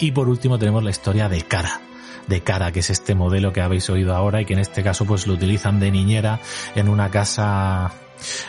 Y 0.00 0.12
por 0.12 0.28
último 0.28 0.58
tenemos 0.58 0.82
la 0.82 0.90
historia 0.90 1.28
de 1.28 1.42
Cara 1.42 1.82
de 2.26 2.42
cara, 2.42 2.72
que 2.72 2.80
es 2.80 2.90
este 2.90 3.14
modelo 3.14 3.54
que 3.54 3.62
habéis 3.62 3.88
oído 3.88 4.14
ahora 4.14 4.42
y 4.42 4.44
que 4.44 4.52
en 4.52 4.58
este 4.58 4.82
caso 4.82 5.06
pues 5.06 5.26
lo 5.26 5.32
utilizan 5.32 5.80
de 5.80 5.90
niñera 5.90 6.40
en 6.74 6.90
una 6.90 7.10
casa 7.10 7.90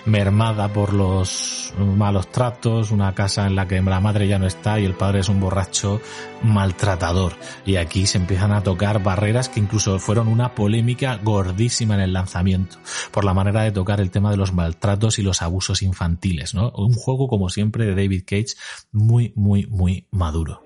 mermada 0.06 0.72
por 0.72 0.94
los 0.94 1.74
malos 1.78 2.32
tratos, 2.32 2.92
una 2.92 3.14
casa 3.14 3.48
en 3.48 3.56
la 3.56 3.68
que 3.68 3.82
la 3.82 4.00
madre 4.00 4.28
ya 4.28 4.40
no 4.40 4.48
está 4.48 4.80
y 4.80 4.86
el 4.86 4.96
padre 4.96 5.20
es 5.20 5.30
un 5.30 5.40
borracho 5.40 6.02
maltratador. 6.42 7.34
Y 7.66 7.76
aquí 7.76 8.06
se 8.06 8.18
empiezan 8.18 8.52
a 8.52 8.64
tocar 8.64 9.04
barreras 9.04 9.50
que 9.50 9.60
incluso 9.60 10.00
fueron 10.00 10.28
una 10.28 10.56
polémica 10.56 11.20
gordísima 11.22 11.96
en 11.96 12.02
el 12.02 12.14
lanzamiento, 12.14 12.78
por 13.12 13.26
la 13.26 13.34
manera 13.34 13.64
de 13.64 13.72
tocar 13.72 14.02
el 14.02 14.12
tema 14.12 14.32
de 14.32 14.38
los 14.38 14.54
maltratos 14.54 15.20
y 15.20 15.24
los 15.24 15.42
abusos 15.42 15.82
infantiles, 15.82 16.54
¿no? 16.54 16.72
Un 16.76 16.94
juego, 16.94 17.28
como 17.28 17.50
siempre, 17.50 17.86
de 17.86 17.96
David 17.96 18.24
Cage, 18.26 18.56
muy, 18.92 19.34
muy, 19.36 19.66
muy 19.68 20.08
maduro. 20.12 20.64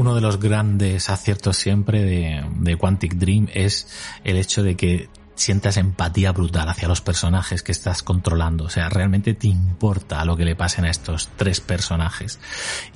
Uno 0.00 0.14
de 0.14 0.22
los 0.22 0.40
grandes 0.40 1.10
aciertos 1.10 1.58
siempre 1.58 2.02
de, 2.02 2.42
de, 2.56 2.76
Quantic 2.76 3.16
Dream 3.16 3.48
es 3.52 3.86
el 4.24 4.38
hecho 4.38 4.62
de 4.62 4.74
que 4.74 5.10
sientas 5.34 5.76
empatía 5.76 6.32
brutal 6.32 6.70
hacia 6.70 6.88
los 6.88 7.02
personajes 7.02 7.62
que 7.62 7.72
estás 7.72 8.02
controlando. 8.02 8.64
O 8.64 8.70
sea, 8.70 8.88
realmente 8.88 9.34
te 9.34 9.48
importa 9.48 10.24
lo 10.24 10.38
que 10.38 10.46
le 10.46 10.56
pasen 10.56 10.86
a 10.86 10.90
estos 10.90 11.28
tres 11.36 11.60
personajes. 11.60 12.40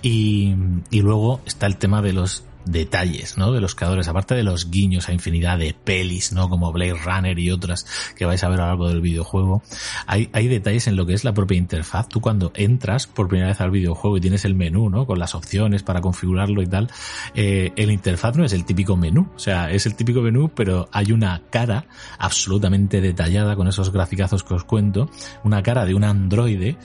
Y, 0.00 0.54
y 0.90 1.02
luego 1.02 1.42
está 1.44 1.66
el 1.66 1.76
tema 1.76 2.00
de 2.00 2.14
los 2.14 2.44
detalles, 2.64 3.36
¿no? 3.36 3.52
De 3.52 3.60
los 3.60 3.74
creadores, 3.74 4.08
aparte 4.08 4.34
de 4.34 4.42
los 4.42 4.70
guiños 4.70 5.08
a 5.08 5.12
infinidad 5.12 5.58
de 5.58 5.74
pelis, 5.74 6.32
¿no? 6.32 6.48
Como 6.48 6.72
Blade 6.72 6.94
Runner 6.94 7.38
y 7.38 7.50
otras 7.50 7.86
que 8.16 8.24
vais 8.24 8.42
a 8.42 8.48
ver 8.48 8.60
a 8.60 8.64
lo 8.64 8.68
largo 8.68 8.88
del 8.88 9.00
videojuego, 9.00 9.62
hay, 10.06 10.28
hay 10.32 10.48
detalles 10.48 10.86
en 10.86 10.96
lo 10.96 11.06
que 11.06 11.14
es 11.14 11.24
la 11.24 11.34
propia 11.34 11.58
interfaz. 11.58 12.08
Tú 12.08 12.20
cuando 12.20 12.52
entras 12.54 13.06
por 13.06 13.28
primera 13.28 13.48
vez 13.48 13.60
al 13.60 13.70
videojuego 13.70 14.16
y 14.16 14.20
tienes 14.20 14.44
el 14.44 14.54
menú, 14.54 14.90
¿no? 14.90 15.06
Con 15.06 15.18
las 15.18 15.34
opciones 15.34 15.82
para 15.82 16.00
configurarlo 16.00 16.62
y 16.62 16.66
tal, 16.66 16.90
eh, 17.34 17.72
el 17.76 17.90
interfaz 17.90 18.36
no 18.36 18.44
es 18.44 18.52
el 18.52 18.64
típico 18.64 18.96
menú, 18.96 19.28
o 19.34 19.38
sea, 19.38 19.70
es 19.70 19.86
el 19.86 19.94
típico 19.94 20.20
menú, 20.20 20.50
pero 20.54 20.88
hay 20.92 21.12
una 21.12 21.42
cara 21.50 21.86
absolutamente 22.18 23.00
detallada 23.00 23.56
con 23.56 23.68
esos 23.68 23.92
graficazos 23.92 24.44
que 24.44 24.54
os 24.54 24.64
cuento, 24.64 25.10
una 25.42 25.62
cara 25.62 25.84
de 25.84 25.94
un 25.94 26.04
androide 26.04 26.76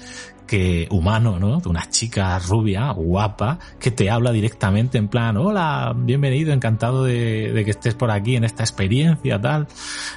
que 0.50 0.88
humano, 0.90 1.38
¿no? 1.40 1.60
De 1.60 1.70
una 1.70 1.88
chica 1.92 2.40
rubia, 2.40 2.92
guapa, 2.92 3.60
que 3.80 3.92
te 3.92 4.10
habla 4.10 4.32
directamente 4.32 4.98
en 4.98 5.08
plan, 5.08 5.38
hola, 5.38 5.94
bienvenido, 5.96 6.54
encantado 6.54 7.04
de, 7.04 7.62
que 7.64 7.70
estés 7.70 7.94
por 7.94 8.10
aquí 8.10 8.36
en 8.36 8.44
esta 8.44 8.64
experiencia, 8.64 9.40
tal, 9.40 9.68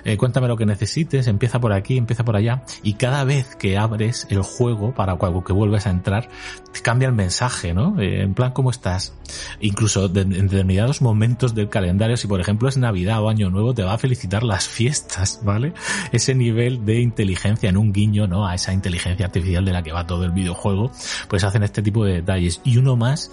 eh, 0.05 0.17
cuéntame 0.17 0.49
lo 0.49 0.57
que 0.57 0.65
necesites, 0.65 1.27
empieza 1.27 1.61
por 1.61 1.75
aquí, 1.75 1.99
empieza 1.99 2.25
por 2.25 2.37
allá, 2.37 2.65
y 2.83 2.95
cada 2.95 3.25
vez 3.25 3.57
que 3.57 3.77
abres 3.77 4.27
el 4.31 4.41
juego 4.41 4.95
para 4.95 5.17
cuando 5.17 5.45
que 5.45 5.53
vuelves 5.53 5.87
a 5.87 5.91
entrar, 5.91 6.31
te 6.73 6.81
cambia 6.81 7.09
el 7.09 7.15
mensaje, 7.15 7.75
¿no? 7.75 8.01
Eh, 8.01 8.23
en 8.23 8.33
plan, 8.33 8.53
¿cómo 8.53 8.71
estás? 8.71 9.15
Incluso 9.61 10.07
en 10.07 10.31
determinados 10.31 11.03
momentos 11.03 11.55
del 11.55 11.69
calendario, 11.69 12.17
si 12.17 12.27
por 12.27 12.41
ejemplo 12.41 12.71
es 12.71 12.79
Navidad 12.79 13.23
o 13.23 13.29
Año 13.29 13.51
Nuevo, 13.51 13.75
te 13.75 13.83
va 13.83 13.93
a 13.93 13.99
felicitar 13.99 14.45
las 14.45 14.67
fiestas, 14.67 15.41
¿vale? 15.45 15.75
Ese 16.11 16.35
nivel 16.35 16.87
de 16.87 17.01
inteligencia 17.01 17.69
en 17.69 17.77
un 17.77 17.93
guiño, 17.93 18.27
¿no? 18.27 18.47
A 18.47 18.55
esa 18.55 18.73
inteligencia 18.73 19.27
artificial 19.27 19.65
de 19.67 19.73
la 19.73 19.83
que 19.83 19.93
va 19.93 20.07
todo 20.07 20.22
el 20.25 20.33
videojuego, 20.33 20.91
pues 21.29 21.45
hacen 21.45 21.63
este 21.63 21.83
tipo 21.83 22.05
de 22.05 22.15
detalles. 22.15 22.61
Y 22.65 22.77
uno 22.77 22.97
más 22.97 23.31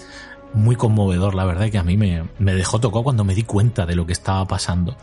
muy 0.53 0.75
conmovedor, 0.75 1.35
la 1.35 1.45
verdad, 1.45 1.69
que 1.69 1.77
a 1.77 1.83
mí 1.83 1.97
me, 1.97 2.23
me 2.39 2.53
dejó 2.53 2.79
tocado 2.79 3.03
cuando 3.03 3.23
me 3.23 3.35
di 3.35 3.43
cuenta 3.43 3.85
de 3.85 3.95
lo 3.95 4.05
que 4.05 4.13
estaba 4.13 4.45
pasando. 4.45 4.95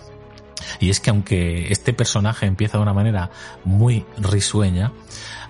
Y 0.81 0.91
es 0.91 1.01
que 1.01 1.11
aunque 1.11 1.71
este 1.73 1.93
personaje 1.93 2.47
empieza 2.47 2.79
de 2.79 2.83
una 2.83 2.95
manera 2.95 3.31
muy 3.65 4.05
risueña, 4.19 4.93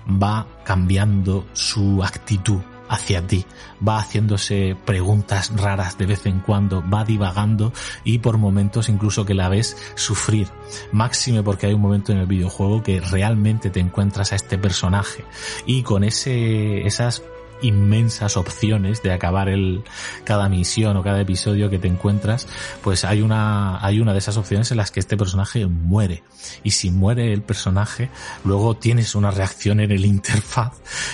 va 0.07 0.47
cambiando 0.63 1.45
su 1.53 2.03
actitud 2.03 2.61
hacia 2.89 3.25
ti, 3.25 3.45
va 3.85 3.99
haciéndose 3.99 4.75
preguntas 4.85 5.51
raras 5.55 5.97
de 5.97 6.05
vez 6.05 6.25
en 6.25 6.39
cuando, 6.39 6.83
va 6.87 7.03
divagando 7.03 7.73
y 8.03 8.19
por 8.19 8.37
momentos 8.37 8.89
incluso 8.89 9.25
que 9.25 9.33
la 9.33 9.49
ves 9.49 9.77
sufrir. 9.95 10.47
Máxime 10.91 11.43
porque 11.43 11.67
hay 11.67 11.73
un 11.73 11.81
momento 11.81 12.11
en 12.11 12.19
el 12.19 12.27
videojuego 12.27 12.83
que 12.83 12.99
realmente 12.99 13.69
te 13.69 13.79
encuentras 13.79 14.31
a 14.31 14.35
este 14.35 14.57
personaje 14.57 15.23
y 15.65 15.83
con 15.83 16.03
ese, 16.03 16.85
esas 16.85 17.23
inmensas 17.61 18.37
opciones 18.37 19.01
de 19.03 19.11
acabar 19.11 19.49
el 19.49 19.83
cada 20.23 20.49
misión 20.49 20.97
o 20.97 21.03
cada 21.03 21.21
episodio 21.21 21.69
que 21.69 21.79
te 21.79 21.87
encuentras, 21.87 22.47
pues 22.81 23.05
hay 23.05 23.21
una 23.21 23.83
hay 23.85 23.99
una 23.99 24.13
de 24.13 24.19
esas 24.19 24.37
opciones 24.37 24.71
en 24.71 24.77
las 24.77 24.91
que 24.91 24.99
este 24.99 25.17
personaje 25.17 25.65
muere. 25.65 26.23
Y 26.63 26.71
si 26.71 26.91
muere 26.91 27.33
el 27.33 27.41
personaje, 27.41 28.09
luego 28.43 28.75
tienes 28.75 29.15
una 29.15 29.31
reacción 29.31 29.79
en 29.79 29.91
el 29.91 30.05
interfaz. 30.17 30.73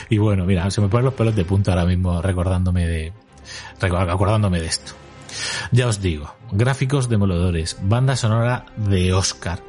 Y 0.09 0.17
bueno, 0.17 0.45
mira, 0.45 0.69
se 0.71 0.81
me 0.81 0.87
ponen 0.87 1.05
los 1.05 1.13
pelos 1.13 1.35
de 1.35 1.45
punta 1.45 1.71
ahora 1.71 1.85
mismo 1.85 2.21
recordándome 2.21 2.87
de 2.87 3.13
acordándome 3.81 4.59
de 4.59 4.67
esto. 4.67 4.93
Ya 5.71 5.87
os 5.87 6.01
digo, 6.01 6.35
gráficos 6.51 7.09
demoledores, 7.09 7.77
banda 7.81 8.15
sonora 8.15 8.65
de 8.77 9.13
Oscar, 9.13 9.59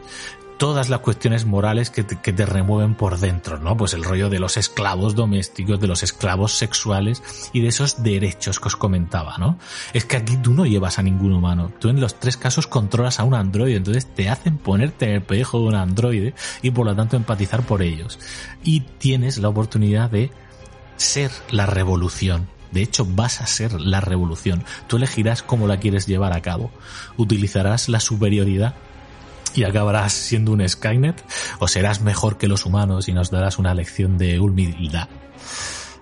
todas 0.59 0.89
las 0.89 1.01
cuestiones 1.01 1.45
morales 1.45 1.91
que 1.91 2.05
te, 2.05 2.21
que 2.21 2.33
te, 2.33 2.47
remueven 2.47 2.95
por 2.95 3.19
dentro, 3.19 3.59
¿no? 3.59 3.77
Pues 3.77 3.95
el 3.95 4.05
rollo 4.05 4.31
de 4.31 4.39
los 4.39 4.57
esclavos 4.57 5.15
domésticos, 5.15 5.81
de 5.81 5.87
los 5.87 6.03
esclavos 6.03 6.53
sexuales 6.53 7.23
y 7.53 7.61
de 7.61 7.69
esos 7.69 8.03
derechos 8.03 8.61
que 8.61 8.69
os 8.69 8.77
comentaba, 8.77 9.37
¿no? 9.39 9.59
Es 9.93 10.05
que 10.05 10.17
aquí 10.17 10.37
tú 10.37 10.53
no 10.53 10.67
llevas 10.67 10.99
a 10.99 11.03
ningún 11.03 11.33
humano. 11.33 11.73
Tú 11.79 11.89
en 11.89 12.01
los 12.01 12.19
tres 12.19 12.37
casos 12.37 12.67
controlas 12.67 13.21
a 13.21 13.25
un 13.25 13.35
androide, 13.35 13.77
entonces 13.77 14.07
te 14.07 14.29
hacen 14.29 14.59
ponerte 14.59 15.07
en 15.07 15.13
el 15.13 15.23
pellejo 15.23 15.59
de 15.61 15.67
un 15.67 15.75
androide 15.75 16.35
y 16.63 16.71
por 16.71 16.87
lo 16.87 16.95
tanto 16.95 17.17
empatizar 17.17 17.63
por 17.63 17.83
ellos. 17.83 18.19
Y 18.63 18.81
tienes 18.81 19.39
la 19.39 19.49
oportunidad 19.49 20.11
de 20.11 20.31
ser 20.97 21.31
la 21.51 21.67
revolución. 21.67 22.49
De 22.71 22.83
hecho, 22.83 23.07
vas 23.09 23.41
a 23.41 23.47
ser 23.47 23.81
la 23.81 24.01
revolución. 24.01 24.65
Tú 24.89 24.97
elegirás 24.97 25.43
cómo 25.43 25.69
la 25.69 25.79
quieres 25.79 26.07
llevar 26.07 26.33
a 26.33 26.43
cabo. 26.43 26.73
Utilizarás 27.17 27.89
la 27.89 28.01
superioridad 28.01 28.75
y 29.55 29.65
acabarás 29.65 30.13
siendo 30.13 30.53
un 30.53 30.69
Skynet 30.69 31.25
o 31.59 31.69
serás 31.69 32.01
mejor 32.01 32.39
que 32.39 32.49
los 32.49 32.67
humanos 32.67 33.09
y 33.09 33.13
nos 33.13 33.31
darás 33.31 33.59
una 33.59 33.75
lección 33.75 34.19
de 34.19 34.41
humildad. 34.41 35.09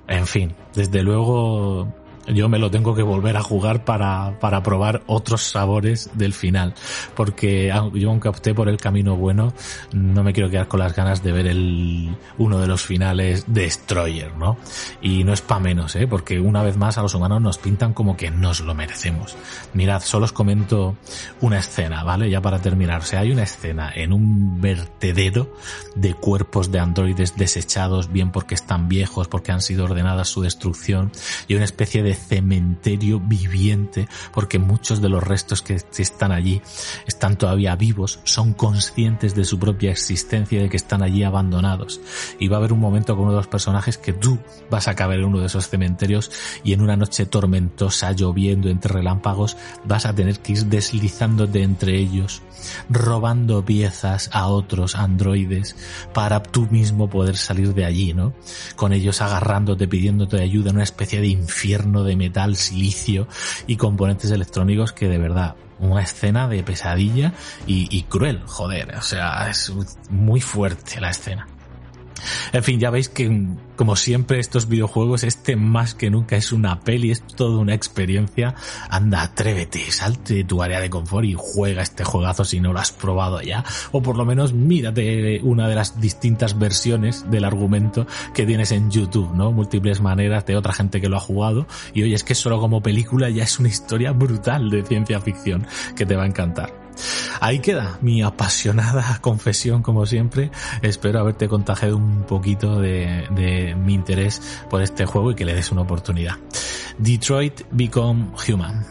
En 0.09 0.27
fin, 0.27 0.55
desde 0.74 1.03
luego 1.03 2.02
yo 2.27 2.49
me 2.49 2.59
lo 2.59 2.70
tengo 2.70 2.94
que 2.94 3.03
volver 3.03 3.36
a 3.36 3.43
jugar 3.43 3.85
para, 3.85 4.39
para 4.40 4.62
probar 4.62 5.03
otros 5.07 5.43
sabores 5.43 6.11
del 6.15 6.32
final. 6.32 6.74
Porque 7.15 7.73
yo 7.94 8.11
aunque 8.11 8.28
opté 8.28 8.55
por 8.55 8.69
el 8.69 8.77
camino 8.77 9.16
bueno, 9.16 9.53
no 9.93 10.23
me 10.23 10.32
quiero 10.32 10.51
quedar 10.51 10.69
con 10.69 10.81
las 10.81 10.94
ganas 10.94 11.23
de 11.23 11.32
ver 11.32 11.47
el, 11.47 12.16
uno 12.39 12.59
de 12.59 12.66
los 12.66 12.82
finales 12.82 13.44
Destroyer, 13.47 14.36
¿no? 14.36 14.57
Y 15.01 15.24
no 15.24 15.32
es 15.32 15.40
pa' 15.40 15.59
menos, 15.59 15.97
¿eh? 15.97 16.07
Porque 16.07 16.40
una 16.40 16.62
vez 16.62 16.77
más 16.77 16.99
a 16.99 17.03
los 17.03 17.15
humanos 17.15 17.40
nos 17.40 17.59
pintan 17.59 17.93
como 17.93 18.16
que 18.16 18.31
nos 18.31 18.61
lo 18.61 18.74
merecemos. 18.74 19.36
Mirad, 19.74 20.03
solo 20.03 20.24
os 20.24 20.32
comento 20.32 20.97
una 21.40 21.59
escena, 21.59 22.05
¿vale? 22.05 22.31
Ya 22.31 22.40
para 22.40 22.61
terminar. 22.61 23.01
O 23.01 23.05
sea, 23.05 23.20
hay 23.20 23.32
una 23.32 23.43
escena 23.43 23.93
en 23.94 24.12
un 24.12 24.61
vertedero 24.61 25.55
de 25.94 26.15
cuerpos 26.15 26.70
de 26.70 26.78
androides 26.78 27.36
desechados, 27.36 28.12
bien 28.12 28.31
porque 28.31 28.55
están 28.55 28.89
viejos, 28.89 29.28
porque 29.28 29.53
han 29.53 29.61
sido 29.61 29.85
ordenadas 29.85 30.28
su 30.28 30.43
destrucción, 30.43 31.11
y 31.49 31.55
una 31.55 31.65
especie 31.65 32.03
de 32.03 32.12
de 32.13 32.19
cementerio 32.19 33.21
viviente, 33.21 34.09
porque 34.33 34.59
muchos 34.59 35.01
de 35.01 35.09
los 35.09 35.23
restos 35.23 35.63
que 35.63 35.81
están 35.99 36.33
allí 36.33 36.61
están 37.07 37.37
todavía 37.37 37.77
vivos, 37.77 38.21
son 38.25 38.53
conscientes 38.53 39.35
de 39.35 39.45
su 39.45 39.59
propia 39.59 39.91
existencia 39.91 40.61
de 40.61 40.69
que 40.69 40.77
están 40.77 41.03
allí 41.03 41.23
abandonados. 41.23 42.01
Y 42.39 42.49
va 42.49 42.57
a 42.57 42.59
haber 42.59 42.73
un 42.73 42.81
momento 42.81 43.15
con 43.15 43.25
uno 43.25 43.33
de 43.33 43.39
los 43.39 43.47
personajes 43.47 43.99
que 43.99 44.13
tú 44.13 44.39
vas 44.71 44.89
a 44.89 44.95
caber 44.95 45.21
en 45.21 45.27
uno 45.27 45.41
de 45.41 45.47
esos 45.47 45.69
cementerios 45.69 46.31
y 46.65 46.73
en 46.73 46.83
una 46.83 46.97
noche 46.97 47.27
tormentosa, 47.27 48.13
lloviendo 48.13 48.69
entre 48.69 48.93
relámpagos, 48.93 49.57
vas 49.85 50.07
a 50.07 50.15
tener 50.15 50.41
que 50.41 50.53
ir 50.53 50.67
deslizándote 50.67 51.63
entre 51.63 51.99
ellos, 51.99 52.43
robando 52.91 53.65
piezas 53.65 54.31
a 54.33 54.49
otros 54.49 54.97
androides 54.97 55.77
para 56.13 56.43
tú 56.43 56.67
mismo 56.71 57.09
poder 57.09 57.37
salir 57.37 57.75
de 57.75 57.85
allí, 57.85 58.15
¿no? 58.15 58.35
Con 58.77 58.93
ellos 58.93 59.21
agarrándote, 59.23 59.89
pidiéndote 59.89 60.41
ayuda 60.41 60.71
en 60.71 60.77
una 60.77 60.85
especie 60.85 61.21
de 61.21 61.29
infierno 61.29 62.02
de 62.05 62.16
metal, 62.16 62.57
silicio 62.57 63.29
y 63.66 63.77
componentes 63.77 64.31
electrónicos 64.31 64.93
que 64.93 65.09
de 65.09 65.19
verdad 65.19 65.57
una 65.79 66.03
escena 66.03 66.49
de 66.49 66.62
pesadilla 66.62 67.33
y, 67.66 67.89
y, 67.91 68.05
cruel, 68.05 68.41
joder, 68.47 68.95
o 68.97 69.03
sea, 69.03 69.51
es 69.51 69.73
muy 70.11 70.41
fuerte 70.41 71.01
la 71.01 71.11
escena. 71.11 71.49
En 72.53 72.62
fin, 72.62 72.78
ya 72.81 72.90
veis 72.90 73.09
que, 73.09 73.47
como 73.77 73.97
siempre, 73.97 74.39
estos 74.39 74.69
videojuegos, 74.69 75.24
este 75.24 75.57
más 75.57 75.94
que 75.94 76.11
nunca 76.11 76.36
es 76.36 76.53
una 76.53 76.81
peli, 76.81 77.11
es 77.11 77.23
toda 77.27 77.59
una 77.59 77.74
experiencia. 77.74 78.55
Anda, 78.90 79.23
atrévete, 79.23 79.90
salte 79.90 80.35
de 80.35 80.44
tu 80.44 80.62
área 80.62 80.81
de 80.81 80.90
confort 80.90 81.24
y 81.24 81.35
juega 81.36 81.82
este 81.82 82.05
juegazo 82.05 82.44
si 82.44 82.61
no 82.61 82.73
lo 82.73 82.78
has 82.78 82.93
probado 82.93 83.40
ya. 83.40 83.65
O 83.93 84.03
por 84.03 84.16
lo 84.16 84.24
menos 84.24 84.53
mírate 84.53 85.40
una 85.43 85.69
de 85.69 85.74
las 85.74 86.01
distintas 86.01 86.59
versiones 86.59 87.31
del 87.31 87.44
argumento 87.44 88.07
que 88.35 88.47
tienes 88.47 88.73
en 88.73 88.90
YouTube, 88.90 89.35
¿no? 89.35 89.53
Múltiples 89.53 90.01
maneras 90.01 90.47
de 90.47 90.57
otra 90.57 90.73
gente 90.73 91.01
que 91.01 91.09
lo 91.09 91.16
ha 91.16 91.20
jugado. 91.20 91.66
Y 91.94 92.03
oye, 92.03 92.15
es 92.15 92.24
que 92.24 92.35
solo 92.35 92.61
como 92.61 92.82
película 92.82 93.31
ya 93.31 93.44
es 93.44 93.59
una 93.59 93.69
historia 93.69 94.12
brutal 94.12 94.70
de 94.70 94.82
ciencia 94.82 95.20
ficción 95.20 95.66
que 95.97 96.07
te 96.07 96.16
va 96.16 96.24
a 96.24 96.27
encantar. 96.27 96.82
Ahí 97.40 97.59
queda 97.60 97.98
mi 98.01 98.23
apasionada 98.23 99.19
confesión, 99.20 99.82
como 99.82 100.06
siempre. 100.06 100.51
Espero 100.82 101.20
haberte 101.20 101.48
contagiado 101.48 101.97
un 101.97 102.23
poquito 102.23 102.81
de, 102.81 103.74
mi 103.77 103.94
interés 103.94 104.40
por 104.70 104.82
este 104.82 105.06
juego 105.06 105.32
y 105.32 105.35
que 105.35 105.44
le 105.44 105.55
des 105.55 105.70
una 105.73 105.82
oportunidad. 105.82 106.36
Detroit 106.98 107.62
Become 107.70 108.31
Human. 108.48 108.85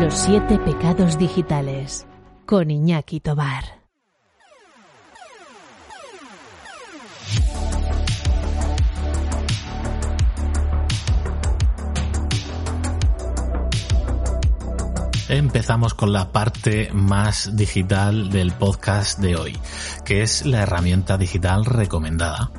Los 0.00 0.14
siete 0.14 0.58
pecados 0.58 1.18
digitales 1.18 2.06
con 2.46 2.70
Iñaki 2.70 3.20
Tobar. 3.20 3.82
Empezamos 15.36 15.94
con 15.94 16.12
la 16.12 16.30
parte 16.30 16.90
más 16.92 17.56
digital 17.56 18.30
del 18.30 18.52
podcast 18.52 19.18
de 19.18 19.36
hoy, 19.36 19.58
que 20.04 20.22
es 20.22 20.44
la 20.44 20.62
herramienta 20.62 21.16
digital 21.16 21.64
recomendada 21.64 22.50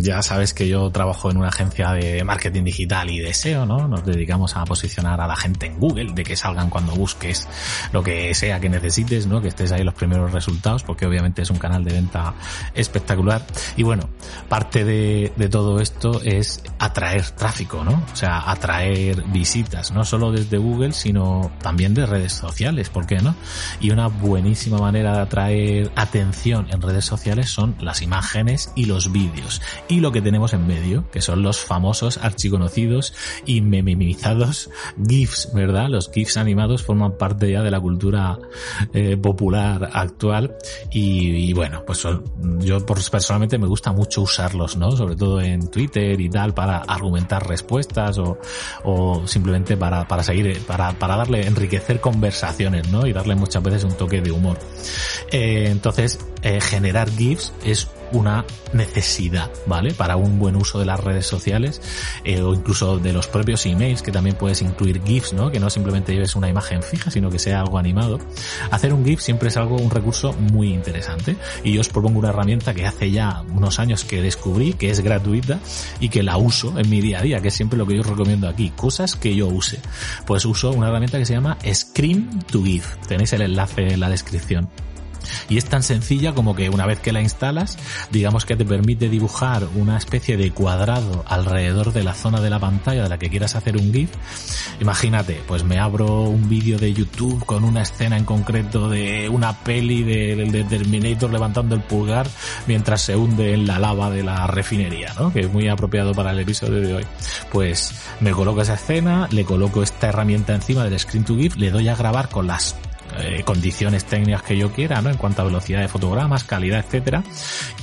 ya 0.00 0.22
sabes 0.22 0.54
que 0.54 0.68
yo 0.68 0.90
trabajo 0.90 1.30
en 1.30 1.36
una 1.36 1.48
agencia 1.48 1.92
de 1.92 2.22
marketing 2.24 2.64
digital 2.64 3.10
y 3.10 3.18
de 3.18 3.34
SEO, 3.34 3.66
¿no? 3.66 3.88
Nos 3.88 4.04
dedicamos 4.04 4.56
a 4.56 4.64
posicionar 4.64 5.20
a 5.20 5.26
la 5.26 5.36
gente 5.36 5.66
en 5.66 5.78
Google, 5.78 6.12
de 6.12 6.24
que 6.24 6.36
salgan 6.36 6.70
cuando 6.70 6.94
busques 6.94 7.48
lo 7.92 8.02
que 8.02 8.34
sea 8.34 8.60
que 8.60 8.68
necesites, 8.68 9.26
¿no? 9.26 9.40
Que 9.40 9.48
estés 9.48 9.72
ahí 9.72 9.84
los 9.84 9.94
primeros 9.94 10.32
resultados, 10.32 10.82
porque 10.82 11.06
obviamente 11.06 11.42
es 11.42 11.50
un 11.50 11.58
canal 11.58 11.84
de 11.84 11.92
venta 11.92 12.34
espectacular. 12.74 13.44
Y 13.76 13.82
bueno, 13.82 14.08
parte 14.48 14.84
de, 14.84 15.32
de 15.36 15.48
todo 15.48 15.80
esto 15.80 16.20
es 16.22 16.62
atraer 16.78 17.30
tráfico, 17.30 17.84
¿no? 17.84 18.02
O 18.12 18.16
sea, 18.16 18.50
atraer 18.50 19.22
visitas, 19.24 19.92
no 19.92 20.04
solo 20.04 20.32
desde 20.32 20.58
Google, 20.58 20.92
sino 20.92 21.50
también 21.60 21.94
de 21.94 22.06
redes 22.06 22.32
sociales, 22.32 22.88
¿por 22.88 23.06
qué 23.06 23.16
no? 23.16 23.34
Y 23.80 23.90
una 23.90 24.08
buenísima 24.08 24.78
manera 24.78 25.14
de 25.14 25.20
atraer 25.20 25.92
atención 25.96 26.66
en 26.70 26.80
redes 26.82 27.04
sociales 27.04 27.50
son 27.50 27.76
las 27.80 28.02
imágenes 28.02 28.72
y 28.74 28.86
los 28.86 29.12
vídeos 29.12 29.60
y 29.88 30.00
lo 30.00 30.12
que 30.12 30.22
tenemos 30.22 30.52
en 30.52 30.66
medio, 30.66 31.10
que 31.10 31.20
son 31.20 31.42
los 31.42 31.60
famosos 31.60 32.18
archiconocidos 32.18 33.14
y 33.46 33.60
memimizados 33.60 34.70
GIFs, 35.08 35.52
¿verdad? 35.54 35.88
Los 35.88 36.10
GIFs 36.10 36.36
animados 36.36 36.82
forman 36.82 37.16
parte 37.16 37.50
ya 37.50 37.62
de 37.62 37.70
la 37.70 37.80
cultura 37.80 38.38
eh, 38.92 39.16
popular 39.16 39.90
actual 39.92 40.56
y, 40.90 41.52
bueno, 41.52 41.82
pues 41.86 42.06
yo 42.60 42.84
personalmente 42.86 43.58
me 43.58 43.66
gusta 43.66 43.92
mucho 43.92 44.22
usarlos, 44.22 44.76
¿no? 44.76 44.92
Sobre 44.92 45.16
todo 45.16 45.40
en 45.40 45.68
Twitter 45.70 46.20
y 46.20 46.28
tal 46.28 46.54
para 46.54 46.78
argumentar 46.78 47.46
respuestas 47.46 48.18
o, 48.18 49.26
simplemente 49.26 49.76
para, 49.76 50.06
para 50.06 50.22
seguir, 50.22 50.60
para, 50.66 50.92
para 50.92 51.16
darle, 51.16 51.46
enriquecer 51.46 52.00
conversaciones, 52.00 52.90
¿no? 52.90 53.06
Y 53.06 53.12
darle 53.12 53.34
muchas 53.34 53.62
veces 53.62 53.84
un 53.84 53.92
toque 53.92 54.20
de 54.20 54.30
humor. 54.30 54.58
Eh, 55.30 55.68
entonces, 55.68 56.18
eh, 56.42 56.60
generar 56.60 57.10
GIFs 57.10 57.52
es 57.64 57.88
una 58.12 58.44
necesidad, 58.72 59.50
¿vale? 59.66 59.94
Para 59.94 60.16
un 60.16 60.38
buen 60.38 60.56
uso 60.56 60.78
de 60.78 60.86
las 60.86 61.00
redes 61.00 61.26
sociales 61.26 61.80
eh, 62.24 62.40
o 62.40 62.54
incluso 62.54 62.98
de 62.98 63.12
los 63.12 63.26
propios 63.26 63.66
emails, 63.66 64.02
que 64.02 64.12
también 64.12 64.36
puedes 64.36 64.62
incluir 64.62 65.02
GIFs, 65.04 65.32
¿no? 65.32 65.50
Que 65.50 65.60
no 65.60 65.70
simplemente 65.70 66.12
lleves 66.12 66.36
una 66.36 66.48
imagen 66.48 66.82
fija, 66.82 67.10
sino 67.10 67.30
que 67.30 67.38
sea 67.38 67.60
algo 67.60 67.78
animado. 67.78 68.18
Hacer 68.70 68.92
un 68.92 69.04
GIF 69.04 69.20
siempre 69.20 69.48
es 69.48 69.56
algo, 69.56 69.76
un 69.76 69.90
recurso 69.90 70.32
muy 70.32 70.72
interesante. 70.72 71.36
Y 71.64 71.72
yo 71.72 71.80
os 71.80 71.88
propongo 71.88 72.18
una 72.18 72.30
herramienta 72.30 72.74
que 72.74 72.86
hace 72.86 73.10
ya 73.10 73.42
unos 73.54 73.78
años 73.78 74.04
que 74.04 74.22
descubrí, 74.22 74.74
que 74.74 74.90
es 74.90 75.00
gratuita 75.00 75.58
y 76.00 76.08
que 76.08 76.22
la 76.22 76.36
uso 76.36 76.78
en 76.78 76.88
mi 76.88 77.00
día 77.00 77.20
a 77.20 77.22
día, 77.22 77.40
que 77.40 77.48
es 77.48 77.54
siempre 77.54 77.78
lo 77.78 77.86
que 77.86 77.94
yo 77.94 78.00
os 78.02 78.06
recomiendo 78.06 78.48
aquí. 78.48 78.70
Cosas 78.70 79.16
que 79.16 79.34
yo 79.34 79.48
use. 79.48 79.80
Pues 80.26 80.44
uso 80.44 80.70
una 80.70 80.88
herramienta 80.88 81.18
que 81.18 81.26
se 81.26 81.34
llama 81.34 81.58
Screen 81.72 82.42
to 82.50 82.62
GIF. 82.62 82.96
Tenéis 83.06 83.32
el 83.32 83.42
enlace 83.42 83.94
en 83.94 84.00
la 84.00 84.08
descripción. 84.08 84.68
Y 85.48 85.58
es 85.58 85.64
tan 85.64 85.82
sencilla 85.82 86.34
como 86.34 86.54
que 86.54 86.68
una 86.70 86.86
vez 86.86 87.00
que 87.00 87.12
la 87.12 87.20
instalas, 87.20 87.78
digamos 88.10 88.44
que 88.44 88.56
te 88.56 88.64
permite 88.64 89.08
dibujar 89.08 89.66
una 89.74 89.96
especie 89.96 90.36
de 90.36 90.50
cuadrado 90.50 91.24
alrededor 91.26 91.92
de 91.92 92.04
la 92.04 92.14
zona 92.14 92.40
de 92.40 92.50
la 92.50 92.58
pantalla 92.58 93.02
de 93.02 93.08
la 93.08 93.18
que 93.18 93.30
quieras 93.30 93.54
hacer 93.54 93.76
un 93.76 93.92
GIF. 93.92 94.10
Imagínate, 94.80 95.40
pues 95.46 95.64
me 95.64 95.78
abro 95.78 96.22
un 96.22 96.48
vídeo 96.48 96.78
de 96.78 96.92
YouTube 96.92 97.44
con 97.44 97.64
una 97.64 97.82
escena 97.82 98.16
en 98.16 98.24
concreto 98.24 98.88
de 98.88 99.28
una 99.28 99.52
peli 99.64 100.02
de, 100.02 100.62
Terminator 100.68 101.30
levantando 101.32 101.74
el 101.74 101.82
pulgar 101.82 102.26
mientras 102.66 103.02
se 103.02 103.16
hunde 103.16 103.54
en 103.54 103.66
la 103.66 103.78
lava 103.78 104.10
de 104.10 104.22
la 104.22 104.46
refinería, 104.46 105.12
¿no? 105.18 105.32
Que 105.32 105.40
es 105.40 105.52
muy 105.52 105.68
apropiado 105.68 106.12
para 106.12 106.30
el 106.30 106.38
episodio 106.38 106.80
de 106.80 106.94
hoy. 106.94 107.06
Pues 107.50 107.94
me 108.20 108.32
coloco 108.32 108.62
esa 108.62 108.74
escena, 108.74 109.28
le 109.30 109.44
coloco 109.44 109.82
esta 109.82 110.08
herramienta 110.08 110.54
encima 110.54 110.84
del 110.84 110.98
Screen 110.98 111.24
to 111.24 111.36
GIF, 111.36 111.56
le 111.56 111.70
doy 111.70 111.88
a 111.88 111.96
grabar 111.96 112.28
con 112.28 112.46
las 112.46 112.76
eh, 113.20 113.42
condiciones 113.44 114.04
técnicas 114.04 114.42
que 114.42 114.56
yo 114.56 114.72
quiera, 114.72 115.00
¿no? 115.02 115.10
En 115.10 115.16
cuanto 115.16 115.42
a 115.42 115.44
velocidad 115.44 115.80
de 115.80 115.88
fotogramas, 115.88 116.44
calidad, 116.44 116.80
etcétera. 116.80 117.22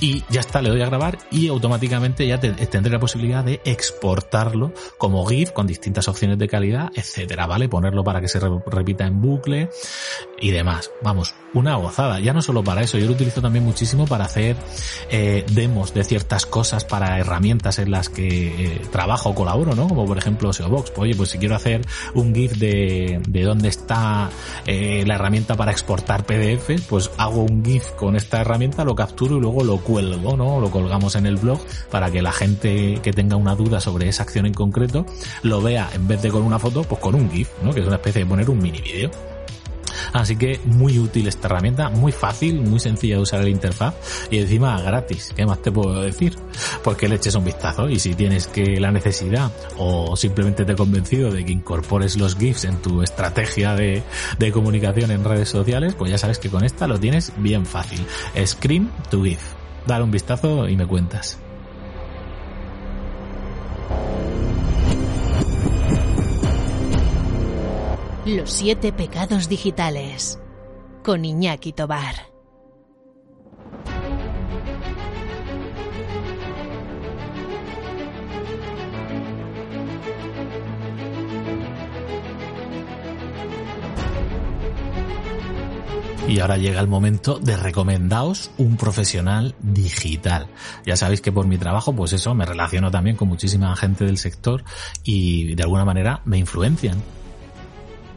Y 0.01 0.23
ya 0.29 0.39
está, 0.39 0.61
le 0.61 0.69
doy 0.69 0.81
a 0.81 0.85
grabar 0.85 1.17
y 1.31 1.47
automáticamente 1.47 2.27
ya 2.27 2.39
tendré 2.39 2.91
la 2.91 2.99
posibilidad 2.99 3.43
de 3.43 3.61
exportarlo 3.65 4.73
como 4.97 5.25
GIF 5.25 5.51
con 5.51 5.67
distintas 5.67 6.07
opciones 6.07 6.37
de 6.37 6.47
calidad, 6.47 6.91
etcétera, 6.95 7.47
¿vale? 7.47 7.69
Ponerlo 7.69 8.03
para 8.03 8.21
que 8.21 8.27
se 8.27 8.39
repita 8.39 9.05
en 9.05 9.21
bucle 9.21 9.69
y 10.41 10.51
demás. 10.51 10.91
Vamos, 11.01 11.33
una 11.53 11.75
gozada. 11.75 12.19
Ya 12.19 12.33
no 12.33 12.41
solo 12.41 12.63
para 12.63 12.81
eso, 12.81 12.97
yo 12.97 13.05
lo 13.05 13.13
utilizo 13.13 13.41
también 13.41 13.65
muchísimo 13.65 14.05
para 14.05 14.25
hacer 14.25 14.55
eh, 15.09 15.45
demos 15.51 15.93
de 15.93 16.03
ciertas 16.03 16.45
cosas 16.45 16.85
para 16.85 17.19
herramientas 17.19 17.79
en 17.79 17.91
las 17.91 18.09
que 18.09 18.47
eh, 18.47 18.81
trabajo 18.91 19.29
o 19.29 19.35
colaboro, 19.35 19.75
¿no? 19.75 19.87
Como 19.87 20.05
por 20.05 20.17
ejemplo 20.17 20.53
SEObox. 20.53 20.91
Pues, 20.91 20.99
oye, 20.99 21.15
pues 21.15 21.29
si 21.29 21.37
quiero 21.37 21.55
hacer 21.55 21.81
un 22.13 22.33
GIF 22.33 22.53
de, 22.53 23.21
de 23.27 23.43
dónde 23.43 23.69
está 23.69 24.29
eh, 24.65 25.03
la 25.05 25.15
herramienta 25.19 25.55
para 25.55 25.71
exportar 25.71 26.25
PDF, 26.25 26.81
pues 26.87 27.11
hago 27.17 27.43
un 27.43 27.63
GIF 27.63 27.91
con 27.91 28.15
esta 28.15 28.41
herramienta, 28.41 28.83
lo 28.83 28.95
capturo 28.95 29.37
y 29.37 29.41
luego 29.41 29.63
lo 29.63 29.77
cuelgo, 29.77 30.35
¿no? 30.35 30.59
Lo 30.59 30.71
colgamos 30.71 31.15
en 31.15 31.25
el 31.25 31.37
blog 31.37 31.59
para 31.91 32.09
que 32.09 32.21
la 32.21 32.31
gente 32.31 32.99
que 33.03 33.13
tenga 33.13 33.35
una 33.35 33.55
duda 33.55 33.79
sobre 33.79 34.07
esa 34.07 34.23
acción 34.23 34.45
en 34.45 34.53
concreto 34.53 35.05
lo 35.43 35.61
vea 35.61 35.89
en 35.93 36.07
vez 36.07 36.21
de 36.21 36.29
con 36.29 36.43
una 36.43 36.59
foto, 36.59 36.83
pues 36.83 37.01
con 37.01 37.15
un 37.15 37.29
GIF, 37.29 37.49
¿no? 37.63 37.73
Que 37.73 37.81
es 37.81 37.87
una 37.87 37.97
especie 37.97 38.23
de 38.23 38.29
poner 38.29 38.49
un 38.49 38.59
mini 38.59 38.81
vídeo. 38.81 39.38
Así 40.13 40.35
que 40.35 40.59
muy 40.65 40.99
útil 40.99 41.27
esta 41.27 41.47
herramienta, 41.47 41.89
muy 41.89 42.11
fácil, 42.11 42.61
muy 42.61 42.79
sencilla 42.79 43.15
de 43.15 43.21
usar 43.21 43.43
la 43.43 43.49
interfaz 43.49 43.95
y 44.29 44.39
encima 44.39 44.81
gratis. 44.81 45.33
¿Qué 45.35 45.45
más 45.45 45.61
te 45.61 45.71
puedo 45.71 46.01
decir? 46.01 46.35
Pues 46.83 46.97
que 46.97 47.07
le 47.07 47.15
eches 47.15 47.35
un 47.35 47.45
vistazo 47.45 47.89
y 47.89 47.99
si 47.99 48.15
tienes 48.15 48.47
que 48.47 48.79
la 48.79 48.91
necesidad 48.91 49.51
o 49.77 50.15
simplemente 50.15 50.65
te 50.65 50.73
he 50.73 50.75
convencido 50.75 51.31
de 51.31 51.45
que 51.45 51.51
incorpores 51.51 52.17
los 52.17 52.35
GIFs 52.35 52.65
en 52.65 52.81
tu 52.81 53.01
estrategia 53.01 53.75
de, 53.75 54.03
de 54.37 54.51
comunicación 54.51 55.11
en 55.11 55.23
redes 55.23 55.49
sociales, 55.49 55.95
pues 55.95 56.11
ya 56.11 56.17
sabes 56.17 56.39
que 56.39 56.49
con 56.49 56.63
esta 56.63 56.87
lo 56.87 56.99
tienes 56.99 57.33
bien 57.37 57.65
fácil. 57.65 58.05
Screen 58.45 58.89
to 59.09 59.23
GIF. 59.23 59.39
Dale 59.87 60.03
un 60.03 60.11
vistazo 60.11 60.67
y 60.67 60.75
me 60.75 60.85
cuentas. 60.85 61.39
Los 68.25 68.51
siete 68.51 68.91
pecados 68.91 69.47
digitales 69.47 70.39
con 71.03 71.23
Iñaki 71.23 71.71
Tobar. 71.71 72.15
Y 86.27 86.41
ahora 86.41 86.57
llega 86.57 86.81
el 86.81 86.87
momento 86.87 87.39
de 87.39 87.57
recomendaos 87.57 88.51
un 88.57 88.75
profesional 88.77 89.55
digital. 89.61 90.47
Ya 90.85 90.95
sabéis 90.95 91.21
que 91.21 91.31
por 91.31 91.47
mi 91.47 91.57
trabajo, 91.57 91.93
pues 91.93 92.13
eso, 92.13 92.35
me 92.35 92.45
relaciono 92.45 92.91
también 92.91 93.15
con 93.15 93.29
muchísima 93.29 93.75
gente 93.77 94.05
del 94.05 94.17
sector 94.17 94.63
y 95.03 95.55
de 95.55 95.63
alguna 95.63 95.85
manera 95.85 96.21
me 96.25 96.37
influencian 96.37 97.01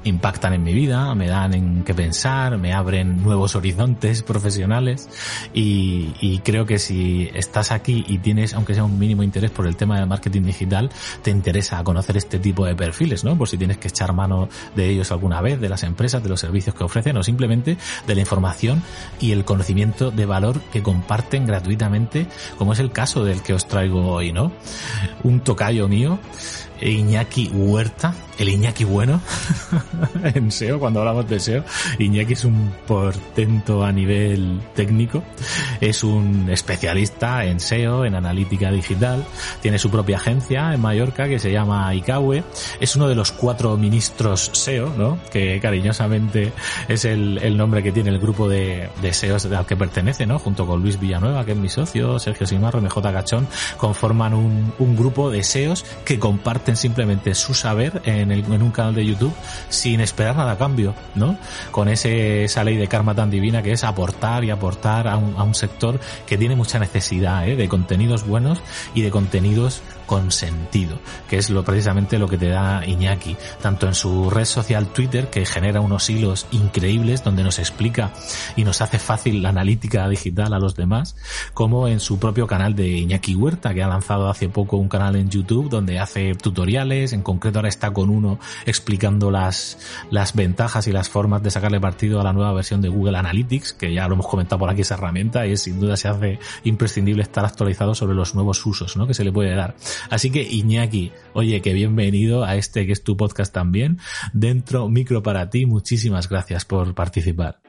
impactan 0.05 0.53
en 0.53 0.63
mi 0.63 0.73
vida, 0.73 1.15
me 1.15 1.29
dan 1.29 1.55
en 1.55 1.85
qué 1.85 1.95
pensar, 1.95 2.59
me 2.59 2.73
abren 2.73 3.23
nuevos 3.23 3.55
horizontes 3.55 4.23
profesionales 4.33 5.09
y, 5.55 6.15
y, 6.21 6.41
creo 6.41 6.67
que 6.67 6.79
si 6.79 7.31
estás 7.35 7.73
aquí 7.73 8.05
y 8.09 8.19
tienes, 8.19 8.55
aunque 8.55 8.75
sea 8.75 8.85
un 8.85 8.99
mínimo 8.99 9.23
interés 9.23 9.51
por 9.51 9.67
el 9.67 9.77
tema 9.77 9.99
del 9.99 10.07
marketing 10.07 10.43
digital, 10.43 10.91
te 11.23 11.31
interesa 11.31 11.83
conocer 11.85 12.17
este 12.17 12.39
tipo 12.39 12.65
de 12.67 12.75
perfiles, 12.75 13.25
¿no? 13.25 13.37
Por 13.37 13.49
si 13.49 13.57
tienes 13.57 13.79
que 13.79 13.89
echar 13.89 14.13
mano 14.13 14.49
de 14.75 14.89
ellos 14.89 15.13
alguna 15.13 15.41
vez, 15.41 15.61
de 15.61 15.69
las 15.69 15.83
empresas, 15.83 16.23
de 16.23 16.29
los 16.29 16.41
servicios 16.41 16.75
que 16.75 16.85
ofrecen 16.85 17.17
o 17.17 17.23
simplemente 17.23 17.77
de 18.07 18.15
la 18.15 18.21
información 18.21 18.83
y 19.21 19.33
el 19.33 19.45
conocimiento 19.45 20.11
de 20.11 20.27
valor 20.27 20.61
que 20.73 20.83
comparten 20.83 21.47
gratuitamente, 21.47 22.27
como 22.59 22.73
es 22.73 22.79
el 22.79 22.93
caso 22.93 23.25
del 23.25 23.43
que 23.43 23.55
os 23.55 23.67
traigo 23.67 24.07
hoy, 24.09 24.33
¿no? 24.33 24.53
Un 25.23 25.41
tocayo 25.41 25.89
mío 25.89 26.19
Iñaki 26.91 27.49
Huerta, 27.53 28.15
el 28.43 28.49
Iñaki 28.49 28.85
bueno, 28.85 29.21
en 30.35 30.51
SEO, 30.51 30.81
cuando 30.81 31.01
hablamos 31.01 31.29
de 31.29 31.39
SEO. 31.39 31.65
Iñaki 31.99 32.33
es 32.33 32.45
un 32.45 32.73
portento 32.87 33.85
a 33.85 33.93
nivel 33.93 34.61
técnico, 34.75 35.23
es 35.81 36.03
un 36.03 36.51
especialista 36.51 37.45
en 37.45 37.61
SEO, 37.61 38.05
en 38.05 38.17
analítica 38.17 38.71
digital, 38.71 39.25
tiene 39.61 39.79
su 39.79 39.91
propia 39.91 40.17
agencia 40.17 40.75
en 40.75 40.81
Mallorca 40.81 41.29
que 41.29 41.39
se 41.39 41.53
llama 41.53 41.95
ICAWE, 41.95 42.43
es 42.81 42.97
uno 42.97 43.09
de 43.09 43.15
los 43.15 43.31
cuatro 43.31 43.77
ministros 43.77 44.51
SEO, 44.53 44.93
¿no? 44.97 45.19
que 45.31 45.61
cariñosamente 45.61 46.53
es 46.89 47.05
el, 47.05 47.39
el 47.39 47.57
nombre 47.57 47.83
que 47.83 47.93
tiene 47.93 48.11
el 48.11 48.19
grupo 48.19 48.49
de, 48.49 48.89
de 49.01 49.13
SEOs 49.13 49.47
al 49.47 49.67
que 49.67 49.77
pertenece, 49.77 50.27
¿no? 50.27 50.41
junto 50.41 50.67
con 50.67 50.83
Luis 50.83 50.99
Villanueva, 50.99 51.45
que 51.45 51.53
es 51.53 51.59
mi 51.59 51.69
socio, 51.69 52.19
Sergio 52.19 52.47
Simarro, 52.47 52.81
MJ 52.81 53.01
Cachón, 53.01 53.47
conforman 53.77 54.35
un, 54.35 54.75
un 54.81 54.97
grupo 54.97 55.31
de 55.31 55.45
SEOs 55.45 55.85
que 56.05 56.19
comparten 56.19 56.77
simplemente 56.77 57.35
su 57.35 57.55
saber 57.55 58.03
en, 58.05 58.32
en 58.33 58.63
un 58.63 58.71
canal 58.71 58.95
de 58.95 59.05
YouTube 59.05 59.33
sin 59.69 60.01
esperar 60.01 60.37
nada 60.37 60.53
a 60.53 60.59
cambio, 60.59 60.95
¿no? 61.15 61.37
Con 61.71 61.89
ese, 61.89 62.45
esa 62.45 62.65
ley 62.65 62.77
de 62.77 62.89
karma 62.89 63.15
tan 63.15 63.31
divina 63.31 63.63
que 63.63 63.73
es 63.73 63.85
aportar 63.85 64.45
y 64.45 64.51
aportar 64.51 65.09
a 65.09 65.17
un, 65.17 65.35
a 65.37 65.43
un 65.43 65.55
sector 65.55 66.01
que 66.27 66.39
tiene 66.39 66.57
mucha 66.57 66.79
necesidad 66.79 67.49
¿eh? 67.49 67.57
de 67.57 67.69
contenidos 67.69 68.27
buenos 68.27 68.61
y 68.95 69.03
de 69.03 69.11
contenidos 69.11 69.83
con 70.07 70.31
sentido, 70.31 70.99
que 71.29 71.39
es 71.39 71.51
lo 71.51 71.65
precisamente 71.65 72.19
lo 72.19 72.29
que 72.29 72.39
te 72.39 72.49
da 72.49 72.87
Iñaki, 72.87 73.37
tanto 73.61 73.87
en 73.87 73.95
su 73.95 74.31
red 74.31 74.45
social 74.45 74.89
Twitter, 74.89 75.31
que 75.31 75.47
genera 75.47 75.81
unos 75.81 76.09
hilos 76.11 76.47
increíbles 76.51 77.25
donde 77.25 77.43
nos 77.43 77.59
explica 77.59 78.13
y 78.57 78.65
nos 78.65 78.81
hace 78.81 78.99
fácil 78.99 79.43
la 79.43 79.51
analítica 79.51 80.09
digital 80.09 80.53
a 80.53 80.59
los 80.59 80.75
demás, 80.77 81.17
como 81.55 81.89
en 81.89 82.01
su 82.01 82.19
propio 82.19 82.47
canal 82.47 82.75
de 82.75 82.89
Iñaki 82.89 83.35
Huerta, 83.35 83.75
que 83.75 83.83
ha 83.83 83.89
lanzado 83.89 84.29
hace 84.29 84.49
poco 84.49 84.77
un 84.77 84.89
canal 84.89 85.17
en 85.17 85.31
YouTube 85.31 85.69
donde 85.69 85.99
hace 85.99 86.35
tutoriales, 86.35 87.13
en 87.13 87.23
concreto 87.23 87.59
ahora 87.59 87.69
está 87.69 87.93
con 87.93 88.11
uno 88.11 88.39
explicando 88.67 89.31
las, 89.31 89.79
las 90.11 90.35
ventajas 90.35 90.87
y 90.87 90.93
las 90.93 91.09
formas 91.09 91.43
de 91.43 91.51
sacarle 91.51 91.81
partido 91.81 92.21
a 92.21 92.25
la 92.25 92.33
nueva 92.33 92.53
versión 92.53 92.81
de 92.81 92.89
Google 92.89 93.19
Analytics, 93.19 93.73
que 93.75 93.93
ya 93.93 94.07
lo 94.09 94.15
hemos 94.15 94.27
comentado 94.27 94.59
por 94.59 94.71
aquí 94.71 94.83
esa 94.83 94.95
herramienta 94.95 95.47
y 95.47 95.57
sin 95.57 95.81
duda 95.81 95.97
se 95.97 96.09
hace 96.09 96.39
imprescindible 96.65 97.23
estar 97.23 97.45
actualizado 97.45 97.95
sobre 97.95 98.15
los 98.15 98.35
nuevos 98.35 98.65
usos 98.65 98.97
¿no? 98.97 99.07
que 99.07 99.15
se 99.15 99.25
le 99.25 99.33
puede 99.33 99.55
dar. 99.55 99.75
Así 100.11 100.31
que 100.31 100.43
Iñaki, 100.43 101.13
oye, 101.35 101.61
que 101.61 101.73
bienvenido 101.73 102.45
a 102.45 102.57
este 102.57 102.87
que 102.87 102.93
es 102.93 103.05
tu 103.05 103.17
podcast 103.17 103.53
también. 103.53 103.99
Dentro 104.33 104.89
micro 104.89 105.23
para 105.23 105.51
ti, 105.51 105.67
muchísimas 105.67 106.29
gracias 106.29 106.65
por 106.65 106.95
participar. 106.95 107.61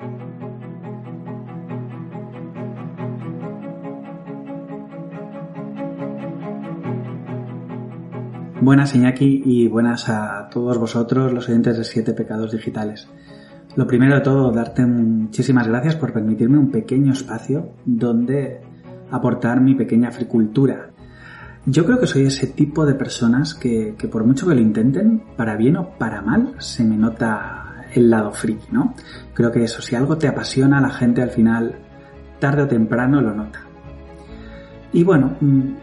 Buenas 8.63 8.95
Iñaki 8.95 9.43
y 9.45 9.67
buenas 9.67 10.07
a 10.07 10.47
todos 10.49 10.77
vosotros 10.77 11.33
los 11.33 11.49
oyentes 11.49 11.77
de 11.77 11.83
Siete 11.83 12.13
Pecados 12.13 12.53
Digitales. 12.53 13.09
Lo 13.75 13.85
primero 13.85 14.15
de 14.15 14.21
todo, 14.21 14.53
darte 14.53 14.85
muchísimas 14.85 15.67
gracias 15.67 15.97
por 15.97 16.13
permitirme 16.13 16.57
un 16.57 16.71
pequeño 16.71 17.11
espacio 17.11 17.73
donde 17.83 18.61
aportar 19.11 19.59
mi 19.59 19.75
pequeña 19.75 20.11
fricultura. 20.11 20.92
Yo 21.65 21.85
creo 21.85 21.99
que 21.99 22.07
soy 22.07 22.23
ese 22.23 22.47
tipo 22.47 22.85
de 22.85 22.93
personas 22.93 23.53
que, 23.53 23.95
que, 23.97 24.07
por 24.07 24.25
mucho 24.25 24.47
que 24.47 24.55
lo 24.55 24.61
intenten, 24.61 25.23
para 25.37 25.55
bien 25.55 25.77
o 25.77 25.97
para 25.97 26.21
mal, 26.21 26.55
se 26.57 26.83
me 26.83 26.97
nota 26.97 27.85
el 27.93 28.09
lado 28.09 28.31
friki, 28.31 28.71
¿no? 28.71 28.93
Creo 29.33 29.51
que 29.51 29.63
eso, 29.63 29.81
si 29.81 29.95
algo 29.95 30.17
te 30.17 30.27
apasiona, 30.27 30.81
la 30.81 30.89
gente 30.89 31.21
al 31.21 31.29
final, 31.29 31.75
tarde 32.39 32.63
o 32.63 32.67
temprano, 32.67 33.21
lo 33.21 33.33
nota. 33.33 33.61
Y 34.91 35.03
bueno, 35.03 35.37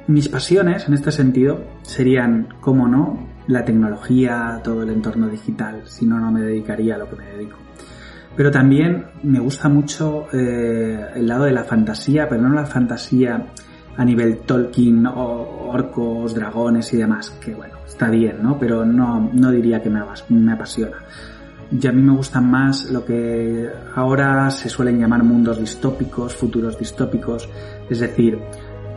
mis 0.06 0.28
pasiones 0.28 0.86
en 0.86 0.94
este 0.94 1.10
sentido 1.10 1.64
serían, 1.82 2.48
como 2.60 2.86
no, 2.86 3.26
la 3.48 3.64
tecnología, 3.64 4.60
todo 4.62 4.84
el 4.84 4.90
entorno 4.90 5.28
digital, 5.28 5.82
si 5.86 6.06
no, 6.06 6.20
no 6.20 6.30
me 6.30 6.42
dedicaría 6.42 6.94
a 6.94 6.98
lo 6.98 7.10
que 7.10 7.16
me 7.16 7.26
dedico. 7.26 7.56
Pero 8.36 8.52
también 8.52 9.06
me 9.24 9.40
gusta 9.40 9.68
mucho 9.68 10.26
eh, 10.32 11.06
el 11.16 11.26
lado 11.26 11.44
de 11.44 11.52
la 11.52 11.64
fantasía, 11.64 12.28
pero 12.28 12.42
no 12.42 12.54
la 12.54 12.66
fantasía 12.66 13.46
a 13.96 14.04
nivel 14.04 14.38
Tolkien, 14.38 15.06
orcos, 15.06 16.34
dragones 16.34 16.92
y 16.92 16.96
demás, 16.96 17.30
que 17.40 17.54
bueno, 17.54 17.74
está 17.86 18.08
bien, 18.08 18.42
¿no? 18.42 18.58
Pero 18.58 18.84
no, 18.84 19.30
no 19.32 19.50
diría 19.50 19.82
que 19.82 19.90
me, 19.90 20.00
me 20.28 20.52
apasiona. 20.52 20.96
Y 21.70 21.86
a 21.86 21.92
mí 21.92 22.02
me 22.02 22.12
gustan 22.12 22.50
más 22.50 22.90
lo 22.90 23.04
que 23.04 23.68
ahora 23.94 24.50
se 24.50 24.68
suelen 24.68 24.98
llamar 24.98 25.22
mundos 25.22 25.60
distópicos, 25.60 26.34
futuros 26.34 26.78
distópicos, 26.78 27.48
es 27.88 28.00
decir, 28.00 28.40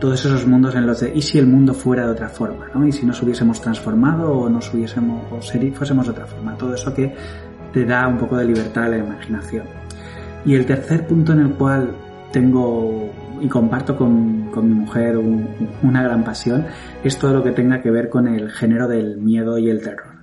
todos 0.00 0.24
esos 0.24 0.46
mundos 0.46 0.74
en 0.74 0.86
los 0.86 1.00
de 1.00 1.12
¿y 1.14 1.22
si 1.22 1.38
el 1.38 1.46
mundo 1.46 1.72
fuera 1.72 2.04
de 2.04 2.12
otra 2.12 2.28
forma? 2.28 2.66
¿no? 2.74 2.86
¿Y 2.86 2.92
si 2.92 3.06
nos 3.06 3.22
hubiésemos 3.22 3.60
transformado 3.60 4.32
o 4.32 4.48
nos 4.48 4.72
hubiésemos 4.74 5.24
o 5.32 5.40
fuésemos 5.40 6.06
de 6.06 6.12
otra 6.12 6.26
forma? 6.26 6.56
Todo 6.56 6.74
eso 6.74 6.92
que 6.92 7.14
te 7.72 7.84
da 7.84 8.06
un 8.08 8.18
poco 8.18 8.36
de 8.36 8.44
libertad 8.44 8.84
a 8.84 8.88
la 8.88 8.98
imaginación. 8.98 9.66
Y 10.44 10.54
el 10.54 10.66
tercer 10.66 11.06
punto 11.06 11.32
en 11.32 11.40
el 11.40 11.50
cual 11.54 11.90
tengo 12.32 13.10
y 13.44 13.48
comparto 13.48 13.94
con, 13.94 14.50
con 14.50 14.66
mi 14.68 14.74
mujer 14.74 15.18
un, 15.18 15.46
una 15.82 16.02
gran 16.02 16.24
pasión 16.24 16.64
es 17.02 17.18
todo 17.18 17.34
lo 17.34 17.42
que 17.42 17.52
tenga 17.52 17.82
que 17.82 17.90
ver 17.90 18.08
con 18.08 18.26
el 18.26 18.50
género 18.50 18.88
del 18.88 19.18
miedo 19.18 19.58
y 19.58 19.68
el 19.68 19.82
terror. 19.82 20.14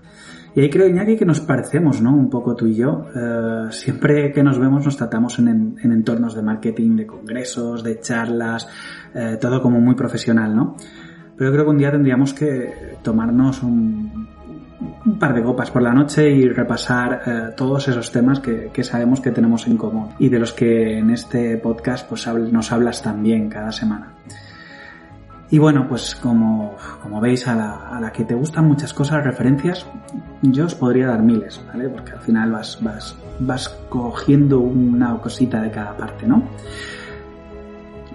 Y 0.56 0.62
ahí 0.62 0.70
creo, 0.70 0.88
Iñaki, 0.88 1.16
que 1.16 1.26
nos 1.26 1.40
parecemos, 1.40 2.02
¿no? 2.02 2.14
Un 2.14 2.30
poco 2.30 2.56
tú 2.56 2.66
y 2.66 2.76
yo. 2.76 3.06
Eh, 3.16 3.68
siempre 3.70 4.34
que 4.34 4.44
nos 4.44 4.60
vemos 4.60 4.84
nos 4.84 4.98
tratamos 4.98 5.40
en, 5.40 5.78
en, 5.82 5.92
entornos 5.92 6.36
de 6.36 6.42
marketing, 6.42 6.98
de 6.98 7.06
congresos, 7.06 7.84
de 7.84 8.00
charlas, 8.00 8.68
eh, 9.14 9.38
todo 9.40 9.62
como 9.62 9.80
muy 9.80 9.96
profesional, 9.96 10.54
¿no? 10.54 10.76
Pero 11.38 11.52
creo 11.54 11.64
que 11.64 11.72
un 11.72 11.78
día 11.78 11.92
tendríamos 11.92 12.34
que 12.34 12.98
tomarnos 13.02 13.64
un, 13.64 14.21
un 15.06 15.20
par 15.20 15.34
de 15.34 15.44
copas 15.44 15.70
por 15.70 15.82
la 15.82 15.94
noche 15.94 16.30
y 16.30 16.48
repasar 16.48 17.22
eh, 17.26 17.54
todos 17.56 17.88
esos 17.88 18.12
temas 18.12 18.40
que, 18.40 18.72
sabemos 18.84 19.22
que 19.22 19.32
tenemos 19.32 19.68
en 19.68 19.78
común 19.78 20.10
y 20.20 20.30
de 20.30 20.40
los 20.40 20.54
que 20.54 20.98
en 20.98 21.12
este 21.12 21.58
podcast 21.58 22.08
pues 22.08 22.28
nos 22.28 22.72
hablas 22.72 23.02
también 23.02 23.50
cada 23.50 23.72
semana. 23.72 24.14
Y 25.50 25.60
bueno, 25.60 25.86
pues 25.88 26.16
como, 26.16 26.78
como 27.02 27.20
veis 27.20 27.46
a 27.48 27.56
la, 27.56 27.90
a 27.90 28.00
la, 28.00 28.12
que 28.12 28.24
te 28.24 28.34
gustan 28.34 28.66
muchas 28.66 28.94
cosas, 28.94 29.24
referencias, 29.24 29.86
yo 30.42 30.66
os 30.66 30.76
podría 30.76 31.08
dar 31.08 31.22
miles, 31.22 31.62
¿vale? 31.68 31.90
Porque 31.90 32.14
al 32.14 32.22
final 32.22 32.52
vas, 32.52 32.80
vas, 32.82 33.18
vas 33.40 33.68
cogiendo 33.90 34.60
una 34.62 35.18
cosita 35.18 35.62
de 35.62 35.70
cada 35.70 35.98
parte, 35.98 36.26
¿no? 36.26 36.44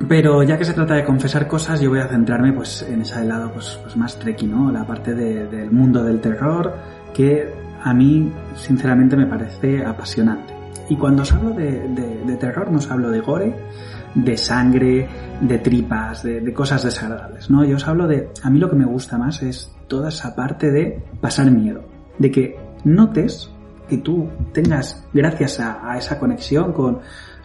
Pero 0.08 0.42
ya 0.42 0.58
que 0.58 0.64
se 0.64 0.74
trata 0.74 0.94
de 0.94 1.04
confesar 1.04 1.48
cosas, 1.48 1.80
yo 1.80 1.90
voy 1.90 2.00
a 2.00 2.08
centrarme 2.08 2.52
pues 2.52 2.82
en 2.82 3.00
ese 3.00 3.24
lado 3.24 3.50
pues, 3.52 3.78
pues 3.82 3.96
más 3.96 4.18
treki, 4.18 4.46
¿no? 4.46 4.70
La 4.70 4.86
parte 4.86 5.14
de, 5.14 5.46
del 5.46 5.70
mundo 5.70 6.04
del 6.04 6.20
terror 6.20 6.74
que 7.14 7.50
a 7.82 7.94
mí 7.94 8.30
sinceramente 8.56 9.16
me 9.16 9.26
parece 9.26 9.84
apasionante. 9.84 10.54
Y 10.88 10.96
cuando 10.96 11.22
os 11.22 11.32
hablo 11.32 11.50
de, 11.50 12.36
terror 12.38 12.70
no 12.70 12.78
os 12.78 12.90
hablo 12.90 13.10
de 13.10 13.20
gore, 13.20 13.54
de 14.14 14.36
sangre, 14.36 15.08
de 15.40 15.58
tripas, 15.58 16.22
de, 16.22 16.52
cosas 16.52 16.84
desagradables, 16.84 17.50
¿no? 17.50 17.64
Yo 17.64 17.76
os 17.76 17.88
hablo 17.88 18.06
de, 18.06 18.28
a 18.42 18.50
mí 18.50 18.58
lo 18.58 18.70
que 18.70 18.76
me 18.76 18.84
gusta 18.84 19.18
más 19.18 19.42
es 19.42 19.74
toda 19.88 20.10
esa 20.10 20.36
parte 20.36 20.70
de 20.70 21.02
pasar 21.20 21.50
miedo, 21.50 21.84
de 22.18 22.30
que 22.30 22.56
notes 22.84 23.50
que 23.88 23.98
tú 23.98 24.28
tengas, 24.52 25.04
gracias 25.12 25.60
a 25.60 25.96
esa 25.96 26.18
conexión 26.18 26.72
con 26.72 27.00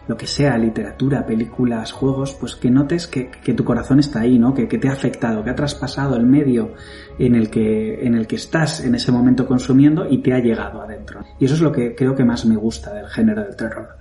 lo 0.08 0.16
que 0.16 0.26
sea, 0.26 0.58
literatura, 0.58 1.24
películas, 1.24 1.92
juegos, 1.92 2.34
pues 2.34 2.56
que 2.56 2.70
notes 2.70 3.06
que, 3.06 3.30
que 3.30 3.54
tu 3.54 3.64
corazón 3.64 4.00
está 4.00 4.20
ahí, 4.20 4.38
¿no? 4.38 4.52
Que, 4.52 4.66
que, 4.66 4.78
te 4.78 4.88
ha 4.88 4.92
afectado, 4.92 5.44
que 5.44 5.50
ha 5.50 5.54
traspasado 5.54 6.16
el 6.16 6.26
medio 6.26 6.74
en 7.18 7.34
el, 7.34 7.50
que, 7.50 8.04
en 8.04 8.14
el 8.14 8.26
que 8.26 8.36
estás 8.36 8.84
en 8.84 8.94
ese 8.94 9.12
momento 9.12 9.46
consumiendo 9.46 10.06
y 10.08 10.18
te 10.18 10.32
ha 10.32 10.40
llegado 10.40 10.82
adentro. 10.82 11.24
Y 11.38 11.44
eso 11.44 11.54
es 11.54 11.60
lo 11.60 11.70
que 11.70 11.94
creo 11.94 12.14
que 12.14 12.24
más 12.24 12.44
me 12.46 12.56
gusta 12.56 12.92
del 12.92 13.06
género 13.06 13.42
del 13.42 13.56
terror. 13.56 13.96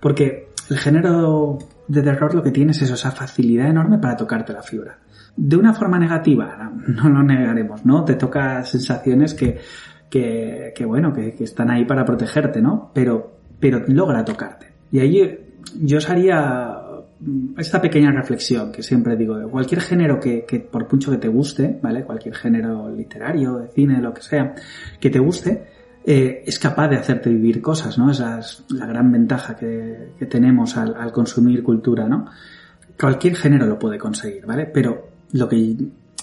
Porque 0.00 0.50
el 0.68 0.78
género 0.78 1.58
de 1.88 2.02
terror 2.02 2.34
lo 2.34 2.42
que 2.42 2.50
tiene 2.50 2.72
es 2.72 2.82
esa 2.82 3.10
facilidad 3.10 3.68
enorme 3.68 3.98
para 3.98 4.16
tocarte 4.16 4.52
la 4.52 4.62
fibra. 4.62 4.98
De 5.36 5.56
una 5.56 5.72
forma 5.72 5.98
negativa, 5.98 6.70
no 6.86 7.08
lo 7.08 7.22
negaremos, 7.22 7.84
¿no? 7.84 8.04
Te 8.04 8.14
toca 8.14 8.62
sensaciones 8.64 9.32
que, 9.34 9.58
que, 10.10 10.72
que 10.74 10.84
bueno, 10.84 11.12
que, 11.12 11.34
que, 11.34 11.44
están 11.44 11.70
ahí 11.70 11.84
para 11.84 12.04
protegerte, 12.04 12.60
¿no? 12.60 12.90
Pero, 12.94 13.38
pero 13.58 13.82
logra 13.86 14.24
tocarte. 14.24 14.74
Y 14.90 15.00
ahí 15.00 15.45
yo 15.74 15.98
os 15.98 16.08
haría 16.08 16.82
esta 17.56 17.80
pequeña 17.80 18.12
reflexión 18.12 18.72
que 18.72 18.82
siempre 18.82 19.16
digo, 19.16 19.50
cualquier 19.50 19.80
género 19.80 20.20
que, 20.20 20.68
por 20.70 20.92
mucho 20.92 21.10
que 21.10 21.18
te 21.18 21.28
guste, 21.28 21.78
¿vale? 21.82 22.04
Cualquier 22.04 22.34
género 22.34 22.90
literario, 22.90 23.56
de 23.58 23.68
cine, 23.68 24.00
lo 24.00 24.12
que 24.12 24.22
sea, 24.22 24.54
que 25.00 25.10
te 25.10 25.18
guste, 25.18 25.66
eh, 26.04 26.44
es 26.46 26.58
capaz 26.58 26.88
de 26.88 26.96
hacerte 26.96 27.30
vivir 27.30 27.62
cosas, 27.62 27.98
¿no? 27.98 28.10
Esa 28.10 28.38
es 28.38 28.64
la 28.68 28.86
gran 28.86 29.10
ventaja 29.10 29.56
que, 29.56 30.12
tenemos 30.28 30.76
al, 30.76 30.94
al, 30.94 31.12
consumir 31.12 31.62
cultura, 31.62 32.06
¿no? 32.06 32.26
Cualquier 32.98 33.34
género 33.34 33.66
lo 33.66 33.78
puede 33.78 33.98
conseguir, 33.98 34.44
¿vale? 34.46 34.66
Pero 34.66 35.08
lo 35.32 35.48
que 35.48 35.76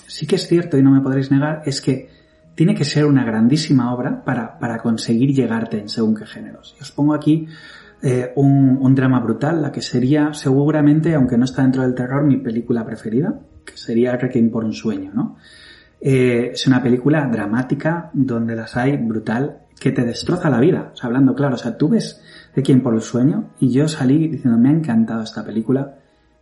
sí 0.07 0.27
que 0.27 0.35
es 0.35 0.47
cierto 0.47 0.77
y 0.77 0.83
no 0.83 0.91
me 0.91 1.01
podréis 1.01 1.31
negar 1.31 1.63
es 1.65 1.81
que 1.81 2.09
tiene 2.55 2.75
que 2.75 2.85
ser 2.85 3.05
una 3.05 3.25
grandísima 3.25 3.93
obra 3.93 4.23
para, 4.23 4.59
para 4.59 4.77
conseguir 4.77 5.33
llegarte 5.33 5.79
en 5.79 5.89
según 5.89 6.15
qué 6.15 6.25
géneros. 6.25 6.75
Y 6.79 6.83
os 6.83 6.91
pongo 6.91 7.15
aquí 7.15 7.47
eh, 8.05 8.33
un, 8.35 8.93
drama 8.93 9.21
brutal, 9.21 9.61
la 9.61 9.71
que 9.71 9.81
sería 9.81 10.33
seguramente, 10.33 11.15
aunque 11.15 11.37
no 11.37 11.45
está 11.45 11.61
dentro 11.61 11.83
del 11.83 11.95
terror, 11.95 12.25
mi 12.25 12.35
película 12.35 12.85
preferida, 12.85 13.39
que 13.63 13.77
sería 13.77 14.17
Requiem 14.17 14.51
por 14.51 14.65
un 14.65 14.73
sueño, 14.73 15.11
¿no? 15.13 15.37
Eh, 16.01 16.49
es 16.51 16.67
una 16.67 16.83
película 16.83 17.25
dramática 17.27 18.09
donde 18.11 18.57
las 18.57 18.75
hay 18.75 18.97
brutal 18.97 19.59
que 19.79 19.93
te 19.93 20.03
destroza 20.03 20.49
la 20.49 20.59
vida, 20.59 20.91
hablando 21.01 21.33
claro, 21.33 21.55
o 21.55 21.57
sea, 21.57 21.77
tú 21.77 21.87
ves 21.87 22.21
Requiem 22.53 22.83
por 22.83 22.93
un 22.93 22.99
sueño 22.99 23.51
y 23.61 23.71
yo 23.71 23.87
salí 23.87 24.27
diciendo 24.27 24.59
me 24.59 24.67
ha 24.67 24.73
encantado 24.73 25.23
esta 25.23 25.45
película, 25.45 25.95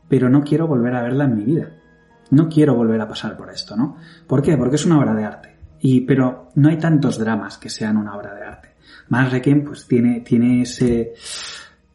pero 0.09 0.29
no 0.29 0.43
quiero 0.43 0.65
volver 0.65 0.95
a 0.95 1.03
verla 1.03 1.25
en 1.25 1.35
mi 1.35 1.43
vida. 1.43 1.69
No 2.31 2.49
quiero 2.49 2.73
volver 2.73 2.99
a 3.01 3.07
pasar 3.07 3.37
por 3.37 3.51
esto, 3.51 3.75
¿no? 3.75 3.97
¿Por 4.25 4.41
qué? 4.41 4.57
Porque 4.57 4.77
es 4.77 4.85
una 4.87 4.97
obra 4.97 5.13
de 5.13 5.25
arte. 5.25 5.57
Y, 5.79 6.01
pero 6.01 6.49
no 6.55 6.69
hay 6.69 6.77
tantos 6.77 7.19
dramas 7.19 7.57
que 7.59 7.69
sean 7.69 7.97
una 7.97 8.15
obra 8.15 8.33
de 8.33 8.43
arte. 8.43 8.50
Más 9.11 9.29
Requiem, 9.29 9.65
pues 9.65 9.85
tiene, 9.87 10.21
tiene 10.21 10.61
ese, 10.61 11.13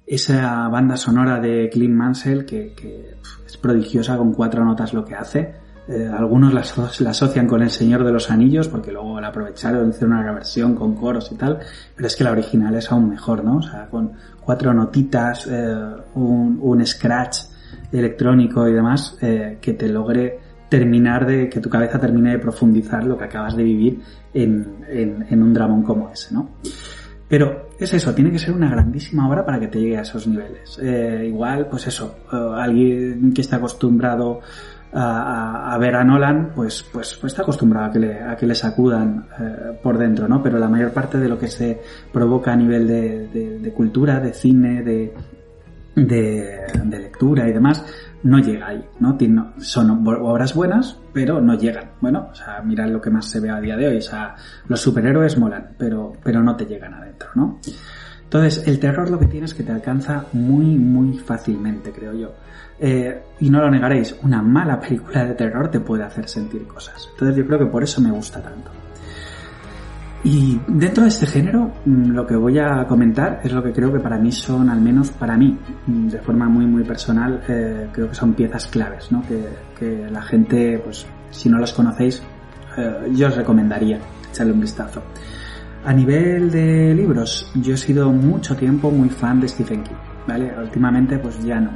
esa 0.07 0.69
banda 0.69 0.99
sonora 0.99 1.41
de 1.41 1.71
Clint 1.71 1.95
Mansell 1.95 2.45
que, 2.45 2.75
que 2.77 3.15
es 3.47 3.57
prodigiosa 3.57 4.19
con 4.19 4.35
cuatro 4.35 4.63
notas 4.67 4.93
lo 4.93 5.03
que 5.03 5.15
hace. 5.15 5.55
Eh, 5.89 6.11
algunos 6.13 6.53
la, 6.53 6.61
asocian 6.61 7.47
con 7.47 7.63
El 7.63 7.71
Señor 7.71 8.05
de 8.05 8.13
los 8.13 8.31
Anillos 8.31 8.69
porque 8.69 8.93
luego 8.93 9.19
la 9.19 9.29
aprovecharon, 9.29 9.89
hicieron 9.89 10.13
una 10.13 10.25
reversión 10.25 10.75
con 10.75 10.95
coros 10.95 11.33
y 11.33 11.37
tal, 11.37 11.61
pero 11.95 12.07
es 12.07 12.15
que 12.17 12.23
la 12.23 12.33
original 12.33 12.75
es 12.75 12.93
aún 12.93 13.09
mejor, 13.09 13.43
¿no? 13.43 13.57
O 13.59 13.63
sea, 13.63 13.87
con 13.87 14.13
cuatro 14.39 14.75
notitas, 14.75 15.47
eh, 15.51 15.75
un, 16.17 16.59
un, 16.61 16.85
scratch 16.85 17.39
electrónico 17.93 18.69
y 18.69 18.75
demás 18.75 19.17
eh, 19.23 19.57
que 19.63 19.73
te 19.73 19.89
logre 19.89 20.39
terminar 20.69 21.27
de, 21.27 21.49
que 21.49 21.61
tu 21.61 21.71
cabeza 21.71 21.99
termine 21.99 22.33
de 22.33 22.41
profundizar 22.41 23.05
lo 23.05 23.17
que 23.17 23.25
acabas 23.25 23.57
de 23.57 23.63
vivir 23.63 24.03
en, 24.35 24.85
en, 24.87 25.27
en 25.31 25.43
un 25.43 25.55
dramón 25.55 25.83
como 25.83 26.11
ese, 26.11 26.35
¿no? 26.35 26.51
Pero 27.29 27.71
es 27.79 27.93
eso, 27.93 28.15
tiene 28.15 28.31
que 28.31 28.39
ser 28.39 28.55
una 28.55 28.71
grandísima 28.71 29.29
obra 29.29 29.45
para 29.45 29.59
que 29.59 29.67
te 29.69 29.81
llegue 29.81 29.99
a 29.99 30.03
esos 30.03 30.27
niveles. 30.27 30.79
Eh, 30.81 31.25
igual, 31.27 31.67
pues 31.69 31.87
eso, 31.89 32.19
uh, 32.33 32.53
alguien 32.53 33.33
que 33.35 33.41
está 33.41 33.57
acostumbrado 33.57 34.41
a, 34.93 35.77
ver 35.79 35.95
a 35.97 36.05
Nolan, 36.05 36.53
pues, 36.55 36.85
pues, 36.91 37.19
pues 37.21 37.33
está 37.33 37.43
acostumbrado 37.43 37.87
a 37.87 37.93
que 37.93 37.99
le, 37.99 38.21
a 38.23 38.37
que 38.37 38.47
le 38.47 38.55
sacudan 38.55 39.27
eh, 39.39 39.79
por 39.83 39.99
dentro, 39.99 40.27
¿no? 40.27 40.43
Pero 40.43 40.59
la 40.59 40.69
mayor 40.69 40.93
parte 40.93 41.19
de 41.19 41.29
lo 41.29 41.39
que 41.39 41.49
se 41.49 41.81
provoca 42.13 42.53
a 42.53 42.57
nivel 42.57 42.87
de, 42.87 43.29
de, 43.29 43.59
de 43.59 43.73
cultura, 43.73 44.21
de 44.21 44.33
cine, 44.33 44.83
de, 44.83 45.13
de, 45.97 46.61
de 46.85 46.99
lectura 46.99 47.49
y 47.49 47.53
demás, 47.53 47.85
no 48.27 48.41
llega 48.41 48.67
ahí, 48.67 48.85
¿no? 48.99 49.17
Son 49.59 49.91
obras 50.07 50.53
buenas, 50.53 50.99
pero 51.13 51.41
no 51.41 51.55
llegan. 51.55 51.91
Bueno, 52.01 52.29
o 52.33 52.35
sea, 52.35 52.61
mirad 52.63 52.89
lo 52.89 53.01
que 53.01 53.09
más 53.09 53.27
se 53.27 53.39
ve 53.39 53.51
a 53.51 53.61
día 53.61 53.77
de 53.77 53.87
hoy. 53.87 53.97
O 53.99 54.03
sea, 54.03 54.35
los 54.67 54.81
superhéroes 54.81 55.39
molan, 55.39 55.75
pero, 55.79 56.13
pero 56.25 56.43
no 56.43 56.57
te 56.57 56.67
llegan 56.67 56.95
adentro, 56.95 57.29
¿no? 57.37 57.61
Entonces, 58.25 58.67
el 58.67 58.81
terror 58.81 59.09
lo 59.11 59.21
que 59.21 59.27
tiene 59.27 59.47
es 59.47 59.55
que 59.55 59.63
te 59.63 59.71
alcanza 59.71 60.27
muy, 60.33 60.77
muy 60.77 61.19
fácilmente, 61.19 61.93
creo 61.93 62.13
yo. 62.15 62.35
Eh, 62.81 63.23
y 63.39 63.49
no 63.49 63.61
lo 63.61 63.71
negaréis, 63.71 64.17
una 64.23 64.43
mala 64.43 64.81
película 64.81 65.25
de 65.25 65.35
terror 65.35 65.71
te 65.71 65.79
puede 65.79 66.03
hacer 66.03 66.29
sentir 66.29 66.67
cosas. 66.67 67.09
Entonces 67.13 67.37
yo 67.37 67.47
creo 67.47 67.61
que 67.61 67.67
por 67.67 67.85
eso 67.85 68.01
me 68.01 68.11
gusta 68.11 68.43
tanto. 68.43 68.73
Y 70.27 70.61
dentro 70.67 71.05
de 71.05 71.11
este 71.11 71.25
género, 71.25 71.71
mm, 71.85 72.11
lo 72.11 72.27
que 72.27 72.35
voy 72.35 72.59
a 72.59 72.85
comentar 72.89 73.39
es 73.45 73.53
lo 73.53 73.63
que 73.63 73.73
creo 73.73 73.93
que 73.93 74.01
para 74.01 74.19
mí 74.19 74.33
son, 74.33 74.69
al 74.69 74.81
menos 74.81 75.11
para 75.13 75.37
mí, 75.37 75.57
mm, 75.87 76.09
de 76.09 76.19
forma 76.19 76.49
muy 76.49 76.67
muy 76.67 76.83
personal, 76.83 77.45
eh, 77.47 77.87
creo 77.93 78.09
que 78.09 78.15
son 78.17 78.35
piezas 78.35 78.67
claves, 78.67 79.13
¿no? 79.13 79.23
Que, 79.23 79.47
que, 79.79 80.11
la 80.11 80.21
gente, 80.23 80.81
pues, 80.85 81.07
si 81.31 81.49
no 81.49 81.61
las 81.61 81.73
conocéis, 81.73 82.25
eh, 82.77 83.13
yo 83.15 83.29
os 83.29 83.37
recomendaría 83.37 84.01
echarle 84.29 84.53
un 84.53 84.61
vistazo. 84.61 85.01
A 85.85 85.93
nivel 85.93 86.51
de 86.51 86.93
libros, 86.93 87.53
yo 87.55 87.75
he 87.75 87.77
sido 87.77 88.11
mucho 88.11 88.57
tiempo 88.57 88.91
muy 88.91 89.11
fan 89.11 89.41
de 89.41 89.47
Stephen 89.47 89.85
King, 89.85 89.95
¿vale? 90.27 90.53
Últimamente, 90.61 91.19
pues 91.21 91.41
ya 91.45 91.61
no. 91.61 91.71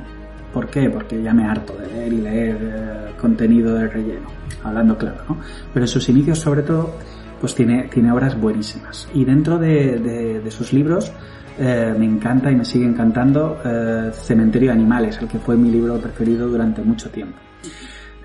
¿Por 0.52 0.68
qué? 0.68 0.90
Porque 0.90 1.22
ya 1.22 1.32
me 1.32 1.44
harto 1.44 1.72
de 1.77 1.86
leer 1.86 2.12
y 2.12 2.20
leer 2.20 2.59
eh, 2.60 3.12
contenido 3.16 3.77
de 3.77 3.86
relleno, 3.86 4.27
hablando 4.64 4.98
claro, 4.98 5.18
¿no? 5.28 5.36
Pero 5.72 5.85
en 5.85 5.89
sus 5.89 6.09
inicios, 6.09 6.40
sobre 6.40 6.62
todo, 6.62 6.97
pues 7.41 7.55
tiene, 7.55 7.89
tiene 7.93 8.12
obras 8.12 8.39
buenísimas. 8.41 9.09
Y 9.15 9.25
dentro 9.25 9.59
de, 9.59 9.99
de, 9.99 10.41
de 10.41 10.51
sus 10.51 10.73
libros 10.73 11.12
eh, 11.59 11.95
me 11.99 12.07
encanta 12.07 12.51
y 12.51 12.57
me 12.57 12.65
sigue 12.65 12.87
encantando 12.87 13.59
eh, 13.65 14.11
Cementerio 14.12 14.71
de 14.71 14.75
Animales, 14.75 15.19
el 15.21 15.29
que 15.29 15.39
fue 15.39 15.57
mi 15.57 15.71
libro 15.71 15.99
preferido 15.99 16.49
durante 16.49 16.83
mucho 16.83 17.11
tiempo. 17.11 17.37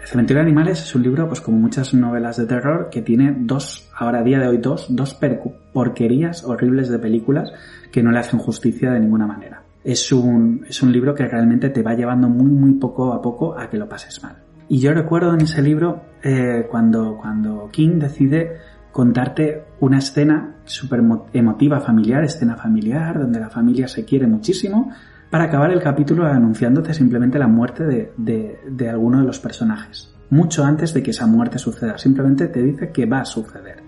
Cementerio 0.05 0.41
de 0.41 0.47
Animales 0.47 0.83
es 0.83 0.95
un 0.95 1.01
libro, 1.01 1.27
pues 1.27 1.41
como 1.41 1.57
muchas 1.57 1.93
novelas 1.93 2.37
de 2.37 2.45
terror, 2.45 2.89
que 2.91 3.01
tiene 3.01 3.35
dos, 3.37 3.89
ahora 3.95 4.19
a 4.19 4.23
día 4.23 4.39
de 4.39 4.47
hoy 4.47 4.59
dos, 4.59 4.85
dos 4.89 5.19
porquerías 5.73 6.43
horribles 6.43 6.89
de 6.89 6.99
películas 6.99 7.51
que 7.91 8.03
no 8.03 8.11
le 8.11 8.19
hacen 8.19 8.39
justicia 8.39 8.91
de 8.91 8.99
ninguna 8.99 9.25
manera. 9.25 9.63
Es 9.83 10.11
un, 10.11 10.63
es 10.69 10.81
un 10.81 10.91
libro 10.91 11.13
que 11.15 11.25
realmente 11.25 11.69
te 11.69 11.81
va 11.81 11.95
llevando 11.95 12.29
muy, 12.29 12.51
muy 12.51 12.73
poco 12.73 13.13
a 13.13 13.21
poco 13.21 13.57
a 13.57 13.69
que 13.69 13.77
lo 13.77 13.89
pases 13.89 14.21
mal. 14.23 14.37
Y 14.69 14.79
yo 14.79 14.93
recuerdo 14.93 15.33
en 15.33 15.41
ese 15.41 15.61
libro 15.61 16.03
eh, 16.23 16.67
cuando, 16.69 17.17
cuando 17.17 17.69
King 17.71 17.99
decide 17.99 18.57
contarte 18.95 19.65
una 19.81 19.97
escena 19.97 20.55
súper 20.63 21.01
emotiva 21.33 21.81
familiar, 21.81 22.23
escena 22.23 22.55
familiar, 22.55 23.19
donde 23.19 23.41
la 23.41 23.49
familia 23.49 23.89
se 23.89 24.05
quiere 24.05 24.25
muchísimo, 24.25 24.89
para 25.29 25.43
acabar 25.43 25.71
el 25.71 25.81
capítulo 25.81 26.25
anunciándote 26.25 26.93
simplemente 26.93 27.37
la 27.37 27.49
muerte 27.49 27.83
de, 27.83 28.13
de, 28.15 28.57
de, 28.69 28.89
alguno 28.89 29.19
de 29.19 29.25
los 29.25 29.37
personajes. 29.39 30.15
Mucho 30.29 30.63
antes 30.63 30.93
de 30.93 31.03
que 31.03 31.11
esa 31.11 31.27
muerte 31.27 31.59
suceda, 31.59 31.97
simplemente 31.97 32.47
te 32.47 32.63
dice 32.63 32.91
que 32.91 33.05
va 33.05 33.19
a 33.19 33.25
suceder. 33.25 33.83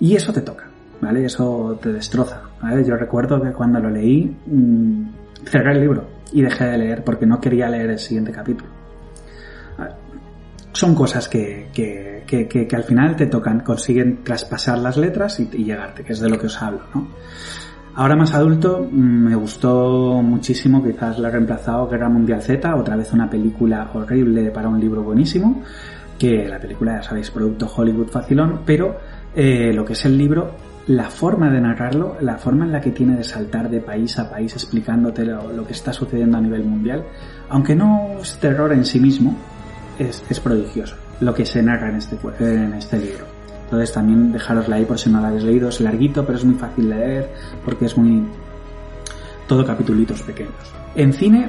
Y 0.00 0.16
eso 0.16 0.32
te 0.32 0.40
toca, 0.40 0.64
¿vale? 1.00 1.24
Eso 1.24 1.78
te 1.80 1.92
destroza, 1.92 2.42
¿vale? 2.60 2.84
Yo 2.84 2.96
recuerdo 2.96 3.40
que 3.40 3.52
cuando 3.52 3.78
lo 3.78 3.88
leí, 3.88 4.36
mmm, 4.46 5.04
cerré 5.44 5.74
el 5.74 5.80
libro 5.80 6.08
y 6.32 6.42
dejé 6.42 6.64
de 6.64 6.78
leer 6.78 7.04
porque 7.04 7.24
no 7.24 7.40
quería 7.40 7.68
leer 7.68 7.90
el 7.90 8.00
siguiente 8.00 8.32
capítulo 8.32 8.68
son 10.74 10.94
cosas 10.94 11.28
que, 11.28 11.68
que, 11.72 12.24
que, 12.26 12.48
que, 12.48 12.76
al 12.76 12.84
final 12.84 13.14
te 13.16 13.26
tocan, 13.26 13.60
consiguen 13.60 14.24
traspasar 14.24 14.78
las 14.78 14.96
letras 14.96 15.38
y, 15.38 15.48
y, 15.52 15.64
llegarte, 15.64 16.02
que 16.02 16.12
es 16.12 16.20
de 16.20 16.28
lo 16.28 16.38
que 16.38 16.46
os 16.46 16.60
hablo, 16.60 16.80
¿no? 16.92 17.08
Ahora 17.94 18.16
más 18.16 18.34
adulto, 18.34 18.88
mm, 18.90 19.24
me 19.28 19.36
gustó 19.36 20.20
muchísimo, 20.20 20.82
quizás 20.82 21.18
la 21.20 21.28
he 21.28 21.30
reemplazado 21.30 21.88
Guerra 21.88 22.08
Mundial 22.08 22.42
Z, 22.42 22.74
otra 22.74 22.96
vez 22.96 23.12
una 23.12 23.30
película 23.30 23.88
horrible 23.94 24.50
para 24.50 24.68
un 24.68 24.80
libro 24.80 25.04
buenísimo, 25.04 25.62
que 26.18 26.48
la 26.48 26.58
película, 26.58 26.96
ya 26.96 27.02
sabéis, 27.04 27.30
producto 27.30 27.70
Hollywood 27.72 28.08
facilón, 28.08 28.62
pero 28.66 28.98
eh, 29.32 29.72
lo 29.72 29.84
que 29.84 29.92
es 29.92 30.04
el 30.04 30.18
libro, 30.18 30.56
la 30.88 31.08
forma 31.08 31.50
de 31.50 31.60
narrarlo, 31.60 32.16
la 32.20 32.36
forma 32.36 32.64
en 32.64 32.72
la 32.72 32.80
que 32.80 32.90
tiene 32.90 33.16
de 33.16 33.22
saltar 33.22 33.70
de 33.70 33.80
país 33.80 34.18
a 34.18 34.28
país 34.28 34.52
explicándote 34.54 35.24
lo, 35.24 35.52
lo 35.52 35.64
que 35.64 35.72
está 35.72 35.92
sucediendo 35.92 36.36
a 36.36 36.40
nivel 36.40 36.64
mundial, 36.64 37.04
aunque 37.48 37.76
no 37.76 38.18
es 38.20 38.36
terror 38.38 38.72
en 38.72 38.84
sí 38.84 38.98
mismo, 38.98 39.36
es, 39.98 40.22
es 40.28 40.40
prodigioso 40.40 40.96
lo 41.20 41.34
que 41.34 41.46
se 41.46 41.62
narra 41.62 41.90
en 41.90 41.96
este, 41.96 42.18
en 42.40 42.74
este 42.74 42.98
libro. 42.98 43.24
Entonces 43.64 43.92
también 43.92 44.32
dejarosla 44.32 44.76
ahí 44.76 44.84
por 44.84 44.98
si 44.98 45.10
no 45.10 45.20
la 45.20 45.28
habéis 45.28 45.44
leído. 45.44 45.68
Es 45.68 45.80
larguito, 45.80 46.24
pero 46.24 46.38
es 46.38 46.44
muy 46.44 46.54
fácil 46.54 46.88
de 46.88 46.96
leer 46.96 47.30
porque 47.64 47.86
es 47.86 47.96
muy... 47.96 48.24
todo 49.46 49.64
capitulitos 49.64 50.22
pequeños. 50.22 50.54
En 50.94 51.12
cine, 51.12 51.48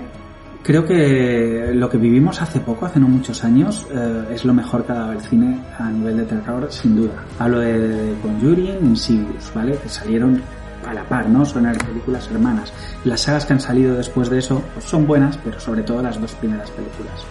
creo 0.64 0.86
que 0.86 1.72
lo 1.74 1.90
que 1.90 1.98
vivimos 1.98 2.42
hace 2.42 2.60
poco, 2.60 2.86
hace 2.86 3.00
no 3.00 3.08
muchos 3.08 3.44
años, 3.44 3.86
eh, 3.94 4.28
es 4.32 4.46
lo 4.46 4.54
mejor 4.54 4.86
que 4.86 4.94
ha 4.94 4.96
dado 4.96 5.12
el 5.12 5.22
cine 5.22 5.60
a 5.78 5.90
nivel 5.90 6.18
de 6.18 6.24
terror, 6.24 6.68
sin 6.72 6.96
duda. 6.96 7.24
Hablo 7.38 7.60
de 7.60 8.16
Conjuring 8.22 8.86
Insidious, 8.86 9.52
¿vale? 9.54 9.78
Que 9.78 9.90
salieron 9.90 10.42
a 10.88 10.94
la 10.94 11.04
par, 11.04 11.30
¿no? 11.30 11.46
Son 11.46 11.64
películas 11.64 12.30
hermanas. 12.32 12.72
Las 13.04 13.22
sagas 13.22 13.46
que 13.46 13.54
han 13.54 13.60
salido 13.60 13.96
después 13.96 14.30
de 14.30 14.40
eso 14.40 14.64
pues 14.74 14.86
son 14.86 15.06
buenas, 15.06 15.38
pero 15.44 15.60
sobre 15.60 15.84
todo 15.84 16.02
las 16.02 16.20
dos 16.20 16.34
primeras 16.36 16.70
películas. 16.72 17.26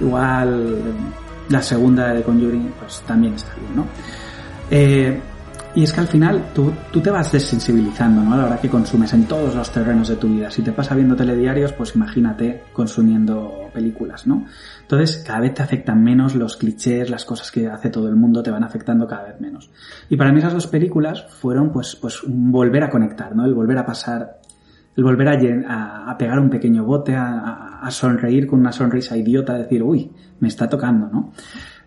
Igual 0.00 0.82
la 1.48 1.62
segunda 1.62 2.12
de 2.12 2.22
Conjuring 2.22 2.72
pues 2.78 3.02
también 3.06 3.34
está 3.34 3.54
bien, 3.54 3.76
¿no? 3.76 3.86
Eh, 4.70 5.20
y 5.74 5.84
es 5.84 5.92
que 5.92 6.00
al 6.00 6.08
final 6.08 6.50
tú, 6.54 6.72
tú, 6.90 7.00
te 7.00 7.10
vas 7.10 7.30
desensibilizando, 7.30 8.22
¿no? 8.22 8.36
La 8.36 8.46
hora 8.46 8.60
que 8.60 8.68
consumes 8.68 9.12
en 9.12 9.26
todos 9.26 9.54
los 9.54 9.70
terrenos 9.70 10.08
de 10.08 10.16
tu 10.16 10.26
vida. 10.26 10.50
Si 10.50 10.62
te 10.62 10.72
pasa 10.72 10.94
viendo 10.94 11.14
telediarios, 11.14 11.72
pues 11.72 11.94
imagínate 11.94 12.64
consumiendo 12.72 13.70
películas, 13.72 14.26
¿no? 14.26 14.46
Entonces 14.80 15.22
cada 15.24 15.40
vez 15.40 15.54
te 15.54 15.62
afectan 15.62 16.02
menos 16.02 16.34
los 16.34 16.56
clichés, 16.56 17.10
las 17.10 17.24
cosas 17.24 17.50
que 17.50 17.68
hace 17.68 17.90
todo 17.90 18.08
el 18.08 18.16
mundo 18.16 18.42
te 18.42 18.50
van 18.50 18.64
afectando 18.64 19.06
cada 19.06 19.24
vez 19.24 19.40
menos. 19.40 19.70
Y 20.08 20.16
para 20.16 20.32
mí 20.32 20.38
esas 20.38 20.54
dos 20.54 20.66
películas 20.66 21.26
fueron 21.28 21.70
pues, 21.70 21.94
pues 21.96 22.22
volver 22.26 22.82
a 22.82 22.90
conectar, 22.90 23.36
¿no? 23.36 23.44
El 23.44 23.54
volver 23.54 23.78
a 23.78 23.86
pasar 23.86 24.40
el 24.98 25.04
volver 25.04 25.28
a, 25.28 26.10
a, 26.10 26.18
pegar 26.18 26.40
un 26.40 26.50
pequeño 26.50 26.84
bote, 26.84 27.14
a, 27.14 27.78
a, 27.80 27.90
sonreír 27.92 28.48
con 28.48 28.58
una 28.58 28.72
sonrisa 28.72 29.16
idiota, 29.16 29.56
decir, 29.56 29.80
uy, 29.80 30.10
me 30.40 30.48
está 30.48 30.68
tocando, 30.68 31.08
¿no? 31.08 31.32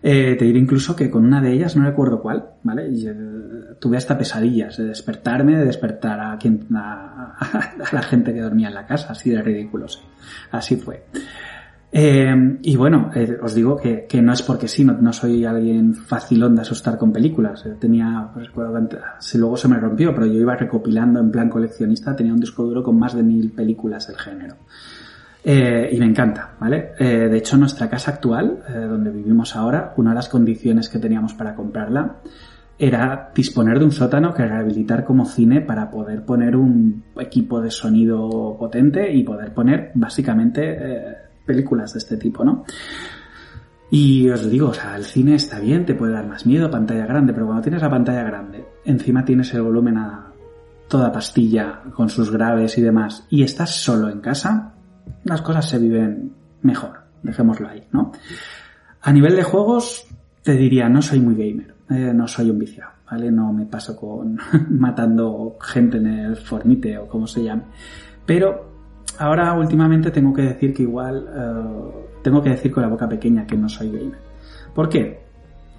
Eh, 0.02 0.34
te 0.38 0.46
diré 0.46 0.58
incluso 0.58 0.96
que 0.96 1.10
con 1.10 1.26
una 1.26 1.42
de 1.42 1.52
ellas, 1.52 1.76
no 1.76 1.84
recuerdo 1.84 2.22
cuál, 2.22 2.52
¿vale? 2.62 2.86
Eh, 2.86 3.14
tuve 3.78 3.98
hasta 3.98 4.16
pesadillas 4.16 4.78
de 4.78 4.84
despertarme, 4.84 5.58
de 5.58 5.66
despertar 5.66 6.20
a, 6.20 6.38
quien, 6.38 6.66
a, 6.74 7.36
la 7.92 8.02
gente 8.02 8.32
que 8.32 8.40
dormía 8.40 8.68
en 8.68 8.74
la 8.74 8.86
casa, 8.86 9.12
así 9.12 9.28
de 9.28 9.42
ridículos. 9.42 10.02
Así 10.50 10.76
fue. 10.76 11.04
Eh, 11.94 12.58
y 12.62 12.74
bueno, 12.74 13.10
eh, 13.14 13.36
os 13.42 13.54
digo 13.54 13.76
que, 13.76 14.06
que, 14.06 14.22
no 14.22 14.32
es 14.32 14.40
porque 14.40 14.66
sí, 14.66 14.82
no, 14.82 15.12
soy 15.12 15.44
alguien 15.44 15.94
facilón 15.94 16.56
de 16.56 16.62
asustar 16.62 16.96
con 16.96 17.12
películas. 17.12 17.66
Eh, 17.66 17.76
tenía, 17.78 18.30
pues 18.32 18.48
si 19.18 19.36
luego 19.36 19.58
se 19.58 19.68
me 19.68 19.78
rompió, 19.78 20.14
pero 20.14 20.26
yo 20.26 20.40
iba 20.40 20.56
recopilando 20.56 21.20
en 21.20 21.30
plan 21.30 21.50
coleccionista, 21.50 22.16
tenía 22.16 22.32
un 22.32 22.40
disco 22.40 22.62
duro 22.62 22.82
con 22.82 22.98
más 22.98 23.14
de 23.14 23.22
mil 23.22 23.52
películas 23.52 24.06
del 24.06 24.16
género. 24.16 24.56
Eh, 25.44 25.90
y 25.92 25.98
me 25.98 26.06
encanta, 26.06 26.52
¿vale? 26.58 26.92
De 26.98 27.36
hecho, 27.36 27.58
nuestra 27.58 27.90
casa 27.90 28.12
actual, 28.12 28.62
donde 28.88 29.10
vivimos 29.10 29.54
ahora, 29.56 29.92
una 29.96 30.10
de 30.10 30.16
las 30.16 30.28
condiciones 30.28 30.88
que 30.88 30.98
teníamos 31.00 31.34
para 31.34 31.54
comprarla 31.54 32.20
era 32.78 33.30
disponer 33.34 33.78
de 33.78 33.84
un 33.84 33.92
sótano 33.92 34.32
que 34.32 34.46
rehabilitar 34.46 35.04
como 35.04 35.26
cine 35.26 35.60
para 35.60 35.90
poder 35.90 36.24
poner 36.24 36.56
un 36.56 37.04
equipo 37.18 37.60
de 37.60 37.70
sonido 37.70 38.56
potente 38.58 39.12
y 39.12 39.24
poder 39.24 39.52
poner 39.52 39.90
básicamente 39.94 41.31
películas 41.44 41.92
de 41.92 41.98
este 41.98 42.16
tipo, 42.16 42.44
¿no? 42.44 42.64
Y 43.90 44.30
os 44.30 44.48
digo, 44.48 44.68
o 44.68 44.74
sea, 44.74 44.96
el 44.96 45.04
cine 45.04 45.34
está 45.34 45.60
bien, 45.60 45.84
te 45.84 45.94
puede 45.94 46.14
dar 46.14 46.26
más 46.26 46.46
miedo, 46.46 46.70
pantalla 46.70 47.04
grande, 47.04 47.34
pero 47.34 47.44
cuando 47.44 47.62
tienes 47.62 47.82
la 47.82 47.90
pantalla 47.90 48.22
grande, 48.22 48.64
encima 48.86 49.22
tienes 49.22 49.52
el 49.52 49.60
volumen 49.60 49.98
a 49.98 50.32
toda 50.88 51.12
pastilla 51.12 51.82
con 51.94 52.08
sus 52.08 52.30
graves 52.30 52.78
y 52.78 52.80
demás, 52.80 53.26
y 53.28 53.42
estás 53.42 53.76
solo 53.76 54.08
en 54.08 54.20
casa, 54.20 54.72
las 55.24 55.42
cosas 55.42 55.68
se 55.68 55.78
viven 55.78 56.32
mejor, 56.62 57.02
dejémoslo 57.22 57.68
ahí, 57.68 57.86
¿no? 57.92 58.12
A 59.02 59.12
nivel 59.12 59.36
de 59.36 59.42
juegos, 59.42 60.06
te 60.42 60.52
diría, 60.52 60.88
no 60.88 61.02
soy 61.02 61.20
muy 61.20 61.34
gamer, 61.34 61.74
eh, 61.90 62.12
no 62.14 62.26
soy 62.26 62.48
un 62.48 62.58
viciado, 62.58 62.92
¿vale? 63.10 63.30
No 63.30 63.52
me 63.52 63.66
paso 63.66 63.94
con 63.94 64.38
matando 64.70 65.56
gente 65.60 65.98
en 65.98 66.06
el 66.06 66.36
Fornite 66.36 66.96
o 66.96 67.08
como 67.08 67.26
se 67.26 67.44
llame. 67.44 67.64
Pero 68.24 68.71
ahora 69.18 69.52
últimamente 69.54 70.10
tengo 70.10 70.32
que 70.32 70.42
decir 70.42 70.74
que 70.74 70.82
igual, 70.82 71.24
uh, 71.24 72.22
tengo 72.22 72.42
que 72.42 72.50
decir 72.50 72.70
con 72.70 72.82
la 72.82 72.88
boca 72.88 73.08
pequeña 73.08 73.46
que 73.46 73.56
no 73.56 73.68
soy 73.68 73.90
gamer. 73.90 74.18
¿Por 74.74 74.88
qué? 74.88 75.20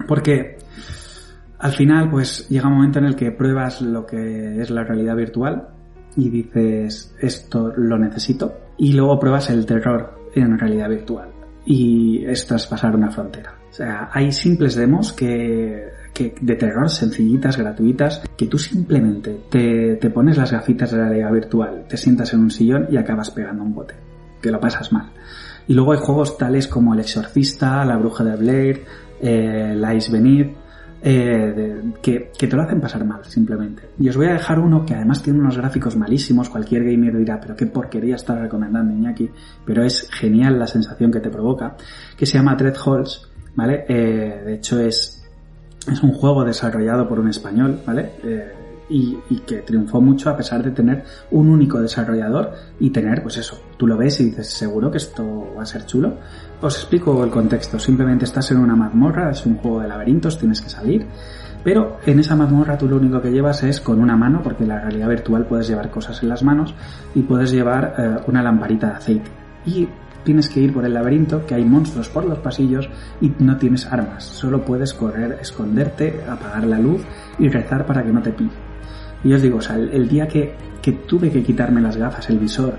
Porque 0.08 0.58
al 1.60 1.72
final, 1.72 2.10
pues 2.10 2.50
llega 2.50 2.68
un 2.68 2.76
momento 2.76 3.00
en 3.00 3.06
el 3.06 3.16
que 3.16 3.32
pruebas 3.32 3.82
lo 3.82 4.06
que 4.06 4.62
es 4.62 4.70
la 4.70 4.84
realidad 4.84 5.16
virtual 5.16 5.70
y 6.16 6.30
dices, 6.30 7.16
esto 7.20 7.74
lo 7.76 7.98
necesito, 7.98 8.54
y 8.78 8.94
luego 8.94 9.20
pruebas 9.20 9.50
el 9.50 9.66
terror 9.66 10.20
en 10.36 10.58
realidad 10.58 10.90
virtual. 10.90 11.30
Y 11.66 12.26
es 12.26 12.46
pasar 12.46 12.96
una 12.96 13.10
frontera. 13.10 13.56
O 13.70 13.74
sea, 13.74 14.10
hay 14.12 14.32
simples 14.32 14.76
demos 14.76 15.14
que, 15.14 15.88
que 16.14 16.36
de 16.40 16.56
terror 16.56 16.90
sencillitas, 16.90 17.58
gratuitas, 17.58 18.22
que 18.38 18.48
tú 18.48 18.58
simplemente 18.58 19.42
te, 19.50 19.96
te 19.96 20.10
pones 20.10 20.38
las 20.38 20.52
gafitas 20.52 20.92
de 20.92 20.98
la 20.98 21.06
realidad 21.10 21.32
virtual, 21.32 21.86
te 21.88 21.98
sientas 21.98 22.34
en 22.34 22.42
un 22.42 22.52
sillón 22.52 22.88
y 22.90 22.98
acabas 22.98 23.32
pegando 23.32 23.64
un 23.64 23.74
bote. 23.74 23.96
Que 24.42 24.52
lo 24.52 24.60
pasas 24.60 24.92
mal. 24.92 25.12
Y 25.68 25.74
luego 25.74 25.94
hay 25.94 26.00
juegos 26.00 26.38
tales 26.38 26.68
como 26.68 26.94
El 26.94 27.00
Exorcista, 27.00 27.84
La 27.86 27.98
Bruja 27.98 28.24
de 28.24 28.36
Blair, 28.36 28.84
eh, 29.22 29.74
La 29.76 29.98
Venir, 30.12 30.54
eh, 31.06 31.82
que, 32.02 32.32
que, 32.38 32.48
te 32.48 32.56
lo 32.56 32.64
hacen 32.64 32.80
pasar 32.80 33.04
mal, 33.06 33.24
simplemente. 33.26 33.90
Y 34.00 34.08
os 34.08 34.16
voy 34.16 34.28
a 34.28 34.34
dejar 34.34 34.60
uno 34.60 34.86
que 34.86 34.94
además 34.94 35.22
tiene 35.22 35.40
unos 35.40 35.58
gráficos 35.58 35.96
malísimos, 35.98 36.50
cualquier 36.50 36.84
gamer 36.84 37.18
dirá, 37.18 37.40
pero 37.42 37.56
qué 37.56 37.66
porquería 37.66 38.16
estar 38.16 38.40
recomendando 38.40 38.94
Iñaki, 38.94 39.30
pero 39.66 39.84
es 39.84 40.10
genial 40.12 40.58
la 40.58 40.68
sensación 40.68 41.12
que 41.12 41.20
te 41.20 41.30
provoca, 41.30 41.76
que 42.18 42.26
se 42.26 42.38
llama 42.38 42.56
Dread 42.56 42.76
Halls, 42.86 43.30
¿vale? 43.56 43.86
Eh, 43.88 44.44
de 44.46 44.54
hecho 44.56 44.80
es, 44.80 45.23
es 45.88 46.02
un 46.04 46.14
juego 46.14 46.44
desarrollado 46.44 47.08
por 47.08 47.20
un 47.20 47.30
español, 47.30 47.80
¿vale? 47.86 48.12
Eh, 48.24 48.54
y, 48.90 49.18
que 49.46 49.58
triunfó 49.60 50.02
mucho 50.02 50.30
a 50.30 50.38
pesar 50.38 50.62
de 50.64 50.72
tener 50.72 51.04
un 51.32 51.50
único 51.50 51.82
desarrollador 51.82 52.54
y 52.80 52.90
tener, 52.92 53.24
pues 53.24 53.38
eso, 53.38 53.60
tú 53.78 53.88
lo 53.88 53.98
ves 53.98 54.20
y 54.20 54.26
dices, 54.26 54.48
seguro 54.48 54.92
que 54.92 54.98
esto 54.98 55.54
va 55.58 55.64
a 55.64 55.66
ser 55.66 55.86
chulo. 55.86 56.18
Os 56.62 56.76
explico 56.76 57.24
el 57.24 57.30
contexto, 57.30 57.80
simplemente 57.80 58.26
estás 58.26 58.52
en 58.52 58.58
una 58.58 58.76
mazmorra, 58.76 59.32
es 59.32 59.46
un 59.46 59.58
juego 59.58 59.82
de 59.82 59.88
laberintos, 59.88 60.38
tienes 60.38 60.62
que 60.62 60.70
salir, 60.70 61.08
pero 61.64 61.98
en 62.06 62.20
esa 62.20 62.36
mazmorra 62.36 62.78
tú 62.78 62.88
lo 62.88 62.98
único 62.98 63.22
que 63.22 63.32
llevas 63.32 63.64
es 63.64 63.80
con 63.82 64.00
una 64.00 64.16
mano, 64.16 64.42
porque 64.44 64.64
en 64.64 64.70
la 64.70 64.80
realidad 64.80 65.10
virtual 65.10 65.46
puedes 65.46 65.68
llevar 65.68 65.90
cosas 65.90 66.22
en 66.22 66.30
las 66.30 66.44
manos 66.44 66.76
y 67.16 67.22
puedes 67.22 67.52
llevar 67.52 67.96
eh, 67.98 68.16
una 68.28 68.44
lamparita 68.44 68.88
de 68.88 68.94
aceite. 68.94 69.32
Y 69.66 69.88
tienes 70.24 70.50
que 70.50 70.60
ir 70.60 70.74
por 70.74 70.86
el 70.86 70.94
laberinto, 70.94 71.46
que 71.46 71.56
hay 71.56 71.66
monstruos 71.66 72.10
por 72.10 72.26
los 72.26 72.40
pasillos 72.40 72.90
y 73.22 73.32
no 73.40 73.58
tienes 73.58 73.86
armas, 73.86 74.24
solo 74.24 74.64
puedes 74.64 74.94
correr, 74.94 75.38
esconderte, 75.42 76.22
apagar 76.28 76.66
la 76.66 76.80
luz 76.80 77.04
y 77.40 77.50
rezar 77.50 77.86
para 77.86 78.04
que 78.04 78.12
no 78.12 78.22
te 78.22 78.32
pille. 78.32 78.52
Y 79.24 79.34
os 79.34 79.42
digo, 79.42 79.58
o 79.58 79.62
sea, 79.62 79.76
el, 79.76 79.90
el 79.92 80.10
día 80.10 80.28
que, 80.28 80.54
que, 80.82 80.92
tuve 80.92 81.32
que 81.32 81.44
quitarme 81.44 81.82
las 81.82 81.96
gafas, 81.96 82.30
el 82.30 82.40
visor, 82.40 82.78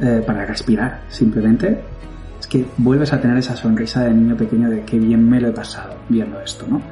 eh, 0.00 0.22
para 0.26 0.44
respirar, 0.44 1.02
simplemente, 1.08 1.78
es 2.40 2.46
que 2.46 2.64
vuelves 2.78 3.12
a 3.12 3.20
tener 3.20 3.36
esa 3.36 3.54
sonrisa 3.54 4.02
de 4.02 4.12
niño 4.12 4.36
pequeño 4.36 4.68
de 4.68 4.82
qué 4.82 4.98
bien 4.98 5.28
me 5.28 5.40
lo 5.40 5.48
he 5.48 5.52
pasado 5.52 5.94
viendo 6.08 6.40
esto, 6.40 6.66
¿no? 6.68 6.82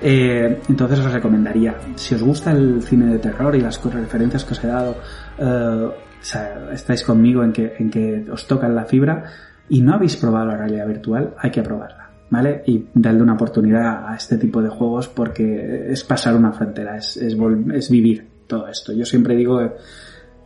Eh, 0.00 0.60
entonces 0.68 0.98
os 1.00 1.12
recomendaría, 1.12 1.76
si 1.94 2.14
os 2.14 2.22
gusta 2.22 2.52
el 2.52 2.82
cine 2.82 3.06
de 3.06 3.18
terror 3.18 3.56
y 3.56 3.60
las 3.60 3.82
referencias 3.82 4.44
que 4.44 4.52
os 4.52 4.62
he 4.62 4.66
dado, 4.66 4.96
eh, 5.38 5.88
o 6.22 6.24
sea, 6.24 6.68
estáis 6.72 7.02
conmigo 7.02 7.42
en 7.42 7.52
que, 7.52 7.74
en 7.78 7.90
que 7.90 8.24
os 8.30 8.46
tocan 8.46 8.74
la 8.74 8.84
fibra 8.84 9.24
y 9.68 9.82
no 9.82 9.94
habéis 9.94 10.16
probado 10.16 10.46
la 10.46 10.56
realidad 10.56 10.86
virtual, 10.86 11.34
hay 11.38 11.50
que 11.50 11.62
probarla. 11.62 12.10
¿vale? 12.30 12.62
Y 12.66 12.86
darle 12.94 13.22
una 13.22 13.34
oportunidad 13.34 14.08
a 14.08 14.14
este 14.16 14.38
tipo 14.38 14.62
de 14.62 14.70
juegos 14.70 15.06
porque 15.08 15.88
es 15.90 16.02
pasar 16.02 16.34
una 16.34 16.50
frontera, 16.50 16.96
es, 16.96 17.18
es, 17.18 17.36
es 17.74 17.90
vivir 17.90 18.26
todo 18.46 18.68
esto. 18.68 18.94
Yo 18.94 19.04
siempre 19.04 19.36
digo, 19.36 19.60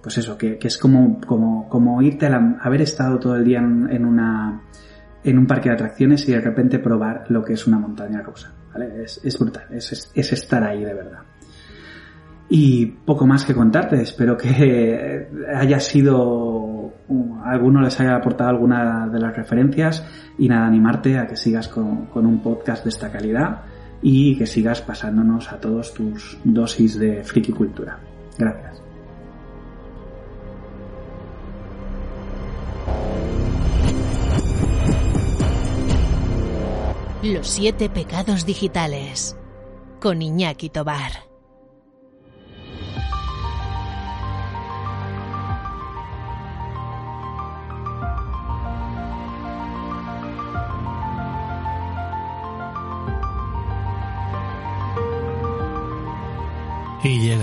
pues 0.02 0.18
eso, 0.18 0.36
que, 0.36 0.58
que 0.58 0.66
es 0.66 0.78
como, 0.78 1.20
como, 1.20 1.68
como 1.68 2.02
irte 2.02 2.26
a 2.26 2.30
la, 2.30 2.58
haber 2.60 2.82
estado 2.82 3.20
todo 3.20 3.36
el 3.36 3.44
día 3.44 3.58
en, 3.58 4.04
una, 4.04 4.62
en 5.22 5.38
un 5.38 5.46
parque 5.46 5.68
de 5.68 5.76
atracciones 5.76 6.28
y 6.28 6.32
de 6.32 6.40
repente 6.40 6.80
probar 6.80 7.26
lo 7.28 7.44
que 7.44 7.52
es 7.52 7.66
una 7.68 7.78
montaña 7.78 8.20
rusa, 8.20 8.52
¿vale? 8.72 9.04
Es, 9.04 9.20
es 9.22 9.38
brutal, 9.38 9.66
es, 9.70 10.10
es 10.12 10.32
estar 10.32 10.64
ahí 10.64 10.82
de 10.82 10.94
verdad. 10.94 11.20
Y 12.48 12.86
poco 12.86 13.26
más 13.26 13.44
que 13.44 13.54
contarte, 13.54 14.00
espero 14.00 14.36
que 14.36 15.28
haya 15.52 15.80
sido, 15.80 16.92
alguno 17.44 17.80
les 17.80 17.98
haya 18.00 18.14
aportado 18.16 18.50
alguna 18.50 19.08
de 19.08 19.18
las 19.18 19.36
referencias 19.36 20.04
y 20.38 20.48
nada, 20.48 20.66
animarte 20.66 21.18
a 21.18 21.26
que 21.26 21.36
sigas 21.36 21.68
con, 21.68 22.08
un 22.14 22.42
podcast 22.42 22.84
de 22.84 22.90
esta 22.90 23.10
calidad 23.10 23.62
y 24.00 24.36
que 24.36 24.46
sigas 24.46 24.80
pasándonos 24.80 25.50
a 25.52 25.58
todos 25.58 25.92
tus 25.92 26.38
dosis 26.44 26.98
de 26.98 27.24
friki 27.24 27.52
cultura. 27.52 27.98
Gracias. 28.38 28.82
Los 37.24 37.48
siete 37.48 37.88
pecados 37.88 38.46
digitales 38.46 39.36
con 40.00 40.22
Iñaki 40.22 40.70
Tobar. 40.70 41.25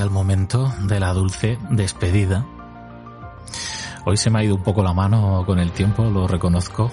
Momento 0.09 0.73
de 0.81 0.99
la 0.99 1.13
dulce 1.13 1.57
despedida. 1.69 2.45
Hoy 4.05 4.17
se 4.17 4.29
me 4.29 4.39
ha 4.39 4.43
ido 4.43 4.55
un 4.55 4.63
poco 4.63 4.83
la 4.83 4.91
mano 4.91 5.43
con 5.45 5.59
el 5.59 5.71
tiempo, 5.71 6.03
lo 6.03 6.27
reconozco. 6.27 6.91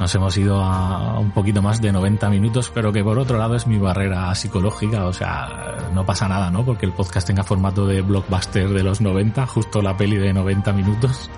Nos 0.00 0.12
hemos 0.16 0.36
ido 0.36 0.60
a 0.60 1.16
un 1.20 1.30
poquito 1.30 1.62
más 1.62 1.80
de 1.80 1.92
90 1.92 2.28
minutos, 2.28 2.72
pero 2.74 2.92
que 2.92 3.04
por 3.04 3.18
otro 3.20 3.38
lado 3.38 3.54
es 3.54 3.68
mi 3.68 3.78
barrera 3.78 4.34
psicológica, 4.34 5.04
o 5.04 5.12
sea, 5.12 5.90
no 5.94 6.04
pasa 6.04 6.26
nada, 6.26 6.50
¿no? 6.50 6.64
Porque 6.64 6.86
el 6.86 6.92
podcast 6.92 7.28
tenga 7.28 7.44
formato 7.44 7.86
de 7.86 8.02
blockbuster 8.02 8.68
de 8.68 8.82
los 8.82 9.00
90, 9.00 9.46
justo 9.46 9.80
la 9.80 9.96
peli 9.96 10.16
de 10.16 10.32
90 10.32 10.72
minutos. 10.72 11.30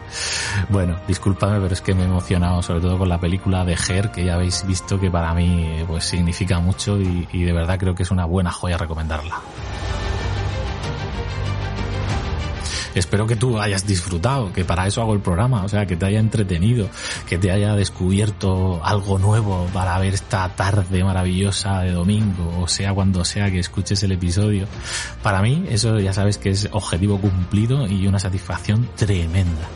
Bueno, 0.70 0.96
disculpadme, 1.06 1.60
pero 1.60 1.74
es 1.74 1.82
que 1.82 1.94
me 1.94 2.04
he 2.04 2.62
sobre 2.62 2.80
todo 2.80 2.96
con 2.96 3.08
la 3.08 3.20
película 3.20 3.66
de 3.66 3.74
Her, 3.74 4.10
que 4.12 4.24
ya 4.24 4.34
habéis 4.34 4.66
visto 4.66 4.98
que 4.98 5.10
para 5.10 5.34
mí 5.34 5.84
pues 5.86 6.04
significa 6.04 6.58
mucho 6.58 6.98
y 6.98 7.44
de 7.44 7.52
verdad 7.52 7.78
creo 7.78 7.94
que 7.94 8.04
es 8.04 8.10
una 8.10 8.24
buena 8.24 8.50
joya 8.50 8.78
recomendarla. 8.78 9.40
Espero 12.94 13.26
que 13.26 13.36
tú 13.36 13.58
hayas 13.58 13.86
disfrutado, 13.86 14.52
que 14.52 14.64
para 14.64 14.86
eso 14.86 15.00
hago 15.00 15.14
el 15.14 15.20
programa, 15.20 15.64
o 15.64 15.68
sea, 15.68 15.86
que 15.86 15.96
te 15.96 16.06
haya 16.06 16.20
entretenido, 16.20 16.88
que 17.28 17.38
te 17.38 17.50
haya 17.50 17.74
descubierto 17.74 18.84
algo 18.84 19.18
nuevo 19.18 19.66
para 19.72 19.98
ver 19.98 20.14
esta 20.14 20.48
tarde 20.50 21.04
maravillosa 21.04 21.80
de 21.80 21.92
domingo, 21.92 22.60
o 22.60 22.68
sea, 22.68 22.92
cuando 22.92 23.24
sea 23.24 23.50
que 23.50 23.58
escuches 23.58 24.02
el 24.02 24.12
episodio. 24.12 24.66
Para 25.22 25.42
mí, 25.42 25.64
eso 25.68 25.98
ya 26.00 26.12
sabes 26.12 26.38
que 26.38 26.50
es 26.50 26.68
objetivo 26.72 27.18
cumplido 27.18 27.86
y 27.86 28.06
una 28.06 28.18
satisfacción 28.18 28.88
tremenda 28.96 29.68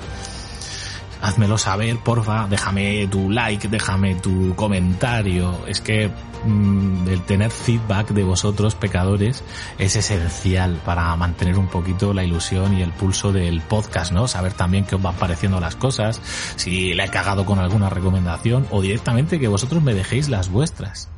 házmelo 1.27 1.59
saber, 1.59 1.99
porfa, 1.99 2.47
déjame 2.49 3.09
tu 3.09 3.31
like, 3.31 3.69
déjame 3.69 4.15
tu 4.15 4.55
comentario. 4.55 5.67
Es 5.67 5.81
que 5.81 6.09
mm, 6.45 7.09
el 7.09 7.23
tener 7.23 7.51
feedback 7.51 8.11
de 8.11 8.23
vosotros, 8.23 8.77
pecadores, 8.77 9.43
es 9.79 9.97
esencial 9.97 10.81
para 10.85 11.15
mantener 11.17 11.59
un 11.59 11.67
poquito 11.67 12.15
la 12.15 12.23
ilusión 12.23 12.79
y 12.79 12.83
el 12.83 12.93
pulso 12.93 13.33
del 13.33 13.61
podcast, 13.61 14.13
¿no? 14.13 14.29
Saber 14.29 14.53
también 14.53 14.85
qué 14.85 14.95
os 14.95 15.03
van 15.03 15.17
pareciendo 15.17 15.59
las 15.59 15.75
cosas, 15.75 16.21
si 16.55 16.95
le 16.95 17.05
he 17.05 17.09
cagado 17.09 17.45
con 17.45 17.59
alguna 17.59 17.91
recomendación 17.91 18.67
o 18.71 18.81
directamente 18.81 19.41
que 19.41 19.49
vosotros 19.49 19.83
me 19.83 19.95
dejéis 19.95 20.29
las 20.29 20.49
vuestras. 20.49 21.09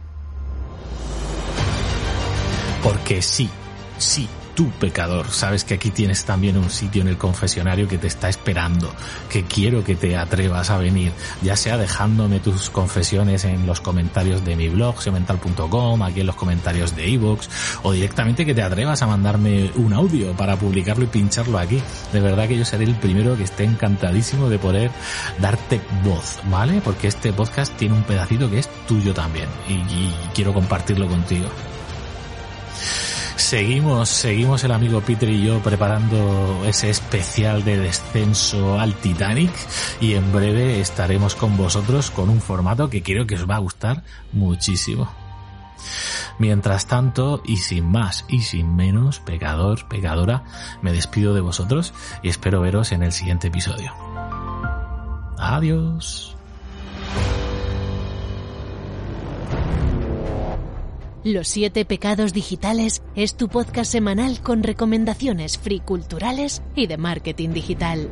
Porque 2.82 3.20
sí, 3.20 3.50
sí, 3.98 4.26
tú 4.58 4.72
pecador, 4.80 5.30
sabes 5.30 5.62
que 5.62 5.74
aquí 5.74 5.90
tienes 5.90 6.24
también 6.24 6.58
un 6.58 6.68
sitio 6.68 7.02
en 7.02 7.06
el 7.06 7.16
confesionario 7.16 7.86
que 7.86 7.96
te 7.96 8.08
está 8.08 8.28
esperando, 8.28 8.92
que 9.30 9.44
quiero 9.44 9.84
que 9.84 9.94
te 9.94 10.16
atrevas 10.16 10.70
a 10.70 10.78
venir, 10.78 11.12
ya 11.42 11.54
sea 11.54 11.76
dejándome 11.76 12.40
tus 12.40 12.68
confesiones 12.68 13.44
en 13.44 13.68
los 13.68 13.80
comentarios 13.80 14.44
de 14.44 14.56
mi 14.56 14.68
blog, 14.68 15.00
semental.com, 15.00 16.02
aquí 16.02 16.22
en 16.22 16.26
los 16.26 16.34
comentarios 16.34 16.96
de 16.96 17.08
iVoox, 17.08 17.46
o 17.84 17.92
directamente 17.92 18.44
que 18.44 18.52
te 18.52 18.64
atrevas 18.64 19.00
a 19.00 19.06
mandarme 19.06 19.70
un 19.76 19.92
audio 19.92 20.32
para 20.32 20.56
publicarlo 20.56 21.04
y 21.04 21.06
pincharlo 21.06 21.56
aquí. 21.56 21.80
De 22.12 22.18
verdad 22.20 22.48
que 22.48 22.58
yo 22.58 22.64
seré 22.64 22.82
el 22.82 22.96
primero 22.96 23.36
que 23.36 23.44
esté 23.44 23.62
encantadísimo 23.62 24.48
de 24.50 24.58
poder 24.58 24.90
darte 25.38 25.80
voz, 26.02 26.40
¿vale? 26.50 26.80
Porque 26.82 27.06
este 27.06 27.32
podcast 27.32 27.76
tiene 27.76 27.94
un 27.94 28.02
pedacito 28.02 28.50
que 28.50 28.58
es 28.58 28.68
tuyo 28.88 29.14
también 29.14 29.46
y, 29.68 29.74
y 29.74 30.14
quiero 30.34 30.52
compartirlo 30.52 31.06
contigo. 31.06 31.46
Seguimos, 33.38 34.08
seguimos 34.08 34.64
el 34.64 34.72
amigo 34.72 35.00
Peter 35.00 35.30
y 35.30 35.46
yo 35.46 35.60
preparando 35.60 36.64
ese 36.66 36.90
especial 36.90 37.64
de 37.64 37.78
descenso 37.78 38.78
al 38.78 38.94
Titanic 38.94 39.52
y 40.00 40.14
en 40.14 40.32
breve 40.32 40.80
estaremos 40.80 41.34
con 41.34 41.56
vosotros 41.56 42.10
con 42.10 42.28
un 42.28 42.42
formato 42.42 42.90
que 42.90 43.02
creo 43.02 43.26
que 43.26 43.36
os 43.36 43.48
va 43.48 43.54
a 43.54 43.60
gustar 43.60 44.02
muchísimo. 44.32 45.08
Mientras 46.38 46.86
tanto, 46.88 47.40
y 47.46 47.56
sin 47.58 47.86
más 47.90 48.26
y 48.28 48.40
sin 48.40 48.74
menos, 48.76 49.20
pecador, 49.20 49.88
pecadora, 49.88 50.44
me 50.82 50.92
despido 50.92 51.32
de 51.32 51.40
vosotros 51.40 51.94
y 52.22 52.28
espero 52.28 52.60
veros 52.60 52.92
en 52.92 53.02
el 53.02 53.12
siguiente 53.12 53.48
episodio. 53.48 53.94
Adiós. 55.38 56.36
Los 61.24 61.48
siete 61.48 61.84
pecados 61.84 62.32
digitales 62.32 63.02
es 63.16 63.36
tu 63.36 63.48
podcast 63.48 63.90
semanal 63.90 64.40
con 64.40 64.62
recomendaciones 64.62 65.58
free 65.58 65.80
culturales 65.80 66.62
y 66.76 66.86
de 66.86 66.96
marketing 66.96 67.50
digital. 67.50 68.08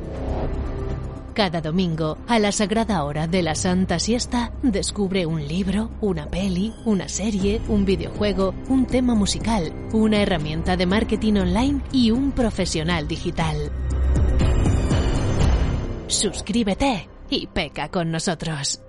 Cada 1.33 1.61
domingo, 1.61 2.19
a 2.27 2.41
la 2.41 2.51
sagrada 2.51 3.05
hora 3.05 3.29
de 3.29 3.43
la 3.43 3.55
Santa 3.55 4.01
Siesta, 4.01 4.53
descubre 4.63 5.25
un 5.25 5.47
libro, 5.47 5.91
una 6.01 6.27
peli, 6.27 6.75
una 6.85 7.09
serie, 7.09 7.61
un 7.69 7.85
videojuego, 7.85 8.55
un 8.69 8.87
tema 8.87 9.15
musical, 9.15 9.73
una 9.93 10.23
herramienta 10.23 10.77
de 10.77 10.87
marketing 10.87 11.35
online 11.35 11.83
y 11.93 12.11
un 12.11 12.33
profesional 12.33 13.07
digital. 13.07 13.71
Suscríbete 16.09 17.09
y 17.31 17.47
peca 17.47 17.89
con 17.89 18.11
nosotros. 18.11 18.81